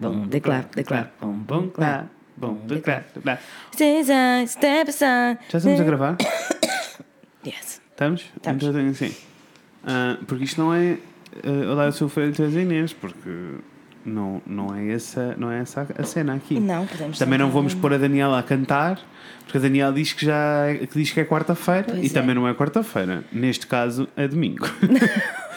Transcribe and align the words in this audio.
boom, 0.00 0.28
the 0.28 0.40
clap, 0.40 0.74
the 0.74 0.84
clap, 0.84 1.10
boom, 1.20 1.38
boom, 1.38 1.70
clap. 1.70 2.06
Bom, 2.36 2.54
de 2.66 2.80
clap, 2.80 3.04
clap. 3.20 3.42
Step 3.72 4.88
aside. 4.88 5.38
Já 5.48 5.58
estamos 5.58 5.80
a 5.80 5.84
gravar? 5.84 6.16
Yes. 7.46 7.80
Estamos? 7.90 8.26
Estamos. 8.36 8.64
Então 8.64 8.88
assim. 8.88 9.14
Ah, 9.84 10.18
porque 10.26 10.44
isto 10.44 10.60
não 10.60 10.74
é. 10.74 10.98
Uh, 11.44 11.70
Olá, 11.70 11.86
eu 11.86 11.92
sou 11.92 12.08
o 12.08 12.32
de 12.32 12.60
Inês, 12.60 12.92
porque 12.92 13.30
não, 14.04 14.42
não, 14.46 14.74
é 14.74 14.92
essa, 14.92 15.34
não 15.38 15.50
é 15.50 15.60
essa 15.60 15.86
a 15.96 16.02
cena 16.02 16.34
aqui. 16.34 16.58
Não, 16.58 16.86
podemos 16.86 17.18
Também 17.18 17.38
não 17.38 17.50
vamos 17.50 17.74
pôr 17.74 17.94
a 17.94 17.98
Daniela 17.98 18.38
a 18.38 18.42
cantar, 18.42 19.00
porque 19.44 19.58
a 19.58 19.60
Daniela 19.60 19.92
diz 19.92 20.12
que 20.12 20.26
já 20.26 20.66
é- 20.66 20.86
que 20.86 20.98
diz 20.98 21.10
que 21.10 21.20
é 21.20 21.24
quarta-feira 21.24 21.98
e 21.98 22.06
é. 22.06 22.08
também 22.08 22.34
não 22.34 22.46
é 22.46 22.54
quarta-feira. 22.54 23.24
Neste 23.32 23.66
caso 23.66 24.08
é 24.16 24.26
domingo. 24.26 24.66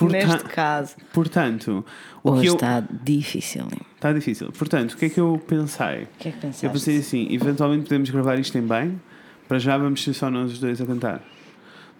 Neste 0.00 0.44
caso, 0.44 0.96
portanto, 1.12 1.84
o 2.22 2.30
hoje 2.30 2.46
eu, 2.46 2.54
está 2.54 2.80
difícil. 2.80 3.64
O 3.64 3.94
está 3.94 4.12
difícil. 4.12 4.50
Portanto, 4.52 4.92
o 4.92 4.96
que 4.96 5.06
é 5.06 5.08
que 5.08 5.20
eu 5.20 5.40
pensei? 5.46 6.08
que 6.18 6.28
é 6.28 6.32
que 6.32 6.38
pensaste? 6.38 6.66
Eu 6.66 6.72
pensei 6.72 6.98
assim, 6.98 7.28
eventualmente 7.30 7.84
podemos 7.84 8.08
gravar 8.10 8.38
isto 8.38 8.56
em 8.56 8.62
bem. 8.62 9.00
Para 9.46 9.58
já 9.58 9.76
vamos 9.76 10.02
ser 10.02 10.14
só 10.14 10.30
nós 10.30 10.52
os 10.52 10.58
dois 10.58 10.80
a 10.80 10.86
cantar. 10.86 11.20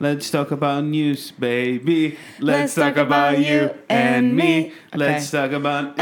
Let's 0.00 0.30
talk 0.30 0.52
about 0.52 0.82
news, 0.82 1.32
baby. 1.38 2.18
Let's, 2.40 2.74
talk, 2.74 2.96
about 2.96 3.38
you 3.38 3.70
and 3.88 4.34
me. 4.34 4.72
Let's 4.92 5.30
talk 5.30 5.52
about 5.52 5.96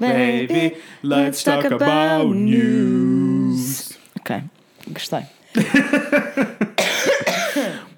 baby. 0.00 0.76
Let's 1.04 1.44
talk 1.44 1.64
about 1.64 2.34
news. 2.34 3.96
Ok, 4.18 4.42
gostei. 4.88 5.22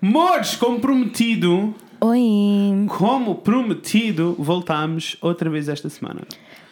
Mores, 0.01 0.57
como 0.57 0.81
prometido, 0.81 1.75
Oi, 2.01 2.87
como 2.89 3.35
prometido, 3.37 4.35
voltámos 4.39 5.17
outra 5.21 5.51
vez 5.51 5.69
esta 5.69 5.91
semana. 5.91 6.23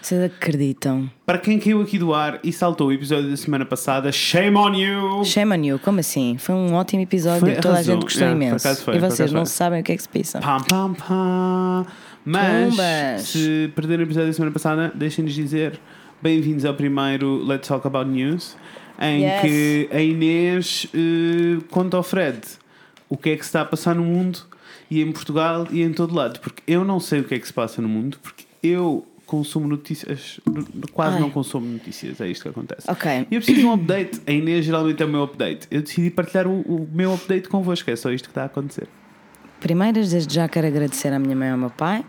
vocês 0.00 0.22
acreditam? 0.24 1.10
Para 1.26 1.36
quem 1.38 1.58
caiu 1.58 1.82
aqui 1.82 1.98
do 1.98 2.14
ar 2.14 2.40
e 2.42 2.50
saltou 2.52 2.86
o 2.88 2.92
episódio 2.92 3.28
da 3.28 3.36
semana 3.36 3.66
passada, 3.66 4.10
shame 4.10 4.56
on 4.56 4.72
you! 4.74 5.24
Shame 5.26 5.52
on 5.54 5.62
you, 5.64 5.78
como 5.78 6.00
assim? 6.00 6.36
Foi 6.38 6.54
um 6.54 6.72
ótimo 6.74 7.02
episódio, 7.02 7.40
Foi, 7.40 7.54
toda 7.56 7.74
arrasou. 7.74 7.92
a 7.92 7.96
gente 7.96 8.04
gostou 8.04 8.22
Yeah, 8.28 8.38
por 8.38 8.46
imenso. 8.66 8.82
foi, 8.84 8.96
e 8.96 8.98
vocês 8.98 9.32
não 9.32 9.44
sabem 9.44 9.80
o 9.80 9.84
que 9.84 9.92
é 9.92 9.96
que 9.96 10.02
se 10.02 10.08
pensa. 10.08 10.40
Pam, 10.40 10.62
pam, 10.62 10.94
pam. 10.94 11.86
Mas, 12.24 13.24
se 13.28 13.70
perderam 13.74 14.04
o 14.04 14.06
episódio 14.06 14.28
da 14.28 14.32
semana 14.34 14.52
passada, 14.52 14.90
deixem-nos 14.94 15.34
dizer 15.34 15.78
bem-vindos 16.22 16.64
ao 16.64 16.72
primeiro 16.74 17.44
Let's 17.44 17.68
Talk 17.68 17.86
About 17.86 18.10
News, 18.10 18.56
em 19.00 19.22
Yes. 19.24 19.40
que 19.42 19.88
a 19.92 20.00
Inês 20.00 20.86
eh, 20.94 21.62
conta 21.70 21.96
ao 21.98 22.02
Fred 22.02 22.38
o 23.08 23.16
que 23.16 23.30
é 23.30 23.36
que 23.36 23.42
se 23.42 23.48
está 23.48 23.62
a 23.62 23.64
passar 23.64 23.94
no 23.94 24.04
mundo 24.04 24.40
e 24.90 25.02
em 25.02 25.12
Portugal 25.12 25.66
e 25.70 25.82
em 25.82 25.92
todo 25.92 26.14
lado. 26.14 26.40
Porque 26.40 26.62
eu 26.66 26.84
não 26.84 27.00
sei 27.00 27.20
o 27.20 27.24
que 27.24 27.34
é 27.34 27.38
que 27.38 27.46
se 27.46 27.52
passa 27.52 27.80
no 27.80 27.88
mundo, 27.88 28.18
porque 28.22 28.44
eu 28.62 29.06
consumo 29.26 29.68
notícias, 29.68 30.40
quase 30.92 31.16
Ai. 31.16 31.20
não 31.20 31.30
consumo 31.30 31.66
notícias, 31.66 32.18
é 32.20 32.28
isto 32.28 32.42
que 32.42 32.48
acontece. 32.48 32.90
Ok. 32.90 33.26
E 33.30 33.34
eu 33.34 33.40
preciso 33.40 33.60
de 33.60 33.66
um 33.66 33.74
update. 33.74 34.20
A 34.26 34.32
Inês 34.32 34.64
geralmente 34.64 35.02
é 35.02 35.06
o 35.06 35.08
meu 35.08 35.22
update. 35.22 35.68
Eu 35.70 35.82
decidi 35.82 36.10
partilhar 36.10 36.46
o, 36.46 36.60
o 36.62 36.88
meu 36.90 37.12
update 37.12 37.48
convosco, 37.48 37.90
é 37.90 37.96
só 37.96 38.10
isto 38.10 38.24
que 38.24 38.30
está 38.30 38.44
a 38.44 38.46
acontecer. 38.46 38.88
Primeiras, 39.60 40.10
desde 40.10 40.34
já 40.34 40.48
quero 40.48 40.66
agradecer 40.66 41.12
à 41.12 41.18
minha 41.18 41.36
mãe 41.36 41.48
e 41.48 41.52
ao 41.52 41.58
meu 41.58 41.70
pai. 41.70 42.04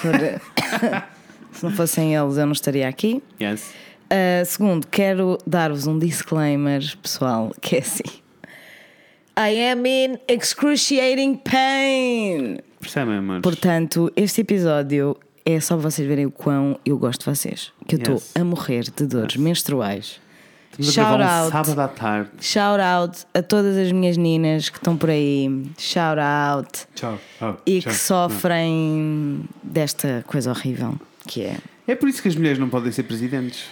Por... 0.00 0.12
Se 1.52 1.64
não 1.64 1.72
fossem 1.72 2.14
eles, 2.14 2.36
eu 2.36 2.44
não 2.44 2.52
estaria 2.52 2.86
aqui. 2.86 3.22
Yes. 3.40 3.72
Uh, 4.04 4.44
segundo, 4.44 4.86
quero 4.86 5.38
dar-vos 5.46 5.86
um 5.86 5.98
disclaimer, 5.98 6.82
pessoal, 6.98 7.52
que 7.60 7.76
é 7.76 7.78
assim. 7.80 8.20
I 9.40 9.70
am 9.70 9.86
in 9.86 10.18
excruciating 10.26 11.36
pain. 11.36 12.58
Percebem, 12.80 13.18
amores? 13.18 13.42
Portanto, 13.42 14.10
este 14.16 14.40
episódio 14.40 15.16
é 15.44 15.60
só 15.60 15.76
vocês 15.76 16.06
verem 16.08 16.26
o 16.26 16.30
quão 16.30 16.78
eu 16.84 16.98
gosto 16.98 17.20
de 17.20 17.26
vocês. 17.36 17.72
Que 17.86 17.94
eu 17.94 17.98
estou 17.98 18.14
Yes. 18.16 18.32
a 18.36 18.44
morrer 18.44 18.84
de 18.90 19.06
dores 19.06 19.36
menstruais. 19.36 20.20
Estamos 20.72 20.88
a 20.90 20.92
Shout 20.92 21.16
gravar 21.18 21.24
um 21.24 21.42
out. 21.44 21.52
sábado 21.52 21.80
à 21.80 21.88
tarde. 21.88 22.30
Shout 22.40 22.80
out 22.80 23.18
a 23.32 23.42
todas 23.42 23.76
as 23.76 23.92
minhas 23.92 24.16
ninas 24.16 24.68
que 24.68 24.76
estão 24.78 24.96
por 24.96 25.08
aí. 25.10 25.48
Shout 25.78 26.18
out. 26.20 26.68
Tchau. 26.94 27.18
E 27.64 27.80
que 27.80 27.94
sofrem 27.94 29.44
desta 29.62 30.24
coisa 30.26 30.50
horrível 30.50 30.98
que 31.26 31.42
é. 31.42 31.56
É 31.86 31.94
por 31.94 32.08
isso 32.08 32.20
que 32.20 32.28
as 32.28 32.34
mulheres 32.36 32.58
não 32.58 32.68
podem 32.68 32.90
ser 32.92 33.04
presidentes. 33.04 33.64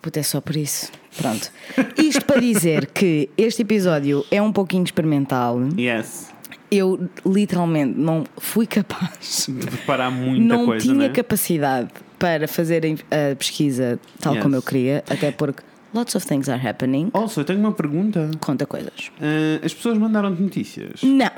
Puta, 0.00 0.20
é 0.20 0.22
só 0.22 0.40
por 0.40 0.54
isso. 0.56 0.90
Pronto. 1.16 1.50
Isto 1.96 2.24
para 2.24 2.40
dizer 2.40 2.86
que 2.86 3.30
este 3.36 3.62
episódio 3.62 4.24
é 4.30 4.40
um 4.42 4.52
pouquinho 4.52 4.84
experimental. 4.84 5.60
Yes. 5.78 6.32
Eu 6.70 7.08
literalmente 7.24 7.96
não 7.98 8.24
fui 8.38 8.66
capaz, 8.66 9.46
De 9.48 9.66
preparar 9.66 10.10
muita 10.10 10.44
não 10.44 10.66
coisa, 10.66 10.84
tinha 10.84 10.96
né? 10.96 11.08
capacidade 11.10 11.90
para 12.18 12.48
fazer 12.48 12.82
a 13.10 13.36
pesquisa 13.36 13.98
tal 14.20 14.34
Yes. 14.34 14.42
como 14.42 14.56
eu 14.56 14.62
queria, 14.62 15.04
até 15.08 15.30
porque 15.30 15.62
lots 15.92 16.14
of 16.16 16.26
things 16.26 16.48
are 16.48 16.66
happening. 16.66 17.10
Also, 17.12 17.40
eu 17.40 17.44
tenho 17.44 17.60
uma 17.60 17.70
pergunta. 17.72 18.28
Conta 18.40 18.66
coisas. 18.66 19.12
Ah, 19.20 19.64
as 19.64 19.72
pessoas 19.72 19.96
mandaram-te 19.98 20.42
notícias. 20.42 21.02
Não. 21.02 21.30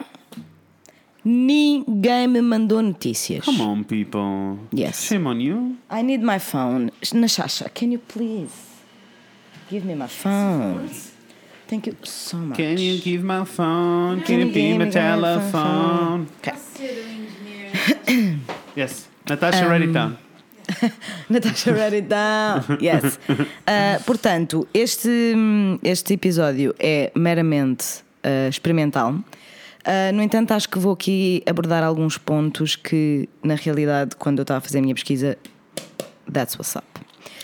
Ninguém 1.24 2.28
me 2.28 2.40
mandou 2.40 2.80
notícias. 2.80 3.44
Come 3.44 3.60
on, 3.60 3.82
people. 3.82 4.58
Yes. 4.72 5.02
Shame 5.02 5.26
on 5.26 5.40
you. 5.40 5.76
I 5.90 6.02
need 6.02 6.22
my 6.24 6.38
phone. 6.38 6.92
Nashasha, 7.12 7.68
can 7.74 7.90
you 7.92 7.98
please 7.98 8.52
give 9.70 9.84
me 9.84 9.94
my 9.94 10.06
phone? 10.06 10.88
Thank 11.68 11.86
you 11.86 11.96
so 12.04 12.36
much. 12.36 12.56
Can 12.56 12.78
you 12.78 13.00
give 13.00 13.22
my 13.24 13.44
phone? 13.44 14.18
Can, 14.22 14.26
Can 14.26 14.38
you 14.40 14.46
be 14.46 14.52
give 14.52 14.78
my 14.78 14.84
me 14.84 14.84
my 14.84 14.90
telephone? 14.90 16.28
Okay. 16.38 16.52
Yes. 18.76 19.08
Natasha, 19.28 19.66
write 19.66 19.82
it 19.82 19.92
down. 19.92 20.18
Natasha, 21.30 21.72
write 21.72 21.94
it 21.94 22.08
down. 22.08 22.78
Yes. 22.80 23.18
Uh, 23.66 23.98
portanto, 24.04 24.68
este, 24.72 25.32
hum, 25.34 25.78
este 25.82 26.14
episódio 26.14 26.72
é 26.78 27.10
meramente 27.16 28.04
uh, 28.22 28.46
experimental. 28.48 29.14
Uh, 29.14 30.12
no 30.14 30.22
entanto, 30.22 30.52
acho 30.52 30.68
que 30.68 30.78
vou 30.78 30.92
aqui 30.92 31.42
abordar 31.46 31.82
alguns 31.82 32.16
pontos 32.16 32.76
que, 32.76 33.28
na 33.42 33.56
realidade, 33.56 34.14
quando 34.16 34.38
eu 34.38 34.42
estava 34.42 34.58
a 34.58 34.60
fazer 34.60 34.78
a 34.78 34.82
minha 34.82 34.94
pesquisa, 34.94 35.36
that's 36.32 36.54
what's 36.56 36.76
up. 36.76 36.86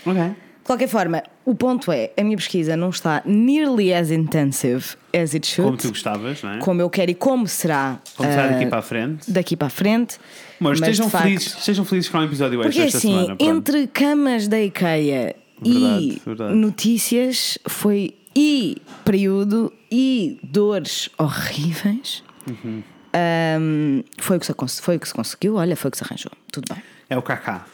Ok. 0.05 0.35
De 0.63 0.67
qualquer 0.67 0.87
forma, 0.87 1.21
o 1.45 1.53
ponto 1.53 1.91
é: 1.91 2.11
a 2.17 2.23
minha 2.23 2.37
pesquisa 2.37 2.77
não 2.77 2.89
está 2.89 3.21
nearly 3.25 3.93
as 3.93 4.09
intensive 4.11 4.95
as 5.13 5.35
it 5.35 5.45
should. 5.45 5.65
Como 5.71 5.77
tu 5.77 5.89
gostavas, 5.89 6.41
não 6.41 6.51
é? 6.51 6.57
como 6.59 6.81
eu 6.81 6.89
quero 6.89 7.11
e 7.11 7.15
como 7.15 7.45
será 7.47 7.99
Como 8.15 8.29
será 8.29 8.47
daqui 8.47 8.65
uh, 8.65 8.69
para 8.69 8.79
a 8.79 8.81
frente. 8.81 9.29
daqui 9.31 9.57
para 9.57 9.67
a 9.67 9.69
frente. 9.69 10.17
Mas, 10.59 10.79
estejam, 10.79 11.05
de 11.07 11.11
facto- 11.11 11.23
felizes, 11.25 11.57
estejam 11.57 11.83
felizes 11.85 12.09
com 12.09 12.17
o 12.19 12.23
episódio 12.23 12.61
Porque 12.61 12.79
extra 12.79 12.85
esta 12.85 12.97
assim, 12.99 13.09
semana. 13.09 13.35
pronto. 13.35 13.43
entre 13.57 13.87
camas 13.87 14.47
da 14.47 14.61
IKEA 14.61 15.35
e 15.63 15.73
Verdade, 15.73 16.21
verdade. 16.25 16.55
notícias 16.55 17.57
foi 17.67 18.15
e 18.35 18.81
período 19.03 19.71
e 19.91 20.39
dores 20.43 21.09
horríveis. 21.17 22.23
Uhum. 22.49 22.81
Um, 23.15 24.03
foi, 24.17 24.37
o 24.37 24.39
que 24.39 24.45
se, 24.45 24.81
foi 24.81 24.95
o 24.95 24.99
que 24.99 25.07
se 25.07 25.13
conseguiu, 25.13 25.55
olha, 25.55 25.75
foi 25.75 25.89
o 25.89 25.91
que 25.91 25.97
se 25.97 26.03
arranjou. 26.03 26.31
Tudo 26.51 26.73
bem. 26.73 26.81
É 27.09 27.17
o 27.17 27.21
Kaká. 27.21 27.65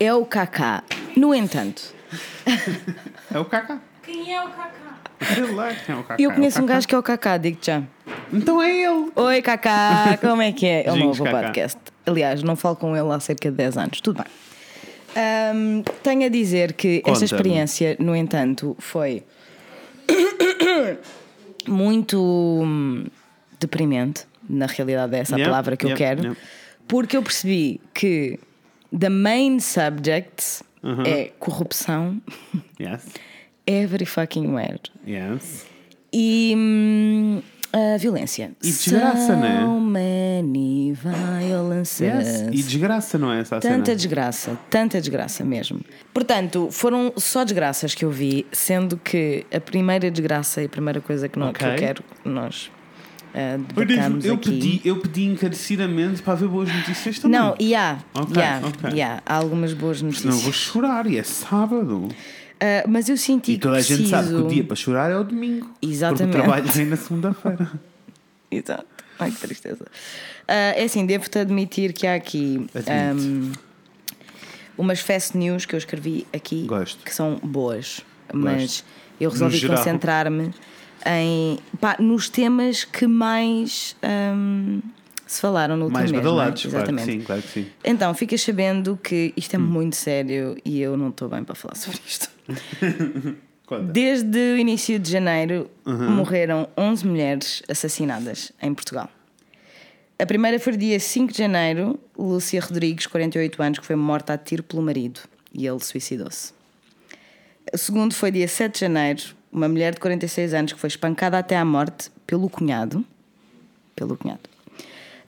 É 0.00 0.12
o 0.12 0.24
KK. 0.24 0.82
No 1.16 1.32
entanto, 1.34 1.94
É 3.32 3.38
o 3.38 3.44
Kaká. 3.44 3.78
Quem 4.02 4.34
é 4.34 4.42
o 4.42 4.48
Kaká? 4.48 4.98
Sei 5.34 5.42
lá 5.54 5.72
quem 5.74 5.94
é 5.94 5.98
o 5.98 6.02
Kaká. 6.02 6.22
eu 6.22 6.32
conheço 6.32 6.58
É 6.58 6.60
o 6.60 6.64
um 6.64 6.66
Kaká. 6.66 6.74
gajo 6.76 6.88
que 6.88 6.94
é 6.94 6.98
o 6.98 7.02
KK, 7.02 7.38
digo-te 7.40 7.66
já. 7.66 7.82
Então 8.32 8.60
é 8.62 8.70
ele. 8.84 9.10
Oi, 9.14 9.42
Kaká, 9.42 10.18
como 10.20 10.42
é 10.42 10.52
que 10.52 10.66
é? 10.66 10.78
É 10.86 10.90
o 10.90 10.92
Beijinhos, 10.94 11.18
novo 11.18 11.24
Kaká. 11.30 11.42
podcast. 11.42 11.78
Aliás, 12.06 12.42
não 12.42 12.56
falo 12.56 12.76
com 12.76 12.96
ele 12.96 13.10
há 13.12 13.20
cerca 13.20 13.50
de 13.50 13.56
10 13.56 13.76
anos. 13.78 14.00
Tudo 14.00 14.22
bem. 14.22 14.32
Ahm, 15.14 15.82
tenho 16.02 16.24
a 16.26 16.28
dizer 16.28 16.72
que 16.72 17.02
esta 17.06 17.24
experiência, 17.24 17.96
no 18.00 18.16
entanto, 18.16 18.74
foi 18.80 19.22
muito 21.68 22.20
hum, 22.64 23.04
deprimente. 23.60 24.26
Na 24.48 24.66
realidade, 24.66 25.14
é 25.14 25.20
essa 25.20 25.36
a 25.36 25.38
Yep, 25.38 25.48
palavra 25.50 25.76
que 25.76 25.86
eu 25.86 25.94
quero. 25.94 26.24
yep. 26.28 26.36
Porque 26.88 27.16
eu 27.16 27.22
percebi 27.22 27.80
que 27.94 28.38
the 28.98 29.08
main 29.08 29.60
subject 29.60 30.62
Uhum. 30.82 31.02
é 31.06 31.30
corrupção 31.38 32.20
Yes. 32.80 33.06
every 33.66 34.04
fucking 34.04 34.48
where. 34.52 34.80
Yes. 35.06 35.64
E 36.12 36.54
hum, 36.56 37.40
a 37.72 37.96
violência. 37.96 38.52
E 38.62 38.66
desgraça, 38.66 39.34
né? 39.36 39.60
so 39.62 39.80
many 39.80 40.92
violences. 40.92 42.00
Yes. 42.00 42.40
E 42.48 42.62
desgraça, 42.62 43.16
não 43.18 43.32
é 43.32 43.40
essa 43.40 43.56
a 43.56 43.60
Tanta 43.60 43.84
cena? 43.86 43.96
desgraça, 43.96 44.58
tanta 44.68 44.98
desgraça 45.00 45.44
mesmo. 45.44 45.80
Portanto, 46.12 46.68
foram 46.70 47.12
só 47.16 47.44
desgraças 47.44 47.94
que 47.94 48.04
eu 48.04 48.10
vi, 48.10 48.44
sendo 48.52 48.96
que 48.98 49.46
a 49.54 49.60
primeira 49.60 50.10
desgraça 50.10 50.60
e 50.62 50.66
a 50.66 50.68
primeira 50.68 51.00
coisa 51.00 51.28
que, 51.28 51.38
nós, 51.38 51.56
que 51.56 51.64
eu 51.64 51.76
quero 51.76 52.02
que 52.22 52.28
nós 52.28 52.70
uh, 53.34 54.24
Eu, 54.24 54.34
aqui. 54.34 54.50
pedi, 54.50 54.80
eu 54.84 54.96
pedi 54.98 55.24
encarecidamente 55.24 56.22
para 56.22 56.32
haver 56.34 56.48
boas 56.48 56.72
notícias 56.72 57.18
também. 57.18 57.38
Não, 57.40 57.54
e 57.58 57.74
há, 57.74 57.98
Ok, 58.14 58.36
e 58.36 58.42
há, 58.44 58.60
ok. 58.66 58.90
e 58.98 59.02
há, 59.02 59.22
algumas 59.26 59.72
boas 59.74 60.00
notícias. 60.02 60.34
eu 60.34 60.40
vou 60.40 60.52
chorar 60.52 61.06
e 61.06 61.18
é 61.18 61.22
sábado. 61.22 61.94
Uh, 62.06 62.88
mas 62.88 63.08
eu 63.08 63.16
senti 63.16 63.52
E 63.52 63.58
toda 63.58 63.78
a 63.78 63.82
que 63.82 63.96
gente 63.96 64.08
sabe 64.08 64.28
que 64.28 64.34
o 64.34 64.46
dia 64.48 64.62
para 64.62 64.76
chorar 64.76 65.10
é 65.10 65.16
o 65.16 65.24
domingo. 65.24 65.68
Exatamente. 65.82 66.22
Porque 66.30 66.38
o 66.38 66.42
trabalho 66.42 66.72
vem 66.72 66.86
na 66.86 66.96
segunda-feira. 66.96 67.72
Exato. 68.50 68.86
Ai, 69.18 69.30
que 69.30 69.38
tristeza. 69.40 69.86
Ah, 70.46 70.74
é 70.76 70.84
assim, 70.84 71.04
devo-te 71.06 71.38
admitir 71.38 71.92
que 71.92 72.06
há 72.06 72.14
aqui 72.14 72.66
um, 73.16 73.52
umas 74.76 75.00
fast 75.00 75.36
news 75.36 75.64
que 75.64 75.74
eu 75.74 75.78
escrevi 75.78 76.26
aqui 76.32 76.64
Gosto. 76.66 77.04
que 77.04 77.14
são 77.14 77.36
boas, 77.42 78.00
mas 78.32 78.62
Gosto. 78.62 78.84
eu 79.20 79.30
resolvi 79.30 79.66
concentrar-me 79.66 80.50
em 81.06 81.58
pá, 81.80 81.96
nos 81.98 82.28
temas 82.28 82.84
que 82.84 83.06
mais 83.06 83.96
um, 84.34 84.80
se 85.26 85.40
falaram 85.40 85.76
no 85.76 85.84
último 85.86 85.98
Mais 85.98 86.10
mês. 86.10 86.20
é? 86.22 86.24
badalados, 86.28 86.62
claro 86.62 86.76
Exatamente. 86.76 87.12
sim, 87.12 87.20
claro 87.20 87.42
que 87.42 87.48
sim. 87.48 87.66
Então, 87.84 88.12
ficas 88.14 88.40
sabendo 88.42 88.96
que 89.02 89.32
isto 89.36 89.54
é 89.54 89.58
Hum. 89.58 89.62
muito 89.62 89.96
sério 89.96 90.56
e 90.64 90.80
eu 90.80 90.96
não 90.96 91.08
estou 91.08 91.28
bem 91.28 91.42
para 91.44 91.54
falar 91.54 91.74
sobre 91.76 91.98
isto. 92.06 92.28
Desde 93.90 94.38
o 94.54 94.58
início 94.58 94.98
de 94.98 95.10
janeiro 95.10 95.70
Uhum. 95.86 96.10
morreram 96.10 96.68
11 96.76 97.06
mulheres 97.06 97.62
assassinadas 97.68 98.52
em 98.60 98.74
Portugal. 98.74 99.08
A 100.18 100.26
primeira 100.26 100.60
foi 100.60 100.76
dia 100.76 101.00
5 101.00 101.32
de 101.32 101.38
janeiro, 101.38 101.98
Lúcia 102.16 102.60
Rodrigues, 102.60 103.06
48 103.06 103.62
anos, 103.62 103.78
que 103.78 103.86
foi 103.86 103.96
morta 103.96 104.34
a 104.34 104.38
tiro 104.38 104.62
pelo 104.62 104.82
marido 104.82 105.20
e 105.54 105.66
ele 105.66 105.80
suicidou-se. 105.80 106.52
O 107.72 107.78
segundo 107.78 108.14
foi 108.14 108.30
dia 108.30 108.46
7 108.46 108.74
de 108.74 108.80
janeiro, 108.80 109.22
uma 109.52 109.68
mulher 109.68 109.94
de 109.94 110.00
46 110.00 110.54
anos 110.54 110.72
que 110.72 110.80
foi 110.80 110.88
espancada 110.88 111.38
até 111.38 111.56
à 111.56 111.64
morte 111.64 112.10
pelo 112.26 112.48
cunhado. 112.48 113.04
Pelo 113.94 114.16
cunhado. 114.16 114.40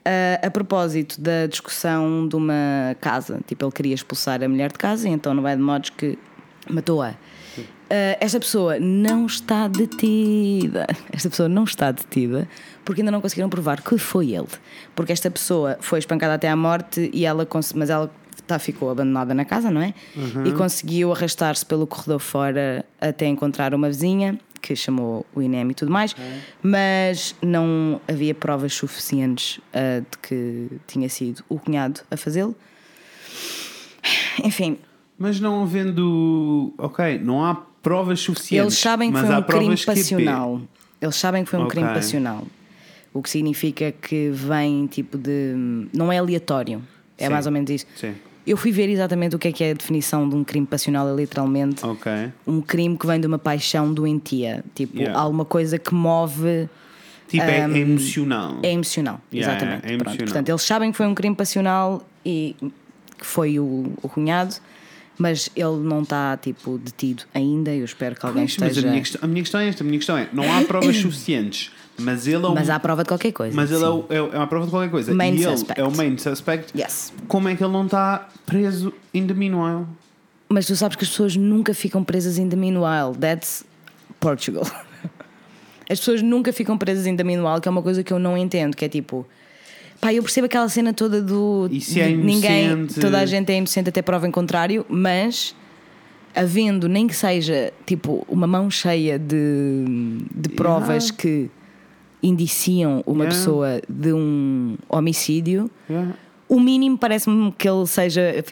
Ah, 0.04 0.46
a 0.46 0.50
propósito 0.50 1.20
da 1.20 1.46
discussão 1.46 2.26
de 2.28 2.36
uma 2.36 2.96
casa, 3.00 3.40
tipo, 3.46 3.64
ele 3.64 3.72
queria 3.72 3.94
expulsar 3.94 4.42
a 4.42 4.48
mulher 4.48 4.72
de 4.72 4.78
casa 4.78 5.08
e 5.08 5.12
então 5.12 5.32
não 5.34 5.42
vai 5.42 5.56
de 5.56 5.62
modos 5.62 5.90
que 5.90 6.18
matou-a. 6.68 7.14
Ah, 7.90 8.16
esta 8.20 8.40
pessoa 8.40 8.78
não 8.78 9.26
está 9.26 9.68
detida. 9.68 10.86
Esta 11.12 11.30
pessoa 11.30 11.48
não 11.48 11.64
está 11.64 11.92
detida 11.92 12.48
porque 12.84 13.00
ainda 13.00 13.10
não 13.10 13.20
conseguiram 13.20 13.48
provar 13.48 13.82
que 13.82 13.96
foi 13.96 14.32
ele. 14.32 14.48
Porque 14.94 15.12
esta 15.12 15.30
pessoa 15.30 15.78
foi 15.80 15.98
espancada 15.98 16.34
até 16.34 16.48
à 16.48 16.56
morte 16.56 17.10
e 17.12 17.24
ela 17.24 17.46
mas 17.74 17.88
ela 17.88 18.10
tá, 18.46 18.58
ficou 18.58 18.90
abandonada 18.90 19.34
na 19.34 19.44
casa, 19.44 19.70
não 19.70 19.80
é? 19.80 19.94
E 20.44 20.52
conseguiu 20.52 21.12
arrastar-se 21.12 21.64
pelo 21.64 21.86
corredor 21.86 22.18
fora 22.20 22.84
até 23.00 23.26
encontrar 23.26 23.74
uma 23.74 23.88
vizinha 23.88 24.38
que 24.60 24.74
chamou 24.74 25.26
o 25.34 25.42
INEM 25.42 25.70
e 25.70 25.74
tudo 25.74 25.92
mais, 25.92 26.16
mas 26.62 27.34
não 27.42 28.00
havia 28.08 28.34
provas 28.34 28.72
suficientes 28.72 29.60
ah, 29.74 30.00
de 30.00 30.18
que 30.18 30.68
tinha 30.86 31.08
sido 31.10 31.44
o 31.50 31.58
cunhado 31.58 32.00
a 32.10 32.16
fazê-lo. 32.16 32.56
Enfim, 34.42 34.78
Mas 35.18 35.38
não 35.38 35.62
havendo. 35.62 36.74
Ok, 36.78 37.18
não 37.18 37.44
há 37.44 37.54
provas 37.82 38.20
suficientes. 38.20 38.72
Eles 38.72 38.78
sabem 38.78 39.12
que 39.12 39.18
foi 39.18 39.36
um 39.36 39.42
crime 39.42 39.76
que 39.76 39.82
é 39.90 39.94
passional. 39.94 40.60
Eles 41.00 41.16
sabem 41.16 41.44
que 41.44 41.50
foi 41.50 41.60
um 41.60 41.68
crime 41.68 41.86
Ok. 41.88 41.96
passional. 41.96 42.46
O 43.12 43.22
que 43.22 43.30
significa 43.30 43.92
que 43.92 44.30
vem 44.30 44.86
tipo 44.86 45.16
de. 45.16 45.54
Não 45.92 46.10
é 46.10 46.18
aleatório. 46.18 46.82
É 47.16 47.26
Sim. 47.26 47.32
mais 47.32 47.46
ou 47.46 47.52
menos 47.52 47.70
isso. 47.70 47.86
Sim. 47.94 48.14
Eu 48.46 48.56
fui 48.56 48.70
ver 48.72 48.88
exatamente 48.90 49.34
o 49.34 49.38
que 49.38 49.48
é 49.48 49.52
que 49.52 49.64
é 49.64 49.70
a 49.70 49.74
definição 49.74 50.28
de 50.28 50.34
um 50.34 50.44
crime 50.44 50.66
passional, 50.66 51.08
é 51.08 51.14
literalmente 51.16 51.84
Ok. 51.84 52.12
um 52.46 52.60
crime 52.60 52.96
que 52.98 53.06
vem 53.06 53.18
de 53.20 53.26
uma 53.26 53.38
paixão 53.38 53.92
doentia. 53.92 54.62
Tipo, 54.74 54.98
Yeah. 54.98 55.18
alguma 55.18 55.44
coisa 55.46 55.78
que 55.78 55.94
move. 55.94 56.68
Tipo, 57.28 57.42
é, 57.44 57.60
é 57.60 57.78
emocional. 57.78 58.58
É 58.62 58.70
emocional, 58.72 59.20
Yeah, 59.32 59.50
exatamente. 59.54 59.78
é 59.86 59.88
Pronto. 59.88 60.02
emocional. 60.02 60.26
Portanto, 60.26 60.48
eles 60.50 60.62
sabem 60.62 60.90
que 60.90 60.96
foi 60.96 61.06
um 61.06 61.14
crime 61.14 61.34
passional 61.34 62.06
e 62.24 62.54
que 63.18 63.24
foi 63.26 63.58
o, 63.58 63.92
o 64.02 64.08
cunhado, 64.10 64.54
mas 65.18 65.48
ele 65.56 65.78
não 65.82 66.02
está 66.02 66.36
tipo 66.36 66.76
detido 66.76 67.22
ainda. 67.32 67.72
Eu 67.74 67.84
espero 67.86 68.14
que 68.14 68.26
alguém 68.26 68.42
Pois, 68.44 68.58
mas 68.58 68.68
esteja. 68.72 68.86
a 68.86 68.90
minha, 68.90 69.02
questão, 69.02 69.20
a 69.22 69.26
minha 69.26 69.42
questão 69.42 69.60
é 69.60 69.68
esta: 69.68 69.82
a 69.82 69.86
minha 69.86 69.98
questão 69.98 70.18
é: 70.18 70.28
não 70.34 70.52
há 70.52 70.60
provas 70.64 70.96
suficientes, 70.98 71.70
mas 71.98 72.26
ele 72.26 72.44
é 72.44 72.48
um. 72.48 72.54
Mas 72.54 72.68
há 72.70 72.78
prova 72.80 73.02
de 73.02 73.08
qualquer 73.08 73.32
coisa. 73.32 73.54
mas 73.56 73.70
ele 73.70 73.84
é, 73.84 73.88
o- 73.88 74.04
é, 74.10 74.16
é 74.16 74.20
uma 74.38 74.46
prova 74.46 74.64
de 74.66 74.70
qualquer 74.70 74.90
coisa. 74.90 75.14
Main 75.14 75.34
e 75.34 75.42
ele 75.44 75.56
suspect. 75.56 75.80
é 75.80 75.84
o 75.84 75.96
main 75.96 76.18
suspect. 76.18 76.78
Yes. 76.78 77.12
Como 77.28 77.48
é 77.48 77.54
que 77.54 77.62
ele 77.62 77.72
não 77.72 77.84
está 77.86 78.28
preso 78.46 78.92
in 79.12 79.26
the 79.26 79.34
meanwhile? 79.34 79.86
Mas 80.48 80.66
tu 80.66 80.76
sabes 80.76 80.96
que 80.96 81.04
as 81.04 81.10
pessoas 81.10 81.36
nunca 81.36 81.72
ficam 81.74 82.04
presas 82.04 82.38
em 82.38 82.48
the 82.48 82.56
meanwhile. 82.56 83.16
That's 83.18 83.64
Portugal. 84.20 84.64
As 85.90 85.98
pessoas 85.98 86.22
nunca 86.22 86.50
ficam 86.52 86.78
presas 86.78 87.06
em 87.06 87.14
the 87.14 87.22
meanwhile, 87.22 87.60
que 87.60 87.68
é 87.68 87.70
uma 87.70 87.82
coisa 87.82 88.02
que 88.02 88.10
eu 88.12 88.18
não 88.18 88.38
entendo, 88.38 88.74
que 88.76 88.84
é 88.84 88.88
tipo. 88.88 89.26
Pá, 90.00 90.12
eu 90.14 90.22
percebo 90.22 90.46
aquela 90.46 90.68
cena 90.68 90.92
toda 90.94 91.20
do. 91.20 91.68
E 91.70 91.80
se 91.80 92.00
é 92.00 92.08
ninguém, 92.08 92.70
inocente? 92.72 93.00
toda 93.00 93.18
a 93.20 93.26
gente 93.26 93.50
é 93.52 93.56
inocente 93.58 93.88
até 93.90 94.00
prova 94.00 94.26
em 94.26 94.30
contrário, 94.30 94.84
mas 94.88 95.54
havendo 96.34 96.88
nem 96.88 97.06
que 97.06 97.14
seja 97.14 97.72
tipo 97.86 98.24
uma 98.28 98.46
mão 98.46 98.70
cheia 98.70 99.18
de, 99.18 99.84
de 100.34 100.48
provas 100.50 101.04
Yeah. 101.04 101.16
que 101.18 101.50
indiciam 102.26 103.02
uma 103.06 103.24
Yeah. 103.24 103.38
pessoa 103.38 103.80
de 103.88 104.12
um 104.12 104.76
homicídio, 104.88 105.70
Yeah. 105.88 106.14
o 106.48 106.58
mínimo 106.58 106.96
parece-me 106.98 107.52
que 107.52 107.68
ele 107.68 107.86
seja. 107.86 108.44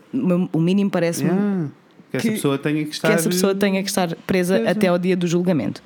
O 0.52 0.60
mínimo 0.60 0.90
parece-me 0.90 1.30
Yeah. 1.30 1.68
Que 2.10 2.16
essa 2.18 2.28
Que- 2.28 2.34
pessoa 2.34 2.58
tenha 2.58 2.84
que 2.84 2.90
estar. 2.90 3.08
que 3.08 3.14
essa 3.14 3.28
pessoa 3.28 3.54
tenha 3.54 3.82
que 3.82 3.88
estar 3.88 4.14
presa 4.26 4.56
Presa. 4.56 4.70
até 4.70 4.86
ao 4.88 4.98
dia 4.98 5.16
do 5.16 5.26
julgamento. 5.26 5.82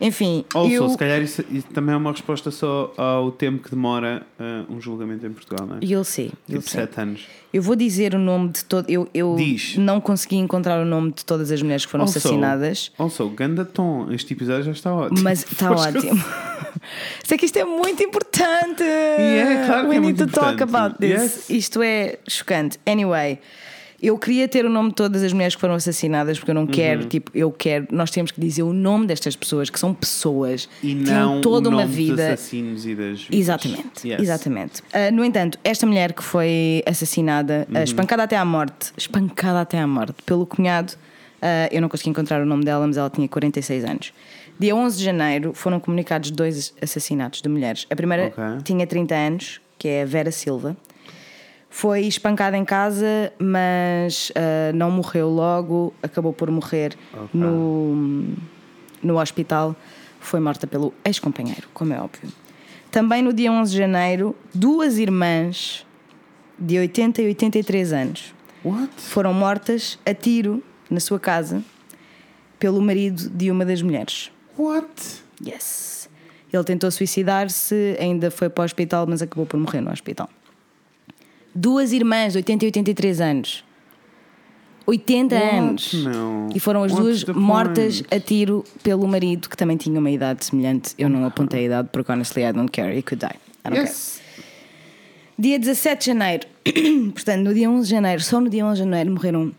Enfim, 0.00 0.44
Ou 0.54 0.66
eu, 0.70 0.88
se 0.88 0.96
calhar 0.96 1.20
isso, 1.20 1.44
isso 1.50 1.66
também 1.74 1.94
é 1.94 1.96
uma 1.98 2.10
resposta 2.10 2.50
só 2.50 2.92
ao 2.96 3.30
tempo 3.30 3.62
que 3.62 3.70
demora 3.70 4.22
uh, 4.38 4.72
um 4.72 4.80
julgamento 4.80 5.26
em 5.26 5.30
Portugal, 5.30 5.66
não 5.66 5.76
é? 5.76 5.80
eu 5.82 6.02
sei, 6.04 6.32
Tipo 6.46 6.62
sei. 6.62 6.80
7 6.80 7.00
anos. 7.00 7.26
Eu 7.52 7.60
vou 7.62 7.76
dizer 7.76 8.14
o 8.14 8.18
nome 8.18 8.48
de 8.50 8.64
todo. 8.64 8.88
Eu, 8.88 9.08
eu 9.12 9.34
Diz. 9.36 9.76
não 9.76 10.00
consegui 10.00 10.36
encontrar 10.36 10.80
o 10.80 10.84
nome 10.86 11.12
de 11.12 11.24
todas 11.24 11.50
as 11.52 11.60
mulheres 11.60 11.84
que 11.84 11.90
foram 11.90 12.04
Also- 12.04 12.18
assassinadas, 12.18 12.92
Also, 12.98 13.28
ganda 13.28 13.64
tom. 13.64 14.10
Este 14.10 14.32
episódio 14.32 14.62
já 14.64 14.72
está 14.72 14.94
ótimo. 14.94 15.20
mas 15.22 15.42
está 15.50 15.70
ótimo. 15.70 16.22
Sei 17.24 17.36
que 17.36 17.44
isto 17.46 17.58
é 17.58 17.64
muito 17.64 18.02
importante. 18.02 18.82
é, 18.82 19.64
claro 19.66 19.82
que 19.82 19.88
We 19.90 19.96
é 19.96 20.00
need 20.00 20.18
to 20.18 20.26
talk 20.28 20.54
importante. 20.54 20.62
about 20.76 20.98
this. 20.98 21.10
Yes. 21.20 21.50
Isto 21.50 21.82
é 21.82 22.18
chocante. 22.28 22.78
Anyway. 22.86 23.38
Eu 24.02 24.16
queria 24.16 24.48
ter 24.48 24.64
o 24.64 24.70
nome 24.70 24.88
de 24.90 24.94
todas 24.94 25.22
as 25.22 25.32
mulheres 25.32 25.54
que 25.54 25.60
foram 25.60 25.74
assassinadas 25.74 26.38
porque 26.38 26.50
eu 26.50 26.54
Uhum. 26.56 26.62
não 26.62 26.66
quero, 26.66 27.04
tipo, 27.04 27.30
eu 27.34 27.50
quero, 27.52 27.86
nós 27.90 28.10
temos 28.10 28.30
que 28.30 28.40
dizer 28.40 28.62
o 28.62 28.72
nome 28.72 29.06
destas 29.06 29.36
pessoas 29.36 29.68
que 29.68 29.78
são 29.78 29.92
pessoas 29.92 30.68
E 30.82 30.94
não 30.94 31.40
toda 31.42 31.68
o 31.68 31.72
uma 31.72 31.82
nome 31.82 31.88
dos 31.88 31.96
vida 31.96 32.32
assassinos 32.32 32.86
e 32.86 32.94
das. 32.94 33.26
Exatamente, 33.30 34.08
Yes. 34.08 34.20
exatamente. 34.22 34.82
Ah, 34.92 35.10
no 35.10 35.22
entanto, 35.24 35.58
esta 35.62 35.86
mulher 35.86 36.12
que 36.14 36.22
foi 36.22 36.82
assassinada, 36.86 37.66
Uhum. 37.70 37.76
ah, 37.76 37.82
espancada 37.84 38.22
até 38.22 38.36
à 38.36 38.44
morte, 38.44 38.92
espancada 38.96 39.60
até 39.60 39.78
à 39.78 39.86
morte 39.86 40.14
pelo 40.24 40.46
cunhado, 40.46 40.94
ah, 41.42 41.68
eu 41.70 41.82
não 41.82 41.88
consegui 41.90 42.08
encontrar 42.10 42.40
o 42.40 42.46
nome 42.46 42.64
dela, 42.64 42.86
mas 42.86 42.96
ela 42.96 43.10
tinha 43.10 43.28
46 43.28 43.84
anos. 43.84 44.12
Dia 44.58 44.74
11 44.76 44.96
de 44.98 45.04
janeiro 45.04 45.52
foram 45.54 45.78
comunicados 45.80 46.30
dois 46.30 46.72
assassinatos 46.82 47.40
de 47.42 47.48
mulheres. 47.48 47.86
A 47.90 47.96
primeira 47.96 48.26
Ok. 48.28 48.44
tinha 48.64 48.86
30 48.86 49.14
anos, 49.14 49.60
que 49.78 49.88
é 49.88 50.02
a 50.02 50.06
Vera 50.06 50.30
Silva. 50.30 50.76
Foi 51.72 52.00
espancada 52.00 52.56
em 52.56 52.64
casa, 52.64 53.32
mas 53.38 54.32
ah, 54.34 54.72
não 54.74 54.90
morreu 54.90 55.28
logo, 55.28 55.94
acabou 56.02 56.32
por 56.32 56.50
morrer 56.50 56.96
Ok. 57.14 57.28
no, 57.32 58.24
no 59.02 59.18
hospital. 59.20 59.74
Foi 60.18 60.40
morta 60.40 60.66
pelo 60.66 60.92
ex-companheiro, 61.04 61.68
como 61.72 61.94
é 61.94 62.00
óbvio. 62.00 62.28
Também 62.90 63.22
no 63.22 63.32
dia 63.32 63.50
11 63.52 63.70
de 63.70 63.78
janeiro, 63.78 64.36
duas 64.52 64.98
irmãs 64.98 65.86
de 66.58 66.76
80 66.78 67.22
e 67.22 67.26
83 67.28 67.92
anos 67.92 68.34
What? 68.64 68.90
foram 68.96 69.32
mortas 69.32 69.98
a 70.04 70.12
tiro 70.12 70.62
na 70.90 70.98
sua 71.00 71.18
casa 71.18 71.62
pelo 72.58 72.82
marido 72.82 73.30
de 73.30 73.50
uma 73.50 73.64
das 73.64 73.80
mulheres. 73.80 74.30
What? 74.58 75.22
Yes. 75.42 76.10
Ele 76.52 76.64
tentou 76.64 76.90
suicidar-se, 76.90 77.96
ainda 77.98 78.30
foi 78.30 78.50
para 78.50 78.62
o 78.62 78.64
hospital, 78.64 79.06
mas 79.06 79.22
acabou 79.22 79.46
por 79.46 79.58
morrer 79.58 79.80
no 79.80 79.90
hospital. 79.90 80.28
Duas 81.54 81.92
irmãs 81.92 82.32
de 82.32 82.38
80 82.38 82.64
e 82.64 82.68
83 82.68 83.20
anos. 83.20 83.64
80 84.86 85.34
What? 85.34 85.54
anos. 85.56 85.94
Não. 86.04 86.48
E 86.54 86.60
foram 86.60 86.82
as 86.82 86.92
What's 86.92 87.24
duas 87.24 87.36
mortas 87.36 88.02
point? 88.02 88.14
a 88.14 88.20
tiro 88.20 88.64
pelo 88.82 89.06
marido, 89.06 89.48
que 89.48 89.56
também 89.56 89.76
tinha 89.76 89.98
uma 89.98 90.10
idade 90.10 90.44
semelhante. 90.44 90.94
Eu 90.98 91.08
não 91.08 91.24
apontei 91.24 91.60
a 91.60 91.62
idade 91.64 91.88
porque, 91.92 92.10
honestly, 92.10 92.42
I 92.44 92.52
don't 92.52 92.70
care. 92.70 92.96
He 92.96 93.02
could 93.02 93.24
die. 93.24 93.38
I 93.64 93.70
don't 93.70 93.76
care. 93.76 93.88
Yes. 93.88 94.20
Dia 95.38 95.58
17 95.58 96.00
de 96.00 96.06
janeiro, 96.06 96.46
portanto, 97.14 97.44
no 97.44 97.54
dia 97.54 97.70
11 97.70 97.84
de 97.84 97.90
janeiro, 97.90 98.22
só 98.22 98.40
no 98.40 98.50
dia 98.50 98.64
11 98.66 98.74
de 98.74 98.78
janeiro 98.84 99.10
morreram 99.12 99.52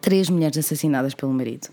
três 0.00 0.30
mulheres 0.30 0.56
assassinadas 0.58 1.12
pelo 1.12 1.32
marido. 1.32 1.68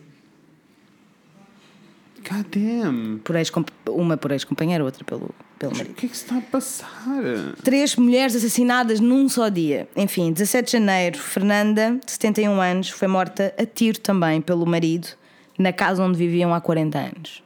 God 2.35 2.45
damn. 2.51 3.19
Por 3.23 3.35
ex 3.35 3.51
uma 3.89 4.17
por 4.17 4.31
ex-companheiro, 4.31 4.83
outra 4.85 5.03
pelo, 5.03 5.29
pelo 5.59 5.73
O 5.73 5.77
marido. 5.77 5.95
que 5.95 6.05
é 6.05 6.09
que 6.09 6.17
se 6.17 6.23
está 6.23 6.37
a 6.37 6.41
passar? 6.41 7.21
Três 7.63 7.95
mulheres 7.95 8.35
assassinadas 8.35 8.99
num 8.99 9.29
só 9.29 9.49
dia. 9.49 9.87
Enfim, 9.95 10.31
17 10.33 10.65
de 10.65 10.71
janeiro, 10.73 11.17
Fernanda, 11.17 11.99
de 12.05 12.11
71 12.11 12.59
anos, 12.61 12.89
foi 12.89 13.07
morta 13.07 13.53
a 13.57 13.65
tiro 13.65 13.99
também 13.99 14.41
pelo 14.41 14.65
marido 14.65 15.07
na 15.57 15.71
casa 15.71 16.03
onde 16.03 16.17
viviam 16.17 16.53
há 16.53 16.59
40 16.59 16.97
anos. 16.99 17.43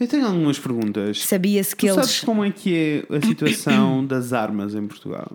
Eu 0.00 0.06
tenho 0.06 0.26
algumas 0.26 0.58
perguntas. 0.58 1.20
Sabia-se 1.24 1.74
que 1.74 1.86
Tu 1.88 1.92
eles. 1.92 2.06
sabes 2.06 2.20
como 2.20 2.44
é 2.44 2.50
que 2.52 3.04
é 3.10 3.16
a 3.16 3.20
situação 3.20 4.04
das 4.06 4.32
armas 4.32 4.74
em 4.74 4.86
Portugal? 4.86 5.32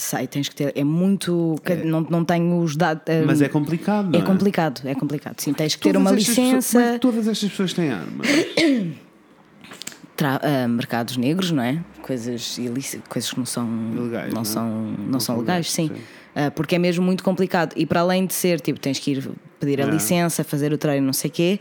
Sei, 0.00 0.28
tens 0.28 0.48
que 0.48 0.54
ter. 0.54 0.72
É 0.76 0.84
muito. 0.84 1.56
Não, 1.84 2.00
não 2.02 2.24
tenho 2.24 2.60
os 2.60 2.76
dados. 2.76 3.02
Mas 3.26 3.42
é 3.42 3.48
complicado, 3.48 4.06
não 4.12 4.18
É 4.18 4.22
é? 4.22 4.24
complicado, 4.24 4.80
é 4.84 4.94
complicado. 4.94 5.40
Sim, 5.40 5.52
tens 5.52 5.74
que 5.74 5.82
ter 5.82 5.92
Todas 5.92 6.00
uma 6.02 6.10
estas 6.16 6.28
pessoas- 6.36 6.46
licença. 6.54 6.80
é 6.82 6.92
que 6.92 6.98
todas 7.00 7.26
estas 7.26 7.50
pessoas 7.50 7.72
têm 7.72 7.90
armas? 7.90 8.28
tra- 10.16 10.40
ah, 10.42 10.68
mercados 10.68 11.16
negros, 11.16 11.50
não 11.50 11.62
é? 11.62 11.82
Coisas 12.02 12.58
ilícitas, 12.58 13.06
coisas 13.08 13.30
que 13.30 13.38
não 13.38 13.46
são 13.46 13.68
Ilegais, 13.94 14.28
não 14.28 14.34
não 14.36 14.40
é? 14.42 14.44
são 14.44 14.68
não, 14.68 15.04
Não 15.06 15.20
são 15.20 15.38
legais, 15.38 15.70
sim. 15.70 15.88
sim. 15.88 16.00
Ah, 16.34 16.50
porque 16.50 16.76
é 16.76 16.78
mesmo 16.78 17.04
muito 17.04 17.22
complicado 17.24 17.72
e 17.76 17.84
para 17.84 18.00
além 18.00 18.26
de 18.26 18.34
ser 18.34 18.60
tipo 18.60 18.78
tens 18.78 18.98
que 18.98 19.12
ir 19.12 19.28
pedir 19.58 19.80
a 19.80 19.84
Yeah. 19.84 19.92
licença, 19.94 20.44
fazer 20.44 20.72
o 20.72 20.78
treino, 20.78 21.06
não 21.06 21.12
sei 21.12 21.30
quê. 21.30 21.60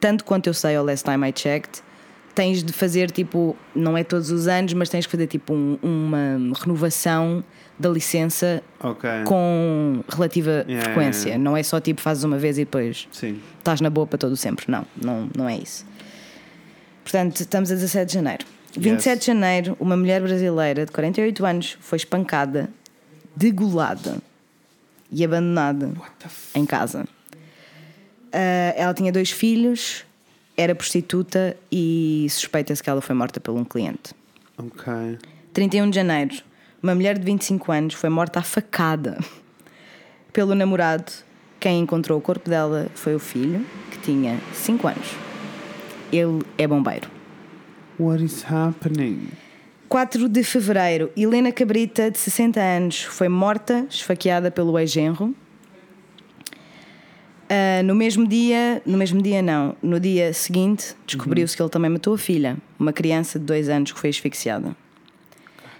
Tanto 0.00 0.24
quanto 0.24 0.46
eu 0.48 0.54
sei, 0.54 0.76
ao 0.76 0.84
last 0.84 1.04
time 1.04 1.28
I 1.28 1.32
checked, 1.34 1.80
tens 2.36 2.62
de 2.62 2.72
fazer 2.72 3.10
tipo, 3.10 3.56
não 3.74 3.96
é 3.98 4.04
todos 4.04 4.30
os 4.30 4.46
anos, 4.46 4.72
mas 4.74 4.88
tens 4.88 5.06
que 5.06 5.10
fazer 5.10 5.26
tipo 5.26 5.52
um- 5.54 5.76
uma 5.82 6.38
renovação 6.60 7.42
da 7.78 7.88
licença 7.88 8.62
Ok. 8.78 9.08
com 9.24 10.04
relativa 10.08 10.64
Yeah, 10.68 10.84
frequência. 10.84 11.28
yeah, 11.30 11.42
Não 11.42 11.56
é 11.56 11.62
só 11.62 11.80
tipo 11.80 12.00
fazes 12.00 12.22
uma 12.24 12.38
vez 12.38 12.56
e 12.58 12.64
depois 12.64 13.08
Sim. 13.10 13.40
estás 13.58 13.80
na 13.80 13.90
boa 13.90 14.06
para 14.06 14.18
todo 14.18 14.36
sempre. 14.36 14.66
Não, 14.68 14.86
não, 15.02 15.28
não 15.36 15.48
é 15.48 15.56
isso. 15.56 15.84
Portanto, 17.02 17.40
estamos 17.40 17.70
a 17.72 17.74
17 17.74 18.06
de 18.08 18.14
janeiro. 18.14 18.44
27 18.78 19.20
de 19.20 19.26
janeiro, 19.26 19.76
uma 19.80 19.96
mulher 19.96 20.20
brasileira 20.20 20.84
de 20.86 20.92
48 20.92 21.44
anos 21.46 21.76
foi 21.80 21.96
espancada, 21.96 22.68
degolada 23.34 24.18
e 25.10 25.24
abandonada 25.24 25.90
em 26.54 26.66
casa. 26.66 27.06
Ah, 28.32 28.72
ela 28.76 28.92
tinha 28.94 29.10
dois 29.12 29.30
filhos, 29.30 30.04
era 30.56 30.74
prostituta 30.74 31.56
e 31.70 32.26
suspeita-se 32.30 32.82
que 32.82 32.88
ela 32.88 33.00
foi 33.00 33.14
morta 33.14 33.40
por 33.40 33.54
um 33.54 33.64
cliente. 33.64 34.14
Ok. 34.56 35.18
31 35.52 35.90
de 35.90 35.96
janeiro, 35.96 36.34
uma 36.82 36.94
mulher 36.94 37.18
de 37.18 37.24
25 37.24 37.72
anos 37.72 37.94
foi 37.94 38.08
morta 38.08 38.40
à 38.40 38.42
facada 38.42 39.18
pelo 40.32 40.54
namorado. 40.54 41.12
Quem 41.58 41.80
encontrou 41.80 42.18
o 42.18 42.22
corpo 42.22 42.48
dela 42.48 42.88
foi 42.94 43.14
o 43.14 43.18
filho, 43.18 43.64
que 43.90 43.98
tinha 43.98 44.38
5 44.52 44.88
anos. 44.88 45.08
Ele 46.12 46.42
é 46.58 46.66
bombeiro. 46.66 47.10
What 47.98 48.22
is 48.22 48.44
happening? 48.50 49.28
4 49.88 50.28
de 50.28 50.42
fevereiro, 50.42 51.10
Helena 51.16 51.52
Cabrita, 51.52 52.10
de 52.10 52.18
60 52.18 52.60
anos, 52.60 53.02
foi 53.02 53.28
morta, 53.28 53.86
esfaqueada 53.88 54.50
pelo 54.50 54.78
ex-genro. 54.78 55.34
Ah, 57.48 57.82
no 57.82 57.94
mesmo 57.94 58.26
dia, 58.26 58.82
no 58.84 58.98
mesmo 58.98 59.22
dia 59.22 59.40
não, 59.40 59.76
no 59.82 60.00
dia 60.00 60.32
seguinte, 60.32 60.94
descobriu-se 61.06 61.56
que 61.56 61.62
ele 61.62 61.70
também 61.70 61.90
matou 61.90 62.14
a 62.14 62.18
filha, 62.18 62.56
uma 62.78 62.92
criança 62.92 63.38
de 63.38 63.44
2 63.44 63.68
anos 63.68 63.92
que 63.92 64.00
foi 64.00 64.10
asfixiada. 64.10 64.76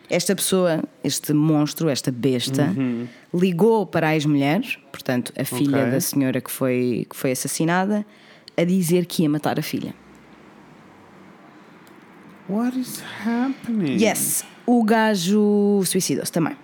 Esta 0.08 0.37
pessoa, 0.37 0.85
este 1.02 1.32
monstro, 1.32 1.88
esta 1.88 2.12
besta, 2.12 2.73
ligou 3.35 3.85
para 3.85 4.08
a 4.08 4.14
ex-mulher, 4.14 4.62
portanto, 4.92 5.32
a 5.37 5.44
filha 5.44 5.78
Ok. 5.78 5.90
da 5.90 6.00
senhora 6.00 6.40
que 6.40 6.50
foi, 6.50 7.06
que 7.11 7.16
foi 7.16 7.32
assassinada, 7.32 8.06
a 8.56 8.62
dizer 8.62 9.06
que 9.06 9.25
ia 9.25 9.28
matar 9.28 9.58
a 9.58 9.62
filha. 9.62 9.92
What 12.49 12.78
is 12.78 13.02
happening? 13.26 14.00
Yes, 14.00 14.44
o 14.64 14.85
gajo 14.85 15.82
suicidou-se 15.85 16.30
também. 16.30 16.56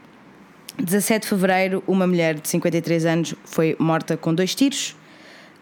17 0.79 1.23
de 1.23 1.29
fevereiro, 1.29 1.83
uma 1.87 2.07
mulher 2.07 2.35
de 2.35 2.49
53 2.49 3.07
anos 3.07 3.35
foi 3.45 3.77
morta 3.79 4.17
com 4.17 4.35
dois 4.35 4.55
tiros 4.55 4.97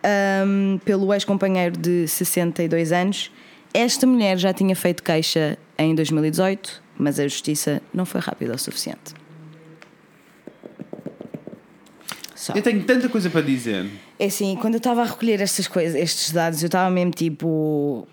ahm, 0.04 0.78
pelo 0.84 1.12
ex-companheiro 1.12 1.76
de 1.76 2.06
62 2.06 2.92
anos. 2.92 3.30
Esta 3.72 4.06
mulher 4.06 4.38
já 4.38 4.52
tinha 4.52 4.74
feito 4.74 5.02
queixa 5.02 5.58
em 5.78 5.94
2018, 5.94 6.82
mas 6.98 7.18
a 7.20 7.24
justiça 7.24 7.80
não 7.92 8.04
foi 8.04 8.20
rápida 8.20 8.54
o 8.54 8.58
suficiente. 8.58 9.14
Só. 12.34 12.54
Eu 12.54 12.62
tenho 12.62 12.82
tanta 12.84 13.08
coisa 13.08 13.28
para 13.28 13.42
dizer. 13.42 13.86
É 14.18 14.24
assim, 14.24 14.56
quando 14.56 14.74
eu 14.74 14.78
estava 14.78 15.02
a 15.02 15.04
recolher 15.04 15.40
estas 15.42 15.68
coisas, 15.68 15.94
estes 15.94 16.32
dados, 16.32 16.62
eu 16.62 16.66
estava 16.66 16.88
mesmo 16.90 17.10
tipo. 17.10 18.08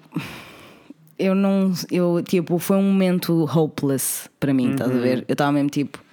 Eu 1.17 1.33
não. 1.33 1.73
Eu, 1.89 2.21
tipo, 2.21 2.59
foi 2.59 2.75
um 2.75 2.83
momento 2.83 3.45
hopeless 3.45 4.29
para 4.37 4.53
mim, 4.53 4.71
estás 4.71 4.91
a 4.91 4.93
ver? 4.93 5.23
Eu 5.29 5.33
estava 5.33 5.51
mesmo 5.53 5.69
tipo. 5.69 6.03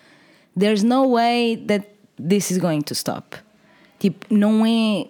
There's 0.58 0.82
no 0.82 1.12
way 1.14 1.56
that 1.66 1.86
this 2.16 2.50
is 2.50 2.58
going 2.58 2.82
to 2.82 2.94
stop. 2.94 3.36
Tipo, 3.98 4.26
não 4.32 4.64
é. 4.66 5.06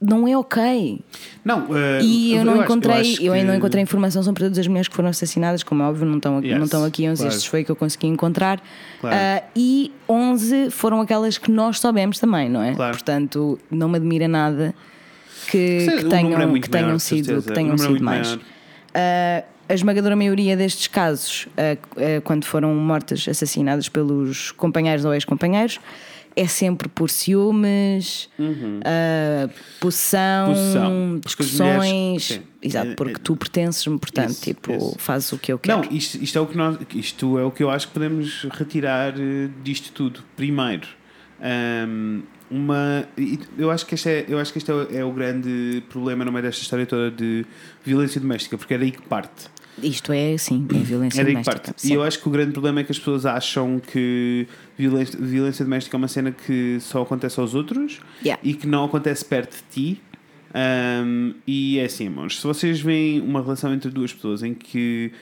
Não 0.00 0.28
é 0.28 0.36
ok. 0.38 1.00
Não, 1.44 1.76
eh, 1.76 1.98
E 2.02 2.32
eu 2.36 2.44
não 2.44 2.52
acho- 2.54 2.62
encontrei, 2.62 3.00
acho 3.00 3.20
eu 3.20 3.32
ainda 3.32 3.46
não 3.46 3.52
que- 3.54 3.58
encontrei 3.58 3.82
informação 3.82 4.22
sobre 4.22 4.44
todas 4.44 4.56
as 4.56 4.68
mulheres 4.68 4.86
que 4.86 4.94
foram 4.94 5.08
assassinadas, 5.08 5.64
como 5.64 5.82
é 5.82 5.86
óbvio, 5.86 6.06
não 6.06 6.18
estão, 6.18 6.38
aqui- 6.38 6.46
Yes, 6.46 6.56
não 6.58 6.64
estão 6.66 6.84
aqui 6.84 7.08
11, 7.08 7.16
claro. 7.22 7.34
estes 7.34 7.50
foi 7.50 7.64
que 7.64 7.70
eu 7.72 7.74
consegui 7.74 8.06
encontrar. 8.06 8.62
Claro. 9.00 9.16
Ah, 9.18 9.42
e 9.56 9.90
11 10.08 10.70
foram 10.70 11.00
aquelas 11.00 11.36
que 11.36 11.50
nós 11.50 11.80
soubemos 11.80 12.20
também, 12.20 12.48
não 12.48 12.62
é? 12.62 12.74
Claro. 12.76 12.92
Portanto, 12.92 13.58
não 13.72 13.88
me 13.88 13.96
admira 13.96 14.28
nada 14.28 14.72
que, 15.50 15.50
que 15.50 15.90
o 15.90 15.94
número 16.04 16.08
tenham, 16.10 16.56
é 16.56 16.60
que 16.60 16.70
tenham 16.70 16.86
maior, 16.86 16.98
sido, 17.00 17.42
que 17.42 17.52
tenham 17.52 17.74
é 17.74 17.78
sido 17.78 17.90
muito 17.90 18.04
mais. 18.04 18.28
maior. 18.28 19.44
A 19.68 19.74
esmagadora 19.74 20.16
maioria 20.16 20.56
destes 20.56 20.86
casos, 20.86 21.46
ah, 21.56 21.76
ah, 21.96 22.20
quando 22.24 22.44
foram 22.44 22.74
mortas, 22.74 23.26
assassinadas 23.28 23.88
pelos 23.88 24.50
companheiros 24.52 25.04
ou 25.04 25.12
ex-companheiros, 25.12 25.78
é 26.34 26.46
sempre 26.46 26.88
por 26.88 27.10
ciúmes, 27.10 28.30
Uhum. 28.38 28.80
Porque 29.80 29.88
as 29.88 31.20
discussões. 31.24 31.90
mulheres-. 31.92 32.40
Exato, 32.62 32.90
É- 32.90 32.94
porque 32.94 33.14
é- 33.16 33.22
tu 33.22 33.36
pertences-me, 33.36 33.98
portanto, 33.98 34.30
Isso, 34.30 34.42
tipo, 34.42 34.72
isso. 34.72 34.94
fazes 34.98 35.32
o 35.32 35.38
que 35.38 35.52
eu 35.52 35.58
quero. 35.58 35.82
Não, 35.82 35.90
isto, 35.92 36.14
isto 36.22 36.38
é 36.38 36.40
o 36.40 36.46
que 36.46 36.56
nós, 36.56 36.76
isto 36.94 37.38
é 37.38 37.44
o 37.44 37.50
que 37.50 37.62
eu 37.62 37.70
acho 37.70 37.88
que 37.88 37.92
podemos 37.94 38.44
retirar 38.50 39.12
disto 39.62 39.92
tudo. 39.92 40.20
Primeiro, 40.36 40.86
ahm, 41.40 42.22
uma, 42.50 43.06
eu 43.58 43.70
acho 43.70 43.84
que 43.86 43.94
este 43.94 44.08
é, 44.08 44.24
eu 44.28 44.38
acho 44.38 44.50
que 44.52 44.58
este 44.58 44.70
é, 44.70 44.74
o- 44.74 44.96
é 44.98 45.04
o 45.04 45.12
grande 45.12 45.82
problema 45.88 46.24
no 46.24 46.32
meio 46.32 46.42
desta 46.42 46.62
história 46.62 46.86
toda 46.86 47.10
de 47.10 47.44
violência 47.84 48.20
doméstica, 48.20 48.56
porque 48.58 48.74
é 48.74 48.78
daí 48.78 48.90
que 48.90 49.02
parte. 49.02 49.46
Isto 49.82 50.12
é, 50.12 50.36
sim, 50.38 50.66
é 50.70 50.78
violência 50.78 51.20
É 51.20 51.24
doméstica. 51.24 51.56
parte. 51.60 51.72
sim. 51.80 51.90
E 51.90 51.94
eu 51.94 52.02
acho 52.02 52.20
que 52.20 52.28
o 52.28 52.30
grande 52.30 52.52
problema 52.52 52.80
é 52.80 52.84
que 52.84 52.92
as 52.92 52.98
pessoas 52.98 53.24
acham 53.26 53.78
que 53.80 54.46
violência, 54.76 55.18
violência 55.20 55.64
doméstica 55.64 55.96
é 55.96 55.98
uma 55.98 56.08
cena 56.08 56.32
que 56.32 56.78
só 56.80 57.02
acontece 57.02 57.38
aos 57.40 57.54
outros 57.54 58.00
Yeah. 58.22 58.40
e 58.44 58.54
que 58.54 58.66
não 58.66 58.84
acontece 58.84 59.24
perto 59.24 59.56
de 59.56 59.62
ti. 59.94 60.02
Um, 60.54 61.34
e 61.46 61.78
é 61.78 61.84
assim, 61.84 62.04
irmãos, 62.04 62.40
se 62.40 62.46
vocês 62.46 62.80
veem 62.80 63.20
uma 63.20 63.42
relação 63.42 63.72
entre 63.72 63.90
duas 63.90 64.12
pessoas 64.12 64.42
em 64.42 64.54
que 64.54 65.12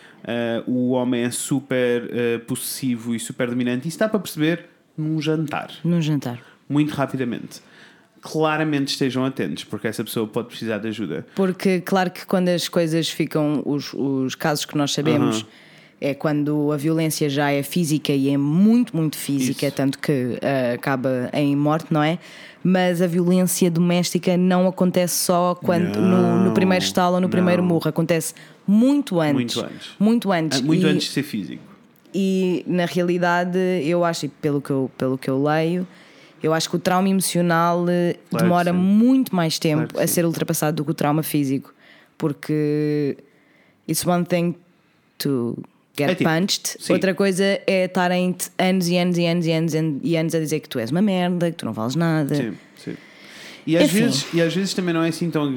uh, 0.67 0.71
o 0.71 0.91
homem 0.91 1.23
é 1.23 1.31
super 1.31 2.05
uh, 2.05 2.41
possessivo 2.47 3.15
e 3.15 3.19
super 3.21 3.49
dominante, 3.51 3.89
isso 3.89 3.99
dá 3.99 4.09
para 4.09 4.21
perceber 4.21 4.67
num 4.97 5.21
jantar, 5.21 5.71
Num 5.85 6.01
jantar. 6.01 6.41
muito 6.69 6.95
rapidamente. 6.95 7.61
Claramente 8.31 8.89
estejam 8.89 9.25
atentos, 9.25 9.65
porque 9.65 9.87
essa 9.89 10.03
pessoa 10.05 10.27
pode 10.27 10.49
precisar 10.49 10.79
de 10.79 10.89
ajuda. 10.89 11.27
Porque, 11.35 11.81
claro 11.81 12.11
que 12.11 12.27
quando 12.27 12.49
as 12.49 12.69
coisas 12.69 13.09
ficam, 13.09 13.63
os, 13.65 13.93
os 13.95 14.35
casos 14.35 14.65
que 14.65 14.77
nós 14.77 14.93
sabemos, 14.93 15.37
Aham. 15.37 15.47
é 16.01 16.15
quando 16.15 16.73
a 16.73 16.77
violência 16.77 17.29
já 17.31 17.51
é 17.51 17.63
física 17.63 18.13
e 18.13 18.29
é 18.29 18.37
muito, 18.37 18.97
muito 18.97 19.17
física, 19.17 19.67
Isso. 19.67 19.77
tanto 19.77 19.99
que 19.99 20.39
ah, 20.43 20.75
acaba 20.75 21.31
em 21.33 21.55
morte, 21.57 21.87
não 21.91 22.03
é? 22.03 22.19
Mas 22.65 23.01
a 23.01 23.07
violência 23.07 23.71
doméstica 23.71 24.37
não 24.37 24.67
acontece 24.67 25.15
só 25.25 25.55
quando 25.55 26.01
no, 26.01 26.45
no 26.47 26.53
primeiro 26.53 26.85
estalo 26.85 27.15
ou 27.15 27.21
no 27.21 27.29
primeiro 27.29 27.63
não. 27.63 27.69
murro, 27.69 27.89
acontece 27.89 28.35
muito 28.67 29.21
antes. 29.21 29.55
Muito 29.55 29.61
antes. 29.61 29.89
Muito 30.01 30.33
antes. 30.33 30.59
Ah, 30.59 30.63
Muito 30.65 30.85
E- 30.87 30.91
antes 30.91 31.07
de 31.07 31.13
ser 31.13 31.23
físico. 31.23 31.63
E 32.13 32.65
na 32.67 32.87
realidade, 32.87 33.59
eu 33.85 34.03
acho, 34.05 34.27
e 34.27 34.29
pelo 34.29 34.61
que 34.61 34.71
eu, 34.71 34.91
pelo 34.99 35.17
que 35.19 35.29
eu 35.31 35.41
leio, 35.43 35.87
eu 36.47 36.55
acho 36.55 36.69
que 36.71 36.77
o 36.77 36.79
trauma 36.79 37.09
emocional 37.09 37.85
eh, 37.89 38.17
Claro 38.31 38.45
demora 38.45 38.73
muito 38.73 39.35
mais 39.35 39.59
tempo 39.59 39.89
Claro 39.93 40.05
a 40.05 40.07
ser 40.07 40.25
ultrapassado 40.25 40.77
do 40.77 40.85
que 40.85 40.91
o 40.91 40.95
trauma 40.95 41.23
físico. 41.23 41.73
Porque 42.19 43.17
it's 43.89 44.05
one 44.07 44.25
thing 44.25 44.55
to 45.19 45.57
get 45.97 46.11
É 46.11 46.15
tipo, 46.15 46.29
punched, 46.31 46.77
sim. 46.79 46.93
outra 46.93 47.15
coisa 47.15 47.45
é 47.67 47.85
estarem-te 47.85 48.51
anos 48.59 48.89
e 48.89 48.97
anos 48.97 49.17
e 49.19 49.27
anos 49.27 49.47
e 49.47 49.53
anos 49.53 49.75
e 50.03 50.17
anos 50.17 50.35
a 50.35 50.39
dizer 50.41 50.61
que 50.61 50.69
tu 50.69 50.79
és 50.79 50.91
uma 50.91 51.03
merda, 51.03 51.51
que 51.51 51.57
tu 51.57 51.65
não 51.67 51.73
vales 51.73 51.95
nada. 51.95 52.35
Sim, 52.35 52.53
sim. 52.83 52.97
E 53.67 53.77
às, 53.77 53.85
Enfim. 53.85 54.01
vezes, 54.03 54.27
e 54.33 54.41
às 54.41 54.55
vezes 54.55 54.75
também 54.75 54.95
não 54.95 55.03
é 55.03 55.09
assim 55.09 55.31
tão 55.31 55.55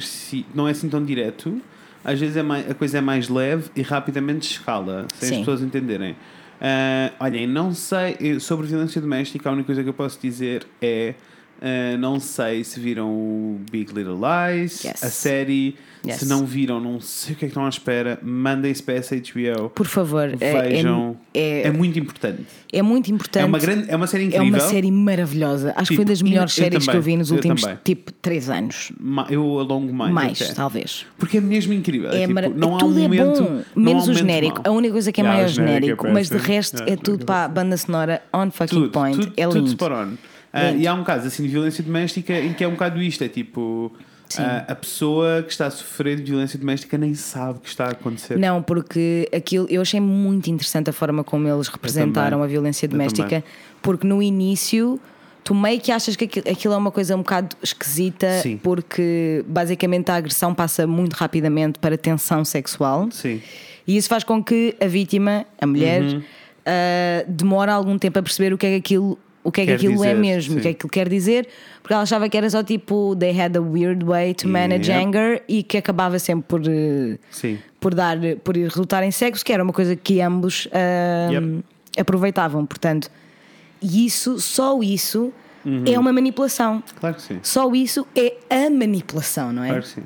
não 0.56 0.68
é 0.68 0.72
assim 0.72 0.90
tão 0.90 1.04
direto. 1.06 1.62
Às 2.04 2.20
vezes 2.20 2.38
é 2.38 2.44
mais- 2.44 2.70
a 2.70 2.74
coisa 2.74 2.98
é 2.98 3.02
mais 3.02 3.28
leve 3.30 3.70
e 3.76 3.82
rapidamente 3.82 4.50
escala, 4.52 5.06
sem 5.16 5.30
Sim. 5.30 5.36
as 5.36 5.40
pessoas 5.42 5.62
entenderem. 5.62 6.16
Ah, 6.62 7.12
olhem, 7.20 7.48
não 7.48 7.74
sei 7.74 8.40
sobre 8.40 8.68
violência 8.68 9.00
doméstica, 9.00 9.50
a 9.50 9.54
única 9.54 9.68
coisa 9.68 9.84
que 9.84 9.90
eu 9.90 9.94
posso 9.94 10.20
dizer 10.22 10.66
é 10.82 11.14
ah, 11.62 11.98
não 11.98 12.20
sei 12.20 12.64
se 12.64 12.80
viram 12.80 13.10
o 13.10 13.60
Big 13.72 13.94
Little 13.94 14.18
Lies, 14.20 14.84
Yes. 14.84 15.04
a 15.04 15.10
série. 15.10 15.76
Yes. 16.08 16.20
Se 16.20 16.26
não 16.30 16.46
viram, 16.46 16.80
não 16.80 17.02
sei 17.02 17.34
o 17.34 17.38
que 17.38 17.44
é 17.44 17.48
que 17.50 17.52
estão 17.52 17.66
à 17.66 17.68
espera, 17.68 18.18
mandem-se 18.24 18.82
para 18.82 18.94
essa 18.94 19.14
HBO. 19.18 19.70
Por 19.70 19.86
favor, 19.86 20.30
é- 20.30 20.38
é- 20.40 20.62
Vejam. 20.70 21.18
é, 21.34 21.64
É, 21.68 21.72
muito 21.72 22.00
importante. 22.00 22.46
é 22.72 22.82
muito 22.82 23.12
importante. 23.12 23.44
É 23.44 23.46
uma, 23.46 23.60
grande, 23.60 23.92
é 23.92 23.96
uma 23.98 24.08
série 24.08 24.24
É 24.24 24.28
incrível. 24.28 24.48
uma 24.48 24.60
série 24.62 24.90
maravilhosa. 24.94 25.74
Acho 25.76 25.90
que 25.90 25.96
foi 25.98 26.06
Tipo, 26.06 26.08
das 26.08 26.22
melhores 26.22 26.58
eu 26.58 26.64
séries 26.64 26.84
que 26.86 26.90
eu 26.90 26.94
também, 26.94 27.02
vi 27.14 27.18
nos 27.18 27.30
eu 27.32 27.36
últimos 27.36 27.62
também. 27.64 27.78
tipo 27.84 28.14
3 28.14 28.50
anos. 28.50 28.94
Ma- 28.98 29.28
Eu 29.30 29.60
alongo 29.60 29.94
mais. 29.94 30.14
Mais, 30.14 30.42
até. 30.42 30.54
talvez. 30.54 31.06
Porque 31.18 31.36
é 31.40 31.42
mesmo 31.42 31.74
incrível. 31.74 32.10
É 32.12 32.22
tipo, 32.22 32.34
mara- 32.34 32.48
não 32.48 32.78
há 32.78 32.80
tudo 32.80 32.96
um 32.96 33.00
é 33.00 33.02
momento, 33.02 33.44
bom, 33.44 33.62
menos 33.76 34.08
um 34.08 34.12
o 34.12 34.14
genérico. 34.14 34.62
mau. 34.66 34.74
A 34.74 34.78
única 34.78 34.94
coisa 34.94 35.12
que 35.12 35.20
é 35.20 35.24
Yeah, 35.26 35.38
maior 35.38 35.50
o 35.50 35.54
genérico 35.54 36.08
é 36.08 36.12
mas 36.14 36.30
de 36.30 36.38
resto 36.38 36.76
Yeah, 36.78 36.94
é 36.94 36.96
tudo 36.96 37.26
para 37.26 37.44
a 37.44 37.48
banda 37.50 37.76
sonora 37.76 38.22
on 38.34 38.50
fucking 38.52 38.74
Tudo, 38.74 38.90
point. 38.90 39.18
tudo, 39.20 39.34
é 39.36 39.44
tudo 39.46 39.58
lindo. 39.58 39.68
spot 39.72 39.92
on. 39.92 40.14
Ah, 40.52 40.72
Lindo. 40.72 40.82
e 40.84 40.88
há 40.88 40.94
um 40.94 41.04
caso 41.04 41.28
assim 41.28 41.44
de 41.44 41.50
violência 41.50 41.84
doméstica 41.84 42.34
em 42.40 42.54
que 42.54 42.64
é 42.64 42.68
um 42.68 42.72
bocado 42.72 43.02
isto: 43.02 43.24
é 43.24 43.28
tipo. 43.28 43.92
A, 44.38 44.74
a 44.74 44.76
pessoa 44.76 45.42
que 45.42 45.52
está 45.52 45.66
a 45.66 45.72
sofrer 45.72 46.18
de 46.18 46.30
violência 46.32 46.60
doméstica 46.60 47.00
nem 47.00 47.16
sabe 47.16 47.58
o 47.58 47.62
que 47.62 47.68
está 47.70 47.86
a 47.86 47.92
acontecer. 47.94 48.38
Não, 48.38 48.62
porque 48.62 49.28
aquilo 49.36 49.66
eu 49.72 49.82
achei 49.82 50.00
muito 50.00 50.52
interessante 50.52 50.88
a 50.88 50.94
forma 50.94 51.24
como 51.24 51.48
eles 51.48 51.68
representaram 51.68 52.44
a 52.44 52.46
violência 52.46 52.88
doméstica, 52.88 53.44
porque 53.82 54.06
no 54.06 54.22
início 54.22 55.00
tu 55.44 55.56
meio 55.56 55.80
que 55.82 55.92
achas 55.92 56.16
que 56.16 56.26
aquilo, 56.26 56.48
aquilo 56.48 56.76
é 56.76 56.78
uma 56.78 56.92
coisa 56.92 57.16
um 57.16 57.20
bocado 57.24 57.56
esquisita, 57.64 58.40
Sim. 58.44 58.58
porque 58.58 59.44
basicamente 59.48 60.12
a 60.12 60.16
agressão 60.18 60.54
passa 60.54 60.86
muito 60.86 61.14
rapidamente 61.14 61.80
para 61.80 61.98
tensão 61.98 62.46
sexual. 62.46 63.10
Sim. 63.12 63.42
E 63.88 63.98
isso 63.98 64.08
faz 64.08 64.24
com 64.24 64.44
que 64.44 64.76
a 64.80 64.86
vítima, 64.86 65.44
a 65.60 65.66
mulher, 65.66 66.04
Uhum. 66.04 66.22
ah, 66.68 67.26
demore 67.28 67.72
algum 67.72 67.98
tempo 67.98 68.20
a 68.20 68.22
perceber 68.22 68.54
o 68.54 68.60
que 68.60 68.68
é 68.68 68.70
que 68.70 68.76
aquilo, 68.76 69.18
o 69.44 69.52
que 69.52 69.62
é 69.62 69.66
que 69.66 69.72
aquilo 69.74 69.94
é 70.04 70.10
dizer, 70.10 70.16
mesmo, 70.20 70.54
o 70.54 70.58
que 70.58 70.64
sim. 70.64 70.70
é 70.70 70.74
que 70.74 70.78
aquilo 70.78 70.92
quer 70.92 71.10
dizer, 71.10 71.48
porque 71.82 71.94
ela 71.94 72.04
achava 72.04 72.28
que 72.28 72.38
era 72.38 72.50
só 72.50 72.62
tipo 72.62 73.16
they 73.18 73.40
had 73.40 73.56
a 73.56 73.62
weird 73.62 74.04
way 74.06 74.34
to 74.34 74.48
manage 74.48 74.92
Yep. 74.92 75.06
anger 75.08 75.44
e 75.48 75.64
que 75.64 75.78
acabava 75.78 76.20
sempre 76.20 76.46
por, 76.48 76.62
eh, 76.68 77.18
Sim. 77.32 77.58
por, 77.80 77.96
dar, 77.96 78.18
por 78.44 78.58
ir 78.58 78.66
resultar 78.68 79.02
em 79.04 79.12
sexo, 79.12 79.44
que 79.46 79.54
era 79.54 79.64
uma 79.64 79.74
coisa 79.74 79.96
que 79.96 80.20
ambos 80.22 80.68
ah, 80.74 81.30
Yep. 81.32 81.64
aproveitavam. 81.98 82.66
Portanto, 82.66 83.10
e 83.82 84.06
isso, 84.06 84.40
só 84.40 84.82
isso 84.82 85.32
Uhum. 85.66 85.84
é 85.86 86.00
uma 86.00 86.14
manipulação. 86.14 86.82
Claro 87.00 87.16
que 87.16 87.22
sim. 87.22 87.40
Só 87.44 87.70
isso 87.74 88.08
é 88.16 88.34
a 88.50 88.70
manipulação, 88.70 89.52
não 89.52 89.62
é? 89.64 89.68
Claro 89.68 89.82
que 89.84 89.90
sim. 89.90 90.04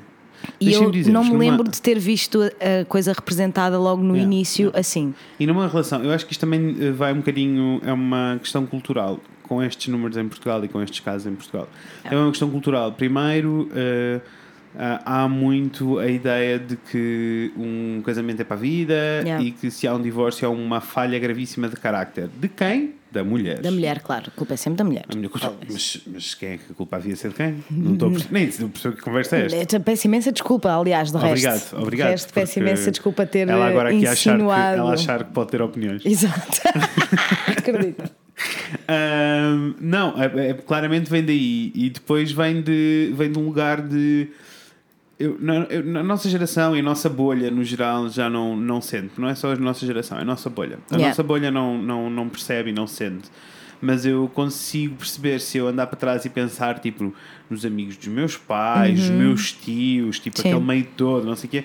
E 0.60 0.72
eu 0.72 0.90
não 1.12 1.22
me 1.24 1.30
numa- 1.30 1.38
lembro 1.38 1.68
de 1.70 1.80
ter 1.80 1.98
visto 1.98 2.40
a 2.42 2.84
coisa 2.86 3.12
representada 3.12 3.78
logo 3.78 4.02
no 4.02 4.14
Yeah, 4.14 4.24
início 4.32 4.70
assim. 4.74 5.14
E 5.38 5.46
numa 5.46 5.66
relação, 5.68 6.02
eu 6.04 6.10
acho 6.12 6.24
que 6.26 6.32
isto 6.32 6.40
também 6.40 6.76
eh, 6.80 6.90
vai 6.90 7.12
um 7.12 7.16
bocadinho, 7.16 7.80
é 7.84 7.92
uma 7.92 8.38
questão 8.40 8.64
cultural, 8.66 9.20
com 9.42 9.62
estes 9.62 9.88
números 9.88 10.16
em 10.16 10.26
Portugal 10.28 10.64
e 10.64 10.68
com 10.68 10.80
estes 10.82 11.00
casos 11.00 11.26
em 11.26 11.34
Portugal. 11.34 11.68
É 12.04 12.16
uma 12.16 12.30
questão 12.30 12.48
cultural. 12.50 12.92
Primeiro, 12.92 13.68
eh, 13.74 14.20
há 15.04 15.28
muito 15.28 15.98
a 15.98 16.08
ideia 16.08 16.58
de 16.58 16.76
que 16.76 17.52
um 17.56 18.02
casamento 18.04 18.40
é 18.40 18.44
para 18.44 18.56
a 18.56 18.60
vida 18.60 18.94
Yeah. 19.24 19.44
e 19.44 19.50
que 19.52 19.70
se 19.70 19.86
há 19.86 19.94
um 19.94 20.02
divórcio 20.02 20.48
há 20.48 20.50
uma 20.50 20.80
falha 20.80 21.18
gravíssima 21.18 21.68
de 21.68 21.76
carácter. 21.76 22.28
De 22.40 22.48
quem? 22.48 22.94
Da 23.14 23.22
mulher. 23.22 23.60
Da 23.60 23.70
mulher, 23.70 24.00
claro. 24.00 24.24
A 24.26 24.30
culpa 24.32 24.54
é 24.54 24.56
sempre 24.56 24.78
da 24.78 24.84
mulher. 24.84 25.04
A 25.08 25.14
mulher 25.14 25.30
mas, 25.70 26.00
mas 26.04 26.34
quem 26.34 26.48
é 26.50 26.56
que 26.58 26.72
a 26.72 26.74
culpa 26.74 26.96
havia 26.96 27.14
ser 27.14 27.28
de 27.28 27.34
quem? 27.36 27.64
Não 27.70 27.92
estou 27.92 28.08
a 28.08 28.10
perceber. 28.10 28.34
Nem 28.60 28.68
perceber 28.68 28.96
que 28.96 29.02
conversa 29.02 29.36
é 29.36 29.46
esta. 29.46 29.78
Peço 29.78 30.06
imensa 30.08 30.32
desculpa, 30.32 30.68
aliás, 30.76 31.12
de 31.12 31.16
Obrigado, 31.16 31.52
resto. 31.54 31.76
obrigado. 31.78 32.10
Resto, 32.10 32.32
peço 32.34 32.58
imensa 32.58 32.90
desculpa 32.90 33.24
ter 33.24 33.48
ela 33.48 33.68
agora 33.68 33.90
aqui 33.90 34.04
achar 34.04 34.30
que, 34.32 34.36
insinuado. 34.36 34.78
ela 34.78 34.94
achar 34.94 35.24
que 35.24 35.32
pode 35.32 35.50
ter 35.50 35.62
opiniões. 35.62 36.02
Exato. 36.04 36.60
Acredita. 37.56 38.10
Ahm, 38.88 39.74
não, 39.80 40.20
é, 40.20 40.48
é- 40.50 40.54
claramente 40.54 41.08
vem 41.08 41.24
daí 41.24 41.70
e 41.72 41.88
depois 41.90 42.32
vem 42.32 42.60
de, 42.62 43.12
vem 43.16 43.30
de 43.30 43.38
um 43.38 43.44
lugar 43.44 43.80
de. 43.80 44.28
Eu, 45.24 45.36
na, 45.40 45.54
eu- 45.70 45.84
na 45.84 46.02
nossa 46.02 46.28
geração 46.28 46.76
e 46.76 46.80
a 46.80 46.82
nossa 46.82 47.08
bolha 47.08 47.50
no 47.50 47.64
geral 47.64 48.08
já 48.08 48.28
não, 48.28 48.56
não 48.56 48.80
sente, 48.80 49.12
não 49.18 49.28
é 49.28 49.34
só 49.34 49.52
a 49.52 49.56
nossa 49.56 49.86
geração, 49.86 50.18
é 50.18 50.22
a 50.22 50.24
nossa 50.24 50.50
bolha. 50.50 50.78
A 50.90 50.94
Yeah. 50.94 51.08
nossa 51.08 51.22
bolha 51.22 51.50
não, 51.50 51.78
não, 51.80 52.10
não 52.10 52.28
percebe 52.28 52.70
e 52.70 52.72
não 52.72 52.86
sente. 52.86 53.30
Mas 53.80 54.04
eu 54.06 54.30
consigo 54.34 54.96
perceber 54.96 55.40
se 55.40 55.58
eu 55.58 55.68
andar 55.68 55.86
para 55.86 55.96
trás 55.98 56.24
e 56.24 56.30
pensar 56.30 56.78
tipo 56.78 57.12
nos 57.50 57.64
amigos 57.64 57.96
dos 57.96 58.08
meus 58.08 58.36
pais, 58.36 58.98
os 59.04 59.10
meus 59.10 59.52
tios, 59.52 60.18
tipo 60.18 60.38
Uhum. 60.38 60.42
Sim. 60.42 60.48
aquele 60.50 60.64
meio 60.66 60.86
todo, 60.96 61.26
não 61.26 61.36
sei 61.36 61.48
o 61.48 61.50
quê. 61.50 61.64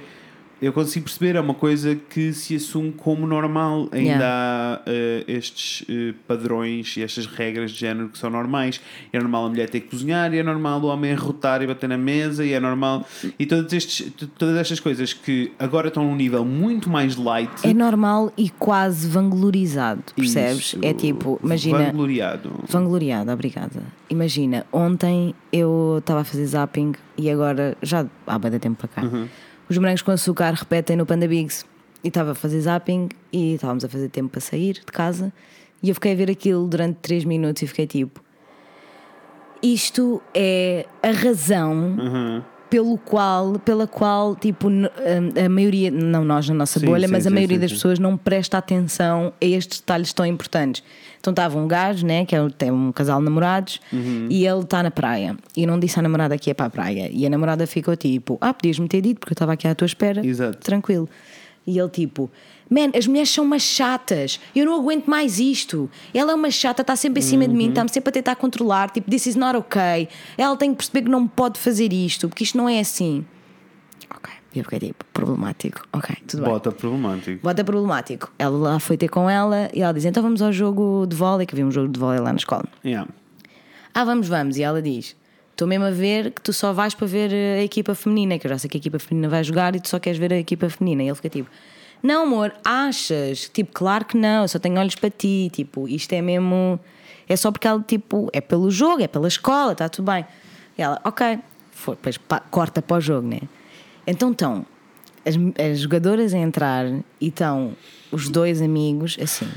Eu 0.61 0.73
consigo 0.73 1.05
perceber, 1.05 1.35
é 1.37 1.41
uma 1.41 1.53
coisa 1.53 1.95
que 1.95 2.33
se 2.33 2.55
assume 2.55 2.91
como 2.91 3.25
normal. 3.25 3.87
Ainda 3.91 4.09
Yeah. 4.09 4.25
há 4.25 4.81
eh, 4.87 5.23
estes 5.27 5.85
eh, 5.89 6.13
padrões 6.27 6.97
e 6.97 7.01
estas 7.03 7.25
regras 7.25 7.71
de 7.71 7.79
género 7.79 8.09
que 8.09 8.17
são 8.17 8.29
normais. 8.29 8.81
É 9.13 9.19
normal 9.19 9.45
a 9.45 9.49
mulher 9.49 9.69
ter 9.69 9.79
que 9.81 9.89
cozinhar, 9.89 10.33
e 10.33 10.37
é 10.39 10.43
normal 10.43 10.81
o 10.81 10.87
homem 10.87 11.11
arrotar 11.13 11.61
e 11.61 11.67
bater 11.67 11.87
na 11.87 11.97
mesa, 11.97 12.43
e 12.45 12.51
é 12.53 12.59
normal. 12.59 13.05
E 13.37 13.45
todos 13.45 13.71
estes, 13.71 14.11
todas 14.37 14.57
estas 14.57 14.79
coisas 14.79 15.13
que 15.13 15.51
agora 15.57 15.87
estão 15.87 16.03
num 16.03 16.15
nível 16.15 16.43
muito 16.43 16.89
mais 16.89 17.15
light. 17.15 17.51
É 17.63 17.73
normal 17.73 18.31
e 18.37 18.49
quase 18.49 19.07
vanglorizado, 19.07 20.03
percebes? 20.15 20.73
Isso, 20.73 20.79
É 20.81 20.93
tipo, 20.93 21.39
imagina. 21.43 21.85
Vangloriado. 21.85 22.51
Vangloriada, 22.67 23.33
obrigada. 23.33 23.81
Imagina, 24.09 24.65
ontem 24.71 25.33
eu 25.53 25.97
estava 25.99 26.21
a 26.21 26.23
fazer 26.23 26.45
zapping 26.45 26.93
e 27.17 27.29
agora, 27.29 27.77
já 27.81 28.05
há 28.27 28.37
de 28.37 28.59
tempo 28.59 28.77
para 28.79 28.87
cá, 28.87 29.01
Uhum. 29.03 29.27
Os 29.69 29.77
morangos 29.77 30.01
com 30.01 30.11
açúcar 30.11 30.53
repetem 30.53 30.95
no 30.97 31.05
Panda 31.05 31.27
Bigs. 31.27 31.65
E 32.03 32.07
estava 32.07 32.31
a 32.31 32.35
fazer 32.35 32.61
zapping 32.61 33.09
e 33.31 33.55
estávamos 33.55 33.83
a 33.83 33.89
fazer 33.89 34.07
tempo 34.09 34.29
para 34.29 34.39
sair 34.39 34.73
de 34.75 34.85
casa 34.85 35.33
e 35.83 35.89
eu 35.89 35.95
fiquei 35.95 36.13
a 36.13 36.15
ver 36.15 36.31
aquilo 36.31 36.65
durante 36.67 36.95
3 37.01 37.25
minutos 37.25 37.61
e 37.61 37.67
fiquei 37.67 37.85
tipo: 37.85 38.21
Isto 39.61 40.21
é 40.33 40.85
a 41.03 41.11
razão 41.11 41.73
Uhum. 41.99 42.41
pelo 42.69 42.97
qual, 42.99 43.59
pela 43.59 43.85
qual, 43.85 44.33
tipo, 44.35 44.69
n- 44.69 44.89
a, 45.45 45.49
maioria, 45.49 45.91
não 45.91 46.23
nós 46.23 46.47
na 46.47 46.55
nossa 46.55 46.79
Sim, 46.79 46.85
bolha, 46.85 47.07
sim, 47.07 47.11
mas 47.11 47.25
a 47.27 47.29
sim, 47.29 47.33
maioria 47.35 47.59
das 47.59 47.73
pessoas 47.73 47.99
não 47.99 48.15
presta 48.15 48.57
atenção 48.57 49.33
a 49.41 49.45
estes 49.45 49.79
detalhes 49.81 50.13
tão 50.13 50.25
importantes. 50.25 50.81
Então 51.19 51.31
estava 51.31 51.57
um 51.59 51.67
gajo, 51.67 52.05
né, 52.05 52.25
que 52.25 52.35
é, 52.35 52.49
tem 52.57 52.71
um 52.71 52.91
casal 52.91 53.19
de 53.19 53.25
namorados, 53.25 53.79
Uhum. 53.91 54.27
e 54.29 54.45
ele 54.47 54.61
está 54.61 54.81
na 54.81 54.89
praia. 54.89 55.35
E 55.55 55.65
não 55.65 55.77
disse 55.79 55.99
à 55.99 56.01
namorada 56.01 56.37
que 56.37 56.49
ia 56.49 56.55
para 56.55 56.67
a 56.67 56.69
praia. 56.69 57.09
E 57.11 57.25
a 57.25 57.29
namorada 57.29 57.67
ficou 57.67 57.95
tipo: 57.95 58.37
Ah, 58.39 58.53
podias-me 58.53 58.87
ter 58.87 59.01
dito, 59.01 59.19
porque 59.19 59.33
eu 59.33 59.35
estava 59.35 59.53
aqui 59.53 59.67
à 59.67 59.75
tua 59.75 59.85
espera. 59.85 60.25
Exato. 60.25 60.57
Tranquilo. 60.59 61.09
E 61.67 61.77
ele 61.77 61.89
tipo. 61.89 62.29
Man, 62.71 62.91
as 62.95 63.07
mulheres 63.07 63.29
são 63.31 63.43
umas 63.43 63.63
chatas. 63.63 64.39
Eu 64.55 64.63
não 64.65 64.75
aguento 64.79 65.07
mais 65.07 65.39
isto. 65.39 65.89
Ela 66.13 66.31
é 66.33 66.35
uma 66.35 66.51
chata, 66.51 66.83
está 66.83 66.95
sempre 66.95 67.19
em 67.19 67.23
cima 67.23 67.43
de 67.45 67.49
Uhum. 67.51 67.57
mim, 67.57 67.69
está-me 67.69 67.89
sempre 67.89 68.09
a 68.09 68.11
tentar 68.13 68.35
controlar. 68.35 68.91
Tipo, 68.91 69.09
this 69.09 69.25
is 69.25 69.35
not 69.35 69.57
okay. 69.57 70.07
Ela 70.37 70.55
tem 70.55 70.69
que 70.71 70.77
perceber 70.77 71.01
que 71.01 71.09
não 71.09 71.27
pode 71.27 71.59
fazer 71.59 71.91
isto, 71.91 72.29
porque 72.29 72.43
isto 72.43 72.55
não 72.57 72.69
é 72.69 72.79
assim. 72.79 73.25
E 74.53 74.59
eu 74.59 74.63
fiquei 74.63 74.79
tipo, 74.79 75.05
problemático. 75.13 75.85
Ok, 75.93 76.15
tudo 76.27 76.43
bem. 76.43 76.51
Bota 76.51 76.71
problemático. 76.71 77.43
Bota 77.43 77.63
problemático. 77.63 78.31
Ela 78.39 78.57
lá 78.57 78.79
foi 78.79 78.97
ter 78.97 79.07
com 79.07 79.29
ela 79.29 79.69
e 79.73 79.81
ela 79.81 79.93
diz: 79.93 80.05
então 80.05 80.23
vamos 80.23 80.41
ao 80.41 80.51
jogo 80.51 81.05
de 81.07 81.15
vôlei, 81.15 81.45
que 81.45 81.53
havia 81.53 81.65
um 81.65 81.71
jogo 81.71 81.87
de 81.87 81.99
vôlei 81.99 82.19
lá 82.19 82.31
na 82.31 82.37
escola. 82.37 82.65
Yeah. 82.83 83.09
Ah, 83.93 84.03
vamos, 84.03 84.27
vamos. 84.27 84.57
E 84.57 84.63
ela 84.63 84.81
diz: 84.81 85.15
Estou 85.51 85.67
mesmo 85.67 85.85
a 85.85 85.91
ver 85.91 86.31
que 86.31 86.41
tu 86.41 86.51
só 86.51 86.73
vais 86.73 86.95
para 86.95 87.05
ver 87.05 87.31
a 87.31 87.61
equipa 87.61 87.93
feminina, 87.93 88.39
que 88.39 88.47
eu 88.47 88.49
já 88.49 88.57
sei 88.57 88.69
que 88.69 88.77
a 88.77 88.79
equipa 88.79 88.97
feminina 88.97 89.29
vai 89.29 89.43
jogar 89.43 89.75
e 89.75 89.79
tu 89.79 89.87
só 89.87 89.99
queres 89.99 90.17
ver 90.17 90.33
a 90.33 90.37
equipa 90.37 90.67
feminina. 90.69 91.03
E 91.03 91.07
ele 91.07 91.15
fica 91.15 91.29
tipo: 91.29 91.49
Não, 92.01 92.23
amor, 92.23 92.51
achas? 92.65 93.49
Tipo, 93.49 93.71
claro 93.71 94.05
que 94.05 94.17
não, 94.17 94.43
eu 94.43 94.47
só 94.47 94.57
tenho 94.57 94.79
olhos 94.79 94.95
para 94.95 95.11
ti. 95.11 95.51
Tipo, 95.53 95.87
isto 95.87 96.11
é 96.13 96.21
mesmo. 96.23 96.79
É 97.27 97.35
só 97.35 97.51
porque 97.51 97.67
ela, 97.67 97.83
tipo, 97.85 98.29
é 98.33 98.41
pelo 98.41 98.71
jogo, 98.71 99.03
é 99.03 99.07
pela 99.07 99.27
escola, 99.27 99.73
está 99.73 99.87
tudo 99.87 100.11
bem. 100.11 100.25
E 100.75 100.81
ela, 100.81 100.99
ok. 101.03 101.37
Foi, 101.71 101.95
depois 101.95 102.19
corta 102.49 102.81
para 102.81 102.97
o 102.97 103.01
jogo, 103.01 103.27
né? 103.27 103.41
Então 104.09 104.31
estão 104.31 104.65
as, 105.25 105.35
as 105.71 105.79
jogadoras 105.79 106.33
a 106.33 106.37
entrar 106.37 106.85
e 107.21 107.27
estão 107.27 107.75
os 108.11 108.29
dois 108.29 108.61
amigos 108.61 109.17
assim. 109.21 109.47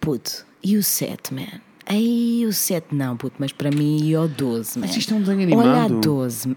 Puto, 0.00 0.44
e 0.62 0.76
o 0.76 0.82
7, 0.82 1.32
man? 1.34 1.60
Aí 1.86 2.44
o 2.46 2.52
7 2.52 2.94
não, 2.94 3.16
puto, 3.16 3.36
mas 3.38 3.52
para 3.52 3.70
mim 3.70 3.98
e 4.04 4.16
o 4.16 4.26
12, 4.28 4.78
man. 4.78 4.86
Mas 4.86 4.96
isto 4.96 5.12
é 5.12 5.16
um 5.16 5.20
desenho 5.20 5.58
Olha 5.58 5.70
a 5.70 5.84
animado. 5.84 6.00
12. 6.00 6.56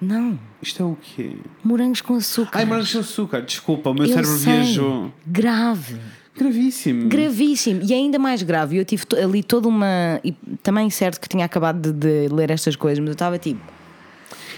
Não, 0.00 0.38
Isto 0.60 0.82
é 0.82 0.86
o 0.86 0.96
quê? 1.00 1.36
morangos 1.64 2.02
com 2.02 2.14
açúcar. 2.14 2.58
Ai, 2.58 2.64
mas 2.66 2.92
com 2.92 2.98
açúcar. 2.98 3.40
Desculpa, 3.40 3.90
o 3.90 3.94
meu 3.94 4.04
Eu 4.04 4.08
cérebro 4.10 4.36
sei. 4.36 4.52
viajou. 4.52 5.12
Grave. 5.26 5.96
Gravíssimo. 6.36 7.08
Gravíssimo. 7.08 7.80
E 7.82 7.94
ainda 7.94 8.18
mais 8.18 8.42
grave. 8.42 8.76
Eu 8.76 8.84
tive 8.84 9.04
ali 9.22 9.42
toda 9.42 9.66
uma. 9.68 10.20
E 10.22 10.32
também 10.62 10.90
certo 10.90 11.18
que 11.18 11.28
tinha 11.28 11.46
acabado 11.46 11.92
de, 11.92 12.28
de 12.28 12.34
ler 12.34 12.50
estas 12.50 12.76
coisas, 12.76 12.98
mas 12.98 13.08
eu 13.08 13.12
estava 13.12 13.38
tipo. 13.38 13.60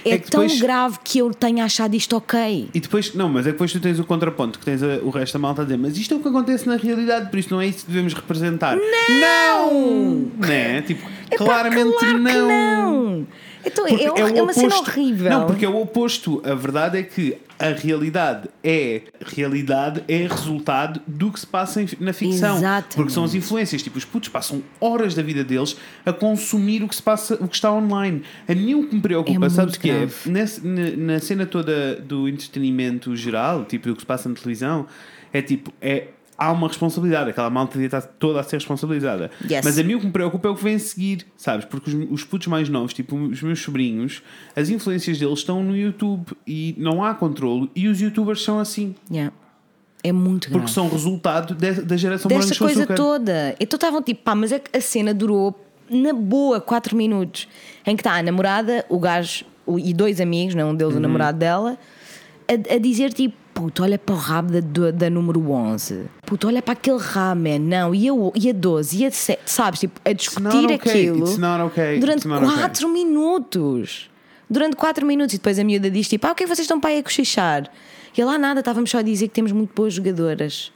É, 0.04 0.10
É 0.10 0.18
tão 0.18 0.42
depois- 0.42 0.60
grave 0.60 0.98
que 1.04 1.18
eu 1.18 1.32
tenha 1.34 1.64
achado 1.64 1.94
isto 1.94 2.16
ok. 2.16 2.68
E 2.72 2.80
depois, 2.80 3.14
não, 3.14 3.28
mas 3.28 3.46
é 3.46 3.50
que 3.50 3.52
depois 3.52 3.72
tu 3.72 3.80
tens 3.80 3.98
o 3.98 4.04
contraponto, 4.04 4.58
que 4.58 4.64
tens 4.64 4.82
a- 4.82 4.98
o 5.02 5.10
resto 5.10 5.32
da 5.34 5.38
malta 5.38 5.62
a 5.62 5.64
dizer, 5.64 5.76
mas 5.78 5.96
isto 5.96 6.14
é 6.14 6.16
o 6.16 6.20
que 6.20 6.28
acontece 6.28 6.66
na 6.66 6.76
realidade, 6.76 7.30
por 7.30 7.38
isso 7.38 7.52
não 7.52 7.60
é 7.60 7.66
isso 7.66 7.84
que 7.84 7.90
devemos 7.90 8.14
representar. 8.14 8.76
Não! 8.76 10.30
Né? 10.38 10.82
Tipo, 10.82 11.08
Epá, 11.30 11.44
claramente 11.44 11.92
claro 11.98 12.14
que 12.16 12.20
não. 12.22 12.48
não. 12.48 13.26
Então 13.64 13.86
Porque 13.86 14.04
é, 14.04 14.12
o 14.12 14.16
é 14.38 14.42
uma 14.42 14.52
cena 14.52 14.76
horrível. 14.76 15.30
Não, 15.30 15.46
porque 15.46 15.64
é 15.64 15.68
o 15.68 15.80
oposto. 15.80 16.40
A 16.44 16.54
verdade 16.54 16.98
é 16.98 17.02
que 17.02 17.36
a 17.58 17.70
realidade 17.70 18.48
é 18.62 19.02
realidade 19.34 20.04
é 20.06 20.26
resultado 20.28 21.00
do 21.06 21.32
que 21.32 21.40
se 21.40 21.46
passa 21.46 21.84
na 21.98 22.12
ficção. 22.12 22.56
Exatamente. 22.56 22.94
Porque 22.96 23.10
são 23.12 23.24
as 23.24 23.34
influências. 23.34 23.82
Tipo, 23.82 23.98
os 23.98 24.04
putos 24.04 24.28
passam 24.28 24.62
horas 24.80 25.14
da 25.14 25.22
vida 25.22 25.42
deles 25.42 25.76
a 26.06 26.12
consumir 26.12 26.82
o 26.82 26.88
que 26.88 26.94
se 26.94 27.02
passa, 27.02 27.34
o 27.34 27.48
que 27.48 27.56
está 27.56 27.72
online. 27.72 28.22
A 28.48 28.54
mim 28.54 28.74
o 28.74 28.86
que 28.88 28.94
me 28.94 29.00
preocupa, 29.00 29.46
É 29.46 29.50
sabes 29.50 29.74
o 29.74 29.80
que 29.80 29.90
é? 29.90 30.08
Nesse- 30.26 30.64
na, 30.66 31.14
na 31.14 31.18
cena 31.20 31.46
toda 31.46 31.96
do 31.96 32.28
entretenimento 32.28 33.14
geral, 33.16 33.64
tipo 33.64 33.88
do 33.88 33.94
que 33.94 34.02
se 34.02 34.06
passa 34.06 34.28
na 34.28 34.34
televisão, 34.36 34.86
é 35.32 35.42
tipo, 35.42 35.72
é. 35.80 36.08
Há 36.38 36.52
uma 36.52 36.68
responsabilidade, 36.68 37.30
aquela 37.30 37.50
malta 37.50 37.82
estar 37.82 38.00
toda 38.00 38.38
a 38.38 38.42
ser 38.44 38.56
responsabilizada. 38.56 39.28
Yes. 39.42 39.64
Mas 39.64 39.76
a 39.76 39.82
mim 39.82 39.94
o 39.96 39.98
que 40.00 40.06
me 40.06 40.12
preocupa 40.12 40.46
é 40.46 40.50
o 40.52 40.54
que 40.54 40.62
vem 40.62 40.76
a 40.76 40.78
seguir, 40.78 41.26
sabes? 41.36 41.64
Porque 41.64 41.90
os, 41.90 42.10
os 42.12 42.22
putos 42.24 42.46
mais 42.46 42.68
novos, 42.68 42.94
tipo 42.94 43.16
os 43.16 43.42
meus 43.42 43.60
sobrinhos, 43.60 44.22
as 44.54 44.68
influências 44.70 45.18
deles 45.18 45.40
estão 45.40 45.64
no 45.64 45.76
YouTube 45.76 46.26
e 46.46 46.76
não 46.78 47.02
há 47.02 47.12
controle. 47.12 47.68
E 47.74 47.88
os 47.88 48.00
youtubers 48.00 48.42
são 48.44 48.60
assim, 48.60 48.94
Yeah. 49.10 49.32
É 50.04 50.12
muito 50.12 50.44
grave. 50.48 50.60
porque 50.60 50.72
são 50.72 50.88
resultado 50.88 51.54
de- 51.56 51.82
da 51.82 51.96
geração 51.96 52.28
Desta 52.28 52.54
coisa 52.56 52.86
toda. 52.86 53.56
Então 53.58 53.76
estavam 53.76 54.00
tipo, 54.00 54.22
pá, 54.22 54.32
mas 54.36 54.52
é 54.52 54.62
a 54.72 54.80
cena 54.80 55.12
durou 55.12 55.60
na 55.90 56.12
boa 56.12 56.60
4 56.60 56.96
minutos. 56.96 57.48
Em 57.84 57.96
que 57.96 58.00
está 58.02 58.12
a 58.16 58.22
namorada, 58.22 58.84
o 58.88 59.00
gajo, 59.00 59.44
o- 59.66 59.76
e 59.76 59.92
dois 59.92 60.20
amigos, 60.20 60.54
não 60.54 60.70
um 60.70 60.74
deles 60.76 60.92
Uhum. 60.92 61.00
o 61.00 61.02
namorado 61.02 61.36
dela, 61.38 61.76
a, 62.46 62.74
a 62.74 62.78
dizer 62.78 63.12
tipo. 63.12 63.34
Puto, 63.58 63.82
olha 63.82 63.98
para 63.98 64.14
o 64.14 64.18
rabo 64.18 64.52
da, 64.52 64.92
da 64.92 65.10
número 65.10 65.50
11. 65.50 66.04
Puto, 66.24 66.46
olha 66.46 66.62
para 66.62 66.74
aquele 66.74 66.98
rabo, 66.98 67.40
man. 67.40 67.58
Não, 67.58 67.92
e 67.92 68.08
a, 68.08 68.12
e 68.36 68.50
a 68.50 68.52
12, 68.52 69.02
e 69.02 69.04
a 69.04 69.10
7, 69.10 69.40
sabes? 69.46 69.80
Tipo, 69.80 70.00
a 70.04 70.12
discutir 70.12 70.64
okay. 70.66 70.74
aquilo 70.76 71.24
okay. 71.66 71.98
durante 71.98 72.18
It's 72.18 72.28
not 72.28 72.46
okay. 72.46 72.60
4 72.60 72.88
minutos. 72.88 74.08
Durante 74.48 74.76
4 74.76 75.04
minutos. 75.04 75.34
E 75.34 75.38
depois 75.38 75.58
a 75.58 75.64
miúda 75.64 75.90
diz 75.90 76.08
tipo: 76.08 76.24
Ah, 76.28 76.30
o 76.30 76.34
que 76.36 76.44
é 76.44 76.46
que 76.46 76.54
vocês 76.54 76.66
estão 76.66 76.78
para 76.78 76.90
aí 76.90 77.00
a 77.00 77.02
cochichar? 77.02 77.68
E 78.16 78.22
lá 78.22 78.38
nada, 78.38 78.60
estávamos 78.60 78.90
só 78.90 78.98
a 78.98 79.02
dizer 79.02 79.26
que 79.26 79.34
temos 79.34 79.50
muito 79.50 79.74
boas 79.74 79.92
jogadoras. 79.92 80.72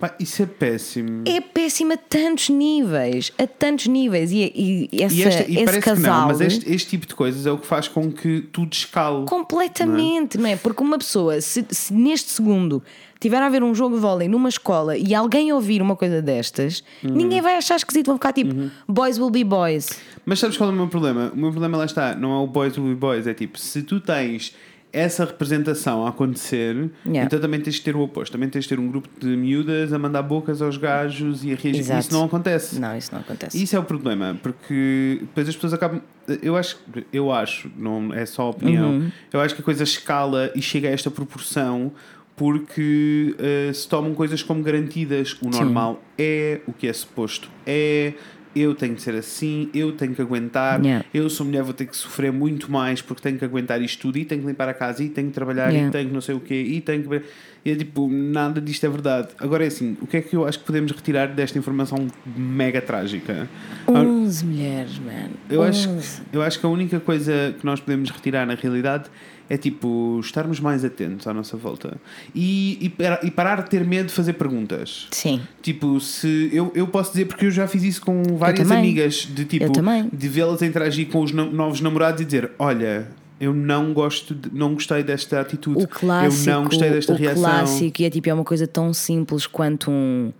Pá, 0.00 0.14
isso 0.18 0.42
é 0.42 0.46
péssimo. 0.46 1.24
É 1.26 1.40
péssimo 1.42 1.92
a 1.92 1.96
tantos 1.98 2.48
níveis, 2.48 3.30
a 3.38 3.46
tantos 3.46 3.86
níveis. 3.86 4.32
E, 4.32 4.88
e 4.90 5.02
essa, 5.02 5.14
e 5.14 5.22
esta- 5.22 5.42
e 5.50 5.54
esse 5.56 5.64
parece 5.66 5.80
casal. 5.82 6.02
que 6.02 6.08
não, 6.08 6.26
mas 6.28 6.40
este, 6.40 6.72
este 6.72 6.88
tipo 6.88 7.06
de 7.06 7.14
coisas 7.14 7.44
é 7.46 7.52
o 7.52 7.58
que 7.58 7.66
faz 7.66 7.86
com 7.86 8.10
que 8.10 8.40
tudo 8.50 8.72
escale. 8.72 9.26
Completamente, 9.26 10.38
não 10.38 10.48
é? 10.48 10.56
Porque 10.56 10.82
uma 10.82 10.96
pessoa, 10.98 11.40
se, 11.40 11.64
se 11.68 11.92
neste 11.92 12.30
segundo 12.30 12.82
tiver 13.20 13.42
a 13.42 13.48
ver 13.50 13.62
um 13.62 13.74
jogo 13.74 13.96
de 13.96 14.00
vôlei 14.00 14.26
numa 14.26 14.48
escola 14.48 14.96
e 14.96 15.14
alguém 15.14 15.52
ouvir 15.52 15.82
uma 15.82 15.94
coisa 15.94 16.22
destas, 16.22 16.82
Uhum. 17.04 17.10
ninguém 17.14 17.42
vai 17.42 17.56
achar 17.56 17.76
esquisito, 17.76 18.06
vão 18.06 18.14
ficar 18.16 18.32
tipo, 18.32 18.70
boys 18.88 19.18
will 19.18 19.28
be 19.28 19.44
boys. 19.44 19.90
Mas 20.24 20.38
sabes 20.38 20.56
qual 20.56 20.70
é 20.70 20.72
o 20.72 20.76
meu 20.76 20.88
problema? 20.88 21.30
O 21.34 21.36
meu 21.36 21.50
problema 21.50 21.76
lá 21.76 21.84
está, 21.84 22.14
não 22.14 22.32
é 22.32 22.42
o 22.42 22.46
boys 22.46 22.76
will 22.78 22.88
be 22.88 22.94
boys, 22.94 23.26
é 23.26 23.34
tipo, 23.34 23.58
se 23.58 23.82
tu 23.82 24.00
tens 24.00 24.54
essa 24.92 25.24
representação 25.24 26.04
a 26.04 26.08
acontecer, 26.10 26.90
Yeah. 27.06 27.24
então 27.26 27.38
também 27.40 27.60
tens 27.60 27.76
de 27.76 27.82
ter 27.82 27.94
o 27.94 28.00
oposto, 28.00 28.32
também 28.32 28.48
tens 28.48 28.64
de 28.64 28.68
ter 28.70 28.78
um 28.80 28.88
grupo 28.88 29.08
de 29.20 29.26
miúdas 29.36 29.92
a 29.92 29.98
mandar 29.98 30.22
bocas 30.22 30.60
aos 30.60 30.76
gajos 30.76 31.44
e 31.44 31.52
a 31.52 31.56
reagir. 31.56 31.80
Exato. 31.80 32.00
Isso 32.00 32.12
não 32.12 32.24
acontece. 32.24 32.78
Não, 32.80 32.96
isso 32.96 33.10
não 33.12 33.20
acontece. 33.20 33.62
Isso 33.62 33.76
é 33.76 33.78
o 33.78 33.84
problema, 33.84 34.36
porque 34.42 35.18
depois 35.20 35.48
as 35.48 35.54
pessoas 35.54 35.72
acabam. 35.74 36.00
Eu 36.42 36.56
acho, 36.56 36.78
eu 37.12 37.32
acho, 37.32 37.70
não 37.76 38.12
é 38.14 38.24
só 38.26 38.50
opinião, 38.50 38.90
Uhum. 38.90 39.10
eu 39.32 39.40
acho 39.40 39.54
que 39.54 39.60
a 39.62 39.64
coisa 39.64 39.82
escala 39.84 40.50
e 40.54 40.62
chega 40.62 40.88
a 40.88 40.92
esta 40.92 41.10
proporção 41.10 41.92
porque 42.36 43.34
eh, 43.38 43.70
se 43.72 43.86
tomam 43.88 44.14
coisas 44.14 44.42
como 44.42 44.62
garantidas. 44.62 45.36
O 45.42 45.50
normal 45.50 46.02
é, 46.18 46.60
o 46.66 46.72
que 46.72 46.86
é 46.88 46.92
suposto 46.92 47.48
é. 47.66 48.14
Eu 48.54 48.74
tenho 48.74 48.94
de 48.94 49.02
ser 49.02 49.14
assim, 49.14 49.68
eu 49.72 49.92
tenho 49.92 50.14
que 50.14 50.20
aguentar. 50.20 50.80
Yeah. 50.80 51.04
Eu 51.14 51.30
sou 51.30 51.46
mulher, 51.46 51.62
vou 51.62 51.72
ter 51.72 51.86
que 51.86 51.96
sofrer 51.96 52.32
muito 52.32 52.70
mais 52.70 53.00
porque 53.00 53.22
tenho 53.22 53.38
que 53.38 53.44
aguentar 53.44 53.80
isto 53.80 54.00
tudo 54.00 54.18
e 54.18 54.24
tenho 54.24 54.40
que 54.40 54.46
limpar 54.46 54.68
a 54.68 54.74
casa 54.74 55.02
e 55.04 55.08
tenho 55.08 55.28
que 55.28 55.34
trabalhar 55.34 55.68
Yeah. 55.70 55.88
e 55.88 55.92
tenho 55.92 56.08
que 56.08 56.14
não 56.14 56.20
sei 56.20 56.34
o 56.34 56.40
quê 56.40 56.60
e 56.60 56.80
tenho 56.80 57.08
que. 57.08 57.22
E 57.64 57.70
é 57.72 57.76
tipo, 57.76 58.08
nada 58.08 58.60
disto 58.60 58.84
é 58.86 58.88
verdade. 58.88 59.28
Agora 59.38 59.64
é 59.64 59.66
assim, 59.66 59.96
o 60.00 60.06
que 60.06 60.16
é 60.16 60.22
que 60.22 60.34
eu 60.34 60.46
acho 60.46 60.58
que 60.58 60.64
podemos 60.64 60.90
retirar 60.92 61.26
desta 61.26 61.58
informação 61.58 62.06
mega 62.34 62.80
trágica? 62.80 63.48
11 63.86 64.46
mulheres, 64.46 64.98
man. 64.98 65.30
Eu 65.48 65.62
acho, 65.62 65.88
11. 65.90 66.22
eu 66.32 66.42
acho 66.42 66.58
que 66.58 66.64
a 66.64 66.68
única 66.68 66.98
coisa 66.98 67.54
que 67.58 67.64
nós 67.66 67.78
podemos 67.78 68.10
retirar 68.10 68.46
na 68.46 68.54
realidade 68.54 69.10
é 69.50 69.56
tipo 69.58 70.18
estarmos 70.22 70.60
mais 70.60 70.84
atentos 70.84 71.26
à 71.26 71.34
nossa 71.34 71.56
volta 71.56 71.98
e, 72.34 72.78
e, 73.22 73.26
e 73.26 73.30
parar 73.32 73.62
de 73.62 73.68
ter 73.68 73.84
medo 73.84 74.06
de 74.06 74.12
fazer 74.12 74.34
perguntas. 74.34 75.08
Sim. 75.10 75.42
Tipo, 75.60 75.98
se 76.00 76.48
eu, 76.52 76.70
eu 76.74 76.86
posso 76.86 77.10
dizer 77.10 77.24
porque 77.26 77.46
eu 77.46 77.50
já 77.50 77.66
fiz 77.66 77.82
isso 77.82 78.00
com 78.00 78.22
várias 78.38 78.70
amigas 78.70 79.28
de 79.28 79.44
tipo 79.44 79.66
de 80.12 80.28
vê-las 80.28 80.62
a 80.62 80.66
interagir 80.66 81.08
com 81.08 81.20
os 81.22 81.32
no- 81.32 81.50
novos 81.50 81.80
namorados 81.80 82.22
e 82.22 82.24
dizer: 82.24 82.52
Olha, 82.58 83.08
eu 83.40 83.52
não 83.52 83.92
gosto, 83.92 84.34
de- 84.34 84.50
não 84.56 84.74
gostei 84.74 85.02
desta 85.02 85.40
atitude, 85.40 85.82
O 85.84 85.88
clássico, 85.88 86.48
eu 86.48 86.54
não 86.54 86.64
gostei 86.64 86.90
desta 86.90 87.12
o 87.12 87.16
reação. 87.16 87.42
clássico, 87.42 88.02
e 88.02 88.04
é 88.04 88.10
tipo, 88.10 88.28
é 88.28 88.34
uma 88.34 88.44
coisa 88.44 88.66
tão 88.68 88.94
simples 88.94 89.46
quanto 89.48 89.90
um. 89.90 90.32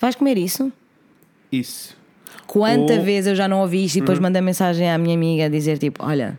Vais 0.00 0.14
comer 0.16 0.36
isso? 0.36 0.72
Isso. 1.52 1.96
Quanta 2.46 2.94
Ou- 2.94 3.02
vez 3.04 3.26
eu 3.26 3.34
já 3.36 3.46
não 3.46 3.60
ouvi 3.60 3.84
isto 3.84 3.96
e 3.96 3.98
Uhum. 4.00 4.04
depois 4.04 4.18
mandei 4.18 4.40
mensagem 4.42 4.90
à 4.90 4.96
minha 4.98 5.14
amiga 5.14 5.44
a 5.46 5.48
dizer 5.48 5.78
tipo, 5.78 6.02
olha, 6.04 6.38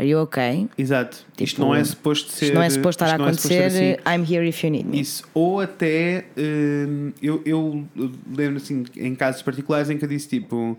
are 0.00 0.08
you 0.08 0.18
okay? 0.20 0.68
Exato. 0.78 1.18
isto 1.38 1.56
Tipo, 1.56 1.60
não 1.62 1.74
é 1.74 1.84
suposto 1.84 2.30
ser. 2.30 2.46
Isto 2.46 2.54
não 2.54 2.62
é 2.62 2.70
suposto 2.70 3.04
estar 3.04 3.06
a 3.06 3.08
isto 3.10 3.18
não 3.18 3.28
é 3.28 3.32
suposto 3.32 3.52
acontecer, 3.54 3.70
ser 3.70 3.98
assim. 4.06 4.22
I'm 4.22 4.34
here 4.34 4.48
if 4.48 4.64
you 4.64 4.70
need 4.70 4.88
me. 4.88 5.00
Isso, 5.00 5.24
ou 5.34 5.60
até 5.60 6.26
hum, 6.36 7.12
eu, 7.22 7.42
eu 7.44 7.84
lembro 8.36 8.56
assim 8.56 8.84
em 8.96 9.14
casos 9.14 9.42
particulares 9.42 9.90
em 9.90 9.98
que 9.98 10.04
eu 10.04 10.08
disse 10.08 10.28
tipo 10.28 10.78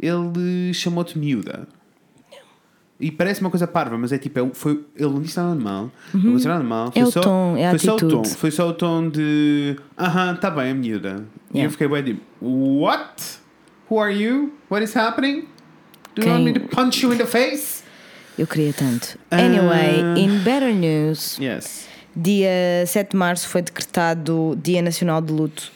ele 0.00 0.72
chamou-te 0.74 1.18
miúda 1.18 1.66
e 3.00 3.12
parece 3.12 3.40
uma 3.40 3.50
coisa 3.50 3.64
parva, 3.66 3.96
mas 3.96 4.10
é 4.12 4.18
tipo, 4.18 4.40
é 4.40 4.50
foi, 4.52 4.84
ele 4.96 5.08
não 5.10 5.22
disse 5.22 5.36
nada 5.38 5.54
de 5.56 5.62
mal, 5.62 5.90
não 6.12 6.34
disse 6.34 6.48
nada 6.48 6.60
de 6.62 6.66
mal, 6.68 6.90
foi 6.90 7.02
É 7.02 7.06
só, 7.06 7.20
tom, 7.20 7.56
é 7.56 7.66
a 7.68 7.70
foi 7.70 7.78
só 7.78 7.94
o 7.94 7.98
tom, 7.98 8.24
foi 8.24 8.50
só 8.50 8.68
o 8.68 8.72
tom 8.72 9.08
de 9.08 9.76
aham, 9.96 10.34
tá 10.34 10.50
bem, 10.50 10.70
é 10.70 10.74
miúda. 10.74 11.24
E 11.54 11.58
Yeah. 11.58 11.66
eu 11.66 11.70
fiquei 11.70 11.86
bem 11.88 12.02
tipo, 12.02 12.20
what? 12.80 13.38
Who 13.88 14.00
are 14.00 14.12
you? 14.12 14.52
What 14.68 14.82
is 14.84 14.94
happening? 14.96 15.46
Do 16.16 16.22
you 16.22 16.28
want 16.32 16.44
me 16.44 16.52
Quem- 16.52 16.62
to 16.68 16.74
punch 16.76 17.02
you 17.04 17.12
in 17.12 17.18
the 17.18 17.26
face? 17.26 17.84
Eu 18.38 18.46
queria 18.46 18.72
tanto. 18.72 19.18
Anyway, 19.30 20.02
Ah. 20.02 20.18
in 20.18 20.38
better 20.38 20.72
news, 20.74 21.36
Yes. 21.38 21.86
dia 22.14 22.84
7 22.86 23.10
de 23.10 23.16
março 23.16 23.48
foi 23.48 23.62
decretado 23.62 24.56
Dia 24.62 24.80
Nacional 24.80 25.20
de 25.20 25.32
Luto 25.32 25.72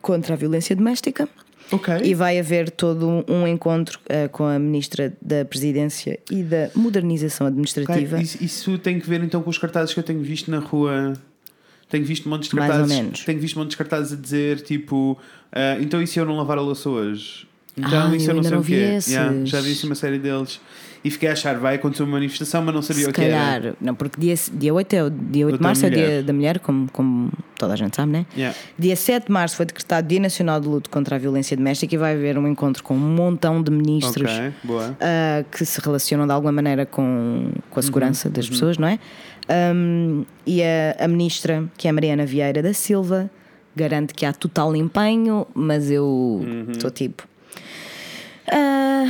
contra 0.00 0.34
a 0.34 0.36
Violência 0.36 0.74
Doméstica. 0.74 1.28
Ok. 1.70 1.94
E 2.04 2.12
vai 2.14 2.38
haver 2.38 2.70
todo 2.70 3.24
um 3.26 3.46
encontro 3.46 3.98
eh, 4.08 4.28
com 4.28 4.44
a 4.44 4.58
Ministra 4.58 5.12
da 5.22 5.42
Presidência 5.44 6.18
e 6.30 6.42
da 6.42 6.68
Modernização 6.74 7.46
Administrativa. 7.46 8.16
Ok, 8.16 8.22
Isso, 8.24 8.44
isso 8.44 8.78
tem 8.78 9.00
que 9.00 9.08
ver 9.08 9.22
então 9.24 9.40
com 9.42 9.48
os 9.48 9.56
cartazes 9.56 9.94
que 9.94 10.00
eu 10.00 10.04
tenho 10.04 10.20
visto 10.20 10.50
na 10.50 10.58
rua. 10.58 11.14
Tenho 11.88 12.04
visto 12.04 12.28
montes 12.28 12.50
de 12.50 12.56
Mais 12.56 12.70
ou 12.70 12.76
cartazes. 12.78 12.96
menos. 13.02 13.24
Tenho 13.24 13.40
visto 13.40 13.58
montes 13.58 13.70
de 13.70 13.76
cartazes 13.78 14.12
a 14.12 14.16
dizer 14.16 14.60
tipo, 14.60 15.16
ah, 15.50 15.78
então 15.80 16.02
e 16.02 16.06
se 16.06 16.18
eu 16.18 16.26
não 16.26 16.36
lavar 16.36 16.58
a 16.58 16.60
louça 16.60 16.90
hoje? 16.90 17.46
Então 17.76 18.06
Ah, 18.08 18.10
se 18.18 18.26
eu 18.26 18.30
eu 18.30 18.34
não 18.34 18.42
sei 18.42 18.52
não 18.52 18.60
o 18.60 18.64
quê? 18.64 18.98
Yeah, 19.08 19.34
já 19.46 19.60
vi 19.62 19.72
assim 19.72 19.86
uma 19.86 19.94
série 19.94 20.18
deles. 20.18 20.60
E 21.04 21.10
fiquei 21.10 21.28
a 21.28 21.32
achar, 21.32 21.58
vai 21.58 21.74
acontecer 21.74 22.04
uma 22.04 22.12
manifestação, 22.12 22.62
mas 22.62 22.72
não 22.72 22.80
sabia 22.80 23.04
Se 23.04 23.10
o 23.10 23.12
que 23.12 23.22
era. 23.22 23.32
calhar, 23.60 23.74
não, 23.80 23.92
porque 23.92 24.20
dia, 24.20 24.34
dia 24.52 24.72
8 24.72 24.92
é 24.94 25.02
o 25.02 25.10
dia 25.10 25.46
8 25.46 25.56
de 25.56 25.62
março 25.62 25.84
é 25.84 25.88
o 25.88 25.90
dia 25.90 26.22
da 26.22 26.32
mulher, 26.32 26.60
como, 26.60 26.88
como 26.92 27.28
toda 27.58 27.72
a 27.72 27.76
gente 27.76 27.96
sabe, 27.96 28.12
né? 28.12 28.26
Yeah. 28.36 28.56
Dia 28.78 28.94
7 28.94 29.26
de 29.26 29.32
março 29.32 29.56
foi 29.56 29.66
decretado 29.66 30.06
Dia 30.06 30.20
Nacional 30.20 30.60
de 30.60 30.68
Luto 30.68 30.88
contra 30.88 31.16
a 31.16 31.18
Violência 31.18 31.56
Doméstica 31.56 31.92
e 31.92 31.98
vai 31.98 32.12
haver 32.14 32.38
um 32.38 32.46
encontro 32.46 32.84
com 32.84 32.94
um 32.94 32.98
montão 32.98 33.60
de 33.60 33.72
ministros 33.72 34.30
Ok, 34.30 34.52
boa. 34.62 34.96
ah, 35.00 35.44
que 35.50 35.64
se 35.66 35.80
relacionam 35.80 36.24
de 36.24 36.32
alguma 36.32 36.52
maneira 36.52 36.86
com, 36.86 37.50
com 37.68 37.80
a 37.80 37.82
segurança 37.82 38.28
Uhum, 38.28 38.34
das 38.34 38.48
pessoas, 38.48 38.78
não 38.78 38.86
é? 38.86 39.00
Um, 39.74 40.24
e 40.46 40.62
a, 40.62 41.04
a 41.04 41.08
ministra, 41.08 41.64
que 41.76 41.88
é 41.88 41.90
a 41.90 41.92
Mariana 41.92 42.24
Vieira 42.24 42.62
da 42.62 42.72
Silva, 42.72 43.28
garante 43.74 44.14
que 44.14 44.24
há 44.24 44.32
total 44.32 44.76
empenho, 44.76 45.46
mas 45.52 45.90
eu 45.90 46.04
Uhum. 46.06 46.66
estou 46.70 46.90
tipo. 46.90 47.24
Ah, 48.50 49.04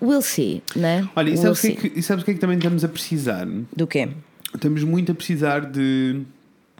we'll 0.00 0.22
see, 0.22 0.62
né? 0.76 1.08
Olha, 1.16 1.30
e 1.30 1.32
We'll 1.32 1.54
sabes, 1.54 1.58
o 1.58 1.62
que, 1.62 1.68
é 1.68 1.90
que, 1.90 2.24
que 2.24 2.30
é 2.30 2.34
que 2.34 2.40
também 2.40 2.56
estamos 2.56 2.84
a 2.84 2.88
precisar? 2.88 3.46
Do 3.74 3.86
quê? 3.86 4.08
Estamos 4.54 4.82
muito 4.84 5.12
a 5.12 5.14
precisar 5.14 5.60
de, 5.60 6.22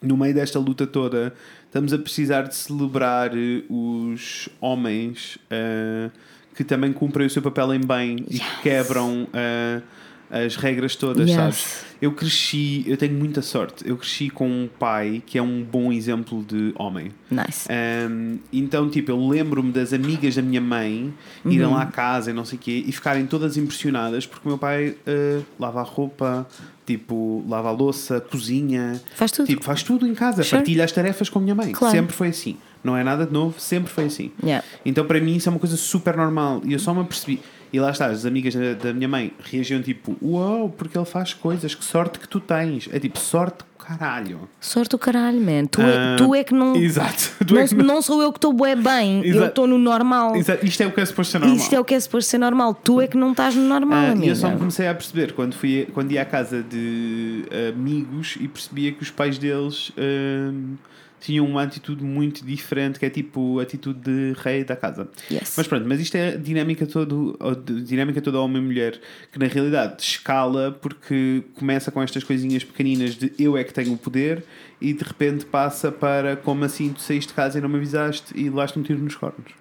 no 0.03 0.17
meio 0.17 0.35
desta 0.35 0.59
luta 0.59 0.87
toda, 0.87 1.35
estamos 1.67 1.93
a 1.93 1.99
precisar 1.99 2.43
de 2.43 2.55
celebrar 2.55 3.37
eh, 3.37 3.63
os 3.69 4.49
homens 4.61 5.39
eh, 5.51 6.11
que 6.55 6.65
também 6.65 6.93
cumprem 6.93 7.27
o 7.27 7.31
seu 7.31 7.43
papel 7.43 7.75
em 7.75 7.81
bem 7.81 8.25
e 8.29 8.39
que 8.39 8.63
quebram 8.63 9.29
eh, 9.33 9.83
as 10.31 10.57
regras 10.57 10.95
todas, 10.97 11.27
Yes. 11.29 11.37
sabes? 11.37 11.89
Eu 12.01 12.13
cresci, 12.13 12.85
eu 12.87 12.97
tenho 12.97 13.15
muita 13.15 13.43
sorte, 13.43 13.83
eu 13.89 13.97
cresci 13.97 14.31
com 14.31 14.47
um 14.49 14.69
pai 14.79 15.21
que 15.27 15.37
é 15.37 15.43
um 15.43 15.65
bom 15.65 15.93
exemplo 15.93 16.45
de 16.47 16.73
homem. 16.77 17.11
Nice. 17.31 17.69
Um, 18.09 18.39
então, 18.53 18.89
tipo, 18.89 19.11
eu 19.11 19.27
lembro-me 19.29 19.73
das 19.73 19.93
amigas 19.93 20.37
da 20.37 20.43
minha 20.43 20.61
mãe 20.61 21.13
irem 21.45 21.67
Uhum. 21.67 21.75
lá 21.75 21.83
à 21.83 21.87
casa 21.87 22.31
e 22.31 22.35
não 22.35 22.45
sei 22.45 22.57
o 22.57 22.61
quê 22.61 22.85
e 22.87 22.93
ficarem 22.93 23.27
todas 23.27 23.57
impressionadas 23.57 24.27
porque 24.27 24.47
o 24.47 24.51
meu 24.51 24.59
pai 24.59 24.91
uh, 24.91 25.45
lava 25.59 25.81
a 25.81 25.85
roupa, 25.85 26.47
tipo, 26.87 27.45
lava 27.49 27.69
a 27.69 27.73
louça, 27.73 28.21
cozinha. 28.21 29.01
Faz 29.15 29.33
tudo. 29.33 29.47
Tipo, 29.47 29.65
faz 29.65 29.83
tudo 29.83 30.07
em 30.07 30.15
casa, 30.15 30.43
Sure. 30.45 30.59
partilha 30.59 30.85
as 30.85 30.93
tarefas 30.93 31.29
com 31.29 31.39
a 31.41 31.43
minha 31.43 31.55
mãe. 31.55 31.73
Claro. 31.73 31.95
Sempre 31.95 32.15
foi 32.15 32.29
assim. 32.29 32.57
Não 32.85 32.97
é 32.97 33.03
nada 33.03 33.27
de 33.27 33.33
novo, 33.33 33.59
sempre 33.59 33.91
foi 33.93 34.05
assim. 34.05 34.31
Yeah. 34.41 34.65
Então, 34.87 35.05
para 35.05 35.21
mim, 35.21 35.35
isso 35.35 35.49
é 35.49 35.51
uma 35.51 35.59
coisa 35.59 35.77
super 35.77 36.17
normal 36.17 36.63
e 36.65 36.73
eu 36.75 36.79
só 36.79 36.95
me 36.95 37.01
apercebi. 37.01 37.41
E 37.73 37.79
lá 37.81 37.91
está, 37.91 38.07
as 38.07 38.25
amigas 38.25 38.55
da, 38.55 38.73
da 38.75 38.93
minha 38.93 39.09
mãe 39.09 39.33
reagiam 39.45 39.83
tipo: 39.83 40.17
Uau, 40.23 40.69
porque 40.77 40.97
ele 40.97 41.05
faz 41.07 41.35
coisas, 41.35 41.75
que 41.75 41.85
sorte 41.85 42.19
que 42.19 42.29
tu 42.29 42.41
tens. 42.41 42.89
É 42.93 42.99
tipo, 42.99 43.19
sorte 43.19 43.65
caralho. 43.79 44.49
Sorte 44.61 44.95
o 44.95 44.99
caralho, 44.99 45.41
man. 45.41 45.65
Tu, 45.65 45.81
Ah, 45.81 45.87
é, 46.15 46.17
tu 46.17 46.35
é 46.35 46.45
que 46.45 46.53
não. 46.53 46.77
Exato. 46.77 47.31
Tu 47.47 47.55
Não, 47.55 47.61
é 47.63 47.67
que 47.69 47.75
não- 47.75 47.85
não 47.87 48.03
sou 48.03 48.21
eu 48.23 48.31
que 48.31 48.37
estou 48.39 48.53
bué 48.53 48.77
bem, 48.77 49.21
eu 49.25 49.31
Exato. 49.37 49.47
estou 49.47 49.67
no 49.67 49.79
normal. 49.79 50.37
Exato. 50.37 50.67
Isto 50.67 50.83
é 50.83 50.87
o 50.87 50.93
que 50.93 51.01
é 51.01 51.07
suposto 51.07 51.33
ser 51.33 51.39
normal. 51.39 51.57
Isto 51.57 51.75
é 51.75 51.81
o 51.81 51.85
que 51.85 51.95
é 51.95 52.01
suposto 52.01 52.31
ser 52.31 52.39
normal. 52.39 52.75
Tu 52.75 53.01
é 53.01 53.07
que 53.07 53.17
não 53.17 53.31
estás 53.31 53.55
no 53.55 53.63
normal, 53.67 53.99
Ah, 53.99 54.09
e 54.09 54.13
amiga. 54.13 54.27
eu 54.33 54.37
só 54.37 54.51
me 54.51 54.57
comecei 54.59 54.87
a 54.87 54.95
perceber 54.95 55.33
quando, 55.33 55.55
fui, 55.55 55.89
quando 55.95 56.13
ia 56.13 56.21
à 56.21 56.25
casa 56.27 56.63
de 56.63 57.45
amigos 57.71 58.37
e 58.41 58.47
percebia 58.49 58.93
que 58.93 59.03
os 59.03 59.11
pais 59.11 59.39
deles 59.39 59.91
ahm, 59.97 60.75
tinham 61.21 61.45
uma 61.47 61.63
atitude 61.63 62.05
muito 62.05 62.45
diferente, 62.45 62.99
que 62.99 63.07
é 63.07 63.11
tipo 63.11 63.59
a 63.59 63.63
atitude 63.63 64.01
de 64.01 64.35
rei 64.41 64.65
da 64.65 64.77
casa. 64.77 65.09
Yes. 65.31 65.55
Mas 65.57 65.67
pronto, 65.67 65.87
mas 65.89 66.01
isto 66.01 66.17
é 66.17 66.37
dinâmica, 66.37 66.87
todo, 66.87 67.39
dinâmica 67.85 68.21
toda 68.21 68.39
homem 68.41 68.63
e 68.63 68.65
mulher, 68.65 69.01
que 69.33 69.39
na 69.39 69.47
realidade 69.47 70.03
escala 70.03 70.73
porque 70.81 71.43
começa 71.55 71.91
com 71.91 72.03
estas 72.03 72.23
coisinhas 72.25 72.65
pequeninas 72.65 73.15
de 73.15 73.33
eu 73.39 73.57
é 73.57 73.65
que 73.65 73.73
tenho 73.73 73.93
o 73.93 73.99
poder 73.99 74.45
e 74.81 74.93
de 74.93 75.03
repente 75.05 75.45
passa 75.45 75.91
para 75.91 76.37
como 76.37 76.65
assim 76.65 76.93
tu 76.93 77.01
saíste 77.01 77.29
de 77.29 77.35
casa 77.35 77.59
e 77.59 77.61
não 77.61 77.69
me 77.69 77.77
avisaste 77.77 78.33
e 78.39 78.45
levaste 78.45 78.79
um 78.79 78.83
tiro 78.83 78.99
nos 79.01 79.15
cornos. 79.17 79.53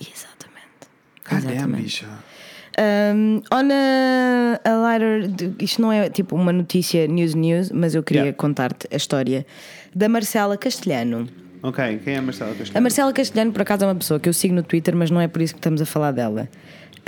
Exatamente. 0.00 0.88
Cadê 1.24 1.48
a 1.48 1.52
Exatamente. 1.52 1.82
bicha? 1.82 2.06
Um, 2.80 3.42
on 3.52 3.68
a, 3.72 4.60
a 4.70 4.76
lighter, 4.76 5.52
isto 5.58 5.82
não 5.82 5.90
é 5.90 6.08
tipo 6.08 6.36
uma 6.36 6.52
notícia 6.52 7.08
news 7.08 7.34
news, 7.34 7.72
mas 7.72 7.94
eu 7.96 8.04
queria 8.04 8.22
Yeah. 8.22 8.36
contar-te 8.36 8.86
a 8.92 8.96
história 8.96 9.44
da 9.94 10.08
Marcela 10.08 10.56
Castelhano. 10.56 11.28
Ok, 11.62 12.00
quem 12.04 12.14
é 12.14 12.18
a 12.18 12.22
Marcela 12.22 12.50
Castelhano? 12.50 12.78
A 12.78 12.80
Marcela 12.80 13.12
Castelhano, 13.12 13.52
por 13.52 13.62
acaso, 13.62 13.84
é 13.84 13.88
uma 13.88 13.94
pessoa 13.94 14.20
que 14.20 14.28
eu 14.28 14.32
sigo 14.32 14.54
no 14.54 14.62
Twitter, 14.62 14.94
mas 14.94 15.10
não 15.10 15.20
é 15.20 15.26
por 15.26 15.42
isso 15.42 15.54
que 15.54 15.58
estamos 15.58 15.82
a 15.82 15.86
falar 15.86 16.12
dela. 16.12 16.48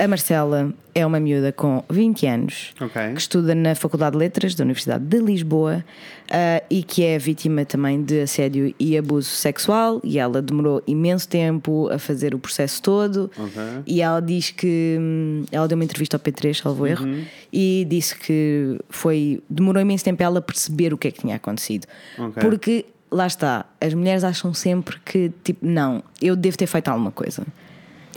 A 0.01 0.07
Marcela 0.07 0.73
é 0.95 1.05
uma 1.05 1.19
miúda 1.19 1.51
com 1.51 1.83
20 1.87 2.25
anos 2.25 2.73
Ok. 2.81 3.13
que 3.13 3.21
estuda 3.21 3.53
na 3.53 3.75
Faculdade 3.75 4.13
de 4.13 4.17
Letras 4.17 4.55
da 4.55 4.63
Universidade 4.63 5.05
de 5.05 5.19
Lisboa 5.19 5.85
ah, 6.31 6.63
e 6.71 6.81
que 6.81 7.03
é 7.03 7.19
vítima 7.19 7.65
também 7.65 8.01
de 8.03 8.21
assédio 8.21 8.73
e 8.79 8.97
abuso 8.97 9.29
sexual. 9.29 10.01
E 10.03 10.17
ela 10.17 10.41
demorou 10.41 10.81
imenso 10.87 11.29
tempo 11.29 11.87
a 11.91 11.99
fazer 11.99 12.33
o 12.33 12.39
processo 12.39 12.81
todo. 12.81 13.29
Ok. 13.37 13.61
E 13.85 14.01
ela 14.01 14.19
diz 14.19 14.49
que. 14.49 14.97
hum, 14.99 15.43
Ela 15.51 15.67
deu 15.67 15.75
uma 15.75 15.83
entrevista 15.85 16.17
ao 16.17 16.19
P3, 16.19 16.55
salvo 16.59 16.87
erro, 16.87 17.05
Uhum. 17.05 17.23
e 17.53 17.85
disse 17.87 18.17
que 18.17 18.79
foi. 18.89 19.39
Demorou 19.47 19.83
imenso 19.83 20.03
tempo 20.03 20.23
ela 20.23 20.41
perceber 20.41 20.95
o 20.95 20.97
que 20.97 21.09
é 21.09 21.11
que 21.11 21.21
tinha 21.21 21.35
acontecido. 21.35 21.85
Ok. 22.17 22.41
Porque, 22.41 22.85
lá 23.11 23.27
está, 23.27 23.67
as 23.79 23.93
mulheres 23.93 24.23
acham 24.23 24.51
sempre 24.51 24.97
que, 25.05 25.31
tipo, 25.43 25.63
não, 25.63 26.03
eu 26.19 26.35
devo 26.35 26.57
ter 26.57 26.65
feito 26.65 26.87
alguma 26.87 27.11
coisa. 27.11 27.45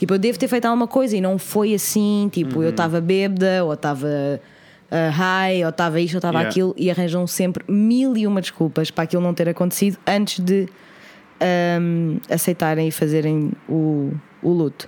Tipo, 0.05 0.13
eu 0.13 0.19
devo 0.19 0.39
ter 0.39 0.49
feito 0.49 0.67
alguma 0.67 0.87
coisa 0.87 1.17
e 1.17 1.21
não 1.23 1.39
foi 1.39 1.73
assim. 1.73 2.29
Tipo, 2.31 2.59
Uhum. 2.59 2.65
eu 2.65 2.71
estava 2.71 3.01
bêbada, 3.01 3.65
ou 3.65 3.73
estava 3.73 4.39
ah, 4.91 5.09
high, 5.09 5.65
ou 5.65 5.71
estava 5.71 5.99
isto, 5.99 6.17
ou 6.17 6.19
estava 6.19 6.37
Yeah. 6.41 6.51
aquilo, 6.51 6.75
e 6.77 6.91
arranjam 6.91 7.27
sempre 7.27 7.65
mil 7.67 8.15
e 8.15 8.27
uma 8.27 8.43
desculpas 8.43 8.91
para 8.91 9.05
aquilo 9.05 9.23
não 9.23 9.33
ter 9.33 9.49
acontecido 9.49 9.97
antes 10.07 10.41
de 10.45 10.69
ahm, 11.41 12.19
aceitarem 12.31 12.87
e 12.87 12.91
fazerem 12.91 13.53
o, 13.67 14.13
o 14.43 14.51
luto. 14.51 14.87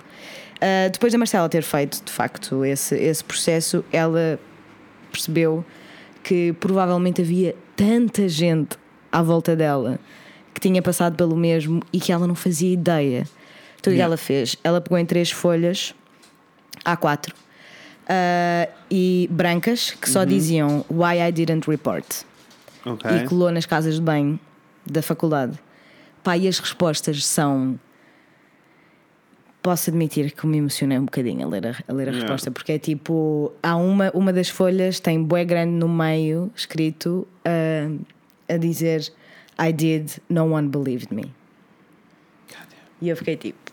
Ah, 0.61 0.87
depois 0.91 1.11
da 1.11 1.17
Marcela 1.17 1.49
ter 1.49 1.63
feito, 1.63 2.03
de 2.05 2.11
facto, 2.11 2.63
esse, 2.63 2.95
esse 2.95 3.23
processo, 3.23 3.83
ela 3.91 4.39
percebeu 5.11 5.65
que 6.23 6.53
provavelmente 6.59 7.21
havia 7.23 7.55
tanta 7.75 8.29
gente 8.29 8.77
à 9.11 9.23
volta 9.23 9.55
dela 9.55 9.99
que 10.53 10.61
tinha 10.61 10.79
passado 10.81 11.15
pelo 11.15 11.35
mesmo 11.35 11.81
e 11.91 11.99
que 11.99 12.11
ela 12.11 12.27
não 12.27 12.35
fazia 12.35 12.71
ideia. 12.71 13.25
Então 13.79 13.91
o 13.91 13.95
que 13.95 13.99
Yeah. 13.99 14.05
ela 14.05 14.17
fez? 14.17 14.55
Ela 14.63 14.81
pegou 14.81 14.97
em 14.97 15.05
três 15.05 15.31
folhas 15.31 15.93
A4 16.85 17.33
ah, 18.09 18.67
e 18.89 19.27
brancas 19.31 19.91
que 19.91 20.09
só 20.09 20.23
diziam 20.23 20.83
Why 20.89 21.19
I 21.27 21.31
didn't 21.31 21.69
report 21.69 22.05
Ok. 22.85 23.09
e 23.11 23.25
colou 23.25 23.51
nas 23.51 23.65
casas 23.65 23.95
de 23.95 24.01
banho 24.01 24.39
da 24.85 25.01
faculdade. 25.01 25.57
Pá, 26.23 26.37
e 26.37 26.47
as 26.47 26.59
respostas 26.59 27.25
são. 27.25 27.79
Posso 29.61 29.89
admitir 29.89 30.31
que 30.31 30.47
me 30.47 30.57
emocionei 30.59 30.97
um 30.97 31.03
bocadinho 31.05 31.45
a 31.45 31.49
ler 31.49 31.67
a, 31.67 31.69
a, 31.87 31.93
ler 31.93 32.03
a 32.07 32.11
Yeah. 32.11 32.19
resposta, 32.21 32.51
porque 32.51 32.71
é 32.73 32.79
tipo: 32.79 33.51
há 33.61 33.75
uma, 33.75 34.11
uma 34.13 34.31
das 34.31 34.47
folhas 34.49 34.99
tem 34.99 35.21
bué 35.21 35.43
grande 35.43 35.73
no 35.73 35.89
meio, 35.89 36.49
escrito 36.55 37.27
ah, 37.45 37.89
a 38.47 38.57
dizer 38.57 39.11
I 39.59 39.73
did, 39.73 40.11
no 40.29 40.45
one 40.53 40.69
believed 40.69 41.13
me. 41.13 41.33
E 43.01 43.09
eu 43.09 43.17
fiquei 43.17 43.35
tipo. 43.35 43.66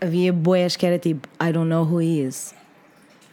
Havia 0.00 0.32
boés 0.32 0.76
que 0.76 0.86
era 0.86 0.98
tipo 0.98 1.28
I 1.42 1.52
don't 1.52 1.68
know 1.68 1.84
who 1.84 2.00
he 2.00 2.20
is. 2.20 2.54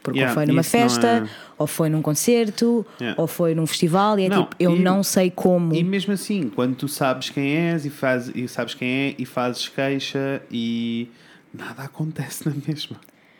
Porque 0.02 0.20
Yeah, 0.20 0.32
ou 0.32 0.36
foi 0.36 0.46
numa 0.46 0.62
festa, 0.64 1.08
é- 1.08 1.30
ou 1.58 1.66
foi 1.66 1.90
num 1.90 2.02
concerto, 2.02 2.86
Yeah. 3.02 3.20
ou 3.20 3.26
foi 3.28 3.56
num 3.56 3.66
festival, 3.66 4.20
e 4.20 4.26
é 4.26 4.30
Não, 4.30 4.44
tipo, 4.44 4.56
eu 4.60 4.76
e- 4.76 4.80
não 4.80 5.02
sei 5.02 5.32
como. 5.32 5.74
E 5.74 5.84
mesmo 5.84 6.14
assim, 6.14 6.48
quando 6.50 6.76
tu 6.76 6.88
sabes 6.88 7.32
quem 7.32 7.56
és 7.56 7.86
e, 7.86 7.90
faz, 7.90 8.32
e 8.36 8.48
sabes 8.48 8.76
quem 8.76 8.88
é 8.88 9.16
e 9.18 9.26
fazes 9.26 9.68
queixa 9.68 10.44
e 10.52 11.10
nada 11.52 11.82
acontece 11.84 12.48
na 12.48 12.54
mesma. 12.68 12.98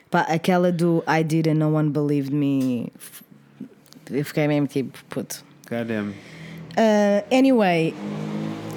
Pá, 0.10 0.22
aquela 0.22 0.72
do 0.72 1.04
I 1.08 1.24
did 1.24 1.46
and 1.48 1.56
no 1.56 1.70
one 1.76 1.92
believed 1.92 2.34
me. 2.34 2.92
Eu 4.10 4.26
fiquei 4.26 4.48
mesmo 4.48 4.66
tipo, 4.68 4.98
puto. 5.10 5.44
Uh, 5.72 7.24
anyway, 7.36 7.94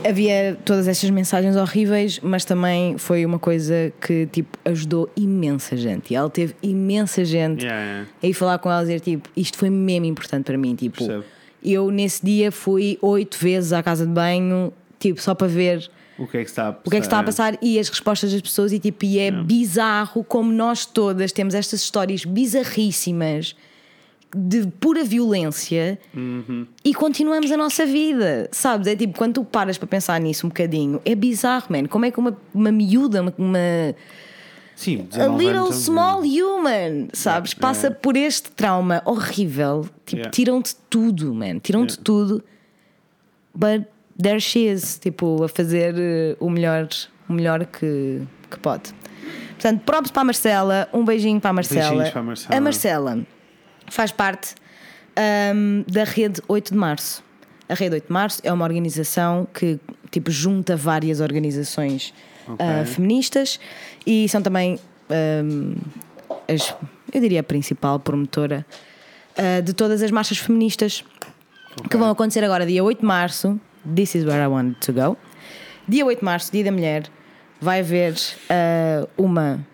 havia 0.05 0.57
todas 0.65 0.89
estas 0.89 1.11
mensagens 1.11 1.57
horríveis, 1.57 2.21
mas 2.23 2.45
também 2.45 2.97
foi 2.99 3.25
uma 3.27 3.39
coisa 3.39 3.93
que 4.01 4.27
tipo 4.27 4.59
ajudou 4.65 5.11
imensa 5.17 5.77
gente. 5.77 6.13
E 6.13 6.17
ela 6.17 6.31
teve 6.31 6.55
imensa 6.63 7.25
gente 7.25 7.65
Yeah, 7.65 7.85
yeah. 7.85 8.09
a 8.23 8.27
ir 8.27 8.33
falar 8.33 8.59
com 8.59 8.71
ela 8.71 8.83
e 8.83 8.85
dizer 8.87 9.01
tipo, 9.01 9.29
isto 9.37 9.59
foi 9.59 9.71
mesmo 9.71 10.07
importante 10.07 10.45
para 10.45 10.57
mim. 10.59 10.75
Tipo, 10.75 10.99
Percebo. 10.99 11.25
eu 11.63 11.91
nesse 11.91 12.25
dia 12.25 12.53
fui 12.53 12.99
oito 13.03 13.37
vezes 13.39 13.73
à 13.73 13.83
casa 13.83 14.07
de 14.07 14.13
banho, 14.13 14.73
tipo, 14.99 15.21
só 15.21 15.35
para 15.35 15.49
ver 15.49 15.91
O 16.19 16.27
que 16.27 16.39
é 16.39 16.45
que 16.45 16.51
está 16.51 16.69
a 16.69 16.73
passar? 16.73 16.87
o 16.87 16.91
que 16.91 16.97
é 16.97 17.01
que 17.01 17.07
está 17.07 17.19
a 17.19 17.23
passar 17.23 17.59
e 17.61 17.79
as 17.79 17.89
respostas 17.89 18.33
das 18.33 18.41
pessoas 18.41 18.73
e 18.73 18.79
tipo, 18.79 19.05
e 19.05 19.19
é 19.19 19.31
bizarro 19.31 20.23
como 20.25 20.53
nós 20.53 20.87
todas 20.87 21.33
temos 21.33 21.55
estas 21.55 21.81
histórias 21.83 22.25
bizarríssimas 22.25 23.55
de 24.35 24.67
pura 24.79 25.03
violência 25.05 25.99
e 26.85 26.95
continuamos 26.95 27.51
a 27.51 27.57
nossa 27.57 27.87
vida, 27.87 28.49
sabes? 28.53 28.87
É 28.87 28.95
tipo, 28.95 29.17
quando 29.17 29.35
tu 29.35 29.45
paras 29.45 29.79
para 29.79 29.87
pensar 29.88 30.21
nisso 30.21 30.47
um 30.47 30.51
bocadinho, 30.51 31.01
é 31.05 31.14
bizarro, 31.14 31.67
man. 31.71 31.87
Como 31.87 32.05
é 32.05 32.11
que 32.11 32.19
uma, 32.19 32.37
uma 32.53 32.71
miúda, 32.71 33.23
uma, 33.23 33.35
uma 33.38 33.59
Sim, 34.77 35.01
a 35.12 35.17
19 35.17 35.45
little 35.45 35.64
anos, 35.64 35.77
small 35.77 36.21
human, 36.21 37.09
sabes? 37.12 37.53
Yeah, 37.53 37.61
Passa 37.61 37.87
yeah. 37.88 38.01
por 38.01 38.17
este 38.17 38.51
trauma 38.51 39.03
horrível, 39.05 39.88
tipo, 40.05 40.19
Yeah. 40.19 40.31
tiram-te 40.31 40.77
tudo, 40.91 41.35
man. 41.35 41.59
Tiram-te 41.61 41.99
tudo, 41.99 42.43
but 43.55 43.87
there 44.21 44.41
she 44.41 44.69
is, 44.69 44.99
tipo, 44.99 45.43
a 45.43 45.49
fazer 45.49 45.95
eh, 45.97 46.37
o 46.38 46.51
melhor, 46.51 46.88
o 47.29 47.33
melhor 47.33 47.64
que, 47.67 48.23
que 48.51 48.59
pode. 48.61 48.93
Portanto, 49.53 49.83
props 49.85 50.11
para 50.11 50.23
a 50.23 50.25
Marcela, 50.27 50.88
um 50.93 51.05
beijinho 51.05 51.41
para 51.41 51.51
a 51.51 51.53
Marcela. 51.55 51.81
Beijinhos 51.81 52.11
para 52.11 52.21
a 52.21 52.25
Marcela. 52.25 52.57
A 52.57 52.61
Marcela 52.61 53.27
faz 53.90 54.12
parte 54.12 54.55
ahm, 55.16 55.83
da 55.87 56.05
rede 56.05 56.40
8 56.48 56.72
de 56.72 56.79
Março. 56.79 57.22
A 57.68 57.74
rede 57.74 57.94
8 57.96 58.07
de 58.07 58.12
Março 58.12 58.40
é 58.44 58.53
uma 58.53 58.64
organização 58.64 59.46
que 59.53 59.79
tipo, 60.11 60.31
junta 60.31 60.77
várias 60.77 61.20
organizações 61.20 62.14
Ok. 62.46 62.64
ah, 62.64 62.85
feministas 62.87 63.61
e 64.07 64.27
são 64.29 64.40
também, 64.40 64.79
ahm, 65.11 65.74
as, 66.48 66.74
eu 67.12 67.20
diria, 67.20 67.40
a 67.40 67.42
principal 67.42 67.98
promotora 68.01 68.64
ah, 69.37 69.61
de 69.61 69.72
todas 69.74 70.03
as 70.03 70.11
marchas 70.11 70.38
feministas 70.38 71.05
que 71.90 71.96
vão 71.96 72.11
acontecer 72.11 72.42
agora, 72.42 72.66
dia 72.66 72.83
8 72.83 73.01
de 73.01 73.07
março. 73.07 73.61
This 73.94 74.14
is 74.14 74.24
where 74.24 74.42
I 74.42 74.46
wanted 74.46 74.81
to 74.81 74.92
go. 74.92 75.16
Dia 75.87 76.05
8 76.05 76.18
de 76.18 76.24
março, 76.24 76.51
Dia 76.53 76.64
da 76.64 76.72
Mulher, 76.72 77.05
vai 77.61 77.81
haver 77.81 78.14
ah, 78.51 79.07
uma. 79.16 79.64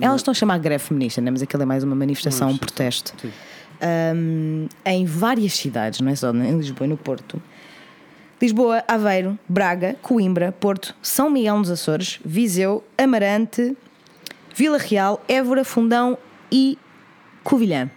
Elas 0.00 0.20
estão 0.20 0.32
a 0.32 0.34
chamar 0.34 0.58
greve 0.58 0.84
feminista, 0.84 1.20
né? 1.20 1.30
mas 1.30 1.42
aquilo 1.42 1.62
é 1.62 1.66
mais 1.66 1.84
uma 1.84 1.94
manifestação, 1.94 2.50
um 2.50 2.56
protesto. 2.56 3.14
Um, 4.14 4.68
em 4.84 5.04
várias 5.04 5.54
cidades, 5.54 6.00
não 6.00 6.10
é 6.10 6.14
só 6.14 6.30
em 6.30 6.56
Lisboa 6.56 6.86
e 6.86 6.90
no 6.90 6.96
Porto. 6.96 7.42
Lisboa, 8.40 8.82
Aveiro, 8.88 9.38
Braga, 9.48 9.96
Coimbra, 10.02 10.50
Porto, 10.52 10.94
São 11.00 11.30
Miguel 11.30 11.58
nos 11.58 11.70
Açores, 11.70 12.18
Viseu, 12.24 12.82
Amarante, 12.98 13.76
Vila 14.54 14.78
Real, 14.78 15.22
Évora, 15.28 15.64
Fundão 15.64 16.18
e 16.50 16.76
Covilhã. 17.44 17.90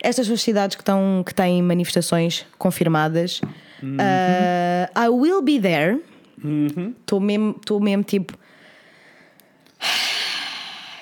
Estas 0.00 0.26
são 0.26 0.34
as 0.34 0.42
cidades 0.42 0.76
que, 0.76 0.82
estão, 0.82 1.22
que 1.26 1.34
têm 1.34 1.62
manifestações 1.62 2.46
confirmadas. 2.58 3.40
Uh, 3.82 4.86
I 4.96 5.08
will 5.08 5.42
be 5.42 5.58
there. 5.58 6.00
Estou 7.00 7.20
mesmo, 7.20 7.56
estou 7.58 7.80
mesmo 7.80 8.02
tipo. 8.02 8.36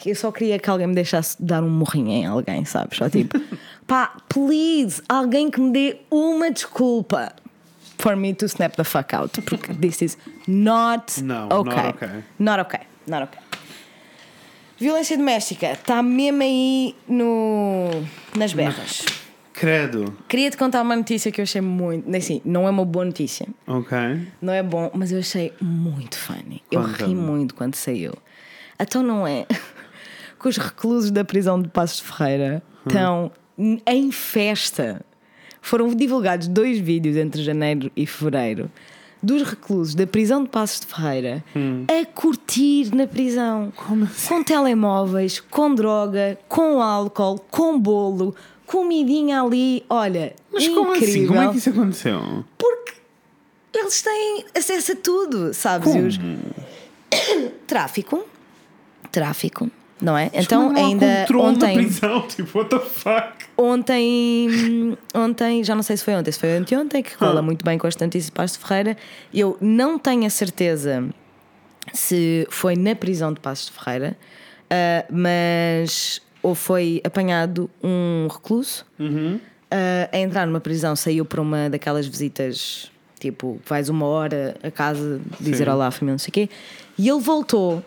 Eu 0.06 0.16
só 0.16 0.30
queria 0.32 0.58
que 0.58 0.68
alguém 0.68 0.86
me 0.86 0.94
deixasse 0.94 1.42
dar 1.42 1.62
um 1.62 1.70
morrinho 1.70 2.10
em 2.10 2.26
alguém, 2.26 2.64
sabes? 2.64 2.98
Só 2.98 3.08
tipo, 3.08 3.40
pá, 3.86 4.16
please, 4.28 5.02
alguém 5.08 5.50
que 5.50 5.60
me 5.60 5.72
dê 5.72 5.96
uma 6.10 6.50
desculpa 6.50 7.32
for 7.98 8.16
me 8.16 8.34
to 8.34 8.46
snap 8.46 8.74
the 8.76 8.84
fuck 8.84 9.14
out. 9.14 9.40
Porque 9.42 9.72
this 9.74 10.02
is 10.02 10.18
not 10.46 11.22
Não, 11.22 11.48
okay. 11.48 11.76
not 11.76 11.88
okay. 11.88 12.24
Not 12.38 12.60
okay. 12.60 12.80
Not 13.06 13.22
okay. 13.24 13.40
Violência 14.78 15.16
doméstica 15.16 15.72
está 15.72 16.02
mesmo 16.02 16.42
aí 16.42 16.96
no, 17.06 17.88
nas 18.36 18.52
berras. 18.52 19.04
Credo. 19.52 20.16
Queria-te 20.28 20.56
contar 20.56 20.82
uma 20.82 20.96
notícia 20.96 21.30
que 21.30 21.40
eu 21.40 21.44
achei 21.44 21.60
muito. 21.60 22.12
Assim, 22.16 22.42
não 22.44 22.66
é 22.66 22.70
uma 22.70 22.84
boa 22.84 23.04
notícia. 23.04 23.46
Ok. 23.64 23.96
Não 24.40 24.52
é 24.52 24.60
bom, 24.60 24.90
mas 24.92 25.12
eu 25.12 25.20
achei 25.20 25.52
muito 25.60 26.18
funny. 26.18 26.62
Eu 26.68 26.82
ri 26.82 27.14
muito 27.14 27.54
quando 27.54 27.76
saiu. 27.76 28.12
Então 28.80 29.04
não 29.04 29.24
é 29.24 29.46
que 30.42 30.48
os 30.48 30.56
reclusos 30.58 31.10
da 31.10 31.24
prisão 31.24 31.60
de 31.62 31.68
Passos 31.68 31.98
de 31.98 32.04
Ferreira 32.04 32.62
estão 32.86 33.30
em 33.86 34.10
festa. 34.10 35.04
Foram 35.60 35.94
divulgados 35.94 36.48
dois 36.48 36.78
vídeos 36.78 37.16
entre 37.16 37.42
janeiro 37.42 37.90
e 37.96 38.06
fevereiro 38.06 38.70
dos 39.22 39.42
reclusos 39.44 39.94
da 39.94 40.04
prisão 40.04 40.42
de 40.42 40.48
Passos 40.48 40.80
de 40.80 40.86
Ferreira 40.86 41.44
a 41.86 42.04
curtir 42.06 42.92
na 42.92 43.06
prisão. 43.06 43.72
Como 43.76 44.02
assim? 44.04 44.28
Com 44.28 44.42
telemóveis, 44.42 45.38
com 45.38 45.72
droga, 45.72 46.36
com 46.48 46.82
álcool, 46.82 47.38
com 47.48 47.78
bolo, 47.78 48.34
comidinha 48.66 49.40
ali. 49.40 49.84
Olha, 49.88 50.34
Mas 50.52 50.66
como 50.66 50.96
incrível. 50.96 51.14
assim? 51.14 51.26
Como 51.28 51.40
é 51.40 51.48
que 51.52 51.58
isso 51.58 51.70
aconteceu? 51.70 52.44
Porque 52.58 52.94
eles 53.74 54.02
têm 54.02 54.44
acesso 54.56 54.92
a 54.92 54.96
tudo, 54.96 55.54
sabes? 55.54 55.94
Os- 55.94 56.18
Tráfico, 57.66 58.24
tráfico, 59.10 59.70
não 60.02 60.18
é? 60.18 60.30
Então 60.34 60.70
há 60.74 60.78
ainda 60.78 61.26
ontem, 61.34 61.74
prisão, 61.74 62.22
tipo, 62.28 62.58
what 62.58 62.68
the 62.70 62.78
fuck? 62.80 63.32
ontem, 63.56 64.96
ontem, 65.14 65.62
já 65.64 65.74
não 65.74 65.82
sei 65.82 65.96
se 65.96 66.04
foi 66.04 66.14
ontem, 66.14 66.32
se 66.32 66.38
foi 66.38 66.56
anteontem, 66.56 67.02
que 67.02 67.16
cola 67.16 67.38
Ah. 67.40 67.42
muito 67.42 67.64
bem 67.64 67.78
com 67.78 67.86
esta 67.86 68.04
notícia 68.04 68.26
de 68.26 68.32
Passos 68.32 68.56
Ferreira. 68.56 68.96
Eu 69.32 69.56
não 69.60 69.98
tenho 69.98 70.26
a 70.26 70.30
certeza 70.30 71.04
se 71.92 72.46
foi 72.50 72.76
na 72.76 72.94
prisão 72.94 73.32
de 73.32 73.40
Passos 73.40 73.66
de 73.66 73.72
Ferreira, 73.72 74.16
ah, 74.70 75.04
mas 75.10 76.20
ou 76.42 76.54
foi 76.54 77.00
apanhado 77.04 77.70
um 77.82 78.26
recluso 78.30 78.84
Uhum. 78.98 79.38
ah, 79.70 80.08
a 80.12 80.18
entrar 80.18 80.46
numa 80.46 80.60
prisão, 80.60 80.94
saiu 80.96 81.24
para 81.24 81.40
uma 81.40 81.68
daquelas 81.70 82.06
visitas, 82.06 82.90
tipo, 83.20 83.60
vais 83.66 83.88
uma 83.88 84.06
hora 84.06 84.56
a 84.62 84.70
casa 84.70 85.20
dizer 85.40 85.64
Sim. 85.66 85.70
olá 85.70 85.90
família, 85.90 86.12
não 86.14 86.18
sei 86.18 86.30
o 86.30 86.32
quê, 86.32 86.48
e 86.98 87.08
ele 87.08 87.20
voltou 87.20 87.82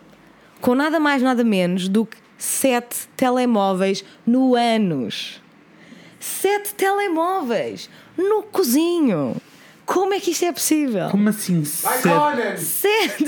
com 0.66 0.74
nada 0.74 1.00
mais, 1.00 1.22
nada 1.22 1.44
menos 1.44 1.88
do 1.88 2.08
que 2.08 2.18
sete 2.40 3.08
telemóveis 3.16 4.04
no 4.26 4.56
ânus. 4.56 5.40
Sete 6.20 6.74
telemóveis 6.74 7.88
no 8.18 8.42
cozinho. 8.42 9.36
Como 9.86 10.16
é 10.16 10.20
que 10.20 10.32
isto 10.32 10.44
é 10.46 10.52
possível? 10.52 11.10
Como 11.12 11.30
assim? 11.30 11.62
Vai, 11.62 11.98
sete- 12.00 12.10
Conan! 12.10 12.58
Sete! 12.58 13.26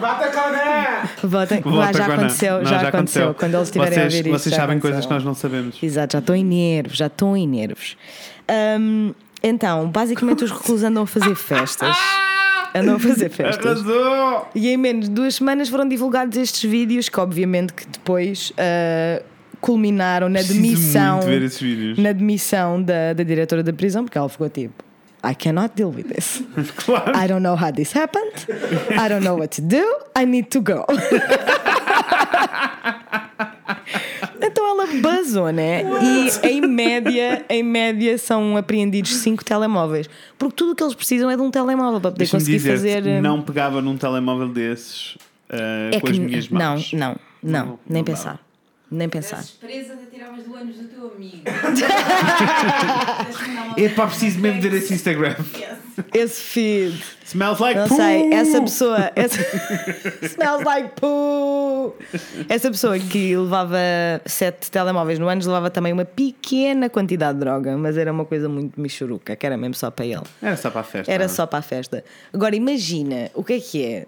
Bata 0.00 0.28
Conan! 0.28 1.08
Volta 1.24 1.54
Ah, 1.88 1.92
já 1.92 2.06
aconteceu, 2.06 2.58
Não, 2.58 2.64
já, 2.64 2.88
aconteceu. 2.88 3.34
Quando 3.34 3.54
eles 3.56 3.66
estiverem 3.66 3.92
vocês, 3.94 4.00
a 4.00 4.04
ouvir 4.16 4.18
isto. 4.20 4.30
Vocês 4.38 4.54
já 4.54 4.60
sabem 4.60 4.76
aconteceu. 4.76 4.80
coisas 4.92 5.06
que 5.06 5.12
nós 5.12 5.24
não 5.24 5.34
sabemos. 5.34 5.82
Exato, 5.82 6.12
já 6.12 6.18
estou 6.20 6.36
em 6.36 6.44
nervos, 6.44 6.96
já 6.96 7.06
estou 7.08 7.36
em 7.36 7.48
nervos. 7.48 7.96
Hum, 8.78 9.12
então, 9.42 9.88
basicamente 9.90 10.44
os 10.44 10.52
reclusos 10.52 10.84
andam 10.84 11.02
a 11.02 11.06
fazer 11.08 11.34
festas. 11.34 11.96
Andam 12.74 12.96
a 12.96 12.98
fazer 12.98 13.30
festas. 13.30 13.86
Arrasou! 13.86 14.48
E 14.54 14.68
em 14.68 14.76
menos 14.76 15.08
de 15.08 15.14
duas 15.14 15.36
semanas 15.36 15.68
foram 15.68 15.88
divulgados 15.88 16.36
estes 16.36 16.68
vídeos 16.68 17.08
que 17.08 17.18
obviamente 17.18 17.72
que 17.72 17.86
depois 17.86 18.52
ah, 18.56 19.22
culminaram 19.60 20.28
na 20.28 20.40
Preciso 20.40 20.60
demissão. 20.60 21.20
Na 21.98 22.12
demissão 22.12 22.82
da, 22.82 23.12
da 23.12 23.22
diretora 23.22 23.62
da 23.62 23.72
prisão, 23.72 24.04
porque 24.04 24.18
ela 24.18 24.28
ficou 24.28 24.48
tipo. 24.48 24.84
I 25.22 25.34
cannot 25.34 25.74
deal 25.76 25.90
with 25.90 26.04
this. 26.04 26.42
Claro. 26.76 27.12
I 27.14 27.26
don't 27.26 27.42
know 27.42 27.54
how 27.54 27.70
this 27.70 27.94
happened. 27.94 28.46
I 28.90 29.08
don't 29.08 29.22
know 29.22 29.36
what 29.36 29.54
to 29.56 29.62
do. 29.62 29.84
I 30.16 30.24
need 30.24 30.48
to 30.50 30.62
go. 30.62 30.86
basou, 35.00 35.50
né? 35.50 35.82
E 36.02 36.48
em 36.48 36.60
média, 36.62 37.44
em 37.48 37.62
média 37.62 38.16
são 38.18 38.56
apreendidos 38.56 39.14
5 39.16 39.44
telemóveis. 39.44 40.08
Porque 40.38 40.54
tudo 40.56 40.72
o 40.72 40.74
que 40.74 40.82
eles 40.82 40.94
precisam 40.94 41.30
é 41.30 41.36
de 41.36 41.42
um 41.42 41.50
telemóvel 41.50 42.00
para 42.00 42.10
poder 42.12 42.28
conseguir 42.28 42.58
fazer. 42.58 43.04
hum, 43.06 43.20
não 43.20 43.42
pegava 43.42 43.80
num 43.80 43.96
telemóvel 43.96 44.48
desses 44.48 45.16
ah, 45.48 45.90
é 45.92 46.00
com 46.00 46.08
as 46.08 46.18
minhas 46.18 46.48
mãos. 46.48 46.92
não, 46.92 47.16
não, 47.42 47.66
Não, 47.66 47.78
nem 47.88 48.02
não 48.02 48.04
dá. 48.04 48.12
pensar. 48.12 48.49
Nem 48.90 49.08
pensar. 49.08 49.38
Esses 49.38 49.52
presas 49.52 49.98
atiravas 50.02 50.44
do 50.44 50.88
teu 50.88 51.12
amigo. 51.14 51.44
Epá, 53.78 54.08
preciso 54.08 54.40
mesmo 54.40 54.60
ver 54.60 54.72
esse 54.74 54.92
Instagram. 54.92 55.36
Esse 56.12 56.40
feed. 56.40 57.00
Smells 57.24 57.62
like 57.62 57.78
Não 57.78 57.86
poo! 57.86 57.96
sei, 57.96 58.32
essa 58.32 58.60
pessoa. 58.60 59.12
Essa... 59.14 59.38
Smells 60.26 60.64
like 60.64 61.00
poo! 61.00 61.94
Essa 62.48 62.68
pessoa 62.68 62.98
que 62.98 63.36
levava 63.36 63.78
sete 64.26 64.68
telemóveis 64.72 65.20
no 65.20 65.28
ano 65.28 65.40
levava 65.40 65.70
também 65.70 65.92
uma 65.92 66.04
pequena 66.04 66.90
quantidade 66.90 67.34
de 67.34 67.40
droga, 67.44 67.76
mas 67.76 67.96
era 67.96 68.10
uma 68.10 68.24
coisa 68.24 68.48
muito 68.48 68.80
michuruca, 68.80 69.36
que 69.36 69.46
era 69.46 69.56
mesmo 69.56 69.74
só 69.74 69.88
para 69.90 70.04
ele. 70.04 70.22
Era 70.42 70.56
só 70.56 70.68
para 70.68 70.80
a 70.80 70.84
festa. 70.84 71.12
Era 71.12 71.28
não? 71.28 71.32
só 71.32 71.46
para 71.46 71.60
a 71.60 71.62
festa. 71.62 72.04
Agora 72.32 72.56
imagina 72.56 73.30
o 73.34 73.44
que 73.44 73.52
é 73.52 73.60
que 73.60 73.84
é 73.84 74.06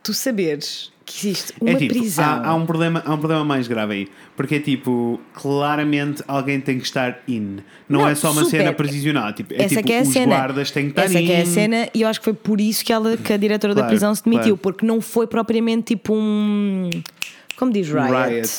tu 0.00 0.14
saberes 0.14 0.93
que 1.06 1.28
existe 1.28 1.52
uma 1.60 1.70
É 1.70 1.74
tipo, 1.74 1.92
prisão. 1.94 2.24
há, 2.24 2.48
há 2.48 2.54
um 2.54 2.64
problema, 2.64 3.02
há 3.04 3.12
um 3.14 3.18
problema 3.18 3.44
mais 3.44 3.68
grave 3.68 3.92
aí. 3.94 4.08
Porque 4.36 4.54
é 4.56 4.60
tipo, 4.60 5.20
claramente 5.34 6.22
alguém 6.26 6.60
tem 6.60 6.78
que 6.78 6.84
estar 6.84 7.20
in. 7.28 7.58
Não, 7.88 8.00
Não, 8.00 8.08
é 8.08 8.14
só 8.14 8.30
uma 8.32 8.44
super. 8.44 8.58
cena 8.58 8.72
prisional. 8.72 9.32
Tipo, 9.32 9.52
é 9.54 9.58
Essa 9.64 9.68
tipo, 9.76 9.86
que 9.86 9.92
é 9.92 9.98
a 9.98 10.02
os 10.02 10.08
cena. 10.08 10.36
guardas 10.36 10.70
têm 10.70 10.84
que 10.84 10.90
estar 10.90 11.02
Essa 11.04 11.20
in. 11.20 11.26
que 11.26 11.32
é 11.32 11.40
a 11.42 11.46
cena, 11.46 11.88
e 11.94 12.02
eu 12.02 12.08
acho 12.08 12.20
que 12.20 12.24
foi 12.24 12.34
por 12.34 12.60
isso 12.60 12.84
que, 12.84 12.92
ela, 12.92 13.16
que 13.16 13.32
a 13.32 13.36
diretora 13.36 13.74
da 13.74 13.82
Claro, 13.82 13.90
prisão 13.90 14.14
se 14.14 14.24
demitiu, 14.24 14.56
claro. 14.56 14.56
porque 14.58 14.86
não 14.86 15.00
foi 15.00 15.26
propriamente 15.26 15.94
tipo 15.94 16.14
um. 16.14 16.88
Como 17.56 17.70
diz 17.72 17.86
riot? 17.88 18.10
Riot. 18.10 18.50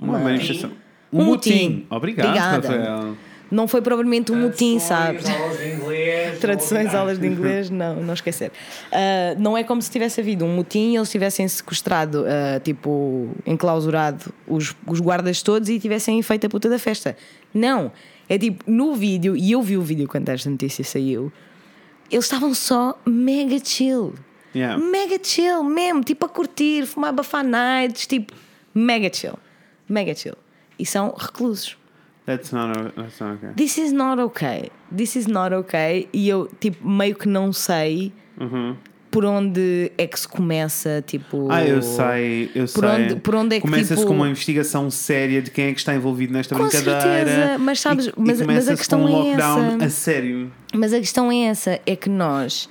Uma 0.00 0.18
manifestação. 0.18 0.70
Um 1.12 1.22
Um 1.22 1.24
motim. 1.26 1.50
motim. 1.52 1.86
Obrigado, 1.88 2.26
Obrigada. 2.28 2.68
Rafael. 2.68 3.16
Não 3.50 3.68
foi 3.68 3.80
propriamente 3.80 4.32
um 4.32 4.36
motim, 4.36 4.78
sabe? 4.78 5.18
Traduções, 5.20 5.34
aulas 5.40 5.58
de 5.58 5.68
inglês. 5.68 6.38
Traduções, 6.40 6.70
novidades. 6.70 6.94
aulas 6.94 7.18
de 7.18 7.26
inglês, 7.26 7.70
não, 7.70 8.02
não 8.02 8.14
esquecer. 8.14 8.50
Ah, 8.90 9.34
não 9.38 9.56
é 9.56 9.62
como 9.62 9.80
se 9.80 9.90
tivesse 9.90 10.20
havido 10.20 10.44
um 10.44 10.54
motim 10.54 10.92
e 10.92 10.96
eles 10.96 11.10
tivessem 11.10 11.46
sequestrado, 11.46 12.24
ah, 12.26 12.60
tipo, 12.60 13.28
enclausurado 13.46 14.32
os, 14.46 14.74
os 14.86 15.00
guardas 15.00 15.42
todos 15.42 15.68
e 15.68 15.78
tivessem 15.78 16.20
feito 16.22 16.46
a 16.46 16.50
puta 16.50 16.68
da 16.68 16.78
festa. 16.78 17.16
Não. 17.54 17.92
É 18.28 18.36
tipo, 18.36 18.68
no 18.68 18.94
vídeo, 18.94 19.36
e 19.36 19.52
eu 19.52 19.62
vi 19.62 19.76
o 19.76 19.82
vídeo 19.82 20.08
quando 20.08 20.28
esta 20.28 20.50
notícia 20.50 20.82
saiu, 20.82 21.32
eles 22.10 22.24
estavam 22.24 22.52
só 22.52 22.98
mega 23.06 23.58
chill. 23.62 24.14
Yeah. 24.54 24.82
Mega 24.82 25.18
chill 25.22 25.62
mesmo, 25.62 26.02
tipo 26.02 26.26
a 26.26 26.28
curtir, 26.28 26.86
fumar 26.86 27.12
bafar 27.12 27.44
nights, 27.44 28.06
tipo, 28.06 28.32
mega 28.74 29.12
chill. 29.12 29.38
Mega 29.88 30.14
chill. 30.14 30.34
E 30.78 30.84
são 30.84 31.14
reclusos. 31.16 31.76
That's 32.26 32.50
not, 32.52 32.72
that's 32.96 33.20
not 33.20 33.34
okay. 33.36 33.50
This 33.56 33.78
is 33.78 33.92
not 33.92 34.20
okay. 34.20 34.70
This 34.94 35.14
is 35.16 35.26
not 35.26 35.54
okay. 35.54 36.08
E 36.12 36.28
eu, 36.28 36.50
tipo, 36.60 36.86
meio 36.88 37.14
que 37.14 37.28
não 37.28 37.52
sei 37.52 38.12
Uhum. 38.40 38.74
por 39.12 39.24
onde 39.24 39.92
é 39.96 40.06
que 40.06 40.18
se 40.18 40.26
começa, 40.28 41.02
tipo. 41.06 41.48
Ah, 41.50 41.64
eu 41.64 41.80
sei, 41.80 42.50
eu 42.54 42.64
Por 42.66 42.80
sei. 42.84 42.88
onde- 42.88 43.16
por 43.16 43.34
onde 43.36 43.56
é 43.56 43.60
que, 43.60 43.62
Começa-se 43.62 43.94
tipo- 44.00 44.08
com 44.08 44.14
uma 44.16 44.28
investigação 44.28 44.90
séria 44.90 45.40
de 45.40 45.50
quem 45.52 45.66
é 45.66 45.72
que 45.72 45.78
está 45.78 45.94
envolvido 45.94 46.32
nesta 46.32 46.54
Com 46.56 46.62
brincadeira. 46.66 47.00
certeza, 47.00 47.58
mas 47.58 47.80
sabes- 47.80 48.06
e, 48.08 48.12
mas- 48.16 48.26
mas 48.26 48.38
e 48.40 48.42
a 48.42 48.46
começa-se 48.46 48.76
questão 48.76 49.00
com 49.00 49.06
um 49.06 49.08
é 49.08 49.12
lockdown 49.30 49.76
essa. 49.76 49.84
a 49.84 49.90
sério. 49.90 50.52
Mas 50.74 50.92
a 50.92 50.98
questão 50.98 51.30
é 51.32 51.36
essa: 51.44 51.80
é 51.86 51.94
que 51.96 52.08
nós. 52.10 52.68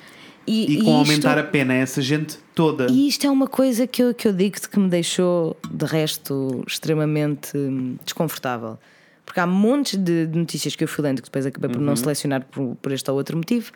E, 0.48 0.74
E, 0.74 0.84
com 0.84 1.02
isto, 1.02 1.10
aumentar 1.12 1.40
a 1.40 1.44
pena 1.44 1.74
a 1.74 1.78
essa 1.78 2.02
gente 2.04 2.38
toda. 2.54 2.86
E 2.92 3.08
isto 3.08 3.26
é 3.26 3.32
uma 3.32 3.48
coisa 3.48 3.88
que 3.88 4.04
eu, 4.04 4.14
que 4.14 4.28
eu 4.28 4.34
digo-te 4.34 4.70
que 4.70 4.78
me 4.80 4.88
deixou, 4.90 5.58
de 5.72 5.86
resto, 5.86 6.64
extremamente 6.68 7.58
hum, 7.58 7.96
desconfortável. 8.06 8.78
Porque 9.26 9.40
há 9.40 9.48
montes 9.48 9.98
de, 9.98 10.28
de 10.28 10.38
notícias 10.38 10.76
que 10.76 10.84
eu 10.84 10.88
fui 10.88 11.04
lendo 11.04 11.22
que 11.22 11.28
depois 11.28 11.46
acabei 11.46 11.70
por 11.70 11.80
Uhum. 11.80 11.86
não 11.86 11.96
selecionar 11.96 12.44
por, 12.46 12.76
por 12.82 12.92
este 12.92 13.10
ou 13.10 13.18
outro 13.18 13.36
motivo, 13.36 13.72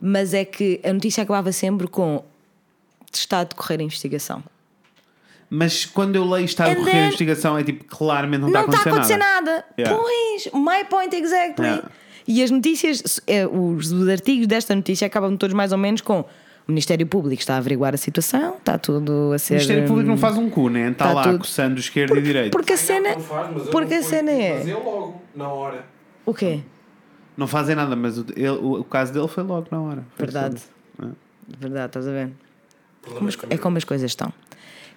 mas 0.00 0.32
é 0.32 0.44
que 0.44 0.80
a 0.84 0.92
notícia 0.92 1.22
acabava 1.22 1.50
sempre 1.52 1.86
com 1.88 2.24
está 3.12 3.40
a 3.40 3.44
decorrer 3.44 3.80
a 3.80 3.82
investigação. 3.82 4.42
Mas 5.50 5.84
quando 5.84 6.16
eu 6.16 6.24
leio 6.28 6.46
está 6.46 6.64
a 6.64 6.68
decorrer 6.70 6.92
then- 6.92 7.00
a 7.02 7.06
investigação, 7.06 7.58
é 7.58 7.64
tipo, 7.64 7.84
claramente 7.84 8.40
não, 8.40 8.48
Não 8.50 8.64
está 8.64 8.78
a 8.78 8.92
acontecer 8.92 9.16
nada. 9.18 9.50
nada. 9.50 9.64
Yeah. 9.78 9.98
Pois, 9.98 10.48
my 10.54 10.84
point 10.88 11.14
exactly. 11.14 11.66
Yeah. 11.66 11.90
E 12.26 12.42
as 12.42 12.50
notícias, 12.50 13.20
é, 13.26 13.46
os, 13.46 13.90
os 13.92 14.08
artigos 14.08 14.46
desta 14.46 14.74
notícia 14.74 15.06
acabam 15.06 15.36
todos 15.36 15.52
mais 15.54 15.72
ou 15.72 15.78
menos 15.78 16.00
com 16.00 16.24
o 16.66 16.72
Ministério 16.72 17.06
Público 17.06 17.40
está 17.40 17.54
a 17.54 17.58
averiguar 17.58 17.94
a 17.94 17.96
situação, 17.96 18.56
está 18.56 18.78
tudo 18.78 19.30
a 19.32 19.36
O 19.36 19.38
ser. 19.38 19.54
Ministério 19.54 19.86
Público 19.86 20.06
não 20.08 20.14
hum, 20.14 20.18
faz 20.18 20.36
um 20.38 20.48
cu, 20.48 20.68
né? 20.68 20.90
Está 20.90 21.08
tá 21.08 21.12
lá 21.12 21.22
tudo- 21.24 21.38
coçando 21.38 21.78
esquerda 21.80 22.16
e 22.18 22.22
direita. 22.22 22.50
Porque 22.50 22.72
a 22.72 22.76
Não, 22.76 22.82
cena. 22.82 23.12
não 23.14 23.20
faz, 23.20 23.50
mas 23.52 23.64
eu 23.66 23.70
Porque 23.72 23.94
não 23.94 24.00
a 24.00 24.04
cena 24.04 24.30
é. 24.30 24.58
Fazer 24.58 24.74
logo, 24.74 25.22
na 25.34 25.48
hora. 25.48 25.84
O 26.24 26.32
quê? 26.32 26.60
Não 27.36 27.46
fazem 27.46 27.74
nada, 27.74 27.96
mas 27.96 28.18
o, 28.18 28.26
ele- 28.36 28.48
o, 28.50 28.80
o 28.80 28.84
caso 28.84 29.12
dele 29.12 29.26
foi 29.28 29.42
logo 29.42 29.66
na 29.70 29.80
hora. 29.80 30.04
Verdade. 30.18 30.60
só- 30.60 31.06
Verdade, 31.58 31.86
estás 31.86 32.06
a 32.06 32.10
ver? 32.12 32.30
Como 33.04 33.28
as- 33.28 33.36
comigo. 33.36 33.54
é 33.54 33.58
como 33.58 33.76
as 33.78 33.84
coisas 33.84 34.10
estão. 34.10 34.32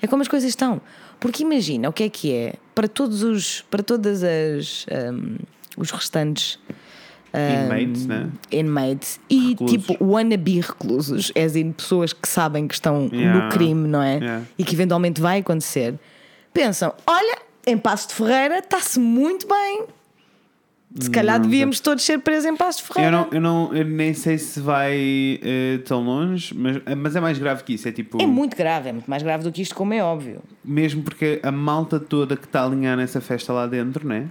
É 0.02 0.08
como 0.08 0.22
as 0.22 0.28
coisas 0.28 0.48
estão. 0.50 0.80
Porque 1.20 1.42
imagina 1.44 1.90
o 1.90 1.94
que 1.94 2.04
é 2.04 2.10
que 2.10 2.32
é 2.34 2.54
para 2.76 2.88
todos 2.88 3.24
os. 3.24 3.62
para 3.72 3.82
todas 3.82 4.22
as. 4.24 4.86
hum, 5.12 5.38
os 5.78 5.90
restantes. 5.92 6.60
Hum, 7.36 7.66
Inmates, 7.66 8.06
né? 8.06 8.30
inmates 8.52 9.20
e 9.30 9.50
Reclusos. 9.50 9.78
tipo 9.86 10.04
wannabe 10.06 10.60
reclusos, 10.62 11.32
é 11.36 11.44
assim, 11.44 11.72
pessoas 11.72 12.14
que 12.14 12.28
sabem 12.28 12.68
que 12.68 12.74
estão 12.74 13.10
Yeah. 13.12 13.46
no 13.46 13.52
crime, 13.52 13.88
não 13.88 14.02
é? 14.02 14.16
Yeah. 14.18 14.44
E 14.58 14.64
que 14.64 14.74
eventualmente 14.76 15.20
vai 15.22 15.40
acontecer, 15.40 15.96
pensam: 16.54 16.94
olha, 17.08 17.38
em 17.68 17.78
Passo 17.78 18.08
de 18.10 18.14
Ferreira 18.16 18.60
está-se 18.60 19.00
muito 19.00 19.48
bem. 19.48 19.86
Se 20.98 21.10
calhar 21.10 21.38
devíamos 21.42 21.82
todos 21.82 22.06
ser 22.06 22.20
presos 22.20 22.46
em 22.46 22.56
Passo 22.56 22.78
de 22.78 22.86
Eu, 22.90 22.94
Ferreira. 22.94 23.12
não, 23.18 23.28
eu, 23.34 23.42
não, 23.42 23.76
eu 23.76 23.84
nem 23.84 24.14
sei 24.14 24.38
se 24.38 24.62
vai 24.62 24.96
eh, 25.44 25.80
tão 25.86 26.02
longe, 26.02 26.56
mas, 26.58 26.78
mas 26.98 27.16
é 27.18 27.20
mais 27.20 27.38
grave 27.38 27.64
que 27.66 27.74
isso. 27.74 27.86
É 27.86 27.92
tipo. 27.92 28.22
É 28.22 28.26
muito 28.26 28.56
grave, 28.56 28.88
é 28.90 28.92
muito 28.94 29.10
mais 29.10 29.22
grave 29.22 29.44
do 29.44 29.52
que 29.52 29.62
isto, 29.62 29.76
como 29.76 29.94
é 29.94 30.02
óbvio. 30.02 30.42
Mesmo 30.64 31.04
porque 31.04 31.42
a 31.44 31.52
malta 31.52 32.00
toda 32.00 32.38
que 32.38 32.46
está 32.46 32.62
a 32.62 32.66
alinhar 32.66 32.96
nessa 32.96 33.20
festa 33.20 33.52
lá 33.52 33.68
dentro, 33.68 34.08
né? 34.08 34.28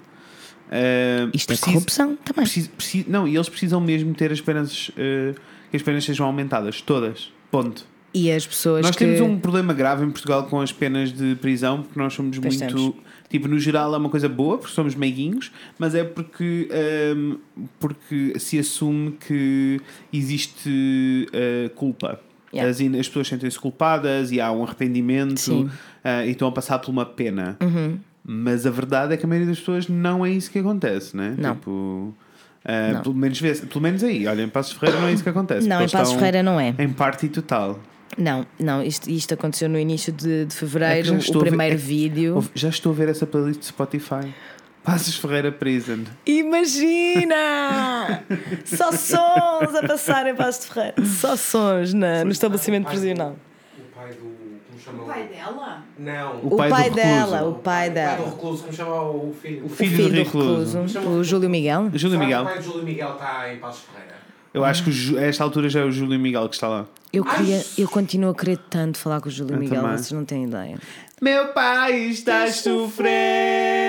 Eh, 0.71 1.29
Isto 1.33 1.53
é 1.53 1.57
corrupção 1.57 2.17
também. 2.17 2.47
não, 3.07 3.29
e 3.29 3.35
eles 3.37 3.49
precisam 3.49 3.81
mesmo 3.81 4.15
ter 4.15 4.33
as 4.33 4.41
penas, 4.41 4.91
eh, 4.97 5.35
que 5.71 5.77
as 5.77 5.83
penas 5.83 6.05
sejam 6.05 6.27
aumentadas, 6.27 6.81
todas. 6.81 7.33
Ponto. 7.51 7.87
E 8.13 8.31
as 8.31 8.47
pessoas 8.47 8.83
Nós 8.87 8.95
que. 8.95 9.05
temos 9.05 9.21
um 9.21 9.39
problema 9.41 9.75
grave 9.75 10.05
em 10.05 10.11
Portugal 10.11 10.45
com 10.47 10.61
as 10.61 10.73
penas 10.73 11.13
de 11.13 11.35
prisão, 11.35 11.83
porque 11.83 11.99
nós 11.99 12.13
somos 12.15 12.39
Pois 12.39 12.57
muito. 12.57 12.75
temos. 12.75 12.95
Tipo, 13.29 13.49
no 13.49 13.59
geral 13.59 13.93
é 13.93 13.99
uma 13.99 14.09
coisa 14.09 14.29
boa, 14.29 14.57
porque 14.59 14.73
somos 14.73 14.95
meiguinhos, 14.95 15.51
mas 15.79 15.95
é 15.97 16.05
porque, 16.05 16.69
ehm, 16.71 17.35
porque 17.81 18.39
se 18.39 18.57
assume 18.59 19.13
que 19.27 19.81
existe 20.13 21.27
eh, 21.33 21.71
culpa. 21.75 22.21
Yeah. 22.53 22.71
As, 22.71 22.81
as 23.01 23.09
pessoas 23.09 23.27
sentem-se 23.27 23.59
culpadas 23.59 24.31
e 24.31 24.41
há 24.41 24.53
um 24.53 24.63
arrependimento. 24.63 25.49
Uhum. 25.53 25.69
ah, 26.05 26.25
e 26.25 26.31
estão 26.31 26.47
a 26.47 26.53
passar 26.53 26.79
por 26.79 26.91
uma 26.93 27.05
pena. 27.05 27.57
Mas 28.27 28.67
a 28.67 28.71
verdade 28.71 29.13
é 29.15 29.17
que 29.17 29.25
a 29.25 29.29
maioria 29.29 29.49
das 29.49 29.59
pessoas 29.59 29.87
não 29.89 30.25
é 30.25 30.31
isso 30.31 30.51
que 30.51 30.59
acontece, 30.59 31.15
né? 31.17 31.35
Não. 31.37 31.55
Tipo, 31.55 32.15
ah, 32.65 32.93
Não. 32.95 33.03
Pelo, 33.03 33.15
menos 33.15 33.39
vê 33.41 33.53
pelo 33.55 33.81
menos 33.83 34.03
aí, 34.03 34.27
olha, 34.27 34.43
em 34.43 34.49
Passos 34.49 34.73
Ferreira 34.73 34.99
não 35.01 35.09
é 35.09 35.13
isso 35.13 35.23
que 35.23 35.29
acontece. 35.29 35.69
Não, 35.69 35.83
em 35.83 35.89
Passos 35.89 36.15
Ferreira 36.15 36.43
não 36.43 36.59
é. 36.59 36.75
Em 36.79 36.89
parte 36.89 37.29
total. 37.29 37.79
Não, 38.17 38.47
não, 38.61 38.83
isto, 38.83 39.11
isto 39.11 39.35
aconteceu 39.35 39.69
no 39.69 39.79
início 39.79 40.13
de, 40.13 40.45
de 40.47 40.55
É 40.55 40.59
fevereiro, 40.59 41.17
estou 41.17 41.37
o 41.37 41.41
a 41.41 41.45
ver- 41.45 41.49
primeiro 41.51 41.75
é 41.75 41.79
vídeo. 41.79 42.45
Já 42.55 42.69
estou 42.69 42.93
a 42.93 42.95
ver 42.95 43.09
essa 43.09 43.27
playlist 43.27 43.61
de 43.61 43.67
Spotify. 43.67 44.33
Passos 44.85 45.17
Ferreira 45.17 45.51
Prison. 45.51 46.05
Imagina! 46.27 48.23
Só 48.65 48.93
sons 48.93 49.75
a 49.75 49.87
passar 49.87 50.27
em 50.27 50.35
Passos 50.35 50.67
Ferreira. 50.67 51.05
Só 51.05 51.37
sons 51.37 51.93
na- 51.95 52.25
no 52.25 52.31
estabelecimento 52.31 52.87
prisional. 52.89 53.37
O 53.79 53.83
pai 53.95 54.11
do. 54.13 54.44
Chama 54.85 55.03
O 55.03 55.07
pai 55.07 55.27
dela? 55.29 55.83
Não. 55.99 56.41
O 56.43 56.57
pai, 56.57 56.69
do 56.69 56.75
recluso. 56.77 56.95
dela, 56.95 57.43
o 57.49 57.53
pai 57.55 57.55
O 57.55 57.55
pai 57.55 57.89
do 57.91 57.95
dela. 57.95 58.29
recluso, 58.31 58.63
como 58.65 58.73
chama 58.75 59.01
o 59.03 59.35
filho? 59.41 59.63
O 59.63 59.67
O 59.67 59.69
filho, 59.71 59.91
filho 59.97 60.09
do 60.09 60.11
do 60.11 60.17
recluso. 60.23 60.79
recluso, 60.83 61.09
o 61.09 61.25
Júlio 61.25 61.49
Miguel. 61.51 61.91
Júlio 61.95 61.99
Será 62.01 62.11
que 62.13 62.19
Miguel. 62.27 62.43
O 62.43 62.45
pai 62.45 62.59
do 62.59 62.63
Júlio 62.65 62.83
Miguel 62.85 63.13
está 63.15 63.53
em 63.53 63.59
Passos 63.59 63.85
Ferreira. 63.85 64.15
Eu 64.53 64.65
acho 64.65 64.85
que 64.85 64.91
o 64.91 65.19
a 65.19 65.23
esta 65.23 65.43
altura 65.43 65.69
já 65.69 65.81
é 65.81 65.85
o 65.85 65.91
Júlio 65.91 66.19
Miguel 66.19 66.49
que 66.49 66.55
está 66.55 66.69
lá. 66.69 66.87
Eu, 67.13 67.25
queria, 67.25 67.65
eu 67.79 67.89
continuo 67.89 68.31
a 68.31 68.35
querer 68.35 68.57
tanto 68.71 68.99
falar 68.99 69.21
com 69.21 69.29
o 69.29 69.33
Júlio 69.33 69.55
Eu 69.57 69.61
Miguel, 69.61 69.81
também. 69.83 69.97
vocês 69.97 70.13
não 70.13 70.25
têm 70.25 70.45
ideia. 70.45 70.79
Meu 71.21 71.49
pai 71.49 71.93
está 72.11 72.47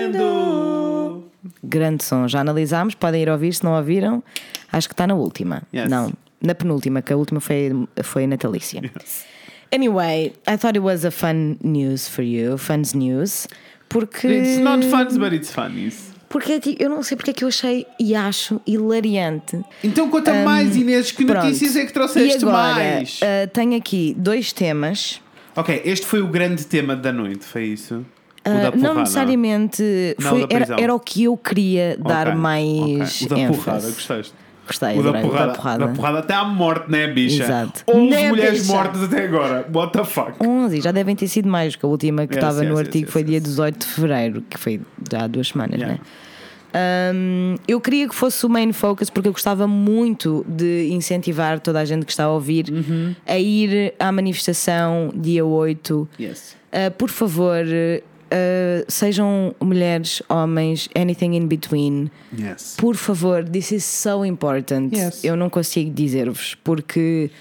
sofrendo. 0.05 1.23
Grande 1.63 2.03
som, 2.03 2.27
já 2.27 2.41
analisámos, 2.41 2.95
podem 2.95 3.21
ir 3.21 3.29
ouvir, 3.29 3.53
se 3.53 3.63
não 3.63 3.75
ouviram, 3.75 4.23
acho 4.71 4.87
que 4.87 4.93
está 4.93 5.05
na 5.05 5.13
última. 5.15 5.61
Yes. 5.73 5.89
Não, 5.89 6.11
na 6.41 6.55
penúltima, 6.55 7.01
que 7.01 7.13
a 7.13 7.17
última 7.17 7.39
foi, 7.39 7.71
foi 8.03 8.25
natalícia. 8.27 8.81
Anyway, 9.75 10.31
I 10.47 10.55
thought 10.55 10.77
it 10.77 10.83
was 10.83 11.03
a 11.03 11.11
fun 11.11 11.57
news 11.61 12.07
for 12.07 12.23
you, 12.23 12.57
fun's 12.57 12.95
news, 12.95 13.45
porque. 13.89 14.25
It's 14.25 14.57
not 14.59 14.85
fun, 14.85 15.19
but 15.19 15.33
it's 15.33 15.51
funny. 15.51 15.91
Porque 16.29 16.59
tipo, 16.61 16.81
eu 16.81 16.89
não 16.89 17.03
sei 17.03 17.17
porque 17.17 17.31
é 17.31 17.33
que 17.33 17.43
eu 17.43 17.49
achei 17.49 17.85
e 17.99 18.15
acho 18.15 18.61
hilariante. 18.65 19.59
Então 19.83 20.09
conta 20.09 20.33
mais, 20.45 20.75
Inês, 20.77 21.11
que 21.11 21.25
Pronto. 21.25 21.43
notícias 21.45 21.75
é 21.75 21.85
que 21.85 21.91
trouxeste 21.93 22.43
e 22.43 22.47
agora, 22.47 22.73
mais? 22.75 23.19
ah, 23.21 23.47
tenho 23.47 23.75
aqui 23.75 24.15
dois 24.17 24.53
temas. 24.53 25.21
Ok, 25.57 25.81
este 25.83 26.05
foi 26.05 26.21
o 26.21 26.27
grande 26.27 26.65
tema 26.65 26.95
da 26.95 27.11
noite, 27.11 27.45
foi 27.45 27.65
isso? 27.65 28.05
Porrada. 28.43 28.77
não 28.77 28.95
necessariamente 28.95 29.83
Não, 30.19 30.29
foi, 30.29 30.47
era, 30.49 30.81
era 30.81 30.93
o 30.93 30.99
que 30.99 31.23
eu 31.23 31.35
queria 31.35 31.97
dar 31.97 32.27
Ok, 32.27 32.39
mais 32.39 33.21
ok. 33.23 33.25
O 33.25 33.29
da 33.29 33.39
ênfase. 33.39 33.57
porrada, 33.63 33.87
gostaste? 33.87 34.33
Gostei, 34.67 34.97
O 34.97 35.03
da 35.03 35.09
adorei, 35.09 35.21
porrada, 35.21 35.47
da 35.47 35.53
porrada. 35.55 35.87
da 35.87 35.93
porrada 35.93 36.19
até 36.19 36.33
à 36.33 36.43
morte, 36.43 36.89
né, 36.89 37.07
bicha? 37.07 37.43
Exato. 37.43 37.83
Houve 37.85 38.09
Né, 38.09 38.29
mulheres 38.29 38.61
bicha? 38.61 38.73
mortas 38.73 39.03
até 39.03 39.25
agora. 39.25 39.67
What 39.73 39.93
the 39.93 40.03
fuck? 40.03 40.33
11, 40.43 40.81
já 40.81 40.91
devem 40.91 41.15
ter 41.15 41.27
sido 41.27 41.47
mais, 41.47 41.75
que 41.75 41.85
a 41.85 41.89
última 41.89 42.25
que 42.25 42.33
Yes, 42.35 42.43
estava 42.43 42.63
no 42.63 42.71
yes, 42.71 42.79
artigo 42.79 43.05
yes, 43.05 43.13
foi 43.13 43.21
yes, 43.21 43.27
dia 43.29 43.37
yes. 43.37 43.43
18 43.49 43.79
de 43.79 43.85
fevereiro, 43.85 44.41
que 44.49 44.57
foi 44.57 44.81
já 45.11 45.23
há 45.23 45.27
duas 45.27 45.47
semanas, 45.49 45.75
Yeah. 45.79 45.93
né? 45.95 45.99
Hum, 47.13 47.55
eu 47.67 47.79
queria 47.79 48.05
que 48.09 48.13
fosse 48.13 48.45
o 48.45 48.49
main 48.49 48.73
focus 48.73 49.09
porque 49.09 49.29
eu 49.29 49.31
gostava 49.31 49.65
muito 49.65 50.45
de 50.47 50.89
incentivar 50.91 51.59
toda 51.61 51.79
a 51.79 51.85
gente 51.85 52.05
que 52.05 52.11
está 52.11 52.25
a 52.25 52.31
ouvir 52.31 52.65
Uhum. 52.69 53.15
a 53.25 53.37
ir 53.39 53.93
à 53.97 54.11
manifestação 54.11 55.09
dia 55.15 55.45
8. 55.45 56.07
Yes. 56.19 56.57
Uh, 56.73 56.91
por 56.97 57.09
favor, 57.09 57.63
uh, 58.35 58.85
sejam 58.87 59.55
mulheres, 59.59 60.21
homens, 60.29 60.89
anything 60.95 61.35
in 61.35 61.47
between. 61.47 62.11
Yes. 62.37 62.75
Por 62.77 62.95
favor, 62.95 63.43
this 63.43 63.71
is 63.71 63.83
so 63.83 64.25
important. 64.25 64.95
Yes. 64.95 65.23
Eu 65.23 65.35
não 65.35 65.49
consigo 65.49 65.91
dizer-vos, 65.91 66.55
porque 66.55 67.31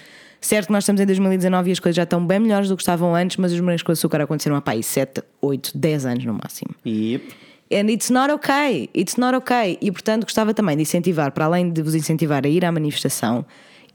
certo 0.40 0.72
nós 0.72 0.84
estamos 0.84 1.00
em 1.00 1.06
2019 1.06 1.70
e 1.70 1.72
as 1.72 1.80
coisas 1.80 1.96
já 1.96 2.04
estão 2.04 2.24
bem 2.24 2.38
melhores 2.38 2.68
do 2.68 2.76
que 2.76 2.82
estavam 2.82 3.14
antes, 3.14 3.36
mas 3.36 3.52
os 3.52 3.60
morangos 3.60 3.82
com 3.82 3.92
açúcar 3.92 4.20
aconteceram 4.20 4.56
há 4.56 4.60
pá, 4.60 4.72
aí 4.72 4.82
7, 4.82 5.22
8, 5.40 5.76
10 5.76 6.06
anos 6.06 6.24
no 6.24 6.34
máximo. 6.34 6.74
Yep. 6.86 7.34
And 7.72 7.90
it's 7.90 8.10
not 8.10 8.32
okay. 8.32 8.88
It's 8.94 9.16
not 9.16 9.34
okay. 9.36 9.78
E 9.80 9.90
portanto 9.90 10.24
gostava 10.24 10.54
também 10.54 10.76
de 10.76 10.82
incentivar, 10.82 11.32
para 11.32 11.46
além 11.46 11.70
de 11.70 11.82
vos 11.82 11.94
incentivar 11.94 12.44
a 12.44 12.48
ir 12.48 12.64
à 12.64 12.70
manifestação, 12.70 13.44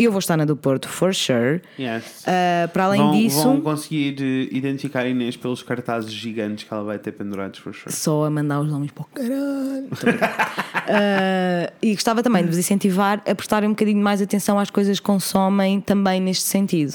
eu 0.05 0.11
vou 0.11 0.19
estar 0.19 0.37
na 0.37 0.45
do 0.45 0.55
Porto, 0.55 0.87
for 0.87 1.13
sure. 1.13 1.61
Yes. 1.77 2.21
Uh, 2.21 2.69
para 2.71 2.85
além 2.85 3.01
vão, 3.01 3.11
disso. 3.11 3.43
vão 3.43 3.61
conseguir 3.61 4.15
eh, 4.21 4.55
identificar 4.55 5.01
a 5.01 5.07
Inês 5.09 5.35
pelos 5.35 5.61
cartazes 5.61 6.11
gigantes 6.11 6.63
que 6.63 6.73
ela 6.73 6.83
vai 6.83 6.97
ter 6.97 7.11
pendurados, 7.11 7.59
for 7.59 7.73
sure. 7.73 7.93
só 7.93 8.25
a 8.25 8.29
mandar 8.29 8.61
os 8.61 8.71
homens 8.71 8.91
para 8.91 9.03
o 9.03 9.05
caralho. 9.05 9.89
Ah, 10.91 11.71
e 11.83 11.93
gostava 11.93 12.23
também 12.23 12.41
de 12.41 12.47
vos 12.49 12.57
incentivar 12.57 13.21
a 13.27 13.35
prestarem 13.35 13.69
um 13.69 13.73
bocadinho 13.73 14.01
mais 14.01 14.23
atenção 14.23 14.57
às 14.57 14.71
coisas 14.71 14.99
que 14.99 15.05
consomem 15.05 15.79
também 15.79 16.19
neste 16.19 16.45
sentido. 16.45 16.93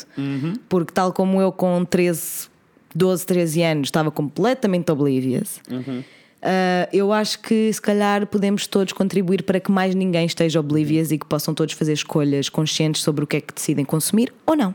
Porque, 0.68 0.92
tal 0.92 1.12
como 1.12 1.40
eu, 1.40 1.52
com 1.52 1.84
13, 1.84 2.48
12, 2.92 3.24
13 3.24 3.62
anos, 3.62 3.86
estava 3.86 4.10
completamente 4.10 4.90
oblivious. 4.90 5.60
Ah, 6.44 6.88
eu 6.92 7.12
acho 7.12 7.38
que 7.40 7.72
se 7.72 7.80
calhar 7.80 8.26
podemos 8.26 8.66
todos 8.66 8.92
contribuir 8.92 9.42
para 9.42 9.58
que 9.58 9.72
mais 9.72 9.94
ninguém 9.94 10.26
esteja 10.26 10.60
oblivious 10.60 11.10
e 11.10 11.18
que 11.18 11.24
possam 11.26 11.54
todos 11.54 11.74
fazer 11.74 11.94
escolhas 11.94 12.48
conscientes 12.48 13.02
sobre 13.02 13.24
o 13.24 13.26
que 13.26 13.36
é 13.38 13.40
que 13.40 13.54
decidem 13.54 13.84
consumir 13.84 14.32
ou 14.46 14.54
não. 14.54 14.74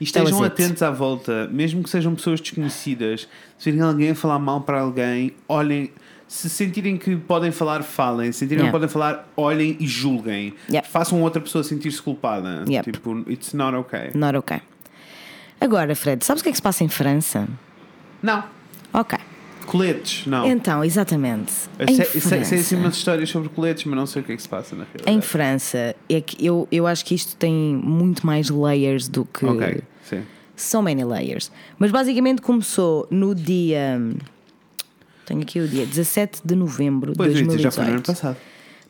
E 0.00 0.04
estejam 0.04 0.42
atentos 0.42 0.82
à 0.82 0.90
volta, 0.90 1.48
mesmo 1.50 1.82
que 1.82 1.90
sejam 1.90 2.14
pessoas 2.14 2.40
desconhecidas. 2.40 3.28
Se 3.58 3.70
virem 3.70 3.84
alguém 3.86 4.10
a 4.10 4.14
falar 4.14 4.38
mal 4.38 4.60
para 4.62 4.80
alguém, 4.80 5.32
olhem. 5.48 5.90
Se 6.26 6.48
sentirem 6.50 6.96
que 6.98 7.16
podem 7.16 7.50
falar, 7.50 7.82
falem. 7.82 8.30
Se 8.32 8.40
sentirem 8.40 8.58
que 8.58 8.64
Yeah. 8.66 8.72
podem 8.72 8.88
falar, 8.88 9.28
olhem 9.34 9.76
e 9.80 9.86
julguem. 9.86 10.52
Yeah. 10.68 10.86
Façam 10.86 11.22
outra 11.22 11.40
pessoa 11.40 11.64
sentir-se 11.64 12.00
culpada. 12.02 12.64
Yep. 12.68 12.92
Tipo, 12.92 13.24
it's 13.30 13.54
not 13.54 13.74
okay. 13.74 14.10
Not 14.14 14.36
ok. 14.36 14.60
Agora, 15.60 15.94
Fred, 15.96 16.24
sabes 16.24 16.40
o 16.40 16.44
que 16.44 16.50
é 16.50 16.52
que 16.52 16.58
se 16.58 16.62
passa 16.62 16.84
em 16.84 16.88
França? 16.88 17.48
Não. 18.22 18.44
Ok. 18.92 19.18
Coletes, 19.70 20.26
não. 20.26 20.46
Então, 20.50 20.82
exatamente. 20.84 21.52
Em 21.78 21.94
sei, 21.94 22.04
sei, 22.04 22.20
sei 22.20 22.38
assim 22.40 22.56
França- 22.56 22.76
umas 22.76 22.96
histórias 22.96 23.28
sobre 23.28 23.48
coletes, 23.50 23.84
mas 23.84 23.96
não 23.96 24.06
sei 24.06 24.22
o 24.22 24.24
que 24.24 24.32
é 24.32 24.36
que 24.36 24.42
se 24.42 24.48
passa 24.48 24.74
na 24.74 24.84
realidade. 24.84 25.10
Em 25.16 25.20
França, 25.20 25.94
é 26.08 26.20
que 26.20 26.44
eu, 26.44 26.66
eu 26.72 26.86
acho 26.86 27.04
que 27.04 27.14
isto 27.14 27.36
tem 27.36 27.52
muito 27.52 28.26
mais 28.26 28.48
layers 28.50 29.08
do 29.08 29.24
que. 29.24 29.44
Ok, 29.44 29.82
sim. 30.04 30.22
So 30.56 30.82
many 30.82 31.04
layers. 31.04 31.52
Mas 31.78 31.90
basicamente 31.90 32.40
começou 32.42 33.06
no 33.10 33.34
dia. 33.34 34.00
Tenho 35.26 35.42
aqui 35.42 35.60
o 35.60 35.68
dia 35.68 35.84
17 35.84 36.40
de 36.44 36.54
novembro 36.54 37.12
de 37.12 37.18
Pois, 37.18 37.30
dizer, 37.32 37.44
2018. 37.44 37.62
já 37.62 37.70
foi 37.70 37.84
no 37.84 37.96
ano 37.98 38.02
passado. 38.02 38.36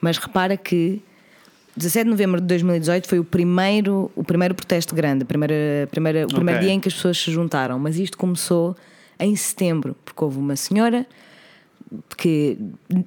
Mas 0.01 0.17
repara 0.19 0.57
que 0.57 1.03
17 1.77 2.05
de 2.05 2.11
novembro 2.11 2.41
de 2.41 2.47
2018 2.47 3.09
foi 3.09 3.19
o 3.19 3.25
primeiro, 3.25 4.11
o 4.15 4.23
primeiro 4.23 4.55
protesto 4.55 4.95
grande, 4.95 5.25
a 5.25 5.27
primeira, 5.27 5.89
primeira, 5.91 6.25
o 6.25 6.29
primeiro 6.29 6.61
dia 6.61 6.71
em 6.73 6.79
que 6.81 6.89
as 6.89 6.95
pessoas 6.95 7.19
se 7.19 7.31
juntaram. 7.33 7.79
Mas 7.79 7.99
isto 7.99 8.17
começou 8.17 8.77
em 9.19 9.35
setembro, 9.37 9.97
porque 10.05 10.23
houve 10.25 10.39
uma 10.39 10.57
senhora 10.57 11.07
que 12.17 12.59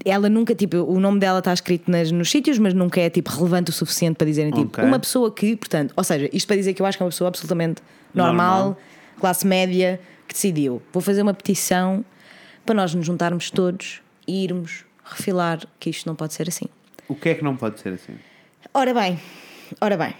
ela 0.03 0.27
nunca, 0.27 0.55
tipo, 0.55 0.77
o 0.77 0.99
nome 0.99 1.19
dela 1.19 1.39
está 1.39 1.53
escrito 1.53 1.89
nas, 1.91 2.11
nos 2.11 2.31
sítios, 2.31 2.57
mas 2.57 2.73
nunca 2.73 2.99
é 2.99 3.09
tipo 3.09 3.29
relevante 3.29 3.69
o 3.69 3.73
suficiente 3.73 4.15
para 4.15 4.25
dizerem 4.25 4.51
tipo 4.51 4.67
Ok. 4.69 4.83
uma 4.83 4.97
pessoa 4.99 5.31
que, 5.31 5.55
portanto, 5.55 5.93
ou 5.95 6.03
seja, 6.03 6.29
isto 6.33 6.47
para 6.47 6.55
dizer 6.55 6.73
que 6.73 6.81
eu 6.81 6.85
acho 6.85 6.97
que 6.97 7.03
é 7.03 7.05
uma 7.05 7.11
pessoa 7.11 7.27
absolutamente 7.27 7.81
normal, 8.13 8.59
Normal. 8.65 8.77
classe 9.19 9.45
média, 9.45 9.99
que 10.27 10.33
decidiu: 10.33 10.81
vou 10.91 11.01
fazer 11.01 11.21
uma 11.21 11.33
petição 11.33 12.03
para 12.65 12.73
nós 12.75 12.93
nos 12.95 13.05
juntarmos 13.05 13.51
todos 13.51 14.01
e 14.27 14.43
irmos 14.43 14.83
refilar 15.03 15.59
que 15.79 15.89
isto 15.91 16.07
não 16.07 16.15
pode 16.15 16.33
ser 16.33 16.47
assim. 16.47 16.65
O 17.07 17.13
que 17.15 17.29
é 17.29 17.35
que 17.35 17.43
não 17.43 17.55
pode 17.55 17.79
ser 17.79 17.93
assim? 17.93 18.13
Ora 18.73 18.93
bem, 18.93 19.19
ora 19.79 19.95
bem. 19.97 20.15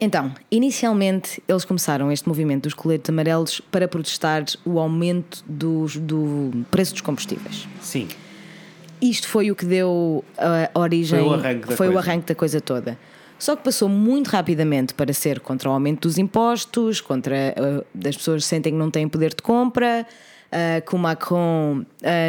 Então, 0.00 0.34
inicialmente 0.50 1.42
eles 1.48 1.64
começaram 1.64 2.10
este 2.10 2.28
movimento 2.28 2.64
dos 2.64 2.74
coletes 2.74 3.08
amarelos 3.10 3.60
para 3.70 3.86
protestar 3.86 4.44
o 4.64 4.78
aumento 4.78 5.44
dos, 5.46 5.96
do 5.96 6.64
preço 6.70 6.92
dos 6.92 7.00
combustíveis. 7.00 7.68
Sim. 7.80 8.08
Isto 9.00 9.28
foi 9.28 9.50
o 9.50 9.56
que 9.56 9.66
deu 9.66 10.24
a 10.38 10.78
origem, 10.78 11.20
Foi 11.20 11.28
o 11.28 11.34
arranque 11.34 11.68
da 11.68 11.76
foi 11.76 11.88
o 11.88 11.92
coisa. 11.92 12.10
arranque 12.10 12.26
da 12.26 12.34
coisa 12.34 12.60
toda. 12.60 12.98
Só 13.38 13.56
que 13.56 13.64
passou 13.64 13.88
muito 13.88 14.28
rapidamente 14.28 14.94
para 14.94 15.12
ser 15.12 15.40
contra 15.40 15.68
o 15.68 15.72
aumento 15.72 16.08
dos 16.08 16.18
impostos, 16.18 17.00
contra 17.00 17.54
uh, 17.58 18.08
as 18.08 18.16
pessoas 18.16 18.44
sentem 18.44 18.72
que 18.72 18.78
não 18.78 18.90
têm 18.90 19.08
poder 19.08 19.30
de 19.30 19.42
compra, 19.42 20.06
uh, 20.50 20.88
que 20.88 20.94
o 20.94 20.98
Macron 20.98 21.80
uh, 21.80 21.84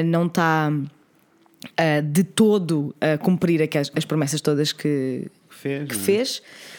não 0.06 0.26
está 0.26 0.72
uh, 0.74 2.02
de 2.04 2.24
todo 2.24 2.94
a 3.00 3.18
cumprir 3.18 3.62
aquelas, 3.62 3.92
as 3.96 4.04
promessas 4.04 4.42
todas 4.42 4.74
que, 4.74 5.28
fez. 5.50 5.88
que 5.88 5.96
não 5.96 6.02
é? 6.02 6.04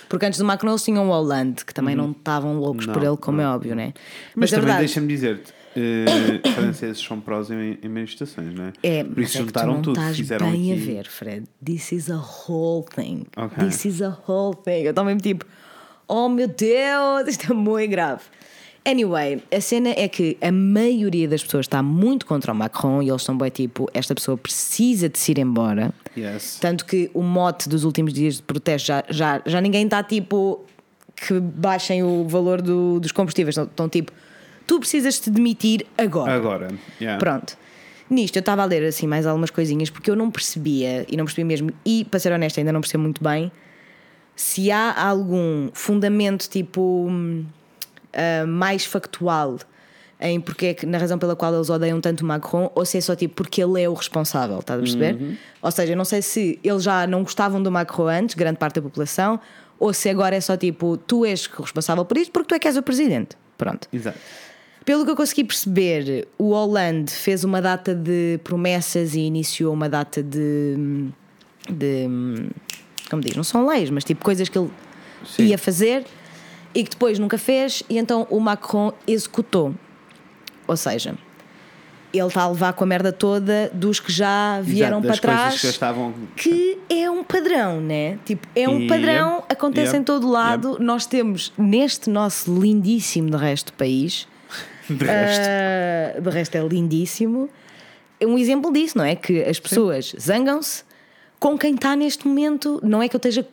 Porque 0.08 0.26
antes 0.26 0.38
do 0.38 0.44
Macron 0.44 0.70
eles 0.70 0.82
tinham 0.84 1.08
o 1.08 1.10
Hollande, 1.10 1.64
que 1.64 1.74
também 1.74 1.94
não 1.96 2.10
estavam 2.12 2.58
loucos 2.58 2.86
por 2.86 3.02
Não, 3.02 3.08
ele, 3.10 3.16
como 3.16 3.40
é 3.40 3.46
óbvio, 3.46 3.74
né? 3.74 3.92
Mas, 4.34 4.52
a 4.52 4.56
também 4.56 4.66
verdade 4.66 4.86
deixa-me 4.86 5.08
dizer-te, 5.08 5.52
eh, 5.76 6.40
franceses 6.54 6.98
são 7.02 7.20
prós 7.20 7.50
em, 7.50 7.78
em 7.82 7.88
manifestações, 7.88 8.54
não 8.54 8.66
é? 8.66 8.72
é, 8.82 9.04
Por 9.04 9.16
mas 9.16 9.28
isso 9.28 9.38
é 9.38 9.40
tu 9.40 9.46
juntaram 9.46 9.74
não 9.74 9.82
tudo, 9.82 10.00
fizeram 10.14 10.50
bem 10.50 10.72
aqui. 10.72 10.82
a 10.82 10.84
ver, 10.94 11.06
Fred. 11.08 11.46
This 11.64 11.92
is 11.92 12.10
a 12.10 12.16
whole 12.16 12.84
thing. 12.94 13.26
Ok. 13.36 13.64
This 13.64 13.84
is 13.84 14.02
a 14.02 14.16
whole 14.28 14.56
thing. 14.56 14.82
Eu 14.84 14.90
estou 14.90 15.04
mesmo 15.04 15.20
tipo, 15.20 15.44
oh 16.08 16.28
meu 16.28 16.48
Deus, 16.48 17.28
isto 17.28 17.52
é 17.52 17.54
muito 17.54 17.90
grave. 17.90 18.22
Anyway, 18.86 19.42
a 19.52 19.60
cena 19.60 19.90
é 19.96 20.06
que 20.08 20.36
a 20.40 20.52
maioria 20.52 21.26
das 21.26 21.42
pessoas 21.42 21.64
está 21.66 21.82
muito 21.82 22.24
contra 22.24 22.52
o 22.52 22.54
Macron 22.54 23.02
e 23.02 23.08
eles 23.08 23.22
estão 23.22 23.36
bem 23.36 23.50
tipo, 23.50 23.88
esta 23.92 24.14
pessoa 24.14 24.36
precisa 24.38 25.08
de 25.08 25.18
se 25.18 25.32
ir 25.32 25.38
embora. 25.38 25.92
Yes. 26.16 26.58
Tanto 26.60 26.86
que 26.86 27.10
o 27.12 27.20
mote 27.22 27.68
dos 27.68 27.82
últimos 27.82 28.12
dias 28.12 28.36
de 28.36 28.42
protesto 28.42 28.86
já, 28.86 29.04
já, 29.10 29.42
já 29.44 29.60
ninguém 29.60 29.84
está 29.84 30.02
tipo 30.04 30.64
que 31.16 31.40
baixem 31.40 32.02
o 32.04 32.28
valor 32.28 32.62
do- 32.62 33.00
dos 33.00 33.10
combustíveis. 33.10 33.56
Estão, 33.56 33.88
tipo, 33.88 34.12
tu 34.66 34.78
precisas 34.78 35.18
te 35.18 35.30
demitir 35.30 35.84
agora. 35.98 36.32
Agora. 36.34 36.68
yeah. 37.00 37.18
Pronto. 37.18 37.56
Nisto 38.08 38.36
eu 38.36 38.40
estava 38.40 38.62
a 38.62 38.66
ler 38.66 38.84
assim 38.84 39.08
mais 39.08 39.26
algumas 39.26 39.50
coisinhas 39.50 39.90
porque 39.90 40.08
eu 40.08 40.14
não 40.14 40.30
percebia, 40.30 41.04
e 41.10 41.16
não 41.16 41.24
percebi 41.24 41.42
mesmo, 41.42 41.70
e 41.84 42.04
para 42.04 42.20
ser 42.20 42.32
honesta, 42.32 42.60
ainda 42.60 42.70
não 42.72 42.80
percebo 42.80 43.02
muito 43.02 43.20
bem 43.24 43.50
se 44.36 44.70
há 44.70 45.08
algum 45.08 45.70
fundamento 45.72 46.48
tipo 46.48 47.10
ah, 48.16 48.46
mais 48.46 48.84
factual 48.84 49.58
em 50.20 50.40
porque 50.40 50.66
é 50.66 50.74
que, 50.74 50.86
na 50.86 50.98
razão 50.98 51.18
pela 51.18 51.36
qual 51.36 51.54
eles 51.54 51.68
odeiam 51.68 52.00
tanto 52.00 52.22
o 52.22 52.24
Macron, 52.24 52.70
ou 52.74 52.84
se 52.86 52.96
é 52.98 53.00
só 53.00 53.14
tipo 53.14 53.34
porque 53.34 53.62
ele 53.62 53.82
é 53.82 53.88
o 53.88 53.92
responsável, 53.92 54.58
estás 54.58 54.78
a 54.78 54.82
perceber? 54.82 55.38
Ou 55.60 55.70
seja, 55.70 55.92
eu 55.92 55.96
não 55.96 56.04
sei 56.04 56.22
se 56.22 56.58
eles 56.64 56.82
já 56.82 57.06
não 57.06 57.22
gostavam 57.22 57.62
do 57.62 57.70
Macron 57.70 58.08
antes, 58.08 58.34
grande 58.34 58.58
parte 58.58 58.76
da 58.76 58.82
população, 58.82 59.38
ou 59.78 59.92
se 59.92 60.08
agora 60.08 60.34
é 60.34 60.40
só 60.40 60.56
tipo 60.56 60.96
tu 60.96 61.24
és 61.24 61.46
responsável 61.46 62.04
por 62.04 62.16
isto 62.16 62.32
porque 62.32 62.48
tu 62.48 62.54
é 62.54 62.58
que 62.58 62.66
és 62.66 62.76
o 62.76 62.82
presidente. 62.82 63.36
Pronto. 63.58 63.88
Exato. 63.92 64.18
Pelo 64.84 65.04
que 65.04 65.10
eu 65.10 65.16
consegui 65.16 65.44
perceber, 65.44 66.28
o 66.38 66.50
Hollande 66.50 67.12
fez 67.12 67.42
uma 67.42 67.60
data 67.60 67.94
de 67.94 68.38
promessas 68.44 69.14
e 69.14 69.20
iniciou 69.20 69.74
uma 69.74 69.88
data 69.88 70.22
de. 70.22 71.08
de 71.68 72.06
como 73.10 73.20
diz, 73.20 73.36
não 73.36 73.44
são 73.44 73.66
leis, 73.66 73.90
mas 73.90 74.04
tipo 74.04 74.24
coisas 74.24 74.48
que 74.48 74.56
ele 74.56 74.70
Sim. 75.24 75.46
ia 75.46 75.58
fazer 75.58 76.04
e 76.76 76.84
que 76.84 76.90
depois 76.90 77.18
nunca 77.18 77.38
fez, 77.38 77.82
e 77.88 77.96
então 77.96 78.26
o 78.28 78.38
Macron 78.38 78.92
executou. 79.06 79.74
Ou 80.68 80.76
seja, 80.76 81.16
ele 82.12 82.26
está 82.26 82.42
a 82.42 82.48
levar 82.48 82.74
com 82.74 82.84
a 82.84 82.86
merda 82.86 83.10
toda 83.12 83.70
dos 83.72 83.98
que 83.98 84.12
já 84.12 84.60
vieram 84.60 84.98
Exato, 84.98 85.06
para 85.06 85.16
trás. 85.16 85.54
que 85.54 85.62
já 85.62 85.70
estavam. 85.70 86.12
Que 86.36 86.78
é 86.90 87.10
um 87.10 87.24
padrão, 87.24 87.80
né? 87.80 88.18
Tipo, 88.26 88.46
é 88.54 88.68
um 88.68 88.80
Yep, 88.80 88.88
padrão, 88.88 89.42
acontece 89.48 89.92
yep, 89.92 90.00
em 90.00 90.04
todo 90.04 90.28
lado. 90.28 90.76
Nós 90.78 91.06
temos 91.06 91.50
neste 91.56 92.10
nosso 92.10 92.54
lindíssimo 92.54 93.30
de 93.30 93.36
resto 93.38 93.72
país 93.72 94.28
De 94.90 95.04
resto. 95.04 95.46
ah, 95.48 96.20
de 96.20 96.30
resto 96.30 96.54
é 96.56 96.60
lindíssimo. 96.60 97.48
É 98.20 98.26
um 98.26 98.38
exemplo 98.38 98.70
disso, 98.70 98.98
não 98.98 99.04
é? 99.04 99.16
Que 99.16 99.42
as 99.44 99.58
pessoas 99.58 100.14
zangam-se 100.20 100.84
com 101.40 101.56
quem 101.56 101.74
está 101.74 101.96
neste 101.96 102.26
momento. 102.28 102.80
Não 102.82 103.02
é 103.02 103.08
que 103.08 103.16
eu 103.16 103.18
esteja. 103.18 103.46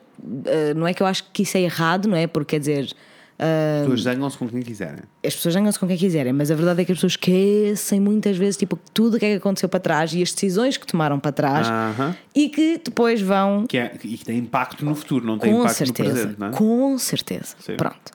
ah, 0.46 0.74
não 0.74 0.86
é 0.86 0.92
que 0.92 1.02
eu 1.02 1.06
acho 1.06 1.24
que 1.32 1.42
isso 1.42 1.56
é 1.56 1.62
errado, 1.62 2.06
não 2.06 2.16
é? 2.16 2.26
Porque 2.26 2.56
quer 2.56 2.60
dizer. 2.60 2.94
As 3.36 3.80
pessoas 3.82 4.00
zangam-se 4.02 4.38
com 4.38 4.48
quem 4.48 4.62
quiserem. 4.62 5.02
as 5.26 5.34
pessoas 5.34 5.54
zangam-se 5.54 5.78
com 5.78 5.86
quem 5.88 5.96
quiserem, 5.96 6.32
mas 6.32 6.50
a 6.52 6.54
verdade 6.54 6.82
é 6.82 6.84
que 6.84 6.92
as 6.92 6.98
pessoas 6.98 7.12
esquecem 7.14 7.98
muitas 8.00 8.36
vezes 8.36 8.56
tipo, 8.56 8.78
tudo 8.92 9.16
o 9.16 9.18
que 9.18 9.26
é 9.26 9.30
que 9.30 9.36
aconteceu 9.36 9.68
para 9.68 9.80
trás 9.80 10.12
e 10.14 10.22
as 10.22 10.32
decisões 10.32 10.76
que 10.76 10.86
tomaram 10.86 11.18
para 11.18 11.32
trás 11.32 11.66
Aham. 11.68 12.16
e 12.34 12.48
que 12.48 12.80
depois 12.84 13.20
vão 13.20 13.66
Que 13.66 13.78
é, 13.78 13.98
e 14.04 14.16
que 14.16 14.24
tem 14.24 14.38
impacto 14.38 14.84
no 14.84 14.94
futuro, 14.94 15.26
não 15.26 15.36
tem 15.36 15.52
com 15.52 15.60
impacto 15.62 15.76
certeza. 15.78 16.08
no 16.08 16.14
presente, 16.14 16.40
não 16.40 16.46
é? 16.46 16.50
Com 16.52 16.96
certeza. 16.98 17.56
Sim. 17.60 17.76
Pronto. 17.76 18.12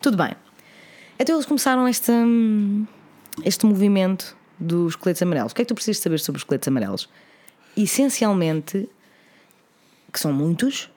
Tudo 0.00 0.16
bem. 0.16 0.32
Então 1.18 1.36
eles 1.36 1.46
começaram 1.46 1.86
este, 1.86 2.10
este 3.44 3.66
movimento 3.66 4.36
dos 4.58 4.96
coletes 4.96 5.22
amarelos. 5.22 5.52
O 5.52 5.54
que 5.54 5.62
é 5.62 5.64
que 5.64 5.68
tu 5.68 5.74
precisas 5.74 6.02
saber 6.02 6.18
sobre 6.18 6.38
os 6.38 6.44
coletes 6.44 6.66
amarelos? 6.68 7.08
Essencialmente, 7.76 8.88
que 10.12 10.18
são 10.18 10.32
muitos, 10.32 10.90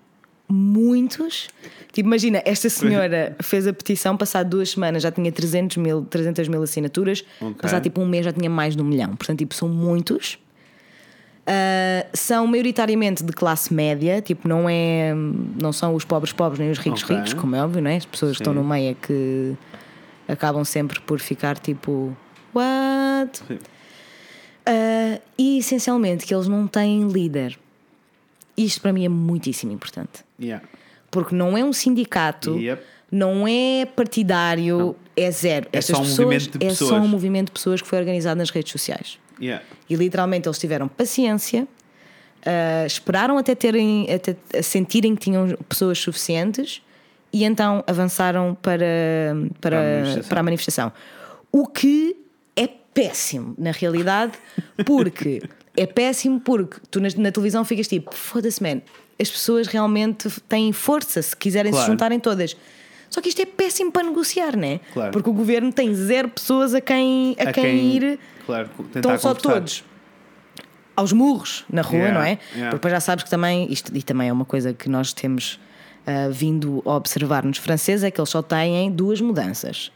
muitos. 0.50 1.47
Tipo, 1.91 2.08
imagina, 2.08 2.41
esta 2.45 2.70
senhora 2.70 3.36
fez 3.41 3.66
a 3.68 3.74
petição, 3.74 4.16
passado 4.18 4.50
duas 4.50 4.72
semanas 4.72 5.04
já 5.04 5.12
tinha 5.12 5.32
300 5.32 5.78
mil, 5.78 6.04
300 6.06 6.47
mil 6.47 6.62
assinaturas, 6.64 7.24
Ok. 7.41 7.56
passado 7.62 7.84
tipo 7.84 8.02
um 8.02 8.06
mês 8.08 8.26
já 8.26 8.32
tinha 8.34 8.50
mais 8.50 8.76
de 8.76 8.82
um 8.82 8.86
milhão. 8.86 9.16
Portanto, 9.16 9.39
tipo, 9.39 9.54
são 9.56 9.68
muitos. 9.70 10.38
Uh, 11.47 12.06
são 12.14 12.45
maioritariamente 12.45 13.24
de 13.24 13.32
classe 13.34 13.74
média, 13.74 14.22
tipo, 14.22 14.47
não 14.47 14.70
é 14.70 15.14
não 15.60 15.74
são 15.74 15.95
os 15.95 16.06
pobres 16.06 16.32
pobres 16.32 16.60
nem 16.60 16.70
os 16.70 16.78
ricos 16.78 17.02
Ok. 17.04 17.16
ricos, 17.16 17.34
como 17.34 17.56
é 17.56 17.64
óbvio, 17.64 17.82
não 17.82 17.89
é? 17.89 17.95
As 17.95 18.06
pessoas 18.06 18.34
que 18.38 18.41
estão 18.43 18.54
no 18.54 18.64
meio 18.64 18.91
é 18.91 18.93
que 18.93 19.56
acabam 20.28 20.64
sempre 20.64 21.00
por 21.00 21.20
ficar 21.20 21.58
tipo, 21.58 22.16
what? 22.54 23.39
Sim. 23.47 23.56
Uh, 23.56 25.20
e 25.39 25.58
essencialmente 25.58 26.24
que 26.24 26.36
eles 26.36 26.47
não 26.47 26.68
têm 26.68 27.08
líder. 27.08 27.58
Isto 28.66 28.82
para 28.82 28.91
mim 28.93 29.05
é 29.05 29.10
muitíssimo 29.10 29.72
importante. 29.72 30.24
Yeah. 30.39 30.66
Porque 31.12 31.34
não 31.36 31.57
é 31.57 31.64
um 31.64 31.74
sindicato, 31.74 32.57
Yep. 32.57 32.82
não 33.12 33.47
é 33.47 33.86
partidário, 33.86 34.95
é 35.16 35.32
zero. 35.32 35.68
É 35.74 35.78
Estas 35.80 35.95
só 35.97 36.01
um 36.03 36.05
pessoas- 36.05 36.20
movimento 36.28 36.57
de 36.60 36.66
É 36.66 36.70
só 36.70 36.86
pessoas. 36.86 37.03
um 37.03 37.07
movimento 37.07 37.45
de 37.47 37.51
pessoas 37.53 37.82
que 37.82 37.88
foi 37.88 37.97
organizado 37.99 38.38
nas 38.38 38.49
redes 38.49 38.72
sociais. 38.72 39.18
Yeah. 39.41 39.64
E 39.89 39.95
literalmente 39.95 40.47
eles 40.47 40.60
tiveram 40.60 40.88
paciência, 40.88 41.68
ah, 42.45 42.86
esperaram 42.86 43.38
até 43.38 43.55
terem 43.55 44.07
até 44.12 44.36
sentirem 44.62 45.16
que 45.16 45.22
tinham 45.22 45.47
pessoas 45.68 45.97
suficientes 45.99 46.82
e 47.34 47.43
então 47.43 47.84
avançaram 47.88 48.55
para, 48.62 48.86
para, 49.62 49.70
Para 49.70 49.80
a 49.80 49.84
manifestação. 49.84 50.30
para 50.30 50.39
a 50.39 50.43
manifestação. 50.43 50.91
O 51.51 51.66
que 51.68 52.16
é 52.55 52.68
péssimo, 52.93 53.55
na 53.57 53.72
realidade, 53.72 54.34
porque 54.86 55.41
é 55.78 55.86
péssimo 55.86 56.39
porque 56.39 56.78
tu 56.91 56.99
na, 56.99 57.09
na 57.17 57.32
televisão 57.32 57.63
ficas 57.65 57.88
tipo, 57.88 58.13
foda-se, 58.13 58.61
man, 58.61 58.82
as 59.22 59.30
pessoas 59.30 59.67
realmente 59.67 60.30
têm 60.47 60.72
força 60.72 61.22
se 61.22 61.36
quiserem 61.36 61.72
se 61.72 61.78
Claro. 61.78 61.91
juntarem 61.91 62.20
todas. 62.20 62.55
Só 63.09 63.22
que 63.22 63.30
isto 63.30 63.41
é 63.41 63.45
péssimo 63.45 63.91
para 63.91 64.03
negociar, 64.03 64.55
né? 64.55 64.80
Claro. 64.93 65.11
Porque 65.11 65.30
o 65.30 65.34
governo 65.34 65.74
tem 65.74 65.93
zero 65.95 66.30
pessoas 66.30 66.74
a 66.76 66.82
quem, 66.82 67.36
a 67.39 67.51
quem 67.51 67.95
ir 67.95 68.20
Claro, 68.45 68.70
estão 68.95 69.17
só 69.17 69.34
todos 69.34 69.84
aos 70.95 71.11
murros 71.13 71.65
na 71.72 71.82
rua, 71.82 71.97
Yeah, 71.99 72.20
não 72.20 72.26
é? 72.26 72.30
yeah. 72.30 72.39
Porque 72.72 72.76
depois 72.76 72.91
já 72.93 72.99
sabes 72.99 73.24
que 73.24 73.30
também, 73.30 73.72
isto 73.72 73.95
e 73.95 74.03
também 74.03 74.28
é 74.30 74.34
uma 74.34 74.45
coisa 74.45 74.74
que 74.74 74.89
nós 74.89 75.11
temos 75.13 75.59
ah, 76.10 76.30
vindo 76.32 76.82
a 76.86 76.95
observar 76.95 77.43
nos 77.45 77.57
franceses, 77.57 78.03
é 78.03 78.12
que 78.12 78.20
eles 78.20 78.30
só 78.30 78.41
têm 78.41 78.91
duas 78.91 79.22
mudanças: 79.22 79.91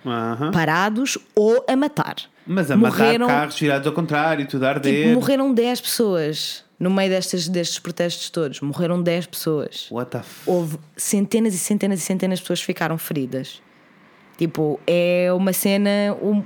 parados 0.52 1.18
ou 1.36 1.64
a 1.68 1.76
matar. 1.76 2.16
Mas 2.46 2.70
a 2.70 2.76
morreram, 2.76 3.28
matar 3.28 3.40
carros 3.40 3.60
virados 3.60 3.88
ao 3.88 3.94
contrário, 3.94 4.46
tudo 4.48 4.66
a 4.66 4.70
arder. 4.70 5.04
tipo, 5.06 5.14
morreram 5.16 5.54
10 5.54 5.82
pessoas 5.82 6.64
no 6.78 6.90
meio 6.92 7.10
destes, 7.10 7.48
destes 7.48 7.80
protestos 7.80 8.30
todos. 8.30 8.60
Morreram 8.60 9.02
10 9.02 9.28
pessoas. 9.28 9.88
What 9.90 10.12
the 10.12 10.18
f... 10.18 10.42
Houve 10.46 10.78
centenas 10.98 11.54
e 11.56 11.58
centenas 11.58 12.00
e 12.00 12.02
centenas 12.04 12.40
de 12.40 12.44
pessoas 12.44 12.60
que 12.60 12.66
ficaram 12.66 12.98
feridas. 12.98 13.62
Tipo, 14.38 14.80
é 14.86 15.30
uma 15.34 15.54
cena. 15.54 15.90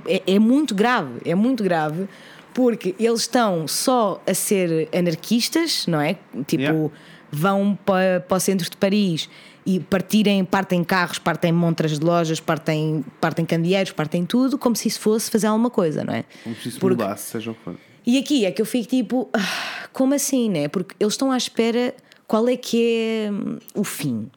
é, 0.06 0.22
é 0.26 0.38
muito 0.38 0.74
grave, 0.74 1.20
é 1.24 1.34
muito 1.34 1.64
grave, 1.64 2.06
porque 2.54 2.94
eles 3.00 3.20
estão 3.22 3.66
só 3.66 4.22
a 4.26 4.34
ser 4.34 4.88
anarquistas, 4.96 5.86
não 5.86 6.00
é? 6.00 6.16
Tipo, 6.46 6.62
Yeah. 6.62 6.90
vão 7.32 7.78
para, 7.84 8.20
para 8.20 8.36
o 8.36 8.40
centro 8.40 8.70
de 8.70 8.76
Paris 8.76 9.28
e 9.68 9.78
partirem, 9.80 10.42
partem 10.46 10.82
carros, 10.82 11.18
partem 11.18 11.52
montras 11.52 11.98
de 11.98 12.02
lojas, 12.04 12.40
partem, 12.40 13.04
partem 13.20 13.44
candeeiros, 13.44 13.92
partem 13.92 14.24
tudo, 14.24 14.56
como 14.56 14.74
se 14.74 14.88
isso 14.88 14.98
fosse 14.98 15.30
fazer 15.30 15.46
alguma 15.46 15.68
coisa, 15.68 16.02
não 16.02 16.14
é? 16.14 16.24
Como 16.42 16.56
se 16.56 16.70
isso 16.70 16.80
Porque- 16.80 17.02
mudasse, 17.02 17.32
seja 17.32 17.50
o 17.50 17.54
que 17.54 17.60
for. 17.64 17.76
e 18.06 18.16
aqui 18.18 18.46
é 18.46 18.50
que 18.50 18.62
eu 18.62 18.66
fico 18.66 18.88
tipo, 18.88 19.28
ah, 19.34 19.88
como 19.92 20.14
assim, 20.14 20.48
né? 20.48 20.68
Porque 20.68 20.94
eles 20.98 21.12
estão 21.12 21.30
à 21.30 21.36
espera 21.36 21.94
qual 22.26 22.48
é 22.48 22.56
que 22.56 22.82
é 23.26 23.30
hum, 23.30 23.58
o 23.74 23.84
fim. 23.84 24.30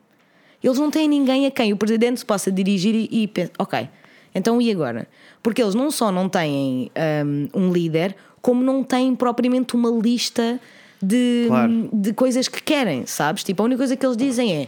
Eles 0.62 0.78
não 0.78 0.92
têm 0.92 1.08
ninguém 1.08 1.46
a 1.46 1.52
quem 1.52 1.72
o 1.72 1.78
presidente 1.78 2.20
se 2.20 2.26
possa 2.26 2.52
dirigir 2.52 2.94
e, 2.94 3.08
e 3.24 3.28
pensa, 3.30 3.52
ok, 3.58 3.88
então 4.36 4.62
e 4.62 4.70
agora? 4.70 5.08
Porque 5.42 5.62
eles 5.62 5.74
não 5.74 5.90
só 5.92 6.12
não 6.12 6.28
têm 6.28 6.92
hum, 7.26 7.48
um 7.54 7.72
líder, 7.72 8.18
como 8.42 8.62
não 8.62 8.84
têm 8.84 9.16
propriamente 9.16 9.76
uma 9.76 9.90
lista 9.92 10.60
de, 11.02 11.46
Claro. 11.48 11.90
de 11.94 12.12
coisas 12.14 12.50
que 12.50 12.62
querem, 12.62 13.06
sabes? 13.06 13.46
Tipo, 13.46 13.64
a 13.64 13.66
única 13.66 13.78
coisa 13.78 13.96
que 13.96 14.06
eles 14.06 14.18
dizem 14.18 14.54
é 14.54 14.68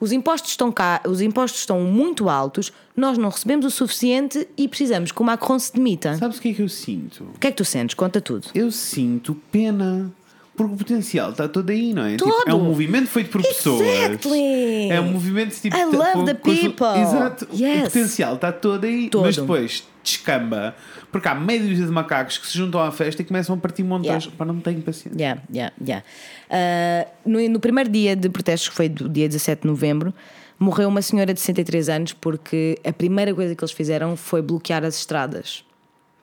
os 0.00 0.12
impostos 0.12 0.50
estão 0.50 0.70
cá, 0.70 1.00
os 1.06 1.20
impostos 1.20 1.60
estão 1.60 1.80
muito 1.80 2.28
altos, 2.28 2.72
nós 2.96 3.16
não 3.16 3.28
recebemos 3.28 3.64
o 3.66 3.70
suficiente 3.70 4.46
e 4.56 4.68
precisamos 4.68 5.12
que 5.12 5.20
o 5.20 5.24
Macron 5.24 5.58
se 5.58 5.72
demita. 5.72 6.16
Sabes 6.16 6.38
o 6.38 6.40
que 6.40 6.48
é 6.50 6.54
que 6.54 6.62
eu 6.62 6.68
sinto? 6.68 7.24
O 7.34 7.38
que 7.38 7.46
é 7.46 7.50
que 7.50 7.56
tu 7.56 7.64
sentes? 7.64 7.94
Conta 7.94 8.20
tudo. 8.20 8.48
Eu 8.54 8.70
sinto 8.70 9.34
pena. 9.50 10.12
Porque 10.56 10.72
o 10.72 10.76
potencial 10.76 11.30
está 11.30 11.48
todo 11.48 11.70
aí, 11.70 11.92
não 11.92 12.04
é? 12.04 12.16
Todo. 12.16 12.30
Tipo, 12.30 12.48
é 12.48 12.54
um 12.54 12.62
movimento 12.62 13.08
feito 13.08 13.28
por 13.28 13.42
pessoas. 13.42 13.80
Exactly. 13.80 14.88
É 14.88 15.00
um 15.00 15.10
movimento 15.10 15.52
tipo. 15.60 15.76
I 15.76 15.84
love 15.84 16.12
com- 16.12 16.24
the 16.26 16.34
people. 16.34 16.86
Exato. 17.02 17.48
Yes. 17.52 17.80
O 17.80 17.82
potencial 17.86 18.34
está 18.36 18.52
todo 18.52 18.84
aí. 18.84 19.08
Todo. 19.08 19.24
Mas 19.24 19.36
depois 19.36 19.82
descamba. 20.04 20.76
Porque 21.14 21.28
há 21.28 21.34
meia 21.36 21.60
dúzia 21.60 21.86
de 21.86 21.92
macacos 21.92 22.38
que 22.38 22.46
se 22.48 22.58
juntam 22.58 22.80
à 22.80 22.90
festa 22.90 23.22
e 23.22 23.24
começam 23.24 23.54
a 23.54 23.58
partir 23.58 23.84
montas. 23.84 24.24
Yeah. 24.24 24.36
Para 24.36 24.46
não 24.46 24.58
tenho 24.58 24.82
paciência. 24.82 25.16
Yeah, 25.16 25.40
yeah, 25.48 25.72
yeah. 25.80 26.04
Uh, 26.50 27.08
no, 27.24 27.48
no 27.50 27.60
primeiro 27.60 27.88
dia 27.88 28.16
de 28.16 28.28
protestos, 28.28 28.70
que 28.70 28.74
foi 28.74 28.88
do 28.88 29.08
dia 29.08 29.28
17 29.28 29.62
de 29.62 29.68
novembro, 29.68 30.12
morreu 30.58 30.88
uma 30.88 31.00
senhora 31.00 31.32
de 31.32 31.38
63 31.38 31.88
anos 31.88 32.12
porque 32.14 32.80
a 32.82 32.92
primeira 32.92 33.32
coisa 33.32 33.54
que 33.54 33.62
eles 33.62 33.70
fizeram 33.70 34.16
foi 34.16 34.42
bloquear 34.42 34.82
as 34.82 34.96
estradas. 34.96 35.64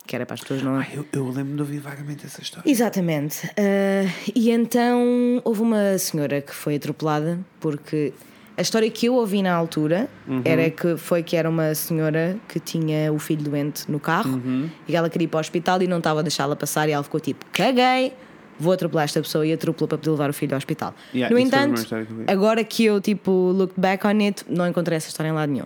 Que 0.05 0.13
era 0.13 0.25
para 0.25 0.33
as 0.33 0.41
pessoas 0.41 0.61
não. 0.61 0.75
Ai, 0.75 0.89
eu, 0.93 1.05
eu 1.13 1.29
lembro 1.29 1.55
de 1.55 1.61
ouvir 1.61 1.79
vagamente 1.79 2.25
essa 2.25 2.41
história. 2.41 2.69
Exatamente. 2.69 3.47
Uh, 3.47 4.11
e 4.35 4.51
então 4.51 5.41
houve 5.45 5.61
uma 5.61 5.97
senhora 5.97 6.41
que 6.41 6.53
foi 6.53 6.75
atropelada 6.75 7.39
porque 7.61 8.11
a 8.57 8.61
história 8.61 8.89
que 8.91 9.05
eu 9.07 9.15
ouvi 9.15 9.41
na 9.41 9.53
altura 9.53 10.09
era 10.43 10.69
que 10.69 10.97
foi 10.97 11.23
que 11.23 11.35
era 11.35 11.49
uma 11.49 11.73
senhora 11.73 12.37
que 12.47 12.59
tinha 12.59 13.11
o 13.11 13.17
filho 13.17 13.43
doente 13.43 13.89
no 13.89 13.99
carro 13.99 14.41
e 14.87 14.95
ela 14.95 15.09
queria 15.09 15.25
ir 15.25 15.27
para 15.29 15.37
o 15.37 15.41
hospital 15.41 15.81
e 15.81 15.87
não 15.87 15.97
estava 15.99 16.19
a 16.19 16.23
deixá-la 16.23 16.55
passar 16.55 16.87
e 16.89 16.91
ela 16.91 17.03
ficou 17.03 17.19
tipo, 17.19 17.45
caguei, 17.51 18.13
vou 18.59 18.73
atropelar 18.73 19.05
esta 19.05 19.21
pessoa 19.21 19.45
e 19.47 19.53
atropelo 19.53 19.87
para 19.87 19.97
poder 19.97 20.11
levar 20.11 20.29
o 20.29 20.33
filho 20.33 20.53
ao 20.53 20.57
hospital. 20.57 20.93
Yeah, 21.13 21.33
no 21.33 21.39
a 21.39 21.41
entanto, 21.41 21.81
agora 22.27 22.63
que 22.63 22.85
eu 22.85 22.99
tipo 23.01 23.31
looked 23.31 23.79
back 23.79 24.05
on 24.05 24.19
it, 24.19 24.45
não 24.49 24.67
encontrei 24.67 24.97
essa 24.97 25.07
história 25.07 25.29
em 25.29 25.33
lado 25.33 25.51
nenhum. 25.51 25.65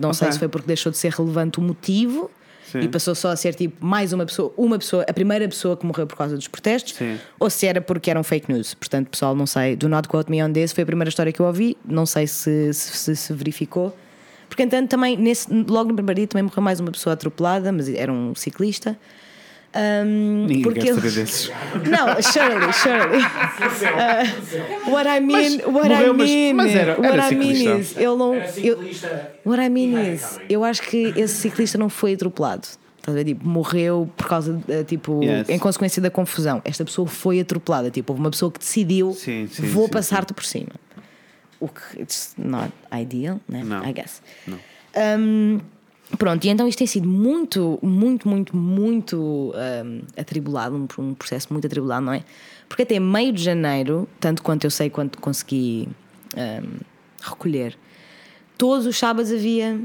Não 0.00 0.12
sei 0.12 0.26
Ok. 0.26 0.32
se 0.34 0.38
foi 0.38 0.48
porque 0.48 0.66
deixou 0.66 0.92
de 0.92 0.98
ser 0.98 1.10
relevante 1.12 1.58
o 1.58 1.62
motivo 1.62 2.30
Sim. 2.70 2.80
e 2.80 2.88
passou 2.88 3.14
só 3.14 3.30
a 3.30 3.36
ser 3.36 3.54
tipo 3.54 3.84
mais 3.84 4.12
uma 4.12 4.26
pessoa, 4.26 4.52
uma 4.56 4.78
pessoa, 4.78 5.04
a 5.08 5.12
primeira 5.12 5.46
pessoa 5.48 5.76
que 5.76 5.86
morreu 5.86 6.06
por 6.06 6.16
causa 6.16 6.36
dos 6.36 6.48
protestos, 6.48 6.94
Sim. 6.94 7.18
ou 7.38 7.48
se 7.48 7.66
era 7.66 7.80
porque 7.80 8.10
eram 8.10 8.24
fake 8.24 8.52
news. 8.52 8.74
Portanto, 8.74 9.08
pessoal, 9.08 9.34
não 9.34 9.46
sei, 9.46 9.76
do 9.76 9.88
not 9.88 10.08
quote 10.08 10.30
me 10.30 10.42
on 10.42 10.52
this, 10.52 10.72
foi 10.72 10.82
a 10.82 10.86
primeira 10.86 11.08
história 11.08 11.32
que 11.32 11.40
eu 11.40 11.46
ouvi, 11.46 11.76
não 11.84 12.06
sei 12.06 12.26
se 12.26 12.72
se, 12.72 12.96
se, 12.96 13.16
se 13.16 13.32
verificou. 13.32 13.96
Porque, 14.48 14.62
entanto, 14.62 14.88
também, 14.88 15.16
nesse, 15.16 15.52
logo 15.52 15.90
no 15.90 15.96
primeiro 15.96 16.20
dia, 16.20 16.26
também 16.26 16.44
morreu 16.44 16.62
mais 16.62 16.78
uma 16.80 16.90
pessoa 16.92 17.14
atropelada, 17.14 17.72
mas 17.72 17.88
era 17.88 18.12
um 18.12 18.34
ciclista. 18.34 18.96
Ahm, 19.78 20.46
Ninguém 20.46 20.62
porque 20.62 20.80
quer 20.80 20.94
saber 20.94 21.06
eles- 21.08 21.14
desses. 21.16 21.50
Não, 21.84 22.22
Shirley, 22.22 22.72
Shirley. 22.72 23.20
Uh, 24.86 24.90
what 24.90 25.06
I 25.06 25.20
mean, 25.20 25.58
what 25.66 25.88
morreu, 25.88 26.12
I 26.14 26.16
mas- 26.16 26.30
mean, 26.30 26.52
mas 26.54 26.74
era- 26.74 26.92
what 26.96 27.06
era 27.06 27.30
I 27.30 27.34
mean 27.34 27.54
ciclista. 27.54 27.78
is, 27.78 27.96
ele 27.96 28.16
não. 28.16 28.34
Eu- 28.34 28.76
ciclista. 28.78 29.30
What 29.44 29.62
I 29.62 29.68
mean 29.68 30.14
is, 30.14 30.40
eu 30.48 30.64
acho 30.64 30.82
que 30.82 31.12
esse 31.16 31.34
ciclista 31.34 31.76
não 31.78 31.88
foi 31.88 32.14
atropelado. 32.14 32.66
Estás 32.98 33.14
a 33.16 33.18
ver? 33.18 33.24
Tipo, 33.24 33.46
morreu 33.46 34.10
por 34.16 34.26
causa, 34.26 34.52
de, 34.66 34.82
tipo, 34.84 35.22
Yes. 35.22 35.48
em 35.48 35.58
consequência 35.58 36.02
da 36.02 36.10
confusão. 36.10 36.60
Esta 36.64 36.84
pessoa 36.84 37.06
foi 37.06 37.38
atropelada. 37.38 37.90
Tipo, 37.90 38.12
houve 38.12 38.20
uma 38.22 38.30
pessoa 38.30 38.50
que 38.50 38.58
decidiu: 38.58 39.12
Sim, 39.12 39.46
sim, 39.50 39.62
vou 39.66 39.88
passar-te 39.88 40.32
por 40.34 40.44
cima. 40.44 40.70
O 41.60 41.68
que 41.68 42.00
it's 42.02 42.34
not 42.36 42.72
ideal, 42.92 43.40
né? 43.48 43.62
Não. 43.64 43.84
I 43.88 43.92
guess. 43.92 44.20
Não. 44.46 44.58
Um, 45.18 45.60
pronto, 46.18 46.44
e 46.44 46.48
então 46.48 46.66
isto 46.68 46.78
tem 46.78 46.86
sido 46.86 47.08
muito, 47.08 47.78
muito, 47.82 48.28
muito, 48.28 48.56
muito 48.56 49.16
um, 49.54 50.00
atribulado, 50.16 50.76
um, 50.76 51.02
um 51.02 51.14
processo 51.14 51.52
muito 51.52 51.66
atribulado, 51.66 52.04
não 52.06 52.12
é? 52.12 52.22
Porque 52.68 52.82
até 52.82 52.98
meio 52.98 53.32
de 53.32 53.42
janeiro, 53.42 54.08
tanto 54.20 54.42
quanto 54.42 54.64
eu 54.64 54.70
sei 54.70 54.90
quanto 54.90 55.20
consegui 55.20 55.88
um, 56.36 56.78
recolher, 57.20 57.76
todos 58.58 58.86
os 58.86 58.98
sábados 58.98 59.30
havia 59.32 59.80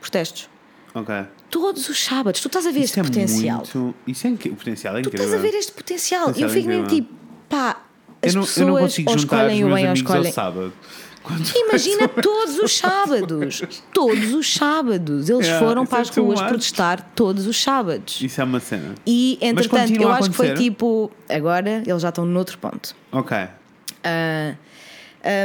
protestos. 0.00 0.48
Ok. 0.94 1.12
Todos 1.50 1.88
os 1.88 2.04
sábados. 2.04 2.40
Tu 2.40 2.46
estás 2.46 2.66
a 2.66 2.70
ver 2.70 2.80
Isso 2.80 2.86
este 2.86 3.00
é 3.00 3.02
potencial. 3.02 3.56
muito. 3.74 3.94
Isso 4.06 4.26
é 4.26 4.30
inc... 4.30 4.46
O 4.46 4.56
potencial 4.56 4.96
é 4.96 5.02
Tu 5.02 5.08
incrível. 5.08 5.26
estás 5.26 5.40
a 5.40 5.42
ver 5.50 5.56
este 5.58 5.72
potencial. 5.72 6.26
Potencial 6.26 6.48
eu 6.48 6.54
fico 6.54 6.68
mesmo 6.68 6.86
tipo, 6.86 7.12
pá, 7.48 7.82
eu 8.22 8.28
as 8.28 8.34
não, 8.34 8.42
pessoas 8.42 8.58
eu 8.58 8.66
não 8.74 8.80
consigo 8.80 9.10
ou 9.10 9.18
juntar 9.18 9.36
os 9.46 9.52
escolhem 9.52 9.64
o 9.64 9.74
bem 9.74 9.86
ou 9.88 9.92
escolhem. 9.92 10.26
ao 10.26 10.32
sábado. 10.32 10.72
Imagina 11.68 12.06
todos 12.08 12.58
os 12.58 12.76
sábados. 12.76 13.62
Todos 13.92 14.34
os 14.34 14.52
sábados. 14.52 15.30
Eles 15.30 15.46
Yeah, 15.46 15.66
foram 15.66 15.82
isso 15.82 15.90
para 15.90 15.98
é 15.98 16.02
as 16.02 16.10
ruas 16.10 16.42
protestar 16.42 17.12
todos 17.14 17.46
os 17.46 17.60
sábados. 17.60 18.20
Isso 18.20 18.40
é 18.40 18.44
uma 18.44 18.60
cena. 18.60 18.94
E 19.06 19.38
entretanto, 19.40 20.00
eu 20.00 20.10
acho 20.10 20.30
que 20.30 20.36
foi 20.36 20.54
tipo. 20.54 21.10
Agora 21.28 21.82
eles 21.86 22.02
já 22.02 22.10
estão 22.10 22.26
noutro 22.26 22.58
ponto. 22.58 22.94
Ok. 23.10 23.36
Ah, 24.04 24.54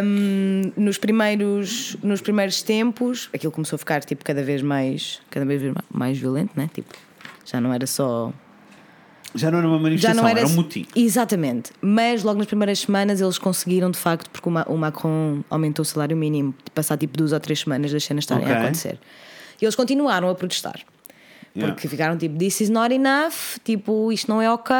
hum, 0.04 0.72
nos, 0.76 0.98
primeiros, 0.98 1.96
nos 2.04 2.22
primeiros 2.22 2.62
tempos, 2.62 3.30
aquilo 3.34 3.52
começou 3.52 3.76
a 3.78 3.80
ficar 3.80 4.04
tipo 4.04 4.26
cada 4.26 4.44
vez 4.44 4.62
mais, 4.62 5.22
cada 5.30 5.46
vez 5.46 5.62
mais 5.90 6.18
violento, 6.18 6.52
né? 6.56 6.70
Tipo, 6.74 6.94
já 7.46 7.62
não 7.62 7.74
era 7.74 7.88
só 7.88 8.34
Já 9.36 9.52
não 9.52 9.60
era 9.60 9.68
uma 9.68 9.78
já 9.78 9.84
manifestação, 9.84 10.24
não 10.24 10.30
era, 10.30 10.40
era 10.40 10.48
um 10.50 10.54
motim. 10.54 10.86
Exatamente. 10.96 11.72
Mas 11.82 12.24
logo 12.24 12.38
nas 12.40 12.48
primeiras 12.48 12.80
semanas 12.80 13.22
eles 13.22 13.38
conseguiram 13.38 13.92
de 13.92 13.98
facto, 13.98 14.30
porque 14.30 14.48
o 14.50 14.52
Ma- 14.52 14.66
o 14.68 14.76
Macron 14.78 15.42
aumentou 15.50 15.84
o 15.84 15.86
salário 15.86 16.18
mínimo, 16.18 16.54
de 16.66 16.72
passar 16.72 16.98
tipo 16.98 17.18
duas 17.18 17.32
ou 17.32 17.40
três 17.40 17.60
semanas 17.60 17.92
das 17.92 18.04
cenas 18.04 18.24
estarem 18.24 18.44
Ok. 18.44 18.56
a 18.56 18.62
acontecer. 18.64 19.00
E 19.62 19.66
eles 19.66 19.76
continuaram 19.76 20.30
a 20.30 20.36
protestar. 20.36 20.80
Yeah. 21.56 21.74
Porque 21.74 21.88
ficaram 21.88 22.18
tipo, 22.18 22.38
this 22.38 22.62
is 22.62 22.70
not 22.70 22.94
enough, 22.94 23.58
tipo, 23.64 24.12
isto 24.12 24.30
não 24.30 24.42
é 24.42 24.52
ok, 24.52 24.76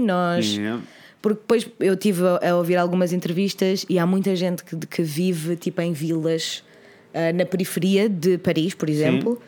nós. 0.00 0.46
Yeah. 0.46 0.80
Porque 1.22 1.40
depois 1.40 1.66
eu 1.80 1.96
tive 1.96 2.22
a, 2.24 2.50
a 2.50 2.56
ouvir 2.56 2.76
algumas 2.76 3.12
entrevistas 3.12 3.84
e 3.88 3.98
há 3.98 4.06
muita 4.06 4.34
gente 4.36 4.62
que, 4.64 4.76
que 4.76 5.02
vive 5.02 5.56
tipo 5.56 5.80
em 5.80 5.92
vilas 5.92 6.62
ah, 7.12 7.32
na 7.32 7.44
periferia 7.44 8.08
de 8.08 8.38
Paris, 8.38 8.74
por 8.74 8.88
exemplo, 8.88 9.40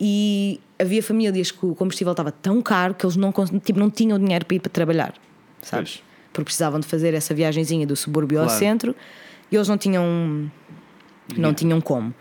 e 0.00 0.58
havia 0.78 1.02
famílias 1.02 1.50
que 1.50 1.66
o 1.66 1.74
combustível 1.74 2.12
estava 2.12 2.32
tão 2.32 2.62
caro 2.62 2.94
que 2.94 3.04
eles 3.04 3.16
não, 3.16 3.32
tipo, 3.62 3.78
não 3.78 3.90
tinham 3.90 4.18
dinheiro 4.18 4.46
para 4.46 4.56
ir 4.56 4.60
para 4.60 4.70
trabalhar, 4.70 5.14
sabes? 5.60 5.96
Pois. 5.96 6.04
Porque 6.32 6.44
precisavam 6.44 6.80
de 6.80 6.86
fazer 6.86 7.12
essa 7.12 7.34
viagenzinha 7.34 7.86
do 7.86 7.94
subúrbio 7.96 8.38
ao 8.40 8.46
Claro. 8.46 8.58
centro 8.58 8.96
e 9.50 9.56
eles 9.56 9.68
não 9.68 9.76
tinham, 9.76 10.50
não 11.36 11.52
tinham 11.52 11.80
como. 11.80 12.14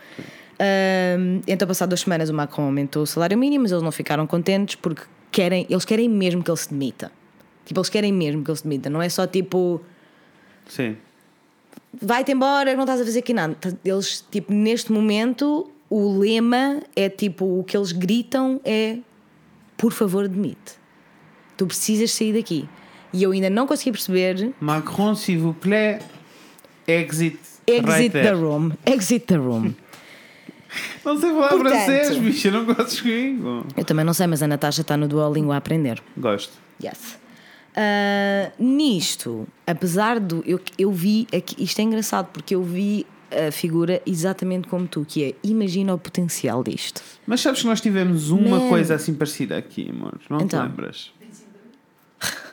Ahm, 0.59 1.41
então, 1.47 1.65
passado 1.67 1.89
duas 1.89 2.01
semanas, 2.01 2.29
o 2.29 2.33
Macron 2.33 2.65
aumentou 2.65 3.03
o 3.03 3.07
salário 3.07 3.37
mínimo, 3.37 3.61
mas 3.63 3.71
eles 3.71 3.83
não 3.83 3.91
ficaram 3.91 4.27
contentes 4.27 4.75
porque 4.75 5.03
querem, 5.31 5.65
eles 5.69 5.85
querem 5.85 6.09
mesmo 6.09 6.43
que 6.43 6.49
ele 6.51 6.57
se 6.57 6.69
demita. 6.69 7.11
Tipo, 7.65 7.79
eles 7.79 7.89
querem 7.89 8.11
mesmo 8.11 8.43
que 8.43 8.49
ele 8.51 8.57
se 8.57 8.63
demita. 8.63 8.89
Não 8.89 9.01
é 9.01 9.07
só 9.07 9.25
tipo, 9.27 9.79
Sim. 10.67 10.97
vai-te 12.01 12.31
embora, 12.31 12.73
não 12.73 12.81
estás 12.83 12.99
a 12.99 13.05
fazer 13.05 13.19
aqui 13.19 13.33
nada. 13.33 13.55
Eles, 13.85 14.25
tipo, 14.31 14.51
neste 14.51 14.91
momento, 14.91 15.69
o 15.89 16.17
lema 16.19 16.81
é 16.95 17.09
tipo, 17.09 17.59
o 17.59 17.63
que 17.63 17.75
eles 17.75 17.91
gritam 17.91 18.59
é 18.63 18.97
por 19.77 19.93
favor, 19.93 20.27
demite. 20.27 20.77
Tu 21.55 21.65
precisas 21.65 22.11
sair 22.11 22.33
daqui. 22.33 22.67
E 23.13 23.23
eu 23.23 23.31
ainda 23.31 23.49
não 23.49 23.65
consegui 23.65 23.91
perceber. 23.93 24.51
Macron, 24.59 25.15
s'il 25.15 25.39
vous 25.39 25.55
plaît, 25.57 25.99
exit. 26.85 27.39
Exit 27.65 27.87
right 27.87 28.11
the 28.11 28.31
room. 28.33 28.71
Exit 28.85 29.25
the 29.27 29.37
room. 29.37 29.73
Não 31.03 31.17
sei 31.19 31.29
falar 31.31 31.49
Portanto- 31.49 31.71
francês, 31.85 32.17
bicho, 32.17 32.47
eu 32.47 32.51
não 32.51 32.65
gosto 32.65 33.01
comigo. 33.01 33.65
Eu 33.75 33.83
também 33.83 34.05
não 34.05 34.13
sei, 34.13 34.27
mas 34.27 34.43
a 34.43 34.47
Natasha 34.47 34.81
está 34.81 34.95
no 34.95 35.07
Duolingo 35.07 35.51
a 35.51 35.57
aprender. 35.57 35.99
Gosto. 36.15 36.53
Yes. 36.83 37.17
Ah, 37.75 38.51
nisto, 38.59 39.47
apesar 39.65 40.19
do. 40.19 40.43
Eu, 40.45 40.59
eu 40.77 40.91
vi. 40.91 41.27
Aqui, 41.35 41.55
isto 41.63 41.79
é 41.79 41.83
engraçado 41.83 42.27
porque 42.31 42.53
eu 42.53 42.61
vi 42.61 43.07
a 43.47 43.51
figura 43.51 44.01
exatamente 44.05 44.67
como 44.67 44.87
tu, 44.87 45.05
que 45.07 45.23
é 45.23 45.33
imagina 45.43 45.93
o 45.93 45.97
potencial 45.97 46.63
disto. 46.63 47.01
Mas 47.27 47.41
sabes 47.41 47.61
que 47.61 47.67
nós 47.67 47.79
tivemos 47.81 48.29
uma 48.31 48.59
Man. 48.59 48.69
coisa 48.69 48.95
assim 48.95 49.13
parecida 49.13 49.57
aqui, 49.57 49.89
amor? 49.89 50.19
Não 50.29 50.41
Então. 50.41 50.61
te 50.61 50.67
lembras? 50.69 51.11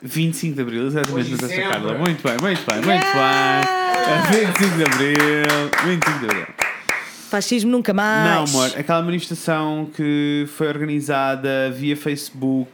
25 0.01 0.55
de 0.55 0.61
Abril, 0.61 0.87
exatamente, 0.87 1.19
Hoje 1.19 1.31
Natasha 1.31 1.53
sempre. 1.55 1.69
Carla. 1.69 1.93
Muito 1.97 2.23
bem, 2.23 2.37
muito 2.39 2.65
bem, 2.65 2.75
muito 2.77 2.85
bem. 2.85 4.47
25 4.47 4.77
de 4.77 4.83
Abril, 4.83 5.17
25 5.85 6.19
de 6.19 6.25
Abril. 6.25 6.45
Fascismo 7.29 7.71
nunca 7.71 7.93
mais. 7.93 8.23
Não, 8.51 8.59
amor, 8.59 8.71
aquela 8.79 9.01
manifestação 9.01 9.89
que 9.93 10.45
foi 10.55 10.67
organizada 10.69 11.69
via 11.75 11.97
Facebook, 11.97 12.71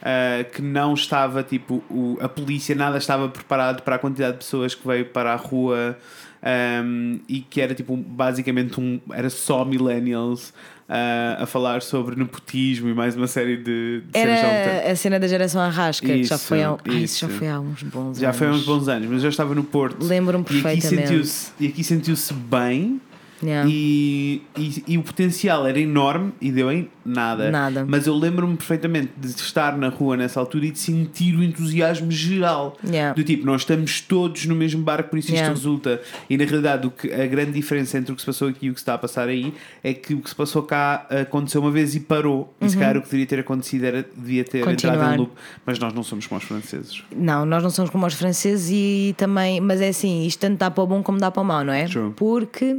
ah, 0.00 0.44
que 0.52 0.62
não 0.62 0.94
estava, 0.94 1.42
tipo, 1.42 1.82
o- 1.90 2.16
a 2.20 2.28
polícia 2.28 2.74
nada 2.76 2.98
estava 2.98 3.28
preparado 3.28 3.82
para 3.82 3.96
a 3.96 3.98
quantidade 3.98 4.34
de 4.34 4.38
pessoas 4.44 4.74
que 4.76 4.86
veio 4.86 5.06
para 5.06 5.32
a 5.32 5.36
rua 5.36 5.98
ahm, 6.42 7.18
e 7.28 7.40
que 7.40 7.60
era, 7.60 7.74
tipo, 7.74 7.96
basicamente 7.96 8.80
um. 8.80 9.00
Era 9.12 9.28
só 9.30 9.64
millennials 9.64 10.52
ah, 10.88 11.38
a 11.40 11.46
falar 11.46 11.82
sobre 11.82 12.16
nepotismo 12.16 12.88
e 12.88 12.94
mais 12.94 13.14
uma 13.14 13.26
série 13.26 13.56
de, 13.56 14.00
de 14.00 14.18
cenas 14.18 14.40
já 14.40 14.46
um. 14.46 14.50
Era 14.50 14.90
a 14.92 14.96
cena 14.96 15.20
da 15.20 15.28
geração 15.28 15.60
Arrasca, 15.60 16.06
que 16.06 16.24
já 16.24 16.34
Isso, 16.34 16.44
foi 16.46 16.62
há, 16.62 16.76
Ai, 16.88 16.96
isso 16.96 17.20
já 17.20 17.28
isso. 17.28 17.38
foi 17.38 17.48
há 17.48 17.60
uns 17.60 17.82
bons 17.82 18.18
Já 18.18 18.26
anos. 18.28 18.38
foi 18.38 18.46
há 18.48 18.50
uns 18.50 18.64
bons 18.64 18.88
anos, 18.88 19.08
mas 19.08 19.22
eu 19.22 19.30
estava 19.30 19.54
no 19.54 19.62
Porto. 19.64 20.04
Lembro-me 20.04 20.44
perfeitamente. 20.44 21.30
e 21.60 21.68
aqui 21.68 21.84
sentiu-se 21.84 22.32
bem 22.34 23.00
Yeah. 23.42 23.68
e, 23.72 24.42
e, 24.56 24.84
e 24.88 24.98
o 24.98 25.02
potencial 25.02 25.66
era 25.66 25.78
enorme 25.80 26.32
e 26.40 26.52
deu 26.52 26.70
em 26.70 26.90
nada. 27.04 27.50
Nada. 27.50 27.86
Mas 27.88 28.06
eu 28.06 28.14
lembro-me 28.14 28.56
perfeitamente 28.56 29.12
de 29.16 29.28
estar 29.28 29.76
na 29.78 29.88
rua 29.88 30.16
nessa 30.16 30.38
altura 30.38 30.66
e 30.66 30.70
de 30.70 30.78
sentir 30.78 31.34
o 31.36 31.42
entusiasmo 31.42 32.10
geral. 32.12 32.76
Yeah. 32.86 33.14
Do 33.14 33.24
tipo, 33.24 33.46
nós 33.46 33.62
estamos 33.62 34.00
todos 34.02 34.44
no 34.46 34.54
mesmo 34.54 34.82
barco, 34.82 35.10
por 35.10 35.18
isso 35.18 35.28
isto 35.28 35.36
Yeah. 35.40 35.54
resulta. 35.54 36.00
E 36.28 36.36
na 36.36 36.44
realidade, 36.44 36.86
o 36.86 36.90
que, 36.90 37.10
a 37.12 37.26
grande 37.26 37.52
diferença 37.52 37.96
entre 37.96 38.12
o 38.12 38.14
que 38.14 38.20
se 38.20 38.26
passou 38.26 38.48
aqui 38.48 38.66
e 38.66 38.70
o 38.70 38.74
que 38.74 38.80
se 38.80 38.82
está 38.82 38.94
a 38.94 38.98
passar 38.98 39.26
aí 39.28 39.54
é 39.82 39.94
que 39.94 40.12
o 40.12 40.20
que 40.20 40.28
se 40.28 40.34
passou 40.36 40.62
cá 40.62 41.06
aconteceu 41.08 41.62
uma 41.62 41.70
vez 41.70 41.94
e 41.94 42.00
parou. 42.00 42.52
E 42.60 42.68
se 42.68 42.76
calhar 42.76 42.96
o 42.96 43.00
que 43.00 43.06
deveria 43.06 43.26
ter 43.26 43.38
acontecido 43.40 43.84
era, 43.84 44.06
devia 44.16 44.44
ter 44.44 44.58
entrado 44.58 44.68
Uhum. 44.70 44.74
Continuar. 44.74 45.14
em 45.14 45.18
loop. 45.18 45.32
Mas 45.64 45.78
nós 45.78 45.94
não 45.94 46.02
somos 46.02 46.26
como 46.26 46.38
os 46.38 46.44
franceses. 46.46 47.02
Não, 47.16 47.46
nós 47.46 47.62
não 47.62 47.70
somos 47.70 47.90
como 47.90 48.04
os 48.06 48.14
franceses 48.14 48.68
e 48.70 49.14
também, 49.16 49.60
mas 49.60 49.80
é 49.80 49.88
assim, 49.88 50.26
isto 50.26 50.40
tanto 50.40 50.58
dá 50.58 50.70
para 50.70 50.84
o 50.84 50.86
bom 50.86 51.02
como 51.02 51.18
dá 51.18 51.30
para 51.30 51.40
o 51.42 51.44
mau, 51.44 51.64
não 51.64 51.72
é? 51.72 51.84
True. 51.86 52.12
Porque 52.14 52.76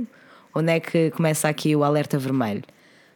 onde 0.54 0.72
é 0.72 0.80
que 0.80 1.12
começa 1.12 1.47
aqui 1.47 1.76
o 1.76 1.84
alerta 1.84 2.18
vermelho? 2.18 2.64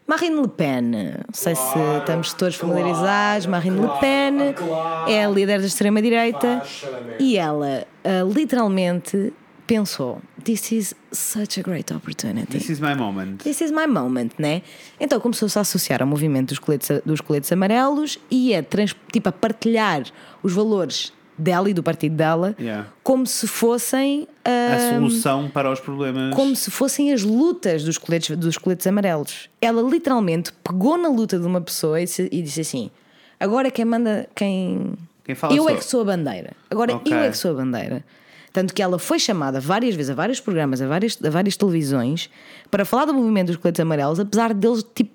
Marine 0.07 0.39
Le 0.39 0.47
Pen, 0.47 0.81
não 0.91 1.33
sei 1.33 1.55
se 1.55 1.79
estamos 1.99 2.33
todos 2.33 2.55
familiarizados. 2.55 3.47
Marine 3.47 3.79
Le 3.79 3.89
Pen 3.99 4.53
claro. 4.53 5.09
é 5.09 5.25
a 5.25 5.29
líder 5.29 5.59
da 5.59 5.65
extrema-direita 5.65 6.61
e 7.19 7.37
ela 7.37 7.87
ah, 8.03 8.21
literalmente 8.23 9.33
pensou: 9.65 10.21
This 10.43 10.71
is 10.71 10.95
such 11.11 11.59
a 11.59 11.63
great 11.63 11.91
opportunity. 11.91 12.51
This 12.51 12.69
is 12.69 12.79
my 12.79 12.93
moment. 12.93 13.43
This 13.43 13.61
is 13.61 13.71
my 13.71 13.87
moment, 13.87 14.33
né? 14.37 14.61
Então 14.99 15.19
começou-se 15.19 15.57
a 15.57 15.61
associar 15.61 16.03
ao 16.03 16.07
movimento 16.07 16.49
dos 16.49 16.59
coletes, 16.59 17.01
dos 17.03 17.19
coletes 17.19 17.51
amarelos 17.51 18.19
e 18.29 18.55
a, 18.55 18.61
trans, 18.61 18.95
tipo, 19.11 19.29
a 19.29 19.31
partilhar 19.31 20.03
os 20.43 20.53
valores 20.53 21.11
dela 21.37 21.69
e 21.69 21.73
do 21.73 21.83
partido 21.83 22.15
dela 22.15 22.55
Yeah. 22.59 22.87
como 23.03 23.25
se 23.27 23.47
fossem 23.47 24.27
A 24.43 24.49
ah, 24.75 24.93
solução 24.95 25.49
para 25.49 25.71
os 25.71 25.79
problemas. 25.79 26.33
como 26.35 26.55
se 26.55 26.71
fossem 26.71 27.11
as 27.11 27.23
lutas 27.23 27.83
dos 27.83 27.97
coletes, 27.97 28.35
dos 28.37 28.57
coletes 28.57 28.87
amarelos. 28.87 29.49
Ela 29.61 29.81
literalmente 29.81 30.51
pegou 30.63 30.97
na 30.97 31.09
luta 31.09 31.37
de 31.37 31.45
uma 31.45 31.61
pessoa 31.61 31.99
e 32.01 32.05
disse, 32.05 32.29
e 32.31 32.41
disse 32.41 32.61
assim: 32.61 32.89
agora 33.39 33.69
quem 33.69 33.85
manda, 33.85 34.27
quem, 34.35 34.93
Quem 35.23 35.35
fala 35.35 35.53
eu 35.53 35.63
sou 35.63 35.69
é 35.71 35.75
que 35.75 35.85
sou 35.85 36.01
a 36.01 36.05
bandeira. 36.05 36.51
Agora 36.69 36.95
Ok. 36.95 37.11
eu 37.11 37.19
é 37.19 37.29
que 37.29 37.37
sou 37.37 37.51
a 37.51 37.53
bandeira. 37.55 38.03
Tanto 38.53 38.73
que 38.73 38.81
ela 38.81 38.97
foi 38.97 39.19
chamada 39.19 39.59
várias 39.59 39.95
vezes 39.95 40.11
a 40.11 40.13
vários 40.13 40.39
programas, 40.39 40.81
a 40.81 40.87
várias, 40.87 41.19
a 41.21 41.29
várias 41.29 41.57
televisões, 41.57 42.29
para 42.71 42.85
falar 42.85 43.03
do 43.03 43.13
movimento 43.13 43.47
dos 43.47 43.57
coletes 43.57 43.81
amarelos, 43.81 44.17
apesar 44.17 44.53
deles, 44.53 44.81
tipo, 44.95 45.11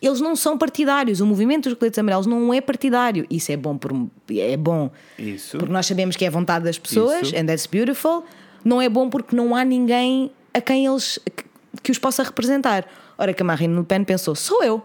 eles 0.00 0.20
não 0.20 0.34
são 0.34 0.56
partidários. 0.56 1.20
O 1.20 1.26
movimento 1.26 1.68
dos 1.68 1.78
coletes 1.78 1.98
amarelos 1.98 2.26
não 2.26 2.52
é 2.54 2.60
partidário. 2.60 3.26
Isso 3.28 3.52
é 3.52 3.56
bom, 3.56 3.76
por, 3.76 3.92
é 4.30 4.56
bom 4.56 4.90
Isso. 5.18 5.58
porque 5.58 5.72
nós 5.72 5.86
sabemos 5.86 6.16
que 6.16 6.24
é 6.24 6.28
a 6.28 6.30
vontade 6.30 6.64
das 6.64 6.78
pessoas, 6.78 7.28
Isso. 7.28 7.36
and 7.36 7.46
that's 7.46 7.66
beautiful. 7.66 8.24
Não 8.64 8.80
é 8.80 8.88
bom 8.88 9.08
porque 9.10 9.34
não 9.34 9.54
há 9.54 9.64
ninguém 9.64 10.30
a 10.54 10.60
quem 10.60 10.86
eles 10.86 11.18
que, 11.36 11.44
que 11.82 11.90
os 11.90 11.98
possa 11.98 12.22
representar. 12.22 12.86
Ora, 13.16 13.34
que 13.34 13.42
a 13.42 13.44
Marine 13.44 13.76
Le 13.76 13.84
Pen 13.84 14.04
pensou: 14.04 14.34
sou 14.34 14.62
eu 14.62 14.82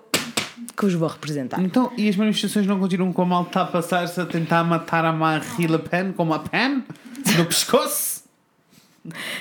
que 0.76 0.86
os 0.86 0.94
vou 0.94 1.08
representar. 1.08 1.62
Então, 1.62 1.92
e 1.98 2.10
as 2.10 2.16
manifestações 2.16 2.68
não 2.68 2.80
continuam 2.80 3.14
com 3.14 3.22
a 3.22 3.26
malta 3.26 3.62
a 3.62 3.66
passar-se 3.66 4.20
a 4.20 4.26
tentar 4.26 4.64
matar 4.64 5.06
a 5.06 5.14
Marie 5.14 5.68
Le 5.68 5.80
Pen 5.80 6.12
com 6.12 6.24
uma 6.24 6.40
pen 6.40 6.84
no 7.38 7.46
pescoço? 7.46 8.15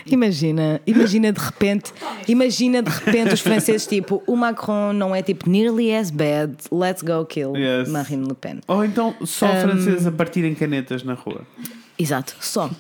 Imagina, 0.06 0.80
imagina 0.86 1.32
de 1.32 1.40
repente, 1.40 1.92
imagina 2.28 2.82
de 2.82 2.90
repente 2.90 3.34
os 3.34 3.40
franceses 3.40 3.86
tipo, 3.86 4.22
o 4.26 4.36
Macron 4.36 4.92
não 4.92 5.14
é 5.14 5.22
tipo 5.22 5.48
nearly 5.48 5.94
as 5.94 6.10
bad, 6.10 6.54
let's 6.70 7.02
go 7.02 7.24
kill 7.24 7.56
Yes. 7.56 7.88
Marine 7.88 8.26
Le 8.26 8.34
Pen. 8.34 8.60
Ou 8.68 8.84
então 8.84 9.14
só 9.24 9.48
franceses 9.56 10.06
a 10.06 10.12
partirem 10.12 10.54
canetas 10.54 11.02
na 11.02 11.14
rua? 11.14 11.42
Exato, 11.98 12.34
só. 12.40 12.70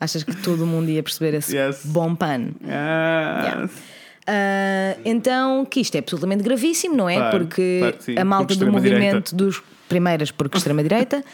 Achas 0.00 0.22
que 0.22 0.36
todo 0.36 0.66
mundo 0.66 0.90
ia 0.90 1.02
perceber 1.02 1.34
esse 1.34 1.56
Yes. 1.56 1.80
bom 1.84 2.14
pano? 2.14 2.54
Ah, 2.68 3.66
Ah, 4.30 4.94
então, 5.06 5.64
que 5.64 5.80
isto 5.80 5.94
é 5.94 6.00
absolutamente 6.00 6.42
gravíssimo, 6.42 6.94
não 6.94 7.08
é? 7.08 7.14
Claro, 7.16 7.38
porque 7.38 7.78
claro 7.80 8.20
a 8.20 8.24
malta 8.26 8.48
porque 8.48 8.64
do 8.64 8.70
movimento 8.70 9.34
dos 9.34 9.62
primeiras, 9.88 10.30
porque 10.30 10.58
extrema-direita, 10.58 11.24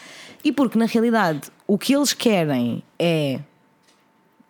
e 0.45 0.53
porque 0.53 0.78
na 0.78 0.87
realidade 0.87 1.41
o 1.66 1.76
que 1.76 1.93
eles 1.93 2.12
querem 2.12 2.85
é 2.97 3.41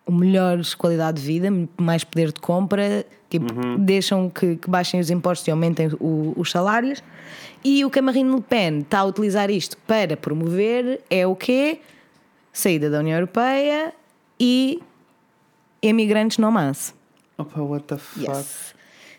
o 0.05 0.11
melhor 0.11 0.59
qualidade 0.77 1.19
de 1.21 1.27
vida, 1.27 1.47
mais 1.77 2.03
poder 2.03 2.31
de 2.31 2.39
compra, 2.39 3.05
tipo, 3.29 3.51
Uhum. 3.53 3.77
deixam 3.83 4.29
que, 4.29 4.55
que 4.57 4.69
baixem 4.69 4.99
os 4.99 5.09
impostos 5.09 5.47
e 5.47 5.51
aumentem 5.51 5.89
o- 5.99 6.33
os 6.37 6.51
salários. 6.51 7.03
E 7.63 7.83
o 7.83 7.89
que 7.89 7.97
a 7.99 8.01
Marine 8.01 8.35
Le 8.35 8.41
Pen 8.41 8.79
está 8.79 8.99
a 8.99 9.05
utilizar 9.05 9.49
isto 9.49 9.75
para 9.87 10.15
promover 10.15 11.01
é 11.09 11.25
o 11.25 11.35
quê? 11.35 11.79
Saída 12.53 12.89
da 12.89 12.99
União 12.99 13.15
Europeia 13.17 13.93
e 14.39 14.79
imigrantes 15.81 16.37
não 16.37 16.51
masse. 16.51 16.93
opa, 17.37 17.61
what 17.61 17.85
the 17.87 17.97
fuck? 17.97 18.25
Yes. 18.29 18.75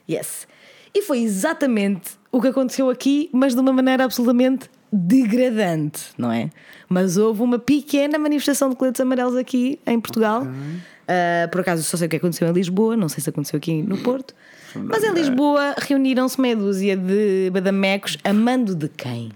Yes. 0.09 0.49
E 0.95 1.03
foi 1.03 1.21
exatamente 1.21 2.13
o 2.33 2.41
que 2.41 2.49
aconteceu 2.49 2.89
aqui, 2.89 3.29
mas 3.33 3.55
de 3.55 3.61
uma 3.61 3.73
maneira 3.73 4.05
absolutamente 4.05 4.71
degradante, 4.93 6.01
não 6.17 6.31
é? 6.33 6.49
Mas 6.89 7.17
houve 7.17 7.43
uma 7.43 7.59
pequena 7.59 8.19
manifestação 8.19 8.71
de 8.71 8.77
coletes 8.77 9.01
amarelos 9.01 9.35
aqui 9.37 9.79
em 9.87 9.99
Portugal. 10.01 10.47
Ah, 11.09 11.49
por 11.51 11.61
acaso 11.61 11.83
só 11.83 11.97
sei 11.97 12.07
o 12.07 12.11
que 12.11 12.17
aconteceu 12.17 12.49
em 12.49 12.53
Lisboa, 12.53 12.97
não 12.97 13.09
sei 13.09 13.23
se 13.23 13.31
aconteceu 13.31 13.57
aqui 13.59 13.83
no 13.83 13.99
Porto. 13.99 14.35
Mas 14.75 15.03
em 15.03 15.13
Lisboa 15.13 15.75
reuniram-se 15.79 16.41
meia 16.41 16.55
dúzia 16.57 16.97
de 16.97 17.51
badamecos 17.53 18.19
a 18.23 18.33
mando 18.33 18.75
de 18.75 18.89
quem? 18.89 19.31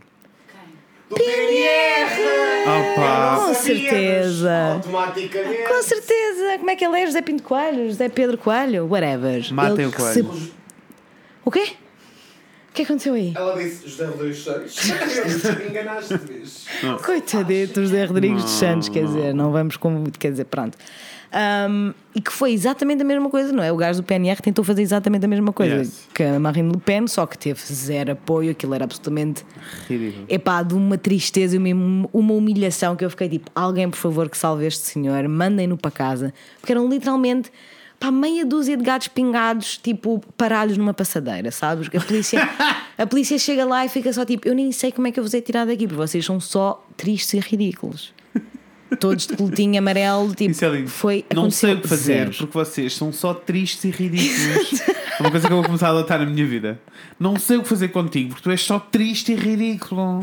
Do 1.09 1.17
PNR! 1.17 2.21
Opa, 2.67 3.47
Com 3.47 3.55
certeza. 3.55 4.73
Automaticamente. 4.75 5.63
Com 5.69 5.83
certeza. 5.83 6.59
Como 6.59 6.71
é 6.71 6.77
que 6.77 6.85
ele 6.85 7.01
é? 7.01 7.07
José 7.07 7.23
Pinto 7.23 7.43
Coelho? 7.43 7.87
José 7.89 8.09
Pedro 8.09 8.39
Coelho? 8.39 8.87
Whatever. 8.89 9.53
Matem 9.53 9.87
o 9.87 9.93
Coelho. 9.93 10.33
se- 10.33 10.53
O 11.45 11.51
quê? 11.51 11.73
O 12.71 12.73
que 12.73 12.83
aconteceu 12.83 13.15
aí? 13.15 13.33
Ela 13.37 13.57
disse 13.61 13.89
José 13.89 14.07
Rodrigues 14.07 14.39
Santos. 14.45 14.79
Enganaste 15.69 16.17
vez. 16.19 16.67
Coitadito 17.05 17.81
José 17.83 18.05
Rodrigues 18.05 18.43
dos 18.45 18.53
Santos, 18.53 18.89
quer 18.89 19.05
dizer, 19.07 19.35
não 19.35 19.51
vamos 19.51 19.77
com. 19.77 20.05
Quer 20.19 20.31
dizer, 20.31 20.45
pronto. 20.45 20.79
Um, 21.33 21.93
e 22.13 22.21
que 22.21 22.33
foi 22.33 22.53
exatamente 22.53 23.03
a 23.03 23.05
mesma 23.05 23.31
coisa, 23.31 23.53
não 23.53 23.63
é? 23.63 23.71
O 23.71 23.77
gajo 23.77 24.01
do 24.03 24.05
PNR 24.05 24.41
tentou 24.43 24.65
fazer 24.65 24.83
exatamente 24.83 25.25
a 25.25 25.29
mesma 25.29 25.53
coisa 25.53 25.77
Yes. 25.77 26.09
que 26.13 26.25
a 26.25 26.41
Marine 26.41 26.73
Le 26.73 26.79
Pen, 26.81 27.07
só 27.07 27.25
que 27.25 27.39
teve 27.39 27.61
zero 27.73 28.13
apoio, 28.13 28.51
aquilo 28.51 28.75
era 28.75 28.83
absolutamente 28.85 29.45
ridículo. 29.89 30.25
epá, 30.29 30.61
de 30.65 30.75
uma 30.75 30.99
tristeza 30.99 31.55
e 31.55 31.73
uma, 31.73 32.09
uma 32.13 32.33
humilhação 32.35 32.97
que 32.97 33.05
eu 33.05 33.11
fiquei 33.11 33.29
tipo, 33.29 33.49
alguém 33.55 33.89
por 33.89 33.97
favor 33.97 34.29
que 34.29 34.37
salve 34.37 34.67
este 34.67 34.85
senhor, 34.87 35.27
mandem-no 35.29 35.77
para 35.77 35.93
casa, 35.93 36.35
porque 36.61 36.73
eram 36.73 36.89
literalmente 36.89 37.53
pá, 38.01 38.11
meia 38.11 38.47
dúzia 38.47 38.77
de 38.77 38.83
gatos 38.83 39.09
pingados, 39.09 39.77
tipo, 39.77 40.25
paralhos 40.37 40.79
numa 40.79 40.95
passadeira, 40.95 41.51
sabes? 41.51 41.89
A 41.95 42.01
polícia, 42.01 42.49
a 42.97 43.07
polícia 43.07 43.39
chega 43.39 43.65
lá 43.67 43.85
e 43.85 43.89
fica 43.91 44.11
só 44.13 44.25
tipo, 44.25 44.49
eu 44.49 44.55
nem 44.55 44.73
sei 44.73 44.91
como 44.91 45.07
é 45.07 45.13
que 45.13 45.21
eu 45.21 45.23
vos 45.23 45.35
hei 45.35 45.43
tirado 45.43 45.69
daqui, 45.69 45.87
porque 45.87 46.01
vocês 46.01 46.25
são 46.25 46.41
só 46.41 46.85
tristes 46.97 47.35
e 47.35 47.39
ridículos. 47.39 48.13
Todos 48.99 49.29
de 49.29 49.37
coletinho 49.37 49.79
amarelo, 49.79 50.35
tipo, 50.35 50.51
é 50.65 50.87
foi 50.89 51.25
não 51.33 51.49
sei 51.49 51.75
o 51.75 51.81
que 51.81 51.87
fazer 51.87 52.03
zero. 52.03 52.31
porque 52.33 52.53
vocês 52.53 52.93
são 52.97 53.13
só 53.13 53.33
tristes 53.33 53.85
e 53.85 53.91
ridículos. 53.91 54.81
é 54.89 55.21
uma 55.23 55.31
coisa 55.31 55.47
que 55.47 55.53
eu 55.53 55.59
vou 55.59 55.65
começar 55.65 55.89
a 55.89 55.91
adotar 55.91 56.19
na 56.19 56.27
minha 56.27 56.45
vida. 56.45 56.81
Não 57.19 57.39
sei 57.39 57.59
o 57.59 57.63
que 57.63 57.69
fazer 57.69 57.89
contigo 57.89 58.31
porque 58.31 58.43
tu 58.43 58.51
és 58.51 58.61
só 58.61 58.81
triste 58.81 59.31
e 59.31 59.37
ridículo. 59.37 60.23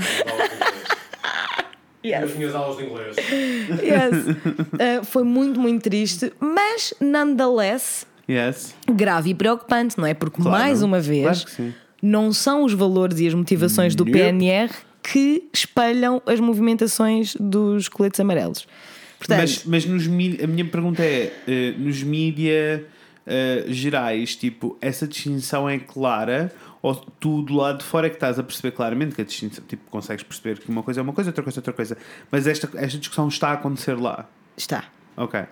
As 2.23 2.33
minhas 2.35 2.55
aulas 2.55 2.77
de 2.77 2.83
inglês. 2.83 3.15
Yes. 3.83 4.27
Uh, 4.31 5.03
foi 5.05 5.23
muito, 5.23 5.59
muito 5.59 5.81
triste, 5.83 6.31
mas 6.39 6.93
nonetheless 7.01 8.05
Yes. 8.29 8.75
grave 8.89 9.31
e 9.31 9.33
preocupante, 9.33 9.97
não 9.97 10.05
é? 10.05 10.13
Porque 10.13 10.41
Claro. 10.41 10.57
mais 10.57 10.81
uma 10.83 10.99
vez 10.99 11.43
Claro 11.43 11.73
não 12.01 12.31
são 12.31 12.63
os 12.63 12.73
valores 12.73 13.19
e 13.19 13.27
as 13.27 13.33
motivações 13.33 13.95
do. 13.95 14.05
PNR 14.05 14.69
que 15.01 15.43
espelham 15.53 16.21
as 16.25 16.39
movimentações 16.39 17.35
dos 17.39 17.87
coletes 17.87 18.19
amarelos. 18.19 18.67
Portanto, 19.17 19.39
Mas, 19.39 19.63
mas 19.65 19.85
nos 19.85 20.05
a 20.05 20.47
minha 20.47 20.65
pergunta 20.65 21.01
é: 21.03 21.33
eh, 21.47 21.73
nos 21.77 22.03
mídia 22.03 22.85
eh, 23.25 23.65
gerais, 23.67 24.35
tipo, 24.35 24.77
essa 24.81 25.07
distinção 25.07 25.67
é 25.67 25.79
clara? 25.79 26.51
Ou 26.81 26.95
tu 26.95 27.41
do 27.41 27.55
lado 27.55 27.79
de 27.79 27.83
fora 27.83 28.07
é 28.07 28.09
que 28.09 28.15
estás 28.17 28.37
a 28.39 28.43
perceber 28.43 28.71
claramente 28.71 29.15
que 29.15 29.21
a 29.21 29.25
distinção, 29.25 29.63
tipo, 29.67 29.89
consegues 29.89 30.23
perceber 30.23 30.59
que 30.59 30.69
uma 30.69 30.83
coisa 30.83 30.99
é 30.99 31.03
uma 31.03 31.13
coisa, 31.13 31.29
outra 31.29 31.43
coisa 31.43 31.57
é 31.57 31.61
outra 31.61 31.73
coisa. 31.73 31.97
Mas 32.31 32.45
esta, 32.47 32.69
esta 32.75 32.97
discussão 32.99 33.27
está 33.27 33.49
a 33.49 33.53
acontecer 33.53 33.95
lá. 33.99 34.25
está. 34.55 34.83
Ok, 35.15 35.43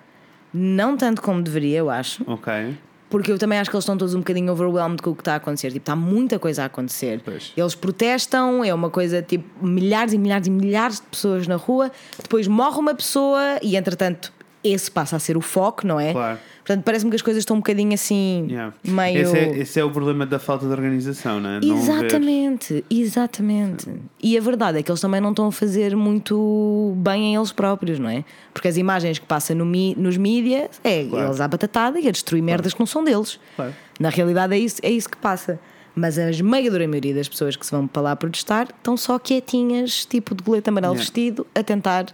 Não 0.54 0.96
tanto 0.96 1.22
como 1.24 1.42
deveria, 1.42 1.80
eu 1.80 1.90
acho. 1.90 2.24
ok. 2.30 2.78
Porque 3.10 3.32
eu 3.32 3.38
também 3.38 3.60
acho 3.60 3.70
que 3.70 3.76
eles 3.76 3.84
estão 3.84 3.96
todos 3.98 4.14
um 4.16 4.20
bocadinho 4.20 4.52
overwhelmed 4.52 5.02
com 5.02 5.12
o 5.12 5.16
que 5.16 5.22
está 5.22 5.34
a 5.34 5.36
acontecer. 5.38 5.68
Tipo, 5.68 5.78
está 5.84 5.96
muita 5.96 6.38
coisa 6.40 6.64
a 6.64 6.66
acontecer. 6.66 7.22
Pois. 7.24 7.54
Eles 7.56 7.76
protestam, 7.76 8.64
é 8.64 8.74
uma 8.74 8.90
coisa 8.90 9.22
tipo 9.22 9.64
milhares 9.66 10.12
e 10.14 10.18
milhares 10.18 10.48
e 10.48 10.50
milhares 10.50 10.96
de 11.00 11.04
pessoas 11.08 11.48
na 11.48 11.56
rua. 11.56 11.92
Depois 12.22 12.48
morre 12.48 12.78
uma 12.80 12.94
pessoa 12.96 13.60
e, 13.62 13.76
entretanto, 13.78 14.34
esse 14.68 14.90
passa 14.90 15.16
a 15.16 15.20
ser 15.20 15.38
o 15.38 15.42
foco, 15.42 15.86
não 15.86 16.00
é? 16.00 16.12
Claro. 16.12 16.40
Portanto, 16.66 16.84
parece-me 16.84 17.12
que 17.12 17.16
as 17.16 17.22
coisas 17.22 17.42
estão 17.42 17.56
um 17.58 17.60
bocadinho 17.60 17.94
assim, 17.94 18.48
Yeah. 18.50 18.74
meio. 18.84 19.20
Esse, 19.20 19.38
é, 19.38 19.58
esse 19.60 19.80
é 19.80 19.84
o 19.84 19.92
problema 19.92 20.26
da 20.26 20.40
falta 20.40 20.66
de 20.66 20.72
organização, 20.72 21.40
não 21.40 21.50
é? 21.52 21.60
Não 21.62 21.78
ver- 21.78 21.92
Exatamente, 22.06 22.84
exatamente. 22.90 23.88
E 24.22 24.38
a 24.38 24.42
verdade 24.42 24.80
é 24.80 24.84
que 24.84 24.92
eles 24.92 25.00
também 25.02 25.22
não 25.22 25.30
estão 25.30 25.48
a 25.48 25.52
fazer 25.52 25.96
muito 25.96 26.94
bem 26.98 27.36
a 27.36 27.40
eles 27.40 27.52
próprios, 27.52 28.00
não 28.00 28.10
é? 28.10 28.24
Porque 28.54 28.68
as 28.68 28.78
imagens 28.78 29.20
que 29.20 29.26
passam 29.26 29.56
no 29.56 29.66
mi- 29.66 29.96
nos 29.98 30.18
mídias 30.18 30.70
é 30.84 31.04
Claro. 31.06 31.28
eles 31.28 31.40
à 31.42 31.48
batatada 31.48 32.00
e 32.00 32.08
a 32.08 32.12
destruir 32.12 32.42
merdas 32.42 32.74
que 32.74 32.80
não 32.80 32.88
são 32.88 33.04
deles. 33.04 33.40
Claro. 33.56 33.74
Na 34.00 34.10
realidade 34.10 34.54
é 34.56 34.60
isso, 34.60 34.78
é 34.84 34.90
isso 34.90 35.10
que 35.10 35.18
passa. 35.18 35.60
Mas 35.96 36.18
a 36.20 36.30
esmagadora 36.30 36.86
maioria 36.88 37.14
das 37.16 37.30
pessoas 37.30 37.56
que 37.56 37.66
se 37.66 37.72
vão 37.72 37.88
para 37.88 38.02
lá 38.02 38.16
protestar 38.18 38.68
estão 38.76 38.98
só 38.98 39.18
quietinhas, 39.18 40.06
tipo 40.06 40.36
de 40.36 40.44
goleta 40.44 40.70
amarelo 40.70 40.94
Yeah. 40.94 41.04
vestido, 41.06 41.48
a 41.56 41.64
tentar 41.64 42.08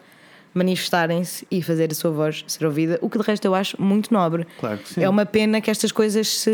manifestarem-se 0.54 1.48
e 1.50 1.62
fazer 1.62 1.92
a 1.92 1.96
sua 1.96 2.12
voz 2.12 2.44
ser 2.48 2.66
ouvida, 2.66 3.00
o 3.02 3.10
que 3.10 3.18
de 3.18 3.24
resto 3.24 3.46
eu 3.46 3.56
acho 3.56 3.82
muito 3.82 4.14
nobre. 4.14 4.46
Claro 4.60 4.78
que 4.80 4.90
sim. 4.90 5.04
É 5.04 5.10
uma 5.10 5.26
pena 5.26 5.62
que 5.62 5.72
estas 5.72 5.92
coisas 5.92 6.28
se, 6.28 6.52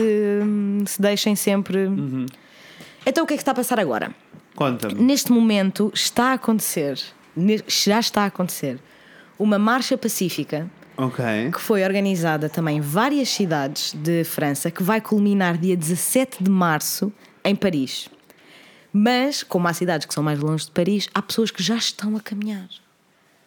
se 0.85 1.01
deixem 1.01 1.35
sempre. 1.35 1.85
Uhum. 1.85 2.25
Então 3.05 3.23
o 3.23 3.27
que 3.27 3.33
é 3.33 3.37
que 3.37 3.41
está 3.41 3.51
a 3.51 3.55
passar 3.55 3.79
agora? 3.79 4.13
Conta-me. 4.55 4.95
Neste 4.95 5.31
momento 5.31 5.91
está 5.93 6.31
a 6.31 6.33
acontecer, 6.33 6.99
já 7.67 7.99
está 7.99 8.23
a 8.23 8.25
acontecer, 8.25 8.79
uma 9.37 9.59
marcha 9.59 9.97
pacífica 9.97 10.69
Ok. 10.97 11.23
que 11.53 11.61
foi 11.61 11.83
organizada 11.83 12.49
também 12.49 12.77
em 12.77 12.81
várias 12.81 13.29
cidades 13.29 13.93
de 13.93 14.23
França, 14.23 14.71
que 14.71 14.81
vai 14.81 14.99
culminar 14.99 15.57
dia 15.57 15.77
17 15.77 16.43
de 16.43 16.49
março 16.49 17.13
em 17.45 17.55
Paris. 17.55 18.09
Mas, 18.91 19.43
como 19.43 19.67
há 19.67 19.73
cidades 19.73 20.07
que 20.07 20.13
são 20.13 20.23
mais 20.23 20.39
longe 20.39 20.65
de 20.65 20.71
Paris, 20.71 21.07
há 21.13 21.21
pessoas 21.21 21.51
que 21.51 21.61
já 21.61 21.75
estão 21.75 22.15
a 22.15 22.19
caminhar. 22.19 22.67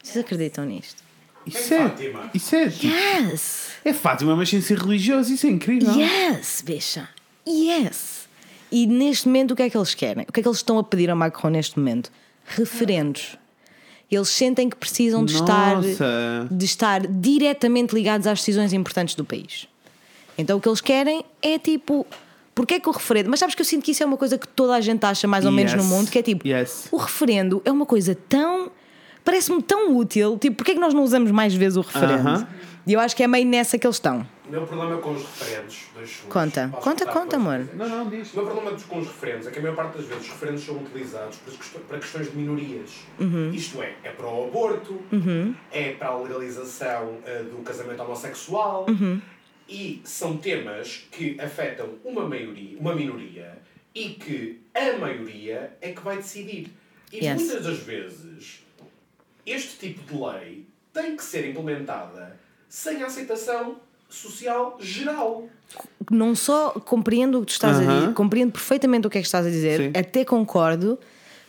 Vocês 0.02 0.24
acreditam 0.24 0.64
nisto? 0.64 1.02
Isso 1.46 1.72
é. 1.74 1.92
Isso 2.34 2.54
é. 2.56 2.68
tipo- 2.68 2.86
Yes! 2.94 3.70
É 3.84 3.92
Fátima, 3.92 4.36
mas 4.36 4.48
sem 4.48 4.60
ser 4.60 4.78
religioso, 4.78 5.32
isso 5.32 5.46
é 5.46 5.50
incrível. 5.50 5.92
Yes, 5.94 6.62
bicha! 6.64 7.08
Yes! 7.48 8.28
E 8.70 8.86
neste 8.86 9.26
momento 9.26 9.52
o 9.52 9.56
que 9.56 9.62
é 9.62 9.70
que 9.70 9.76
eles 9.76 9.94
querem? 9.94 10.24
O 10.28 10.32
que 10.32 10.40
é 10.40 10.42
que 10.42 10.48
eles 10.48 10.58
estão 10.58 10.78
a 10.78 10.84
pedir 10.84 11.10
ao 11.10 11.16
Macron 11.16 11.48
neste 11.50 11.78
momento? 11.78 12.10
Referendos. 12.44 13.36
Eles 14.10 14.28
sentem 14.28 14.68
que 14.68 14.76
precisam 14.76 15.24
de 15.24 15.34
estar, 15.34 15.80
de 16.50 16.64
estar 16.64 17.06
diretamente 17.06 17.94
ligados 17.94 18.26
às 18.26 18.38
decisões 18.40 18.72
importantes 18.72 19.14
do 19.14 19.24
país. 19.24 19.66
Então 20.36 20.58
o 20.58 20.60
que 20.60 20.68
eles 20.68 20.80
querem 20.80 21.24
é 21.42 21.58
tipo 21.58 22.06
Porquê 22.54 22.74
é 22.74 22.80
que 22.80 22.88
o 22.88 22.92
referendo. 22.92 23.30
Mas 23.30 23.38
sabes 23.40 23.54
que 23.54 23.62
eu 23.62 23.64
sinto 23.64 23.84
que 23.84 23.92
isso 23.92 24.02
é 24.02 24.06
uma 24.06 24.16
coisa 24.16 24.36
que 24.36 24.46
toda 24.46 24.74
a 24.74 24.80
gente 24.80 25.02
acha 25.04 25.26
mais 25.26 25.46
ou 25.46 25.52
menos 25.52 25.72
no 25.72 25.80
Yes. 25.80 25.88
mundo, 25.88 26.10
que 26.10 26.18
é 26.18 26.22
tipo, 26.22 26.46
Yes. 26.46 26.88
o 26.90 26.96
referendo 26.96 27.62
é 27.64 27.70
uma 27.72 27.86
coisa 27.86 28.14
tão. 28.28 28.70
Parece-me 29.24 29.62
tão 29.62 29.96
útil. 29.96 30.38
Tipo, 30.38 30.56
porquê 30.56 30.72
é 30.72 30.74
que 30.74 30.80
nós 30.80 30.94
não 30.94 31.02
usamos 31.04 31.30
mais 31.30 31.54
vezes 31.54 31.76
o 31.76 31.80
referendo? 31.82 32.28
Aham. 32.28 32.48
E 32.86 32.92
eu 32.94 33.00
acho 33.00 33.14
que 33.14 33.22
é 33.22 33.26
meio 33.28 33.46
nessa 33.46 33.78
que 33.78 33.86
eles 33.86 33.96
estão. 33.96 34.26
O 34.48 34.50
meu 34.50 34.66
problema 34.66 34.96
com 34.98 35.12
os 35.12 35.22
segundos. 35.22 35.78
Conta. 36.28 36.68
Posso 36.72 36.82
Conta, 36.82 37.06
conta, 37.06 37.36
amor. 37.36 37.68
Não, 37.74 37.88
não, 37.88 38.08
diz. 38.10 38.32
O 38.32 38.36
meu 38.36 38.46
problema 38.46 38.76
com 38.88 38.98
os 38.98 39.06
referendos 39.06 39.46
é 39.46 39.50
que 39.50 39.58
a 39.58 39.62
maior 39.62 39.76
parte 39.76 39.98
das 39.98 40.06
vezes 40.06 40.24
os 40.24 40.30
referendos 40.30 40.64
são 40.64 40.76
utilizados 40.78 41.38
para 41.86 41.98
questões- 41.98 42.30
de 42.32 42.36
minorias. 42.36 42.90
Uhum. 43.20 43.50
Isto 43.52 43.80
é, 43.82 43.94
é 44.02 44.10
para 44.10 44.26
o 44.26 44.48
aborto, 44.48 45.00
é 45.70 45.92
para 45.92 46.08
a 46.08 46.18
legalização 46.18 47.18
eh, 47.24 47.44
do 47.44 47.58
casamento 47.62 48.02
homossexual 48.02 48.86
Uhum. 48.88 49.20
e 49.68 50.00
são 50.04 50.36
temas 50.38 51.06
que 51.12 51.40
afetam 51.40 51.90
uma 52.04 52.26
maioria, 52.26 52.76
uma 52.78 52.94
minoria 52.94 53.56
e 53.94 54.08
que 54.10 54.60
a 54.74 54.98
maioria 54.98 55.76
é 55.80 55.92
que 55.92 56.00
vai 56.02 56.16
decidir. 56.16 56.72
E 57.12 57.24
Yes. 57.24 57.40
muitas 57.40 57.64
das 57.64 57.78
vezes 57.78 58.64
este 59.52 59.76
tipo 59.78 60.02
de 60.12 60.18
lei 60.20 60.66
tem 60.92 61.16
que 61.16 61.22
ser 61.24 61.48
implementada 61.48 62.38
sem 62.68 63.02
a 63.02 63.06
aceitação 63.06 63.76
social 64.08 64.76
geral. 64.80 65.48
não 66.10 66.34
só 66.34 66.70
compreendo 66.72 67.38
o 67.38 67.40
que 67.42 67.46
tu 67.46 67.50
estás 67.52 67.78
a 67.78 67.82
Aham. 67.82 68.00
dizer, 68.00 68.14
compreendo 68.14 68.50
perfeitamente 68.52 69.06
o 69.06 69.10
que 69.10 69.18
é 69.18 69.20
que 69.20 69.26
estás 69.26 69.46
a 69.46 69.50
dizer, 69.50 69.78
Sim. 69.78 69.92
até 69.98 70.24
concordo, 70.24 70.98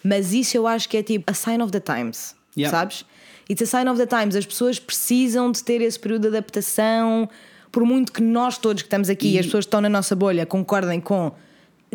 mas 0.04 0.32
isso 0.34 0.56
eu 0.58 0.68
acho 0.68 0.88
que 0.88 0.98
é 0.98 1.02
tipo 1.04 1.24
a 1.30 1.34
sign 1.34 1.62
of 1.64 1.72
the 1.72 1.80
times, 1.80 2.36
Yeah. 2.56 2.76
sabes? 2.78 3.06
It's 3.50 3.62
a 3.64 3.66
sign 3.66 3.90
of 3.90 3.98
the 4.00 4.06
times. 4.06 4.36
As 4.36 4.46
pessoas 4.46 4.78
precisam 4.80 5.52
de 5.52 5.64
ter 5.64 5.82
esse 5.82 6.00
período 6.00 6.22
de 6.24 6.28
adaptação, 6.38 7.28
por 7.72 7.84
muito 7.84 8.12
que 8.12 8.22
nós 8.22 8.58
todos 8.58 8.82
que 8.84 8.88
estamos 8.88 9.10
aqui 9.10 9.30
e 9.30 9.36
E- 9.36 9.40
as 9.40 9.46
pessoas 9.46 9.66
que 9.66 9.68
estão 9.70 9.82
na 9.82 9.90
nossa 9.90 10.16
bolha 10.16 10.46
concordem 10.46 11.00
com 11.02 11.32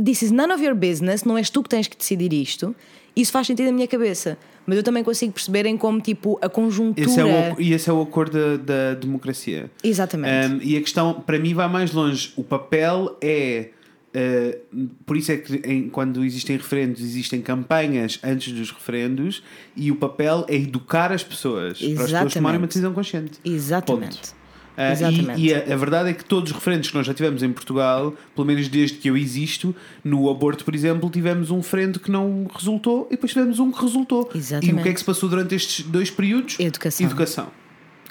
this 0.02 0.22
is 0.22 0.30
none 0.32 0.52
of 0.52 0.62
your 0.64 0.74
business, 0.74 1.22
não 1.24 1.38
és 1.38 1.48
tu 1.48 1.62
que 1.62 1.68
tens 1.68 1.86
que 1.86 1.96
decidir 1.96 2.32
isto. 2.32 2.74
Isso 3.16 3.32
faz 3.32 3.46
sentido 3.46 3.66
na 3.66 3.72
minha 3.72 3.88
cabeça, 3.88 4.36
mas 4.66 4.76
eu 4.76 4.82
também 4.82 5.02
consigo 5.02 5.32
perceber 5.32 5.64
em 5.64 5.76
como 5.76 6.00
tipo 6.00 6.38
a 6.42 6.48
conjuntura. 6.50 7.08
Esse 7.08 7.18
é 7.20 7.24
o, 7.24 7.60
e 7.60 7.72
esse 7.72 7.88
é 7.88 7.92
o 7.92 8.02
acordo 8.02 8.58
da, 8.58 8.90
da 8.92 8.94
democracia. 8.94 9.70
Exatamente. 9.82 10.52
Um, 10.52 10.58
e 10.62 10.76
a 10.76 10.80
questão, 10.80 11.14
para 11.14 11.38
mim, 11.38 11.54
vai 11.54 11.68
mais 11.68 11.92
longe. 11.92 12.32
O 12.36 12.44
papel 12.44 13.16
é. 13.22 13.70
uh, 14.14 14.86
por 15.06 15.16
isso 15.16 15.32
é 15.32 15.38
que 15.38 15.56
em- 15.64 15.88
quando 15.88 16.22
existem 16.24 16.56
referendos, 16.58 17.00
existem 17.00 17.40
campanhas 17.40 18.18
antes 18.22 18.52
dos 18.52 18.70
referendos 18.70 19.42
e 19.74 19.90
o 19.90 19.96
papel 19.96 20.44
é 20.48 20.54
educar 20.56 21.10
as 21.10 21.24
pessoas 21.24 21.78
para 21.78 21.86
as 21.88 21.92
pessoas 21.92 22.08
Exatamente. 22.10 22.34
tomarem 22.34 22.58
uma 22.60 22.66
decisão 22.66 22.92
consciente. 22.92 23.38
Exatamente. 23.44 24.16
Ponto. 24.18 24.35
Uh, 24.76 24.92
Exatamente. 24.92 25.40
E, 25.40 25.48
e 25.48 25.54
a, 25.54 25.58
a 25.72 25.76
verdade 25.76 26.10
é 26.10 26.12
que 26.12 26.24
todos 26.24 26.50
os 26.50 26.56
referendos 26.56 26.90
que 26.90 26.94
nós 26.94 27.06
já 27.06 27.14
tivemos 27.14 27.42
em 27.42 27.52
Portugal, 27.52 28.14
pelo 28.34 28.46
menos 28.46 28.68
desde 28.68 28.98
que 28.98 29.08
eu 29.08 29.16
existo, 29.16 29.74
no 30.04 30.28
aborto, 30.28 30.64
por 30.64 30.74
exemplo, 30.74 31.08
tivemos 31.08 31.50
um 31.50 31.58
referendo 31.58 31.98
que 31.98 32.10
não 32.10 32.46
resultou 32.54 33.06
e 33.10 33.14
depois 33.14 33.32
tivemos 33.32 33.58
um 33.58 33.72
que 33.72 33.80
resultou. 33.80 34.30
E 34.32 34.36
o 34.36 34.38
Exatamente. 34.38 34.82
que 34.82 34.88
é 34.88 34.92
que 34.92 34.98
se 35.00 35.06
passou 35.06 35.28
durante 35.28 35.54
estes 35.54 35.86
dois 35.86 36.10
períodos? 36.10 36.60
Educação. 36.60 37.06
Educação. 37.06 37.46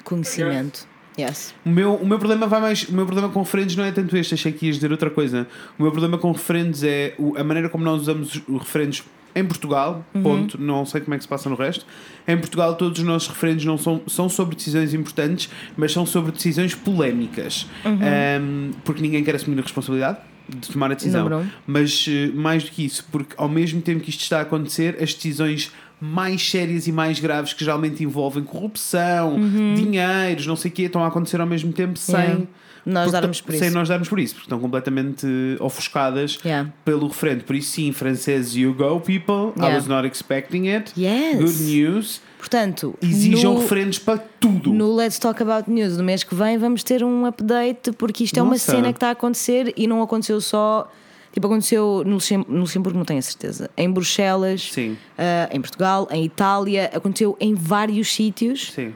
Conhecimento. 0.02 0.86
Yes. 1.18 1.54
O 1.64 1.70
meu, 1.70 1.94
o 1.94 2.06
meu 2.06 2.18
problema 2.18 2.46
vai 2.46 2.60
mais. 2.60 2.82
O 2.88 2.92
meu 2.92 3.06
problema 3.06 3.32
com 3.32 3.40
referendos 3.40 3.74
não 3.74 3.84
é 3.84 3.92
tanto 3.92 4.14
este, 4.16 4.34
achei 4.34 4.52
que 4.52 4.66
ias 4.66 4.76
dizer 4.76 4.92
outra 4.92 5.08
coisa. 5.08 5.48
O 5.78 5.82
meu 5.82 5.90
problema 5.90 6.18
com 6.18 6.30
referendos 6.30 6.84
é 6.84 7.14
a 7.38 7.42
maneira 7.42 7.70
como 7.70 7.84
nós 7.84 8.02
usamos 8.02 8.42
os 8.46 8.58
referendos 8.58 9.02
em 9.36 9.44
Portugal, 9.44 10.04
ponto, 10.22 10.60
não 10.60 10.86
sei 10.86 11.02
como 11.02 11.14
é 11.14 11.18
que 11.18 11.24
se 11.24 11.28
passa 11.28 11.48
no 11.50 11.56
resto. 11.56 11.86
Em 12.26 12.36
Portugal, 12.38 12.74
todos 12.74 12.98
os 12.98 13.04
nossos 13.04 13.28
referendos 13.28 13.64
não 13.64 13.76
são, 13.76 14.00
são 14.06 14.28
sobre 14.28 14.56
decisões 14.56 14.94
importantes, 14.94 15.50
mas 15.76 15.92
são 15.92 16.06
sobre 16.06 16.32
decisões 16.32 16.74
polémicas. 16.74 17.66
Um, 17.84 18.70
porque 18.82 19.02
ninguém 19.02 19.22
quer 19.22 19.34
assumir 19.34 19.58
a 19.58 19.62
responsabilidade 19.62 20.18
de 20.48 20.68
tomar 20.70 20.90
a 20.90 20.94
decisão. 20.94 21.26
Um. 21.26 21.46
Mas 21.66 22.06
eh, 22.08 22.30
mais 22.34 22.64
do 22.64 22.70
que 22.70 22.84
isso, 22.84 23.06
porque 23.12 23.34
ao 23.36 23.48
mesmo 23.48 23.82
tempo 23.82 24.00
que 24.00 24.10
isto 24.10 24.22
está 24.22 24.38
a 24.38 24.42
acontecer, 24.42 24.96
as 25.02 25.12
decisões 25.12 25.72
mais 26.00 26.48
sérias 26.48 26.86
e 26.86 26.92
mais 26.92 27.18
graves 27.20 27.52
que 27.52 27.64
geralmente 27.64 28.02
envolvem 28.02 28.44
corrupção, 28.44 29.36
dinheiros, 29.74 30.46
não 30.46 30.56
sei 30.56 30.70
o 30.70 30.74
quê, 30.74 30.82
estão 30.82 31.02
a 31.04 31.08
acontecer 31.08 31.40
ao 31.40 31.46
mesmo 31.46 31.72
tempo 31.72 31.98
sem 31.98 32.14
Uhum. 32.16 32.26
Yeah. 32.28 32.46
Nós 32.86 33.10
darmos 33.10 33.40
por 33.40 33.52
sem 33.56 33.66
isso. 33.66 33.76
nós 33.76 33.88
darmos 33.88 34.08
por 34.08 34.20
isso, 34.20 34.34
porque 34.34 34.46
estão 34.46 34.60
completamente 34.60 35.26
eh, 35.26 35.62
ofuscadas 35.62 36.38
Yeah. 36.44 36.72
pelo 36.84 37.08
referendo. 37.08 37.42
Por 37.44 37.56
isso, 37.56 37.72
sim, 37.72 37.90
francês, 37.92 38.54
you 38.54 38.72
go, 38.72 39.00
people. 39.00 39.52
I 39.56 39.60
Yeah. 39.60 39.76
was 39.76 39.86
not 39.88 40.06
expecting 40.06 40.68
it. 40.68 40.92
Yes. 40.96 41.36
Good 41.40 41.62
news. 41.64 42.20
Portanto, 42.38 42.94
Exijam 43.02 43.54
no, 43.54 43.60
referendos 43.60 43.98
para 43.98 44.18
tudo. 44.38 44.72
no 44.72 44.94
Let's 44.94 45.18
Talk 45.18 45.42
About 45.42 45.68
News 45.68 45.96
do 45.96 46.04
mês 46.04 46.22
que 46.22 46.32
vem 46.34 46.56
vamos 46.58 46.84
ter 46.84 47.02
um 47.02 47.26
update 47.26 47.90
porque 47.92 48.22
isto 48.22 48.38
é 48.38 48.42
uma 48.42 48.52
Nossa. 48.52 48.70
cena 48.72 48.92
que 48.92 48.98
está 48.98 49.08
a 49.08 49.12
acontecer 49.12 49.72
e 49.76 49.86
não 49.88 50.00
aconteceu 50.00 50.40
só. 50.40 50.88
Tipo, 51.32 51.48
aconteceu 51.48 52.02
no, 52.06 52.12
Luxem- 52.14 52.46
no 52.48 52.60
Luxemburgo, 52.60 52.96
não 52.96 53.04
tenho 53.04 53.18
a 53.18 53.22
certeza. 53.22 53.68
Em 53.76 53.90
Bruxelas, 53.90 54.72
ah, 55.18 55.48
em 55.52 55.60
Portugal, 55.60 56.08
em 56.10 56.24
Itália, 56.24 56.90
aconteceu 56.94 57.36
em 57.40 57.52
vários 57.54 58.10
sítios. 58.14 58.72
Sim. 58.72 58.94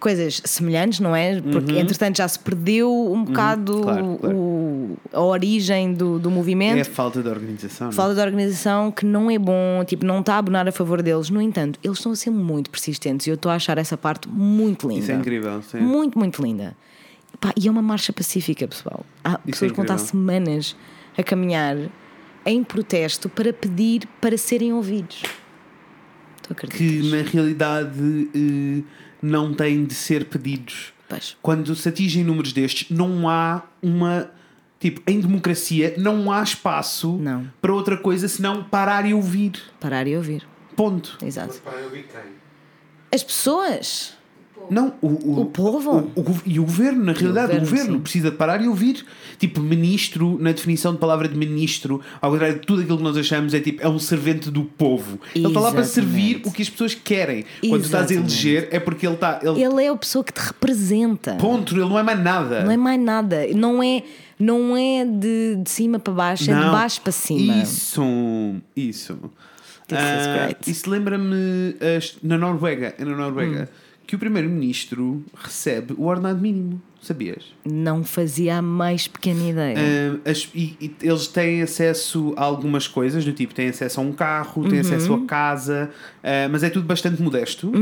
Coisas 0.00 0.40
semelhantes, 0.46 0.98
não 0.98 1.14
é? 1.14 1.40
Porque 1.42 1.78
entretanto 1.78 2.16
já 2.16 2.26
se 2.26 2.38
perdeu 2.38 2.90
um 3.12 3.22
bocado 3.22 3.74
Uhum. 3.76 3.82
claro, 3.82 4.18
claro. 4.20 4.36
o- 4.36 4.96
a 5.12 5.20
origem 5.20 5.92
do, 5.92 6.18
do 6.18 6.30
movimento. 6.30 6.78
É 6.78 6.80
a 6.80 6.84
falta 6.86 7.22
de 7.22 7.28
organização. 7.28 7.88
não 7.88 7.92
é? 7.92 7.94
falta 7.94 8.14
de 8.14 8.20
organização 8.22 8.90
que 8.90 9.04
não 9.04 9.30
é 9.30 9.38
bom, 9.38 9.84
tipo, 9.86 10.06
não 10.06 10.20
está 10.20 10.34
a 10.36 10.38
abonar 10.38 10.66
a 10.66 10.72
favor 10.72 11.02
deles. 11.02 11.28
No 11.28 11.40
entanto, 11.42 11.78
eles 11.84 11.98
estão 11.98 12.12
a 12.12 12.16
ser 12.16 12.30
muito 12.30 12.70
persistentes 12.70 13.26
e 13.26 13.30
eu 13.30 13.34
estou 13.34 13.52
a 13.52 13.56
achar 13.56 13.76
essa 13.76 13.96
parte 13.96 14.26
muito 14.28 14.88
linda. 14.88 15.00
Isso 15.02 15.12
é 15.12 15.14
incrível. 15.16 15.60
Sim. 15.62 15.80
Muito, 15.80 16.18
muito 16.18 16.42
linda. 16.42 16.74
Pá, 17.38 17.52
e 17.56 17.68
é 17.68 17.70
uma 17.70 17.82
marcha 17.82 18.12
pacífica, 18.12 18.66
pessoal. 18.66 19.04
Há 19.22 19.36
pessoas 19.38 19.70
que 19.70 19.76
vão 19.76 19.84
estar 19.84 19.98
semanas 19.98 20.74
a 21.16 21.22
caminhar 21.22 21.76
em 22.46 22.64
protesto 22.64 23.28
para 23.28 23.52
pedir 23.52 24.08
para 24.20 24.38
serem 24.38 24.72
ouvidos. 24.72 25.22
Tu 26.42 26.52
acreditas? 26.52 26.80
Que 26.80 27.10
na 27.10 27.22
realidade 27.30 28.28
eh, 28.34 28.82
não 29.22 29.52
têm 29.54 29.84
de 29.84 29.94
ser 29.94 30.26
pedidos. 30.26 30.92
Pois. 31.08 31.36
Quando 31.42 31.74
se 31.74 31.88
atingem 31.88 32.22
números 32.24 32.52
destes, 32.52 32.88
não 32.90 33.28
há 33.28 33.62
uma. 33.82 34.30
Tipo, 34.78 35.02
em 35.06 35.20
democracia, 35.20 35.94
não 35.98 36.32
há 36.32 36.42
espaço 36.42 37.18
Não. 37.18 37.50
para 37.60 37.74
outra 37.74 37.98
coisa 37.98 38.26
senão 38.28 38.64
parar 38.64 39.04
e 39.04 39.12
ouvir. 39.12 39.52
Parar 39.78 40.06
e 40.06 40.16
ouvir. 40.16 40.46
Ponto. 40.74 41.18
Exato. 41.22 41.48
Mas 41.48 41.58
para 41.58 41.80
eu 41.80 41.90
vi 41.90 42.04
quem? 42.04 42.32
As 43.12 43.22
pessoas. 43.22 44.14
Não, 44.70 44.94
o, 45.02 45.06
o, 45.08 45.40
O 45.40 45.46
povo. 45.46 46.10
o- 46.14 46.20
o 46.20 46.40
e 46.46 46.58
o 46.60 46.64
governo, 46.64 47.04
na 47.04 47.12
realidade, 47.12 47.56
o 47.56 47.60
governo, 47.60 47.78
governo 47.78 48.00
precisa 48.00 48.30
de 48.30 48.36
parar 48.36 48.62
e 48.62 48.68
ouvir. 48.68 49.04
Tipo, 49.38 49.60
ministro, 49.60 50.38
na 50.40 50.52
definição 50.52 50.92
de 50.92 50.98
palavra 50.98 51.28
de 51.28 51.36
ministro, 51.36 52.00
ao 52.20 52.30
contrário 52.30 52.60
de 52.60 52.66
tudo 52.66 52.82
aquilo 52.82 52.98
que 52.98 53.02
nós 53.04 53.16
achamos, 53.16 53.52
é 53.54 53.60
tipo, 53.60 53.82
é 53.82 53.88
um 53.88 53.98
servente 53.98 54.50
do 54.50 54.62
povo. 54.64 55.18
Ele 55.34 55.46
está 55.48 55.60
lá 55.60 55.70
para 55.72 55.80
Exatamente. 55.80 56.12
servir 56.14 56.42
o 56.46 56.52
que 56.52 56.62
as 56.62 56.70
pessoas 56.70 56.94
querem. 56.94 57.44
Quando 57.68 57.82
tu 57.82 57.86
estás 57.86 58.10
a 58.10 58.14
Exatamente. 58.14 58.46
eleger, 58.48 58.68
é 58.70 58.78
porque 58.78 59.06
ele 59.06 59.14
está. 59.14 59.40
Ele, 59.42 59.62
Ele 59.62 59.84
é 59.84 59.88
a 59.88 59.96
pessoa 59.96 60.22
que 60.24 60.32
te 60.32 60.38
representa. 60.40 61.34
Ponto, 61.34 61.74
ele 61.74 61.80
não 61.80 61.98
é 61.98 62.02
mais 62.02 62.20
nada. 62.22 62.62
Não 62.64 62.70
é 62.70 62.76
mais 62.76 63.00
nada. 63.00 63.46
Não 63.54 63.82
é, 63.82 64.02
não 64.38 64.76
é 64.76 65.04
de, 65.04 65.56
de 65.56 65.70
cima 65.70 65.98
para 65.98 66.12
baixo, 66.12 66.50
é 66.50 66.54
de 66.54 66.60
Não. 66.60 66.70
baixo 66.72 67.00
para 67.00 67.12
cima. 67.12 67.56
Isso, 67.62 68.54
isso. 68.76 69.18
Great. 69.88 70.70
Isso 70.70 70.88
lembra-me 70.88 71.74
na 72.22 72.38
Noruega, 72.38 72.94
é 72.96 73.04
na 73.04 73.16
Noruega, 73.16 73.68
Hum. 73.72 73.89
Que 74.10 74.16
o 74.16 74.18
primeiro-ministro 74.18 75.24
recebe 75.34 75.94
o 75.96 76.06
ordenado 76.06 76.40
mínimo. 76.40 76.82
Sabias? 77.00 77.44
Não 77.64 78.04
fazia 78.04 78.58
a 78.58 78.62
mais 78.62 79.08
pequena 79.08 79.48
ideia. 79.48 79.76
Ah, 80.26 80.30
as- 80.30 80.50
e, 80.54 80.76
e 80.78 80.94
eles 81.00 81.28
têm 81.28 81.62
acesso 81.62 82.34
a 82.36 82.42
algumas 82.44 82.86
coisas, 82.86 83.24
do 83.24 83.32
tipo, 83.32 83.54
têm 83.54 83.68
acesso 83.68 84.00
a 84.00 84.02
um 84.02 84.12
carro, 84.12 84.68
têm 84.68 84.80
acesso 84.80 85.14
Uhum. 85.14 85.22
a 85.24 85.26
casa, 85.26 85.90
ah, 86.22 86.48
mas 86.50 86.62
é 86.62 86.68
tudo 86.68 86.84
bastante 86.86 87.22
modesto. 87.22 87.72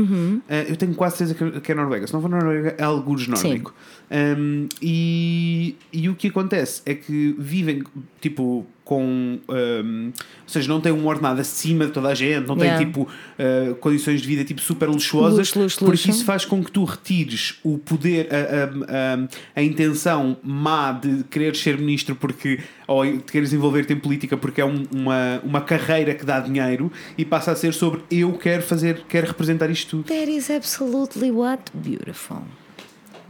Ah, 0.47 0.63
eu 0.69 0.77
tenho 0.77 0.93
quase 0.93 1.17
certeza 1.17 1.51
que- 1.51 1.59
que 1.59 1.71
é 1.71 1.75
Noruega. 1.75 2.07
Se 2.07 2.13
não 2.13 2.21
for 2.21 2.29
Noruega, 2.29 2.75
é 2.77 2.83
algures 2.83 3.27
nórdico. 3.27 3.73
Um, 4.09 4.69
e, 4.81 5.75
e 5.91 6.07
o 6.07 6.15
que 6.15 6.27
acontece 6.27 6.81
é 6.85 6.93
que 6.93 7.35
vivem, 7.37 7.83
tipo, 8.21 8.65
com. 8.89 9.39
um, 9.47 10.11
ou 10.15 10.49
seja, 10.49 10.67
não 10.67 10.81
têm 10.81 10.91
um 10.91 11.05
ordenado 11.05 11.39
acima 11.39 11.85
de 11.85 11.91
toda 11.91 12.07
a 12.09 12.15
gente, 12.15 12.47
não 12.47 12.57
Yeah. 12.57 12.83
tipo, 12.83 13.01
uh, 13.03 13.75
condições 13.75 14.19
de 14.21 14.27
vida, 14.27 14.43
tipo, 14.43 14.59
super 14.59 14.89
luxuosas, 14.89 15.37
Luxo, 15.37 15.59
luxo, 15.59 15.77
porque 15.79 15.91
luxo. 15.91 16.09
isso 16.09 16.25
faz 16.25 16.43
com 16.43 16.63
que 16.63 16.71
tu 16.71 16.83
retires 16.83 17.59
o 17.63 17.77
poder, 17.77 18.27
a, 18.33 18.37
a, 18.37 19.15
a, 19.23 19.27
a 19.57 19.63
intenção 19.63 20.35
má 20.43 20.91
de 20.91 21.23
querer 21.25 21.55
ser 21.55 21.77
ministro 21.77 22.15
porque. 22.15 22.59
ou 22.87 23.05
de 23.05 23.19
queres 23.19 23.53
envolver-te 23.53 23.93
em 23.93 23.99
política 23.99 24.35
porque 24.35 24.59
é 24.59 24.65
um- 24.65 24.83
uma, 24.91 25.39
uma 25.43 25.61
carreira 25.61 26.15
que 26.15 26.25
dá 26.25 26.39
dinheiro 26.39 26.91
e 27.15 27.23
passa 27.23 27.51
a 27.51 27.55
ser 27.55 27.71
sobre 27.75 28.01
eu 28.09 28.33
quero 28.33 28.63
fazer, 28.63 29.03
quero 29.07 29.27
representar 29.27 29.69
isto 29.69 29.97
tudo. 29.97 30.05
That 30.07 30.31
is 30.31 30.49
absolutely 30.49 31.29
what? 31.29 31.61
Beautiful. 31.75 32.41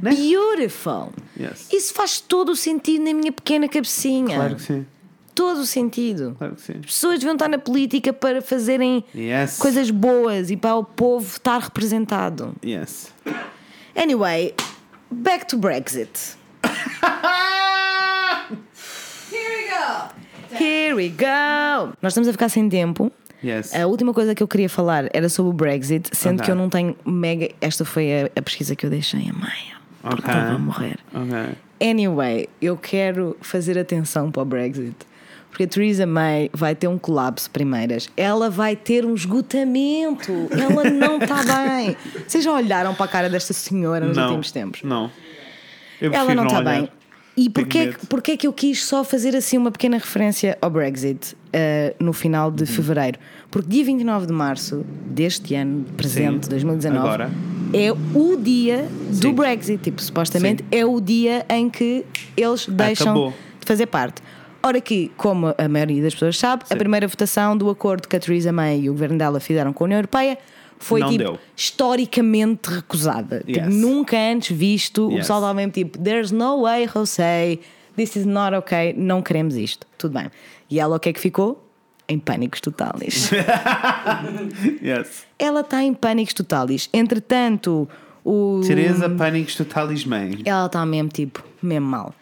Né? 0.01 0.11
Beautiful. 0.15 1.11
Yes. 1.37 1.67
Isso 1.73 1.93
faz 1.93 2.21
todo 2.21 2.53
o 2.53 2.55
sentido 2.55 3.03
na 3.03 3.13
minha 3.13 3.33
pequena 3.33 3.67
cabecinha. 3.67 4.35
Claro 4.37 4.55
que 4.55 4.61
sim, 4.61 4.85
Todo 5.39 5.59
o 5.61 5.65
sentido. 5.65 6.35
claro 6.37 6.55
que 6.55 6.61
sim. 6.61 6.73
As 6.79 6.85
pessoas 6.87 7.19
deviam 7.19 7.33
estar 7.35 7.47
na 7.47 7.57
política 7.57 8.11
para 8.11 8.41
fazerem 8.41 9.05
Yes. 9.15 9.57
coisas 9.57 9.89
boas 9.89 10.51
e 10.51 10.57
para 10.57 10.75
o 10.75 10.83
povo 10.83 11.25
estar 11.25 11.59
representado. 11.61 12.53
Yes. 12.61 13.13
Anyway, 13.95 14.53
back 15.09 15.45
to 15.47 15.57
Brexit. 15.57 16.35
Here 19.31 19.55
we 19.55 19.69
go. 19.69 20.09
Here 20.63 20.93
we 20.95 21.09
go! 21.09 21.93
Nós 22.01 22.11
estamos 22.11 22.27
a 22.27 22.31
ficar 22.33 22.49
sem 22.49 22.67
tempo. 22.67 23.11
Yes. 23.43 23.73
A 23.73 23.87
última 23.87 24.13
coisa 24.13 24.35
que 24.35 24.43
eu 24.43 24.47
queria 24.47 24.67
falar 24.67 25.07
era 25.13 25.29
sobre 25.29 25.51
o 25.51 25.53
Brexit, 25.53 26.09
sendo 26.11 26.35
Ok. 26.41 26.45
que 26.45 26.51
eu 26.51 26.55
não 26.55 26.69
tenho 26.69 26.95
mega. 27.05 27.49
Esta 27.61 27.85
foi 27.85 28.23
a, 28.23 28.29
a 28.37 28.41
pesquisa 28.41 28.75
que 28.75 28.85
eu 28.85 28.89
deixei 28.89 29.21
a 29.21 29.33
meio. 29.33 29.79
Porque 30.01 30.21
Ok. 30.21 30.33
estava 30.33 30.55
a 30.55 30.57
morrer. 30.59 30.97
Ok. 31.13 31.55
Anyway, 31.81 32.49
eu 32.61 32.75
quero 32.75 33.37
fazer 33.39 33.77
atenção 33.79 34.29
para 34.31 34.41
o 34.41 34.45
Brexit. 34.45 34.95
Porque 35.59 35.63
a 35.65 35.67
Theresa 35.67 36.05
May 36.05 36.49
vai 36.53 36.73
ter 36.73 36.87
um 36.87 36.97
colapso 36.97 37.51
primeiras. 37.51 38.09
Ela 38.15 38.49
vai 38.49 38.77
ter 38.77 39.03
um 39.05 39.13
esgotamento. 39.13 40.31
Ela 40.51 40.89
não 40.89 41.17
está 41.17 41.43
bem. 41.67 41.97
Vocês 42.25 42.45
já 42.45 42.53
olharam 42.53 42.95
para 42.95 43.03
a 43.05 43.07
cara 43.09 43.29
desta 43.29 43.51
senhora 43.51 44.05
nos 44.07 44.15
não. 44.15 44.23
últimos 44.27 44.51
tempos? 44.53 44.83
Não. 44.83 45.11
Ela 45.99 46.33
não 46.33 46.45
está 46.45 46.61
bem. 46.61 46.87
E 47.35 47.49
porquê, 47.49 47.93
porquê 48.07 48.37
que 48.37 48.47
eu 48.47 48.53
quis 48.53 48.85
só 48.85 49.03
fazer 49.03 49.35
assim 49.35 49.57
uma 49.57 49.69
pequena 49.69 49.97
referência 49.97 50.57
ao 50.61 50.69
Brexit 50.69 51.35
eh, 51.51 51.93
no 51.99 52.13
final 52.13 52.49
Uhum. 52.49 52.55
de 52.55 52.65
fevereiro? 52.65 53.19
Porque 53.51 53.67
dia 53.69 53.83
29 53.83 54.27
de 54.27 54.33
março 54.33 54.85
deste 55.07 55.55
ano 55.55 55.83
presente, 55.97 56.45
Sim, 56.45 56.51
2019, 56.51 56.97
agora. 57.05 57.29
é 57.73 57.91
o 57.91 58.37
dia 58.37 58.87
do 59.09 59.27
Sim. 59.27 59.33
Brexit. 59.33 59.83
Tipo, 59.83 60.01
supostamente 60.01 60.63
Sim. 60.63 60.69
é 60.79 60.85
o 60.85 61.01
dia 61.01 61.45
em 61.49 61.69
que 61.69 62.05
eles 62.37 62.65
deixam 62.65 63.07
Acabou. 63.11 63.29
de 63.59 63.65
fazer 63.65 63.85
parte. 63.87 64.21
Ora 64.61 64.81
que, 64.81 65.09
como 65.15 65.53
a 65.57 65.67
maioria 65.69 66.01
das 66.03 66.13
pessoas 66.13 66.37
sabe, 66.37 66.63
a 66.65 66.73
Sim. 66.73 66.77
primeira 66.77 67.07
votação 67.07 67.55
do 67.57 67.69
acordo 67.69 68.07
que 68.07 68.15
a 68.15 68.19
Theresa 68.19 68.51
May 68.51 68.81
e 68.81 68.89
o 68.89 68.93
governo 68.93 69.17
dela 69.17 69.39
fizeram 69.39 69.71
com 69.71 69.83
a 69.83 69.85
União 69.85 69.97
Europeia 69.99 70.37
foi 70.77 70.99
Não 71.01 71.09
tipo 71.09 71.23
deu. 71.23 71.39
historicamente 71.55 72.69
recusada. 72.69 73.39
Tipo, 73.45 73.59
Yes. 73.59 73.75
nunca 73.75 74.17
antes 74.17 74.55
visto. 74.55 75.07
O 75.07 75.11
Yes. 75.11 75.19
pessoal 75.21 75.39
estava 75.39 75.53
mesmo 75.53 75.71
tipo, 75.71 75.97
there's 75.97 76.31
no 76.31 76.61
way, 76.63 76.87
José, 76.87 77.59
this 77.95 78.15
is 78.15 78.25
not 78.25 78.55
okay, 78.55 78.93
não 78.97 79.21
queremos 79.21 79.55
isto. 79.55 79.85
Tudo 79.97 80.13
bem. 80.19 80.29
E 80.69 80.79
ela 80.79 80.95
o 80.95 80.99
que 80.99 81.09
é 81.09 81.13
que 81.13 81.19
ficou? 81.19 81.65
Em 82.07 82.17
pânicos 82.19 82.59
totais. 82.61 83.29
Yes. 84.81 85.25
ela 85.37 85.61
está 85.61 85.83
em 85.83 85.93
pânicos 85.93 86.33
totais. 86.33 86.89
Entretanto, 86.93 87.87
o. 88.23 88.61
Teresa 88.65 89.09
Pânicos 89.09 89.55
Totalis 89.55 90.05
Man. 90.05 90.29
Ela 90.45 90.65
está 90.65 90.85
mesmo 90.85 91.09
tipo, 91.09 91.43
mesmo 91.61 91.87
mal. 91.87 92.13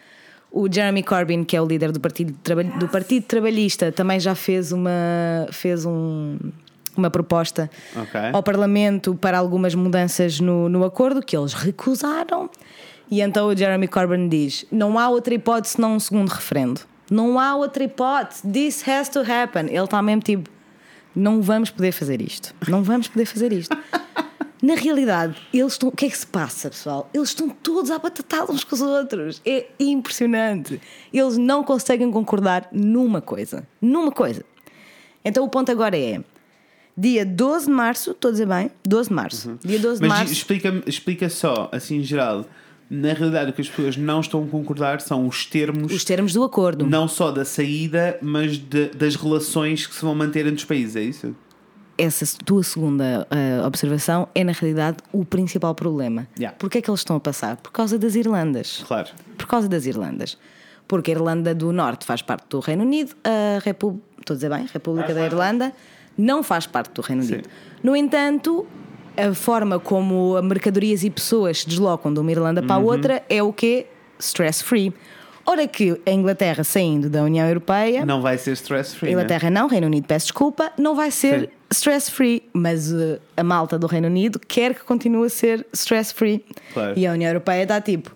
O 0.51 0.71
Jeremy 0.71 1.03
Corbyn, 1.03 1.43
que 1.43 1.55
é 1.55 1.61
o 1.61 1.65
líder 1.65 1.91
do 1.91 1.99
Partido, 1.99 2.33
do 2.79 2.87
partido 2.87 3.23
Trabalhista, 3.25 3.91
também 3.91 4.19
já 4.19 4.33
fez 4.33 4.71
uma, 4.71 4.91
fez 5.51 5.85
um, 5.85 6.37
uma 6.95 7.09
proposta 7.11 7.69
Ok. 7.95 8.19
ao 8.33 8.41
Parlamento 8.41 9.13
para 9.15 9.37
algumas 9.37 9.75
mudanças 9.75 10.39
no, 10.39 10.69
no 10.69 10.83
acordo 10.85 11.21
que 11.21 11.35
eles 11.37 11.53
recusaram. 11.53 12.49
E 13.09 13.21
então 13.21 13.47
o 13.47 13.55
Jeremy 13.55 13.87
Corbyn 13.87 14.27
diz: 14.27 14.65
não 14.71 14.97
há 14.97 15.09
outra 15.09 15.33
hipótese 15.33 15.75
senão 15.75 15.95
um 15.95 15.99
segundo 15.99 16.29
referendo. 16.29 16.81
Não 17.09 17.39
há 17.39 17.55
outra 17.55 17.83
hipótese. 17.83 18.41
This 18.49 18.87
has 18.87 19.07
to 19.09 19.19
happen. 19.19 19.67
Ele 19.67 19.83
está 19.83 20.01
mesmo 20.01 20.21
tipo: 20.21 20.49
não 21.15 21.41
vamos 21.41 21.69
poder 21.69 21.91
fazer 21.91 22.21
isto. 22.21 22.53
Não 22.67 22.83
vamos 22.83 23.07
poder 23.07 23.25
fazer 23.25 23.53
isto. 23.53 23.75
Na 24.61 24.73
realidade, 24.75 25.35
eles 25.53 25.73
estão. 25.73 25.89
O 25.89 25.91
que 25.91 26.05
é 26.05 26.09
que 26.09 26.17
se 26.17 26.25
passa, 26.25 26.69
pessoal? 26.69 27.09
Eles 27.13 27.29
estão 27.29 27.47
todos 27.49 27.91
à 27.91 27.99
batatada 27.99 28.51
uns 28.51 28.63
com 28.63 28.75
os 28.75 28.81
outros. 28.81 29.41
É 29.45 29.67
impressionante. 29.79 30.81
Eles 31.13 31.37
não 31.37 31.63
conseguem 31.63 32.09
concordar 32.11 32.67
numa 32.71 33.21
coisa. 33.21 33.67
Numa 33.81 34.11
coisa. 34.11 34.43
Então 35.23 35.43
o 35.43 35.49
ponto 35.49 35.71
agora 35.71 35.97
é. 35.97 36.21
Dia 36.97 37.23
12 37.23 37.65
de 37.67 37.71
março, 37.71 38.11
estou 38.11 38.29
a 38.29 38.31
dizer 38.31 38.47
bem? 38.47 38.71
12 38.83 39.09
de 39.09 39.15
março. 39.15 39.59
Dia 39.63 39.77
12 39.79 40.01
de 40.01 40.07
Mas 40.07 40.17
março. 40.17 40.33
explica, 40.33 40.83
explica 40.87 41.29
só, 41.29 41.69
assim 41.71 41.97
em 41.97 42.03
geral, 42.03 42.43
na 42.89 43.13
realidade 43.13 43.51
o 43.51 43.53
que 43.53 43.61
as 43.61 43.69
pessoas 43.69 43.95
não 43.95 44.19
estão 44.21 44.43
a 44.43 44.47
concordar 44.47 44.99
são 45.01 45.27
os 45.27 45.45
termos, 45.45 45.93
Os 45.93 46.03
termos 46.03 46.33
do 46.33 46.43
acordo. 46.43 46.87
não 46.87 47.07
só 47.07 47.29
da 47.31 47.45
saída, 47.45 48.17
mas 48.19 48.57
de- 48.57 48.87
das 48.89 49.15
relações 49.15 49.85
que 49.85 49.93
se 49.93 50.01
vão 50.01 50.15
manter 50.15 50.47
entre 50.47 50.55
os 50.57 50.65
países, 50.65 50.95
é 50.95 51.01
isso? 51.03 51.35
Essa 51.97 52.25
tua 52.45 52.61
segunda 52.63 53.27
ah, 53.31 53.65
observação 53.65 54.27
é, 54.35 54.43
na 54.43 54.51
realidade, 54.51 54.97
o 55.11 55.25
principal 55.25 55.73
problema. 55.73 56.27
Yeah. 56.37 56.55
Porquê 56.59 56.77
é 56.77 56.81
que 56.81 56.89
eles 56.89 56.99
estão 56.99 57.15
a 57.15 57.19
passar? 57.19 57.57
Por 57.57 57.71
causa 57.71 57.97
das 57.97 58.13
Irlandas. 58.15 58.83
Claro. 58.87 59.09
Por 59.37 59.47
causa 59.47 59.67
das 59.67 59.85
Irlandas. 59.85 60.37
Porque 60.87 61.11
a 61.11 61.15
Irlanda 61.15 61.55
do 61.55 61.71
Norte 61.73 62.05
faz 62.05 62.21
parte 62.21 62.45
do 62.49 62.59
Reino 62.59 62.83
Unido, 62.83 63.15
a 63.23 63.59
República, 63.63 64.05
estou 64.19 64.33
a 64.33 64.37
dizer 64.37 64.49
bem, 64.49 64.67
República 64.71 65.13
da 65.13 65.25
Irlanda 65.25 65.73
não 66.17 66.41
faz 66.43 66.65
parte 66.67 66.91
do 66.93 67.01
Reino 67.01 67.23
Unido. 67.23 67.43
Sim. 67.45 67.51
No 67.83 67.95
entanto, 67.95 68.65
a 69.17 69.33
forma 69.33 69.79
como 69.79 70.39
mercadorias 70.41 71.03
e 71.03 71.09
pessoas 71.09 71.59
se 71.61 71.67
deslocam 71.67 72.13
de 72.13 72.19
uma 72.19 72.31
Irlanda 72.31 72.61
para 72.63 72.75
a 72.75 72.79
Uhum. 72.79 72.85
outra 72.85 73.23
é 73.29 73.41
o 73.43 73.51
quê? 73.51 73.87
Stress-free. 74.19 74.93
Ora 75.45 75.65
que 75.67 75.99
a 76.05 76.11
Inglaterra 76.11 76.63
saindo 76.63 77.09
da 77.09 77.23
União 77.23 77.47
Europeia, 77.47 78.05
Não 78.05 78.21
vai 78.21 78.37
ser 78.37 78.51
stress-free. 78.53 79.07
né? 79.07 79.11
Inglaterra 79.13 79.49
não, 79.49 79.67
Reino 79.67 79.87
Unido, 79.87 80.05
peço 80.05 80.25
desculpa, 80.27 80.71
não 80.77 80.93
vai 80.95 81.09
ser 81.11 81.41
Sim. 81.41 81.47
Stress-free, 81.71 82.43
mas 82.53 82.91
uh, 82.91 83.19
a 83.35 83.43
malta 83.43 83.77
do 83.77 83.87
Reino 83.87 84.07
Unido 84.07 84.39
quer 84.39 84.73
que 84.73 84.81
continue 84.83 85.25
a 85.25 85.29
ser 85.29 85.65
stress-free. 85.73 86.43
Claro. 86.73 86.93
E 86.97 87.05
a 87.07 87.11
União 87.11 87.29
Europeia 87.29 87.63
está 87.63 87.79
tipo. 87.81 88.15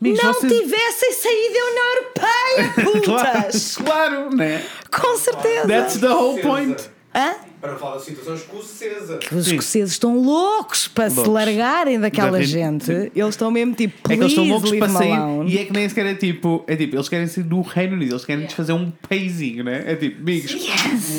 Amigos, 0.00 0.22
não 0.22 0.32
vocês- 0.32 0.52
tivessem 0.52 1.12
saído 1.12 1.54
da 1.54 1.64
União 1.70 1.94
Europeia, 1.94 2.72
Claro, 3.04 3.32
putas! 3.42 3.76
claro, 3.76 4.36
né? 4.36 4.64
Com 4.90 5.16
certeza! 5.16 5.68
That's 5.68 5.98
the 5.98 6.08
whole 6.08 6.40
point. 6.42 6.90
Hã? 7.14 7.34
Para 7.60 7.76
falar 7.76 7.94
da 7.96 8.00
situação 8.00 8.34
escocesa. 8.34 9.18
Os 9.30 9.44
Sim. 9.44 9.50
escoceses 9.52 9.92
estão 9.92 10.18
loucos 10.18 10.88
para 10.88 11.10
se 11.10 11.16
Loucos. 11.16 11.32
largarem 11.34 12.00
daquela 12.00 12.38
Da- 12.38 12.42
gente. 12.42 12.90
Eles 12.90 13.28
estão 13.28 13.50
mesmo 13.50 13.74
tipo, 13.74 13.94
É 14.10 14.16
que 14.16 14.20
eles 14.22 14.32
estão 14.32 14.48
loucos 14.48 14.70
"Please, 14.70 14.78
para 14.92 14.98
sair 14.98 15.12
alone." 15.12 15.52
e 15.52 15.58
é 15.58 15.64
que 15.66 15.72
nem 15.72 15.88
sequer 15.88 16.06
é 16.06 16.14
tipo, 16.14 16.64
é 16.66 16.74
tipo, 16.74 16.96
eles 16.96 17.08
querem 17.08 17.26
sair 17.26 17.44
do 17.44 17.60
Reino 17.60 17.94
Unido, 17.94 18.12
eles 18.14 18.24
querem 18.24 18.46
desfazer 18.46 18.72
um 18.72 18.90
paizinho, 19.08 19.62
né? 19.62 19.84
É 19.86 19.94
tipo, 19.94 20.20
amigos, 20.22 20.52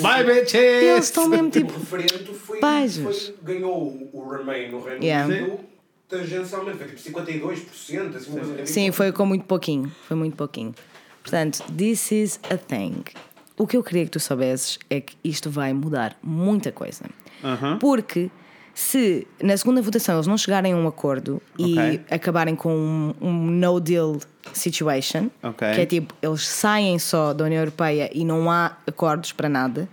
bye 0.01 0.23
bitches! 0.23 0.53
Eles 0.55 1.05
estão 1.05 1.29
mesmo 1.29 1.47
O 1.47 1.51
tipo. 1.51 1.71
referendo 1.79 2.33
foi, 2.33 2.59
ganhou 3.43 4.09
o 4.11 4.29
Remain 4.29 4.71
no 4.71 4.83
Reino 4.83 5.03
Yeah. 5.03 5.27
Unido 5.33 5.59
tangencialmente, 6.09 6.77
foi 6.77 6.87
tipo 6.87 6.99
52%, 6.99 8.15
assim. 8.17 8.65
Sim, 8.65 8.91
foi 8.91 9.11
com 9.11 9.25
muito 9.25 9.45
pouquinho. 9.45 9.91
Foi 10.07 10.15
muito 10.17 10.35
pouquinho. 10.35 10.73
Portanto, 11.23 11.63
this 11.77 12.11
is 12.11 12.39
a 12.49 12.57
thing. 12.57 13.03
O 13.57 13.67
que 13.67 13.77
eu 13.77 13.83
queria 13.83 14.05
que 14.05 14.11
tu 14.11 14.19
soubesses 14.19 14.79
é 14.89 14.99
que 14.99 15.15
isto 15.23 15.49
vai 15.49 15.73
mudar 15.73 16.17
muita 16.23 16.71
coisa. 16.71 17.05
Aham. 17.43 17.77
Porque 17.79 18.31
se 18.73 19.27
na 19.41 19.55
segunda 19.55 19.81
votação 19.81 20.15
eles 20.15 20.25
não 20.25 20.37
chegarem 20.37 20.73
a 20.73 20.75
um 20.75 20.87
acordo 20.87 21.39
Ok. 21.59 21.75
e 21.77 22.01
acabarem 22.13 22.55
com 22.55 22.73
um, 22.75 23.13
um 23.21 23.31
no 23.51 23.79
deal 23.79 24.17
situation, 24.51 25.29
Ok. 25.43 25.71
que 25.75 25.81
é 25.81 25.85
tipo, 25.85 26.13
eles 26.21 26.47
saem 26.47 26.97
só 26.97 27.31
da 27.33 27.45
União 27.45 27.59
Europeia 27.61 28.09
e 28.13 28.25
não 28.25 28.49
há 28.49 28.75
acordos 28.87 29.31
para 29.31 29.47
nada. 29.47 29.87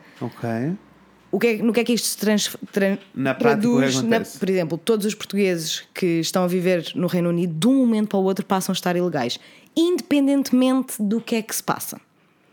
O 1.32 1.38
que 1.38 1.46
é, 1.46 1.56
no 1.58 1.72
que 1.72 1.80
é 1.80 1.84
que 1.84 1.92
isto 1.92 2.06
se 2.08 2.16
trans, 2.18 2.56
tran- 2.72 2.98
Na 3.14 3.34
que 3.34 3.40
traduz? 3.40 3.98
acontece? 3.98 4.38
por 4.38 4.48
exemplo, 4.50 4.78
todos 4.78 5.04
os 5.06 5.14
portugueses 5.14 5.84
que 5.94 6.18
estão 6.20 6.42
a 6.42 6.48
viver 6.48 6.90
no 6.94 7.06
Reino 7.06 7.28
Unido, 7.28 7.52
de 7.54 7.68
um 7.68 7.74
momento 7.76 8.08
para 8.08 8.18
o 8.18 8.24
outro, 8.24 8.44
passam 8.44 8.72
a 8.72 8.74
estar 8.74 8.96
ilegais, 8.96 9.38
independentemente 9.76 10.94
do 11.00 11.20
que 11.20 11.36
é 11.36 11.42
que 11.42 11.54
se 11.54 11.62
passa. 11.62 12.00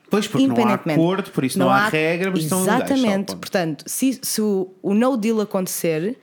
Pois, 0.10 0.28
porque 0.28 0.48
não 0.48 0.68
há 0.68 0.74
acordo, 0.74 1.32
por 1.32 1.44
isso 1.44 1.60
não, 1.60 1.70
há, 1.70 1.88
regra, 1.90 2.32
mas 2.32 2.44
só, 2.46 2.62
Exatamente. 2.62 3.28
ponto. 3.34 3.38
Portanto, 3.38 3.84
se, 3.88 4.20
se 4.22 4.42
o, 4.42 4.70
o 4.82 4.94
no 4.94 5.18
deal 5.18 5.42
acontecer, 5.42 6.18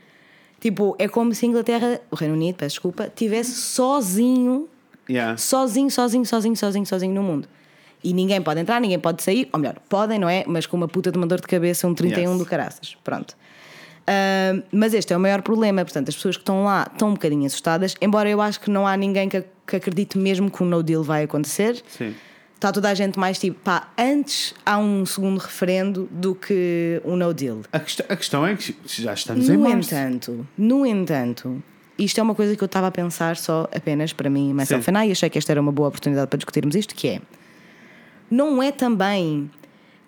tipo, 0.59 0.97
é 0.99 1.07
como 1.07 1.35
se 1.35 1.45
a 1.45 1.49
Inglaterra, 1.49 2.01
o 2.11 2.17
Reino 2.17 2.35
Unido, 2.35 2.57
peço 2.57 2.77
desculpa, 2.77 3.13
tivesse 3.15 3.53
sozinho, 3.53 4.69
Yeah. 5.09 5.37
sozinho, 5.37 5.91
sozinho, 5.91 6.25
sozinho, 6.25 6.57
sozinho, 6.57 6.87
sozinho 6.87 7.13
no 7.15 7.23
mundo. 7.23 7.47
E 8.03 8.15
ninguém 8.15 8.41
pode 8.41 8.61
entrar, 8.61 8.81
ninguém 8.81 8.99
pode 8.99 9.23
sair, 9.23 9.49
ou 9.53 9.59
melhor, 9.61 9.77
podem, 9.89 10.19
não 10.19 10.29
é? 10.29 10.45
Mas 10.47 10.65
com 10.67 10.77
uma 10.79 10.89
puta 10.89 11.13
de 11.13 11.19
uma 11.19 11.27
dor 11.27 11.41
de 11.41 11.47
cabeça, 11.47 11.87
um 11.87 11.95
31 11.95 12.31
Yes. 12.31 12.39
do 12.39 12.47
caraças. 12.47 12.97
Pronto. 13.05 13.37
Ah, 14.07 14.63
mas 14.73 14.93
este 14.95 15.13
é 15.13 15.17
o 15.17 15.21
maior 15.21 15.43
problema. 15.43 15.85
Portanto, 15.85 16.09
as 16.09 16.15
pessoas 16.17 16.37
que 16.37 16.43
estão 16.43 16.65
lá 16.65 16.89
estão 16.91 17.09
um 17.09 17.13
bocadinho 17.15 17.45
assustadas, 17.47 17.95
embora 18.01 18.29
eu 18.29 18.41
acho 18.41 18.61
que 18.61 18.71
não 18.71 18.87
há 18.87 18.97
ninguém 18.97 19.29
que, 19.29 19.43
que 19.67 19.77
acredite 19.77 20.17
mesmo 20.19 20.51
que 20.51 20.63
o 20.63 20.67
no 20.67 20.83
deal 20.83 21.03
vai 21.03 21.25
acontecer. 21.25 21.83
Sim. 21.87 22.15
Está 22.55 22.73
toda 22.73 22.89
a 22.89 22.95
gente 22.95 23.19
mais 23.19 23.39
tipo, 23.39 23.59
pá, 23.61 23.89
antes 23.99 24.55
há 24.65 24.79
um 24.79 25.05
segundo 25.05 25.39
referendo 25.39 26.09
do 26.11 26.35
que 26.35 27.01
um 27.05 27.17
no 27.17 27.35
deal. 27.35 27.61
A, 27.73 27.81
questão, 27.81 28.07
a 28.09 28.17
questão 28.17 28.47
é 28.47 28.55
que 28.57 28.75
já 28.87 29.13
estamos 29.13 29.49
em 29.49 29.57
No 29.57 29.69
março. 29.69 29.95
entanto, 29.95 30.49
no 30.57 30.87
entanto, 30.87 31.63
isto 31.99 32.19
é 32.19 32.23
uma 32.23 32.35
coisa 32.35 32.57
que 32.57 32.63
eu 32.63 32.67
estava 32.67 32.87
a 32.87 32.91
pensar 32.91 33.37
só 33.37 33.69
apenas 33.75 34.13
para 34.13 34.31
mim 34.31 34.51
e 34.51 34.53
I, 34.53 35.09
e 35.09 35.13
achei 35.13 35.29
que 35.29 35.37
esta 35.37 35.53
era 35.53 35.61
uma 35.61 35.73
boa 35.73 35.89
oportunidade 35.89 36.29
para 36.29 36.39
discutirmos 36.39 36.75
isto, 36.75 36.95
que 36.95 37.09
é 37.09 37.21
não 38.31 38.63
é 38.63 38.73
também 38.73 39.51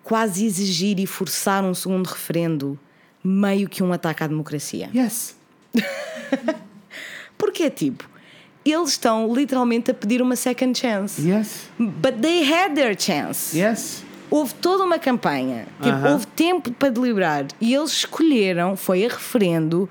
quase 0.03 0.45
exigir 0.45 0.99
e 0.99 1.05
forçar 1.05 1.63
um 1.63 1.73
segundo 1.73 2.07
referendo 2.07 2.79
meio 3.23 3.69
que 3.69 3.83
um 3.83 3.93
ataque 3.93 4.23
à 4.23 4.27
democracia. 4.27 4.89
Yes. 4.93 5.35
Porque 7.37 7.63
é 7.63 7.69
tipo, 7.69 8.09
eles 8.73 8.89
estão 8.89 9.33
literalmente 9.33 9.91
a 9.91 9.93
pedir 9.93 10.21
uma 10.21 10.35
second 10.35 10.77
chance. 10.77 11.21
Yes. 11.21 11.69
But 11.79 12.15
they 12.21 12.43
had 12.51 12.73
their 12.75 12.95
chance. 12.99 13.57
Yes. 13.57 14.03
Houve 14.29 14.53
toda 14.55 14.83
uma 14.83 14.99
campanha, 14.99 15.67
tipo, 15.81 15.87
Aham. 15.95 16.11
houve 16.13 16.27
tempo 16.27 16.71
para 16.71 16.89
deliberar 16.89 17.45
e 17.61 17.73
eles 17.73 17.91
escolheram, 17.91 18.75
foi 18.75 19.05
a 19.05 19.09
referendo, 19.09 19.87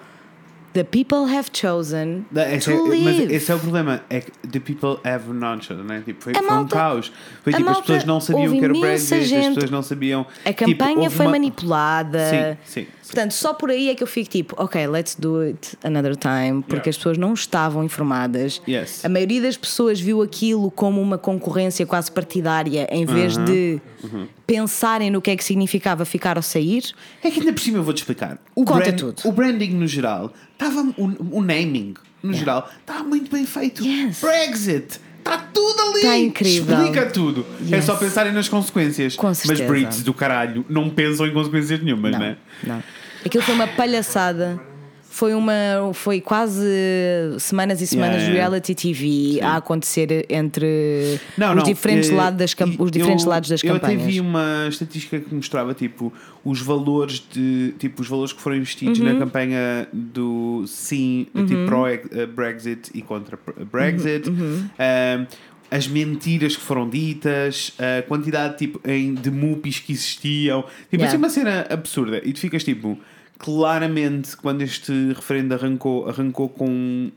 The 0.75 0.85
people 0.85 1.25
have 1.35 1.49
chosen 1.55 2.27
Da- 2.31 2.53
esse 2.53 2.71
to 2.71 2.93
é- 2.93 2.99
mas 2.99 3.31
esse 3.31 3.51
é 3.51 3.55
o 3.55 3.59
problema, 3.59 4.03
é 4.11 4.21
que 4.21 4.31
the 4.47 4.61
people 4.61 4.99
have 5.09 5.33
not 5.33 5.65
chosen, 5.65 5.85
né? 5.87 6.03
tipo, 6.05 6.23
foi, 6.23 6.35
A 6.35 6.37
foi 6.37 6.47
um 6.47 6.51
malta- 6.51 6.77
caos. 6.77 7.11
Foi 7.43 7.51
tipo, 7.55 7.71
as 7.71 7.81
pessoas 7.81 8.05
não 8.05 8.21
sabiam 8.21 8.53
o 8.55 8.59
que 8.59 8.63
era 8.65 8.75
o 8.75 8.81
Brexit, 8.83 9.35
as 9.35 9.47
pessoas 9.55 9.71
não 9.71 9.83
sabiam. 9.83 10.27
A 10.45 10.53
tipo, 10.53 10.71
campanha 10.73 11.05
houve 11.05 11.17
foi 11.17 11.25
uma- 11.25 11.33
manipulada. 11.33 12.19
Sim, 12.29 12.83
sim. 12.83 12.87
Portanto, 13.07 13.33
só 13.33 13.55
por 13.55 13.71
aí 13.71 13.89
é 13.89 13.95
que 13.95 14.03
eu 14.03 14.07
fico 14.07 14.29
tipo, 14.31 14.55
ok, 14.63 14.87
let's 14.89 15.15
do 15.15 15.41
it 15.41 15.79
another 15.83 16.17
time, 16.17 16.63
porque 16.63 16.77
Yeah. 16.77 16.91
as 16.91 16.97
pessoas 16.97 17.19
não 17.19 17.35
estavam 17.35 17.83
informadas. 17.85 18.61
Yes. 18.69 19.05
A 19.05 19.09
maioria 19.09 19.41
das 19.41 19.57
pessoas 19.57 20.01
viu 20.01 20.23
aquilo 20.23 20.71
como 20.71 21.01
uma 21.01 21.17
concorrência 21.17 21.87
quase 21.87 22.11
partidária, 22.11 22.87
em 22.91 23.07
vez 23.07 23.37
de 23.37 23.81
pensarem 24.47 25.11
no 25.11 25.21
que 25.23 25.31
é 25.31 25.37
que 25.37 25.45
significava 25.45 26.05
ficar 26.05 26.37
ou 26.37 26.43
sair. 26.43 26.85
É 27.23 27.31
que 27.31 27.41
ainda 27.41 27.53
por 27.53 27.61
cima 27.61 27.79
eu 27.79 27.83
vou-te 27.83 27.99
explicar. 27.99 28.39
O, 28.55 28.65
tudo. 28.65 29.17
o 29.25 29.33
branding 29.33 29.71
no 29.71 29.87
geral, 29.87 30.33
estava. 30.53 30.83
O, 30.97 31.39
o 31.39 31.43
naming 31.43 31.95
no 32.23 32.33
geral, 32.33 32.69
estava 32.81 33.05
muito 33.05 33.31
bem 33.31 33.47
feito. 33.47 33.85
Yes. 33.85 34.21
Brexit! 34.21 35.01
Está 35.27 35.39
tudo 35.53 35.81
ali! 35.83 36.03
Tá 36.03 36.19
incrível. 36.19 36.77
Explica 36.79 37.07
tudo. 37.07 37.45
É 37.71 37.77
Yes. 37.77 37.85
só 37.85 37.97
pensarem 37.97 38.33
nas 38.33 38.49
consequências. 38.49 39.17
Com 39.17 39.27
Mas 39.29 39.39
certeza. 39.39 39.69
Brits 39.69 40.03
do 40.03 40.15
caralho 40.15 40.65
não 40.69 40.89
pensam 40.89 41.27
em 41.27 41.33
consequências 41.33 41.81
nenhumas, 41.83 42.13
não, 42.13 42.19
Não, 42.21 42.27
é? 42.27 42.37
não. 42.63 42.83
Aquilo 43.25 43.43
foi 43.43 43.55
uma 43.55 43.67
palhaçada. 43.67 44.61
Foi 45.17 45.33
uma 45.35 45.55
foi 45.95 46.21
quase 46.21 46.61
semanas 47.39 47.81
e 47.81 47.87
semanas 47.87 48.17
Yeah, 48.17 48.29
de 48.33 48.37
reality 48.37 48.75
TV 48.75 49.41
a 49.41 49.57
acontecer 49.57 50.27
entre 50.29 51.19
Não, 51.39 51.53
os 51.53 51.57
não, 51.57 51.63
diferentes, 51.65 52.11
eh, 52.11 52.15
lados 52.15 52.39
das, 52.39 52.55
os 52.79 52.91
diferentes 52.91 53.25
eu- 53.25 53.31
lados 53.31 53.49
das 53.49 53.65
eu 53.65 53.73
campanhas. 53.73 54.03
até 54.03 54.11
vi 54.11 54.21
uma 54.21 54.67
estatística 54.69 55.19
que 55.19 55.35
mostrava 55.35 55.73
tipo 55.73 56.13
os 56.45 56.61
valores 56.61 57.23
de 57.33 57.73
tipo 57.79 58.03
os 58.03 58.09
valores 58.09 58.35
que 58.35 58.43
foram 58.43 58.57
investidos 58.57 58.99
Uhum. 58.99 59.07
na 59.11 59.19
campanha 59.19 59.89
do 59.91 60.65
sim 60.67 61.27
tipo 61.47 61.65
pro 61.65 61.87
eh, 61.87 62.27
Brexit 62.27 62.91
e 62.93 63.01
contra 63.01 63.39
Uhum, 63.57 63.65
Brexit 63.73 64.29
Ahm, 64.79 65.27
as 65.71 65.89
mentiras 65.89 66.57
que 66.57 66.63
foram 66.63 66.91
ditas 66.91 67.73
a 67.79 68.03
quantidade 68.03 68.59
tipo 68.59 68.79
em, 68.87 69.15
de 69.15 69.31
MUPIs 69.31 69.79
que 69.81 69.93
existiam. 69.93 70.61
Tipo 70.91 70.97
Yeah. 71.03 71.09
assim 71.09 71.17
uma 71.17 71.31
cena 71.31 71.67
absurda. 71.71 72.21
E 72.23 72.35
tu 72.35 72.39
ficas 72.39 72.63
tipo 72.63 72.99
claramente 73.39 74.37
quando 74.37 74.63
este 74.63 74.93
referendo 75.15 75.55
arrancou 75.55 76.09
arrancou 76.09 76.49
com 76.49 76.69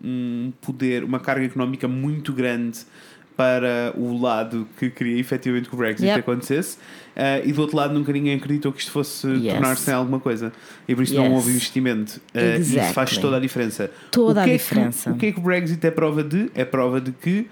um 0.03 0.51
poder 0.61 1.03
uma 1.03 1.19
carga 1.19 1.45
económica 1.45 1.87
muito 1.87 2.33
grande 2.33 2.79
para 3.37 3.93
o 3.95 4.19
lado 4.21 4.67
que 4.77 4.89
queria 4.89 5.17
efetivamente 5.17 5.69
que 5.69 5.75
o 5.75 5.77
Brexit 5.77 6.05
Yep. 6.05 6.19
acontecesse 6.19 6.77
eh, 7.15 7.41
e 7.45 7.53
do 7.53 7.61
outro 7.61 7.77
lado 7.77 7.93
nunca 7.93 8.11
ninguém 8.11 8.35
acreditou 8.35 8.69
que 8.73 8.79
isto 8.81 8.91
fosse 8.91 9.27
Yes. 9.27 9.53
tornar-se 9.53 9.89
em 9.89 9.93
alguma 9.93 10.19
coisa 10.19 10.51
e 10.87 10.93
por 10.93 11.03
isso 11.03 11.13
Yes. 11.13 11.23
não 11.23 11.33
houve 11.33 11.51
investimento 11.51 12.19
Eh, 12.33 12.57
e 12.57 12.61
isso 12.61 12.71
faz 12.73 12.87
Exactly. 12.87 13.21
toda 13.21 13.37
a 13.37 13.39
diferença 13.39 13.91
Toda 14.11 14.41
o 14.41 14.43
a 14.43 14.45
que 14.45 14.49
é 14.49 14.53
que- 14.57 14.59
diferença. 14.59 15.11
o 15.11 15.15
que 15.17 15.25
é 15.27 15.31
que 15.31 15.39
o 15.39 15.41
Brexit 15.41 15.87
é 15.87 15.91
prova 15.91 16.21
de? 16.21 16.51
é 16.53 16.65
prova 16.65 16.99
de 16.99 17.13
que 17.13 17.47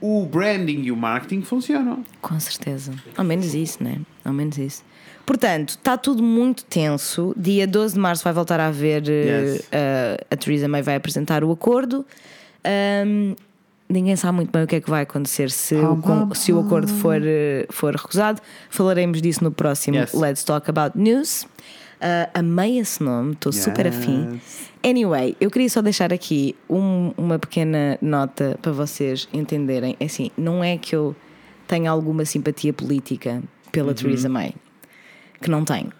o 0.00 0.26
branding 0.26 0.82
e 0.82 0.90
o 0.92 0.96
marketing 0.96 1.42
funcionam 1.42 2.04
Com 2.20 2.38
certeza. 2.40 2.92
Ao 3.16 3.24
menos 3.24 3.54
isso, 3.54 3.82
né? 3.82 4.00
Ao 4.24 4.32
menos 4.34 4.58
isso. 4.58 4.82
Portanto, 5.26 5.70
está 5.70 5.96
tudo 5.96 6.22
muito 6.22 6.64
tenso. 6.64 7.34
Dia 7.36 7.66
12 7.66 7.94
de 7.94 8.00
março 8.00 8.22
vai 8.24 8.32
voltar 8.32 8.60
a 8.60 8.66
haver. 8.68 9.04
eh, 9.08 9.12
Yes. 9.54 9.68
eh, 9.72 10.16
a 10.30 10.36
Theresa 10.36 10.68
May 10.68 10.82
vai 10.82 10.96
apresentar 10.96 11.42
o 11.42 11.50
acordo. 11.50 12.04
Ahm, 12.64 13.34
ninguém 13.88 14.16
sabe 14.16 14.36
muito 14.36 14.50
bem 14.50 14.62
o 14.64 14.66
que 14.66 14.76
é 14.76 14.80
que 14.80 14.90
vai 14.90 15.02
acontecer 15.02 15.50
se, 15.50 15.74
o, 15.76 16.34
se 16.34 16.52
o 16.52 16.60
acordo 16.60 16.88
for, 16.88 17.20
eh, 17.22 17.66
for 17.70 17.94
recusado. 17.94 18.40
Falaremos 18.70 19.20
disso 19.22 19.42
no 19.42 19.50
próximo 19.50 19.96
Yes. 19.96 20.12
Let's 20.14 20.44
Talk 20.44 20.68
About 20.68 20.98
News. 20.98 21.46
Ah, 22.00 22.28
amei 22.34 22.78
esse 22.78 23.02
nome, 23.02 23.32
estou 23.32 23.50
super 23.52 23.86
afim. 23.86 24.34
Yes. 24.34 24.70
Anyway, 24.84 25.34
eu 25.40 25.50
queria 25.50 25.70
só 25.70 25.80
deixar 25.80 26.12
aqui 26.12 26.54
um- 26.68 27.12
uma 27.16 27.38
pequena 27.38 27.96
nota 28.02 28.58
para 28.60 28.72
vocês 28.72 29.26
entenderem. 29.32 29.96
É 29.98 30.04
Assim, 30.04 30.30
não 30.36 30.62
é 30.62 30.76
que 30.76 30.94
eu 30.94 31.16
tenha 31.66 31.90
alguma 31.90 32.26
simpatia 32.26 32.74
política 32.74 33.42
pela 33.72 33.88
Uhum. 33.88 33.94
Theresa 33.94 34.28
May, 34.28 34.54
que 35.44 35.50
não 35.50 35.64
tenho, 35.64 35.92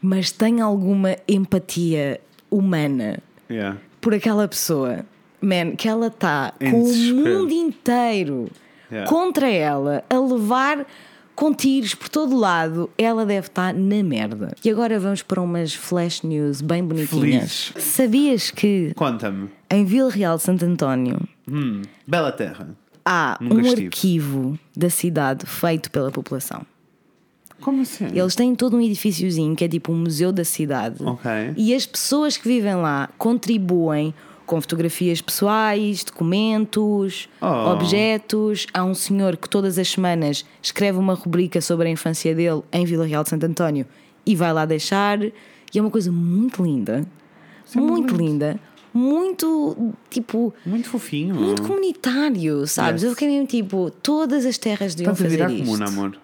mas 0.00 0.30
tenho 0.32 0.64
alguma 0.64 1.16
empatia 1.28 2.20
humana 2.50 3.18
Yeah. 3.50 3.78
por 4.00 4.12
aquela 4.14 4.48
pessoa, 4.48 5.04
man, 5.40 5.76
que 5.76 5.88
ela 5.88 6.08
está 6.08 6.52
com 6.58 6.82
o 6.82 7.14
mundo 7.14 7.52
inteiro 7.52 8.48
Yeah. 8.90 9.08
contra 9.10 9.48
ela, 9.48 10.04
a 10.10 10.18
levar 10.18 10.86
com 11.34 11.52
tiros 11.52 11.94
por 11.94 12.08
todo 12.08 12.36
lado, 12.36 12.88
ela 12.96 13.26
deve 13.26 13.48
estar 13.48 13.74
na 13.74 14.02
merda. 14.02 14.54
E 14.64 14.70
agora 14.70 14.98
vamos 14.98 15.22
para 15.22 15.40
umas 15.42 15.74
flash 15.74 16.22
news 16.22 16.60
bem 16.60 16.82
bonitinhas. 16.84 17.66
Felizes. 17.68 17.72
Sabias 17.84 18.50
que 18.50 18.92
conta-me 18.94 19.48
em 19.70 19.84
Vila 19.84 20.08
Real 20.10 20.36
de 20.38 20.42
Santo 20.44 20.64
António 20.64 21.18
Hum, 21.48 21.82
bela 22.06 22.32
terra 22.32 22.68
há 23.04 23.36
Nunca 23.40 23.54
um 23.56 23.60
estive. 23.60 23.86
arquivo 23.86 24.58
da 24.76 24.88
cidade 24.88 25.44
feito 25.46 25.90
pela 25.90 26.10
população? 26.10 26.62
Como 27.60 27.82
assim? 27.82 28.06
Eles 28.14 28.34
têm 28.34 28.54
todo 28.54 28.76
um 28.76 28.80
edifíciozinho 28.80 29.54
que 29.56 29.64
é 29.64 29.68
tipo 29.68 29.92
um 29.92 29.96
museu 29.96 30.30
da 30.32 30.44
cidade. 30.44 31.02
Ok. 31.02 31.30
E 31.56 31.74
as 31.74 31.84
pessoas 31.86 32.36
que 32.36 32.46
vivem 32.46 32.74
lá 32.76 33.08
contribuem 33.18 34.14
com 34.44 34.60
fotografias 34.60 35.20
pessoais, 35.20 36.04
documentos, 36.04 37.28
Oh. 37.40 37.70
objetos. 37.72 38.66
Há 38.72 38.84
um 38.84 38.94
senhor 38.94 39.36
que 39.36 39.48
todas 39.48 39.78
as 39.78 39.88
semanas 39.88 40.44
escreve 40.62 40.98
uma 40.98 41.14
rubrica 41.14 41.60
sobre 41.60 41.88
a 41.88 41.90
infância 41.90 42.34
dele 42.34 42.62
em 42.72 42.84
Vila 42.84 43.04
Real 43.06 43.24
de 43.24 43.30
Santo 43.30 43.44
António 43.44 43.86
e 44.24 44.36
vai 44.36 44.52
lá 44.52 44.64
deixar. 44.64 45.20
E 45.22 45.32
é 45.74 45.80
uma 45.80 45.90
coisa 45.90 46.12
muito 46.12 46.62
linda. 46.62 47.04
É 47.74 47.78
muito 47.80 47.92
muito 47.92 48.14
linda. 48.16 48.60
Muito, 48.94 49.92
tipo, 50.08 50.54
muito 50.64 50.88
fofinho 50.88 51.34
muito 51.34 51.60
comunitário, 51.62 52.66
sabes? 52.66 53.02
Yes. 53.02 53.10
Eu 53.10 53.10
fiquei 53.14 53.28
mesmo 53.28 53.46
tipo, 53.46 53.90
todas 53.90 54.46
as 54.46 54.56
terras 54.56 54.94
deviam 54.94 55.12
Estás 55.12 55.20
a 55.20 55.30
fazer 55.30 55.36
virar 55.48 55.52
isto. 55.52 55.64
comuna, 55.66 55.86
amor. 55.86 56.18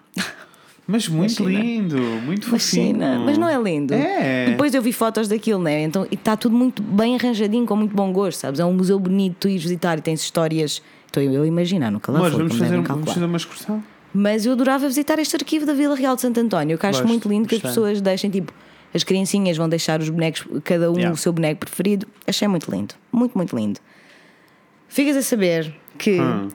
Mas 0.85 1.07
muito 1.07 1.43
Imagina. 1.43 1.63
lindo, 1.63 1.97
muito 1.97 2.45
fofinho. 2.49 2.89
Imagina, 2.97 3.19
mas 3.19 3.37
não 3.37 3.47
é 3.47 3.57
lindo. 3.61 3.93
É. 3.93 4.47
Depois 4.49 4.73
eu 4.73 4.81
vi 4.81 4.91
fotos 4.91 5.29
daquilo, 5.29 5.61
né? 5.61 5.81
Então 5.83 6.05
e 6.11 6.15
está 6.15 6.35
tudo 6.35 6.55
muito 6.55 6.83
bem 6.83 7.15
arranjadinho, 7.15 7.65
com 7.65 7.75
muito 7.75 7.95
bom 7.95 8.11
gosto, 8.11 8.39
sabes? 8.39 8.59
É 8.59 8.65
um 8.65 8.73
museu 8.73 8.99
bonito, 8.99 9.37
tu 9.39 9.47
ires 9.47 9.63
visitar 9.63 9.97
e 9.97 10.01
tens 10.01 10.21
histórias. 10.21 10.81
Estou 11.07 11.23
eu 11.23 11.43
a 11.43 11.47
imaginar, 11.47 11.89
nunca 11.91 12.11
lá 12.11 12.19
Mas 12.19 12.33
vamos 12.33 12.57
fazer, 12.57 12.81
vamos 12.81 13.13
fazer 13.13 13.25
uma 13.25 13.37
excursão. 13.37 13.83
Mas 14.13 14.45
eu 14.45 14.51
adorava 14.53 14.87
visitar 14.87 15.17
este 15.19 15.35
arquivo 15.35 15.65
da 15.65 15.73
Vila 15.73 15.95
Real 15.95 16.15
de 16.15 16.21
Santo 16.21 16.39
António, 16.39 16.77
que 16.77 16.85
acho 16.85 16.99
Gosto, 16.99 17.07
muito 17.09 17.29
lindo 17.29 17.47
que 17.47 17.55
as 17.55 17.61
gostei. 17.61 17.81
pessoas 17.83 18.01
deixem, 18.01 18.29
tipo, 18.29 18.51
as 18.93 19.03
criancinhas 19.03 19.55
vão 19.57 19.69
deixar 19.69 19.99
os 20.01 20.09
bonecos, 20.09 20.45
cada 20.63 20.91
um 20.91 20.95
Yeah. 20.95 21.13
o 21.13 21.17
seu 21.17 21.31
boneco 21.31 21.61
preferido. 21.61 22.05
Achei 22.27 22.47
muito 22.47 22.69
lindo, 22.69 22.93
muito, 23.11 23.35
muito 23.37 23.55
lindo. 23.55 23.79
Ficas 24.87 25.15
a 25.15 25.21
saber 25.21 25.73
que 25.97 26.19
Hum. 26.19 26.49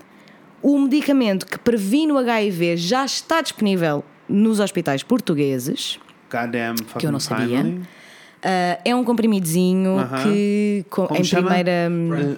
o 0.62 0.78
medicamento 0.78 1.46
que 1.46 1.58
previne 1.58 2.12
o 2.12 2.18
HIV 2.18 2.76
já 2.76 3.04
está 3.04 3.40
disponível 3.40 4.04
nos 4.28 4.60
hospitais 4.60 5.02
portugueses. 5.02 5.98
Goddamn 6.30 6.74
Que 6.98 7.06
eu 7.06 7.12
não 7.12 7.20
sabia. 7.20 7.46
finally. 7.58 7.74
Uh, 7.78 8.80
é 8.84 8.94
um 8.94 9.02
comprimidozinho 9.02 9.98
Aham. 9.98 10.22
que 10.22 10.84
com- 10.90 11.08
em 11.16 11.24
chama? 11.24 11.46
primeira 11.48 11.88
hum, 11.90 12.36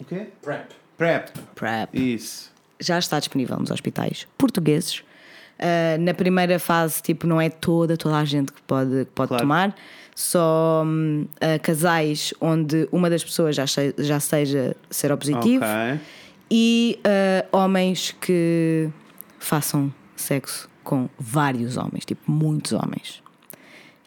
o 0.00 0.04
quê? 0.04 0.28
Prep. 0.42 0.68
Prep. 0.96 1.28
PrEP 1.54 1.94
Isso. 2.14 2.50
já 2.80 2.98
está 2.98 3.18
disponível 3.18 3.58
nos 3.58 3.70
hospitais 3.70 4.26
portugueses. 4.38 5.00
Uh, 5.58 6.00
na 6.00 6.14
primeira 6.14 6.58
fase, 6.58 7.02
tipo, 7.02 7.26
não 7.26 7.40
é 7.40 7.48
toda, 7.50 7.96
toda 7.96 8.16
a 8.16 8.24
gente 8.24 8.52
que 8.52 8.62
pode, 8.62 9.04
que 9.04 9.10
pode 9.14 9.28
Claro. 9.28 9.42
tomar, 9.42 9.76
só 10.14 10.82
hum, 10.86 11.26
uh, 11.36 11.60
casais 11.62 12.32
onde 12.40 12.88
uma 12.90 13.10
das 13.10 13.22
pessoas 13.22 13.54
já, 13.54 13.66
se- 13.66 13.94
já 13.98 14.18
seja 14.20 14.74
seropositivo 14.90 15.64
Ok. 15.64 16.00
e 16.50 16.98
uh, 17.04 17.56
homens 17.56 18.12
que 18.20 18.88
façam 19.38 19.92
sexo 20.16 20.68
com 20.84 21.08
vários 21.18 21.76
homens, 21.76 22.04
tipo, 22.04 22.30
muitos 22.30 22.72
homens. 22.72 23.22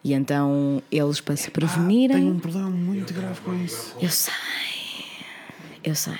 E 0.02 0.12
então 0.14 0.82
eles, 0.90 1.20
para 1.20 1.36
se 1.36 1.50
prevenirem. 1.50 2.16
Tenho 2.16 2.32
um 2.32 2.38
problema 2.38 2.70
muito 2.70 3.12
grave 3.12 3.40
com 3.40 3.52
isso. 3.54 3.94
Eu 4.00 4.10
sei. 4.10 4.32
Eu 5.84 5.94
sei. 5.94 6.18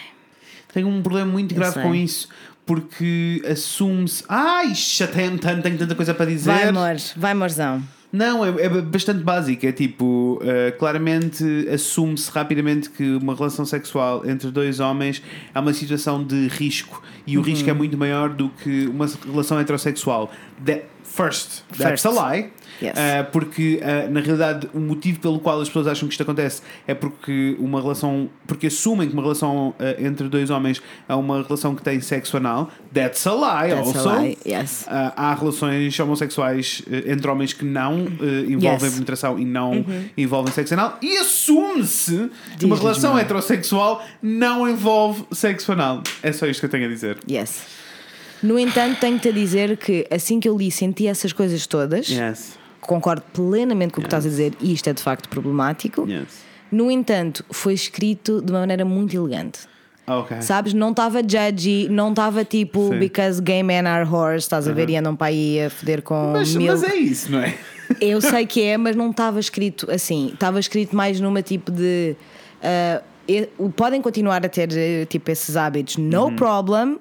Tenho 0.72 0.89
um 0.89 1.01
problema 1.01 1.30
muito 1.30 1.55
grave 1.55 1.74
sei. 1.74 1.82
com 1.82 1.94
isso. 1.94 2.28
Porque 2.66 3.43
assume-se. 3.51 4.24
Ai, 4.28 4.74
chateia-me 4.74 5.39
tanto, 5.39 5.62
tenho 5.62 5.78
tanta 5.78 5.94
coisa 5.94 6.12
para 6.12 6.26
dizer. 6.26 6.51
Vai, 6.51 6.68
amor, 6.68 6.97
vai, 7.16 7.32
amorzão. 7.32 7.82
Não, 8.10 8.44
é, 8.44 8.48
é 8.64 8.68
bastante 8.68 9.22
básico. 9.22 9.66
É 9.66 9.72
tipo, 9.72 10.40
eh, 10.43 10.70
claramente 10.78 11.44
assume-se 11.68 12.30
rapidamente 12.30 12.89
que 12.89 13.05
uma 13.16 13.35
relação 13.35 13.66
sexual 13.66 14.26
entre 14.26 14.51
dois 14.51 14.80
homens 14.80 15.22
é 15.55 15.60
uma 15.60 15.74
situação 15.74 16.24
de 16.24 16.48
risco 16.48 17.02
e 17.26 17.36
o 17.36 17.43
risco 17.43 17.68
é 17.68 17.72
muito 17.74 17.98
maior 17.98 18.30
do 18.30 18.48
que 18.48 18.86
uma 18.86 19.06
relação 19.26 19.59
heterossexual. 19.60 20.30
that, 20.64 20.85
first, 21.24 21.62
that's 21.77 22.03
First. 22.03 22.07
a 22.07 22.11
lie. 22.11 22.51
Yes. 22.81 22.95
Uh, 22.97 23.24
porque 23.32 23.81
uh, 23.82 24.09
na 24.09 24.20
realidade 24.20 24.69
o 24.73 24.78
motivo 24.78 25.19
pelo 25.19 25.40
qual 25.40 25.61
as 25.61 25.66
pessoas 25.66 25.89
acham 25.89 26.07
que 26.07 26.15
isto 26.15 26.23
acontece 26.23 26.62
é 26.86 26.95
porque 26.95 27.57
uma 27.59 27.81
relação 27.81 28.31
porque 28.47 28.69
assumem 28.69 29.09
que 29.09 29.15
uma 29.15 29.23
relação 29.23 29.70
uh, 29.70 29.74
entre 29.99 30.28
dois 30.28 30.49
homens 30.49 30.81
é 31.09 31.15
uma 31.16 31.43
relação 31.43 31.74
que 31.74 31.82
tem 31.82 32.01
sexo 32.01 32.36
anal 32.36 32.70
that's 32.95 33.27
a 33.27 33.32
lie 33.35 33.74
That's 33.74 33.97
a 33.97 33.99
also 33.99 34.20
lie, 34.20 34.39
yes. 34.47 34.82
Uh, 34.82 35.12
há 35.16 35.35
relações 35.35 35.99
homossexuais 35.99 36.82
uh, 36.86 37.11
entre 37.11 37.28
homens 37.28 37.53
que 37.53 37.65
não 37.65 38.05
uh, 38.05 38.24
envolvem 38.49 38.85
Yes. 38.85 38.95
penetração 38.95 39.39
e 39.40 39.45
não 39.45 39.85
envolvem 40.16 40.53
sexo 40.53 40.74
anal 40.74 40.99
e 41.03 41.16
assume-se 41.19 42.31
que 42.61 42.65
uma 42.65 42.77
relação 42.77 43.19
heterossexual 43.19 44.05
não 44.23 44.69
envolve 44.69 45.24
sexo 45.32 45.73
anal 45.73 46.01
é 46.23 46.31
só 46.32 46.47
isto 46.47 46.61
que 46.61 46.66
eu 46.66 46.70
tenho 46.70 46.86
a 46.86 46.89
dizer 46.89 47.19
Yes. 47.28 47.62
No 48.43 48.59
entanto, 48.59 48.98
tenho-te 49.01 49.28
a 49.28 49.32
dizer 49.32 49.77
que 49.77 50.06
assim 50.10 50.39
que 50.40 50.48
eu 50.48 50.56
li, 50.56 50.70
senti 50.70 51.06
essas 51.06 51.32
coisas 51.32 51.66
todas. 51.66 52.09
yes 52.09 52.59
Concordo 52.81 53.23
plenamente 53.35 53.93
com 53.93 54.01
o 54.01 54.02
que 54.02 54.06
estás 54.06 54.24
a 54.24 54.28
dizer 54.28 54.52
e 54.60 54.73
isto 54.73 54.89
é 54.89 54.93
de 54.93 55.02
facto 55.02 55.28
problemático. 55.28 56.06
yes 56.09 56.43
No 56.70 56.90
entanto, 56.90 57.44
foi 57.51 57.74
escrito 57.74 58.40
de 58.40 58.52
uma 58.52 58.60
maneira 58.60 58.85
muito 58.85 59.15
elegante. 59.16 59.60
ok 60.06 60.40
Sabes? 60.40 60.73
Não 60.73 60.90
estava 60.90 61.20
judgy, 61.23 61.89
não 61.90 62.10
estava 62.10 62.44
tipo 62.44 62.89
Sim. 62.90 62.98
because 62.98 63.43
gay 63.43 63.62
men 63.62 63.86
are 63.86 64.09
whores, 64.09 64.44
estás 64.44 64.66
a 64.69 64.73
ver? 64.73 64.89
E 64.90 64.97
andam 64.97 65.15
para 65.16 65.27
aí 65.28 65.60
a 65.65 65.69
foder 65.70 66.01
com 66.02 66.32
mas, 66.32 66.55
mil. 66.55 66.73
mas 66.73 66.82
é 66.85 66.94
isso 66.97 67.31
não 67.32 67.40
é 67.40 67.55
Eu 68.01 68.20
sei 68.23 68.47
que 68.47 68.62
é, 68.62 68.77
mas 68.78 68.94
não 68.94 69.10
estava 69.10 69.40
escrito 69.40 69.90
assim. 69.90 70.31
Estava 70.32 70.60
escrito 70.60 70.94
mais 70.94 71.20
numa 71.20 71.43
tipo 71.43 71.70
de. 71.73 72.15
ah, 72.62 73.02
e- 73.27 73.48
podem 73.77 74.01
continuar 74.01 74.44
a 74.47 74.48
ter 74.48 74.69
eh, 74.73 75.05
tipo 75.06 75.31
esses 75.31 75.56
hábitos, 75.56 75.97
no 75.97 76.27
Uhum. 76.27 76.36
problem. 76.36 76.98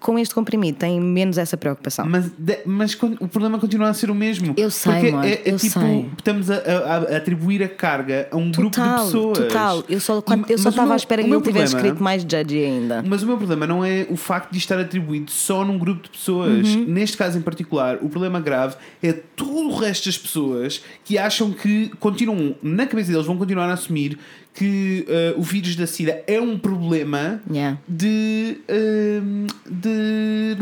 Com 0.00 0.18
este 0.18 0.34
comprimido, 0.34 0.78
têm 0.78 0.98
menos 1.00 1.36
essa 1.36 1.56
preocupação. 1.56 2.06
Mas, 2.08 2.30
mas 2.64 2.94
o 3.20 3.28
problema 3.28 3.58
continua 3.58 3.90
a 3.90 3.94
ser 3.94 4.10
o 4.10 4.14
mesmo. 4.14 4.54
Eu 4.56 4.70
sei, 4.70 4.92
Porque 4.92 5.08
amor, 5.08 5.24
é, 5.26 5.28
é 5.32 5.42
eu 5.44 5.58
tipo, 5.58 5.78
sei. 5.78 6.06
estamos 6.16 6.50
a, 6.50 6.54
a- 6.56 6.96
a 6.96 7.16
atribuir 7.18 7.62
a 7.62 7.68
carga 7.68 8.26
a 8.30 8.36
um 8.36 8.50
grupo 8.50 8.70
de 8.70 8.76
Total, 8.80 9.04
pessoas. 9.04 9.38
total. 9.38 9.84
Eu 9.88 10.00
só, 10.00 10.22
quando- 10.22 10.50
eu 10.50 10.56
só 10.58 10.70
estava 10.70 10.86
meu- 10.86 10.94
à 10.94 10.96
espera 10.96 11.22
que 11.22 11.30
ele 11.30 11.40
tivesse 11.42 11.76
escrito 11.76 12.02
mais 12.02 12.22
judgy 12.22 12.64
ainda. 12.64 13.04
Mas 13.06 13.22
o 13.22 13.26
meu 13.26 13.36
problema 13.36 13.66
não 13.66 13.84
é 13.84 14.06
o 14.08 14.16
facto 14.16 14.50
de 14.50 14.58
estar 14.58 14.78
atribuído 14.80 15.30
só 15.30 15.64
num 15.64 15.78
grupo 15.78 16.02
de 16.04 16.10
pessoas. 16.10 16.66
Uhum. 16.68 16.84
Neste 16.88 17.16
caso 17.18 17.36
em 17.38 17.42
particular, 17.42 17.98
o 18.00 18.08
problema 18.08 18.40
grave 18.40 18.76
é 19.02 19.12
todo 19.12 19.68
o 19.68 19.76
resto 19.76 20.06
das 20.06 20.16
pessoas 20.16 20.82
que 21.04 21.18
acham 21.18 21.50
que 21.52 21.90
continuam, 22.00 22.54
na 22.62 22.86
cabeça 22.86 23.10
deles, 23.12 23.26
vão 23.26 23.36
continuar 23.36 23.68
a 23.68 23.74
assumir 23.74 24.18
que 24.52 25.06
eh, 25.08 25.34
o 25.36 25.42
vírus 25.42 25.76
da 25.76 25.86
SIDA 25.86 26.22
é 26.26 26.40
um 26.40 26.58
problema 26.58 27.40
Yeah. 27.50 27.78
de, 27.88 28.58
ehm, 28.68 29.46
de, 29.64 30.56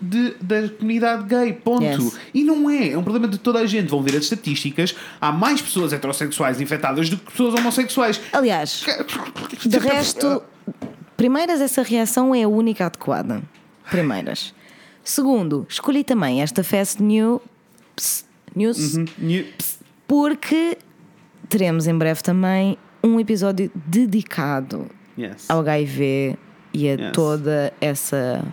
de- 0.00 0.34
da 0.40 0.68
comunidade 0.68 1.24
gay, 1.24 1.52
ponto. 1.54 1.82
Yes. 1.82 2.18
E 2.34 2.44
não 2.44 2.68
é, 2.70 2.90
é 2.90 2.98
um 2.98 3.02
problema 3.02 3.26
de 3.26 3.38
toda 3.38 3.58
a 3.60 3.66
gente. 3.66 3.88
Vão 3.88 4.02
ver 4.02 4.16
as 4.16 4.24
estatísticas, 4.24 4.94
há 5.20 5.32
mais 5.32 5.60
pessoas 5.62 5.92
heterossexuais 5.92 6.60
infectadas 6.60 7.08
do 7.08 7.16
que 7.16 7.30
pessoas 7.30 7.54
homossexuais. 7.54 8.20
Aliás, 8.32 8.84
de 9.64 9.78
resto, 9.78 10.42
primeiras, 11.16 11.60
essa 11.60 11.82
reação 11.82 12.34
é 12.34 12.42
a 12.42 12.48
única 12.48 12.86
adequada. 12.86 13.42
Primeiras. 13.90 14.54
Segundo, 15.02 15.66
escolhi 15.68 16.04
também 16.04 16.42
esta 16.42 16.62
Fast 16.62 17.02
New 17.02 17.40
News 18.54 18.94
Uhum. 18.96 19.06
Porque 20.06 20.76
teremos 21.48 21.86
em 21.86 21.96
breve 21.96 22.22
também 22.22 22.76
um 23.02 23.18
episódio 23.20 23.70
dedicado 23.74 24.86
Yes. 25.18 25.48
ao 25.50 25.60
HIV 25.60 26.36
e 26.72 26.88
a 26.88 26.92
Yes. 26.92 27.12
toda 27.12 27.72
essa. 27.80 28.44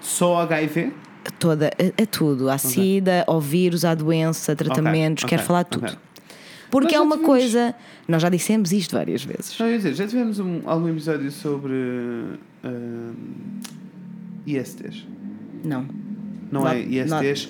Só 0.00 0.40
HIV? 0.42 0.92
a 1.26 1.30
Toda, 1.38 1.68
a, 1.68 2.02
a 2.02 2.06
tudo, 2.06 2.50
à 2.50 2.58
SIDA, 2.58 3.24
ao 3.26 3.40
vírus, 3.40 3.84
à 3.84 3.94
doença, 3.94 4.54
tratamentos, 4.54 5.24
ok, 5.24 5.30
quero 5.36 5.46
falar 5.46 5.62
de 5.62 5.70
tudo. 5.70 5.96
Porque 6.70 6.88
Nós 6.88 6.96
é 6.96 7.00
uma 7.00 7.16
tivemos- 7.16 7.26
coisa. 7.26 7.74
Nós 8.06 8.20
já 8.20 8.28
dissemos 8.28 8.72
isto 8.72 8.94
várias 8.96 9.24
vezes. 9.24 9.58
Não, 9.58 9.66
eu 9.66 9.72
ia 9.72 9.78
dizer, 9.78 9.94
já 9.94 10.06
tivemos 10.06 10.38
um- 10.38 10.60
algum 10.66 10.88
episódio 10.88 11.30
sobre 11.30 11.72
ehm, 12.62 13.12
ISTs. 14.46 15.06
Não. 15.64 15.86
Não 16.52 16.62
Not- 16.64 16.76
é 16.76 16.80
ISTs? 16.82 17.48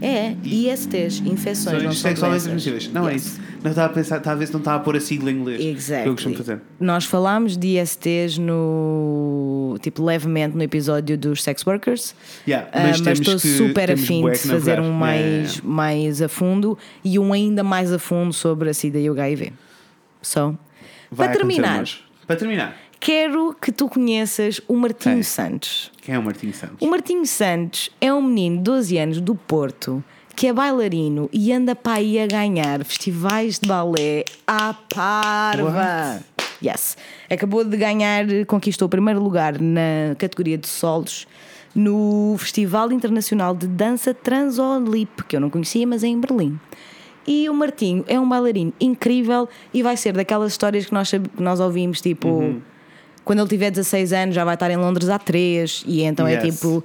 É, 0.00 0.34
ISTs, 0.44 1.20
infecções, 1.24 1.82
não 1.82 1.92
sexualmente 1.92 2.20
doenças. 2.20 2.42
transmissíveis. 2.44 2.88
Não 2.92 3.08
é 3.08 3.14
Yes. 3.14 3.26
isso. 3.26 3.40
Não 3.62 3.70
estava 3.70 3.90
a 3.90 3.94
pensar, 3.94 4.18
estava 4.18 4.36
a 4.36 4.38
ver 4.38 4.46
se 4.46 4.52
não 4.52 4.60
estava 4.60 4.76
a 4.76 4.80
pôr 4.80 4.96
a 4.96 5.00
sigla 5.00 5.30
em 5.30 5.34
inglês. 5.36 5.60
Exactly. 5.64 6.02
Que 6.04 6.08
eu 6.08 6.14
costumo 6.14 6.34
fazer. 6.36 6.60
Nós 6.78 7.04
falámos 7.04 7.56
de 7.56 7.78
ISTs 7.78 8.38
no 8.38 9.76
tipo 9.80 10.04
levemente 10.04 10.56
no 10.56 10.62
episódio 10.62 11.16
dos 11.18 11.42
sex 11.42 11.64
workers. 11.66 12.14
Yeah, 12.46 12.68
Ah, 12.72 12.82
mas 12.82 13.00
mas 13.00 13.00
temos 13.00 13.20
estou 13.20 13.36
que- 13.40 13.56
super 13.56 13.90
afim 13.90 14.30
de 14.30 14.38
fazer 14.38 14.80
um 14.80 14.92
mais, 14.92 15.54
Yeah, 15.56 15.68
mais 15.68 16.22
a 16.22 16.28
fundo 16.28 16.78
e 17.04 17.18
um 17.18 17.32
ainda 17.32 17.62
mais 17.64 17.92
a 17.92 17.98
fundo 17.98 18.32
sobre 18.32 18.70
a 18.70 18.74
SIDA 18.74 18.98
e 18.98 19.08
o 19.10 19.12
HIV. 19.14 19.52
So, 20.22 20.58
Vai 21.10 21.28
para 21.28 21.36
terminar. 21.38 21.84
Para 22.26 22.36
terminar, 22.36 22.76
quero 23.00 23.54
que 23.60 23.72
tu 23.72 23.88
conheças 23.88 24.60
o 24.66 24.76
Martinho. 24.76 25.22
Santos. 25.22 25.90
quem 26.02 26.14
é 26.14 26.18
o 26.18 26.22
Martinho 26.22 26.54
Santos? 26.54 26.76
O 26.80 26.86
Martinho 26.86 27.26
Santos 27.26 27.90
é 28.00 28.12
um 28.12 28.22
menino 28.22 28.58
de 28.58 28.62
12 28.62 28.98
anos 28.98 29.20
do 29.20 29.34
Porto 29.34 30.02
que 30.34 30.46
é 30.46 30.52
bailarino 30.52 31.30
e 31.32 31.50
anda 31.50 31.74
para 31.74 31.94
aí 31.94 32.20
a 32.20 32.26
ganhar 32.26 32.84
festivais 32.84 33.58
de 33.58 33.66
balé 33.66 34.22
à 34.46 34.74
parva. 34.94 36.22
Yes. 36.62 36.96
Acabou 37.30 37.64
de 37.64 37.74
ganhar, 37.76 38.26
conquistou 38.46 38.86
o 38.86 38.88
primeiro 38.88 39.18
lugar 39.22 39.58
na 39.58 40.14
categoria 40.18 40.58
de 40.58 40.68
solos 40.68 41.26
no 41.74 42.36
Festival 42.38 42.92
Internacional 42.92 43.54
de 43.54 43.66
Dança 43.66 44.12
Transolip, 44.12 45.24
que 45.24 45.36
eu 45.36 45.40
não 45.40 45.50
conhecia, 45.50 45.86
mas 45.86 46.04
é 46.04 46.08
em 46.08 46.20
Berlim. 46.20 46.58
E 47.26 47.48
o 47.48 47.54
Martinho 47.54 48.04
é 48.06 48.20
um 48.20 48.28
bailarino 48.28 48.72
incrível 48.80 49.48
e 49.74 49.82
vai 49.82 49.96
ser 49.96 50.12
daquelas 50.12 50.52
histórias 50.52 50.86
que 50.86 50.92
nós, 50.92 51.10
que 51.10 51.42
nós 51.42 51.60
ouvimos, 51.60 52.00
tipo, 52.00 52.28
Uhum. 52.28 52.60
Quando 53.26 53.40
ele 53.40 53.48
tiver 53.48 53.70
16 53.70 54.12
anos 54.14 54.34
já 54.34 54.42
vai 54.44 54.54
estar 54.54 54.70
em 54.70 54.76
Londres 54.78 55.10
há 55.10 55.18
3 55.18 55.84
e 55.86 56.02
então 56.02 56.26
é 56.26 56.34
Yes. 56.42 56.54
tipo 56.54 56.82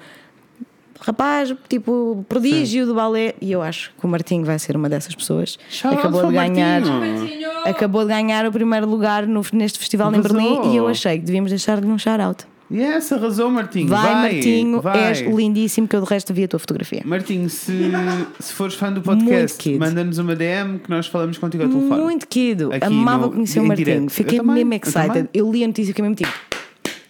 rapaz, 1.00 1.52
tipo, 1.68 2.24
prodígio 2.30 2.86
do 2.86 2.94
balé. 2.94 3.34
E 3.42 3.52
eu 3.52 3.62
acho 3.62 3.92
que 4.00 4.06
o 4.06 4.10
Martinho 4.10 4.46
vai 4.46 4.60
ser 4.60 4.76
uma 4.76 4.88
dessas 4.88 5.16
pessoas. 5.16 5.58
Shout 5.70 5.96
out 5.96 6.00
acabou 6.08 6.28
de 6.28 6.34
ganhar. 6.34 6.82
Martinho. 6.82 7.50
Acabou 7.66 8.02
de 8.04 8.10
ganhar 8.10 8.46
o 8.46 8.52
primeiro 8.52 8.88
lugar 8.88 9.26
no- 9.26 9.42
neste 9.54 9.80
festival 9.80 10.12
em 10.12 10.20
Arrasou. 10.20 10.34
Berlim 10.38 10.74
e 10.74 10.78
eu 10.78 10.88
achei 10.88 11.18
que 11.18 11.26
devíamos 11.26 11.50
deixar-lhe 11.50 11.88
um 11.88 11.98
shout-out. 11.98 12.46
Yes, 12.72 13.12
arrasou, 13.12 13.50
Martinho. 13.50 13.88
Vai, 13.90 14.14
Martinho, 14.34 14.82
vai. 14.82 15.10
és 15.10 15.20
lindíssimo, 15.22 15.88
que 15.88 15.96
eu 15.96 16.02
de 16.02 16.08
resto 16.10 16.34
vi 16.34 16.44
a 16.46 16.48
tua 16.48 16.60
fotografia. 16.60 17.02
Martinho, 17.06 17.50
se, 17.50 17.92
se 18.40 18.54
fores 18.54 18.76
fã 18.76 18.92
do 18.94 19.02
podcast, 19.02 19.78
manda-nos 19.78 20.18
uma 20.20 20.36
DM 20.36 20.80
que 20.80 20.90
nós 20.90 21.08
falamos 21.08 21.38
contigo 21.38 21.64
ao 21.64 21.70
telefone. 21.70 22.02
Muito 22.02 22.28
querido, 22.28 22.72
Aqui 22.74 22.86
amava 22.86 23.26
no- 23.28 23.34
conhecer 23.34 23.60
o 23.60 23.66
Martinho, 23.66 23.86
direto. 23.86 24.10
fiquei 24.12 24.40
Eu 24.40 24.44
mesmo 24.46 24.74
eu 24.74 24.78
excited. 24.78 25.08
também. 25.08 25.30
Eu, 25.34 25.52
li 25.52 25.64
a 25.64 25.68
notícia 25.68 25.90
e 25.90 25.94
fiquei 25.94 26.02
mesmo 26.04 26.16
tipo, 26.16 26.32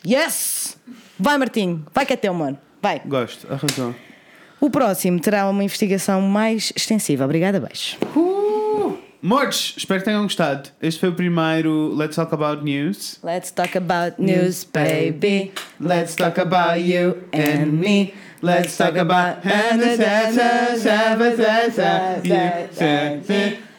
yes! 0.07 0.77
Vai, 1.19 1.37
Martinho, 1.37 1.85
vai 1.93 2.05
que 2.05 2.13
é 2.13 2.15
teu, 2.15 2.33
mano, 2.33 2.57
vai. 2.81 3.01
Gosto, 3.05 3.45
arrasou. 3.51 3.93
O 4.59 4.69
próximo 4.69 5.19
terá 5.19 5.47
uma 5.49 5.63
investigação 5.63 6.21
mais 6.21 6.71
extensiva. 6.75 7.25
Obrigada, 7.25 7.59
beijo. 7.59 7.97
Uh! 8.15 8.40
Mortes, 9.23 9.75
espero 9.77 9.99
que 9.99 10.05
tenham 10.05 10.23
gostado. 10.23 10.69
Este 10.81 10.99
foi 10.99 11.09
o 11.09 11.13
primeiro 11.13 11.93
Let's 11.95 12.15
Talk 12.15 12.33
About 12.33 12.63
News. 12.63 13.19
Let's 13.23 13.51
talk 13.51 13.77
about 13.77 14.19
news, 14.19 14.63
baby. 14.63 15.51
Let's 15.79 16.15
talk 16.15 16.39
about 16.39 16.79
you 16.79 17.17
and 17.31 17.67
me. 17.67 18.15
Let's 18.41 18.75
talk 18.75 18.97
about 18.97 19.43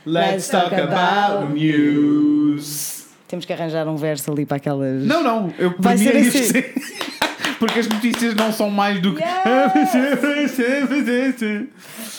Let's 0.06 0.48
talk 0.48 0.73
about 0.73 1.52
news. 1.52 3.06
Temos 3.27 3.44
que 3.44 3.52
arranjar 3.52 3.89
um 3.89 3.97
verso 3.97 4.31
ali 4.31 4.47
para 4.47 4.59
aquelas. 4.59 5.05
Não, 5.05 5.24
não, 5.24 5.52
eu 5.59 5.74
Vai 5.77 5.98
ser 5.98 6.16
assim. 6.19 6.44
sim. 6.44 6.62
Porque 7.59 7.81
as 7.81 7.89
notícias 7.89 8.36
não 8.36 8.52
são 8.52 8.70
mais 8.70 9.02
do 9.02 9.16
que. 9.16 9.24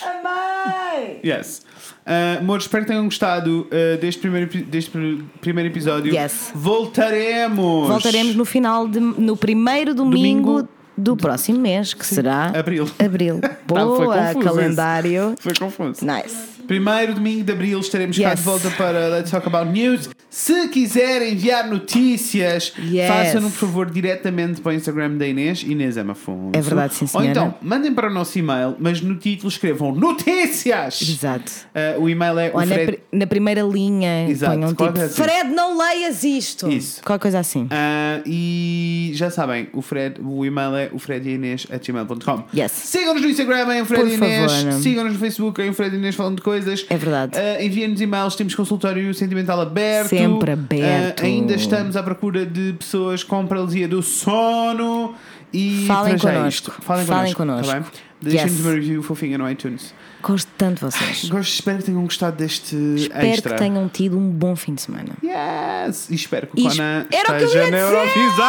Amai! 0.02 1.22
Yes. 1.24 1.64
Uh, 2.06 2.40
amores, 2.40 2.66
espero 2.66 2.84
que 2.84 2.92
tenham 2.92 3.06
gostado 3.06 3.68
uh, 3.72 3.98
deste, 4.00 4.20
primeiro, 4.22 4.50
deste 4.66 4.92
pr- 4.92 5.24
primeiro 5.40 5.70
episódio. 5.70 6.14
Yes. 6.14 6.52
Voltaremos. 6.54 7.88
Voltaremos 7.88 8.36
no 8.36 8.44
final 8.46 8.88
de, 8.88 9.00
no 9.00 9.38
primeiro 9.38 9.96
domingo, 9.96 10.52
Domingo. 10.54 10.70
do 10.98 11.16
próximo 11.16 11.60
mês, 11.60 11.94
que 11.94 12.06
será 12.06 12.48
Abril. 12.58 12.90
abril. 13.00 13.40
foi 13.68 13.78
Boa, 13.78 13.98
confuso 13.98 14.20
esse. 14.20 14.40
calendário. 14.40 15.36
Foi 15.40 15.54
confuso. 15.56 16.06
Nice. 16.06 16.53
Primeiro 16.68 17.14
domingo 17.16 17.44
de 17.44 17.52
abril 17.52 17.80
estaremos 17.80 18.18
cá 18.18 18.30
Yes. 18.30 18.40
de 18.40 18.46
volta 18.46 18.70
para 18.72 19.08
Let's 19.10 19.32
Talk 19.32 19.48
About 19.48 19.72
News. 19.72 20.10
Se 20.30 20.68
quiserem 20.70 21.34
enviar 21.34 21.68
notícias, 21.70 22.74
Yes. 22.80 23.08
façam-no 23.08 23.50
por 23.52 23.58
favor 23.60 23.92
diretamente 23.92 24.62
para 24.62 24.72
o 24.72 24.76
Instagram 24.76 25.18
da 25.18 25.28
Inês, 25.28 25.62
Inês 25.62 25.98
M. 25.98 26.12
Afonso. 26.12 26.52
É 26.54 26.62
verdade, 26.62 26.96
sim, 26.96 27.06
Ou 27.06 27.08
senhora. 27.10 27.30
então, 27.30 27.56
mandem 27.62 27.94
para 27.94 28.10
o 28.10 28.14
nosso 28.14 28.38
e-mail, 28.40 28.76
mas 28.80 29.02
no 29.02 29.16
título 29.16 29.50
escrevam 29.50 29.94
notícias! 29.94 31.02
Exato. 31.02 31.52
Uh, 31.98 32.02
o 32.02 32.10
e-mail 32.10 32.40
é 32.40 32.50
o 32.50 32.54
Ou 32.56 32.60
na, 32.62 32.74
Fred... 32.74 32.86
pri- 32.94 33.00
na 33.12 33.28
primeira 33.28 33.62
linha 33.62 34.28
Exato, 34.30 34.54
ponham 34.58 34.74
qualquer 34.74 35.10
tipo 35.10 35.22
assim. 35.22 35.24
Fred, 35.24 35.50
não 35.54 35.78
leias 35.78 36.24
isto. 36.24 36.70
Isso. 36.70 37.02
Qualquer 37.04 37.22
coisa 37.22 37.40
assim. 37.40 37.68
Ah, 37.70 38.22
e 38.26 39.12
já 39.14 39.30
sabem, 39.30 39.68
o, 39.74 39.82
Fred, 39.82 40.20
o 40.22 40.46
e-mail 40.46 40.76
é 40.76 40.90
o 40.94 40.98
Fred 41.00 41.28
e 41.28 41.34
a 41.34 41.36
Inês 41.36 41.68
gmail.com. 41.86 42.44
Yes. 42.56 42.72
Sigam-nos 42.72 43.22
no 43.22 43.30
Instagram 43.30 43.76
em 43.76 43.82
o 43.82 43.86
Fred 43.86 44.04
Por 44.04 44.12
Inês. 44.12 44.52
Sigam-nos 44.82 45.14
no 45.14 45.20
Facebook 45.20 45.62
em 45.62 45.70
o 45.70 45.74
Fred 45.74 45.96
Inês 45.96 46.16
falando 46.16 46.38
de 46.38 46.42
coisas. 46.42 46.53
É 46.90 46.98
verdade. 46.98 47.38
Ah, 47.38 47.64
Enviem-nos 47.64 48.02
e-mails, 48.02 48.36
temos 48.36 48.56
consultório 48.56 49.14
sentimental 49.14 49.62
aberto. 49.62 50.10
Sempre 50.10 50.52
aberto. 50.52 51.22
Ah, 51.22 51.26
ainda 51.26 51.54
estamos 51.54 51.96
à 51.96 52.04
procura 52.04 52.46
de 52.46 52.74
pessoas 52.74 53.24
com 53.24 53.46
paralisia 53.48 53.88
do 53.88 54.02
sono. 54.02 55.16
E 55.52 55.86
Falem 55.88 56.16
é 56.16 56.18
connosco. 56.18 56.48
isto. 56.50 56.72
Falem, 56.82 57.06
Falem 57.06 57.34
connosco. 57.34 57.72
Tá? 57.72 57.84
Deixem-nos 58.22 58.54
Yes. 58.58 58.66
uma 58.66 58.74
review 58.74 59.04
fofinha 59.04 59.38
no 59.38 59.50
iTunes. 59.50 59.94
Gosto 60.22 60.50
tanto 60.58 60.76
de 60.76 60.82
vocês. 60.92 61.26
Gosto, 61.30 61.54
espero 61.54 61.78
que 61.80 61.84
tenham 61.84 62.02
gostado 62.04 62.38
deste 62.38 62.76
Espero 62.96 63.26
extra. 63.28 63.54
que 63.54 63.60
tenham 63.60 63.88
tido 63.90 64.18
um 64.18 64.30
bom 64.32 64.56
fim 64.56 64.74
de 64.74 64.82
semana. 64.82 65.10
Yes! 65.22 66.10
E 66.10 66.16
espero 66.16 66.48
que 66.48 66.60
o 66.60 66.64
Conan 66.70 67.06
es- 67.12 67.20
era 67.20 67.34
o 67.34 67.38
que 67.38 67.44
eu 67.44 67.48
esteja 67.48 67.66
ia 67.66 67.72
na 67.72 67.78
dizer! 67.78 67.94
Eurovisão! 67.94 68.46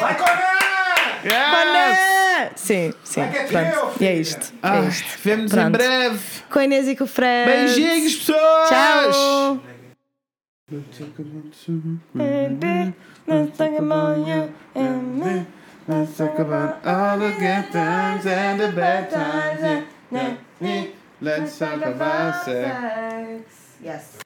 Vai, 0.00 0.14
Conan! 0.16 0.30
Yes! 1.24 1.50
Conan! 1.50 2.25
Sim, 2.56 2.92
sim. 3.04 3.20
É 3.20 3.44
Pronto. 3.70 4.02
E 4.02 4.06
é 4.06 4.14
isto. 4.16 4.52
Ah, 4.62 4.76
É 4.78 4.88
isto. 4.88 5.18
Vemo-nos 5.22 5.52
em 5.52 5.56
Pronto. 5.56 5.70
breve. 5.72 6.18
Com 6.50 6.58
a 6.58 6.64
Inês 6.64 6.88
e 6.88 6.96
com 6.96 7.04
o 7.04 7.06
Fred. 7.06 7.50
Beijinhos, 7.50 8.14
pessoas! 8.16 8.68
Tchau. 8.68 9.60
Let's 15.88 16.16
talk 16.18 16.38
about 16.40 16.84
all 16.84 17.18
the 17.18 17.30
good 17.38 17.70
times 17.72 18.26
and 18.26 18.58
the 18.60 18.72
bad 18.72 19.08
times. 19.08 19.86
Let's 21.20 21.58
talk 21.58 21.80
about 21.82 22.44
sex. 22.44 23.76
Yes. 23.80 24.25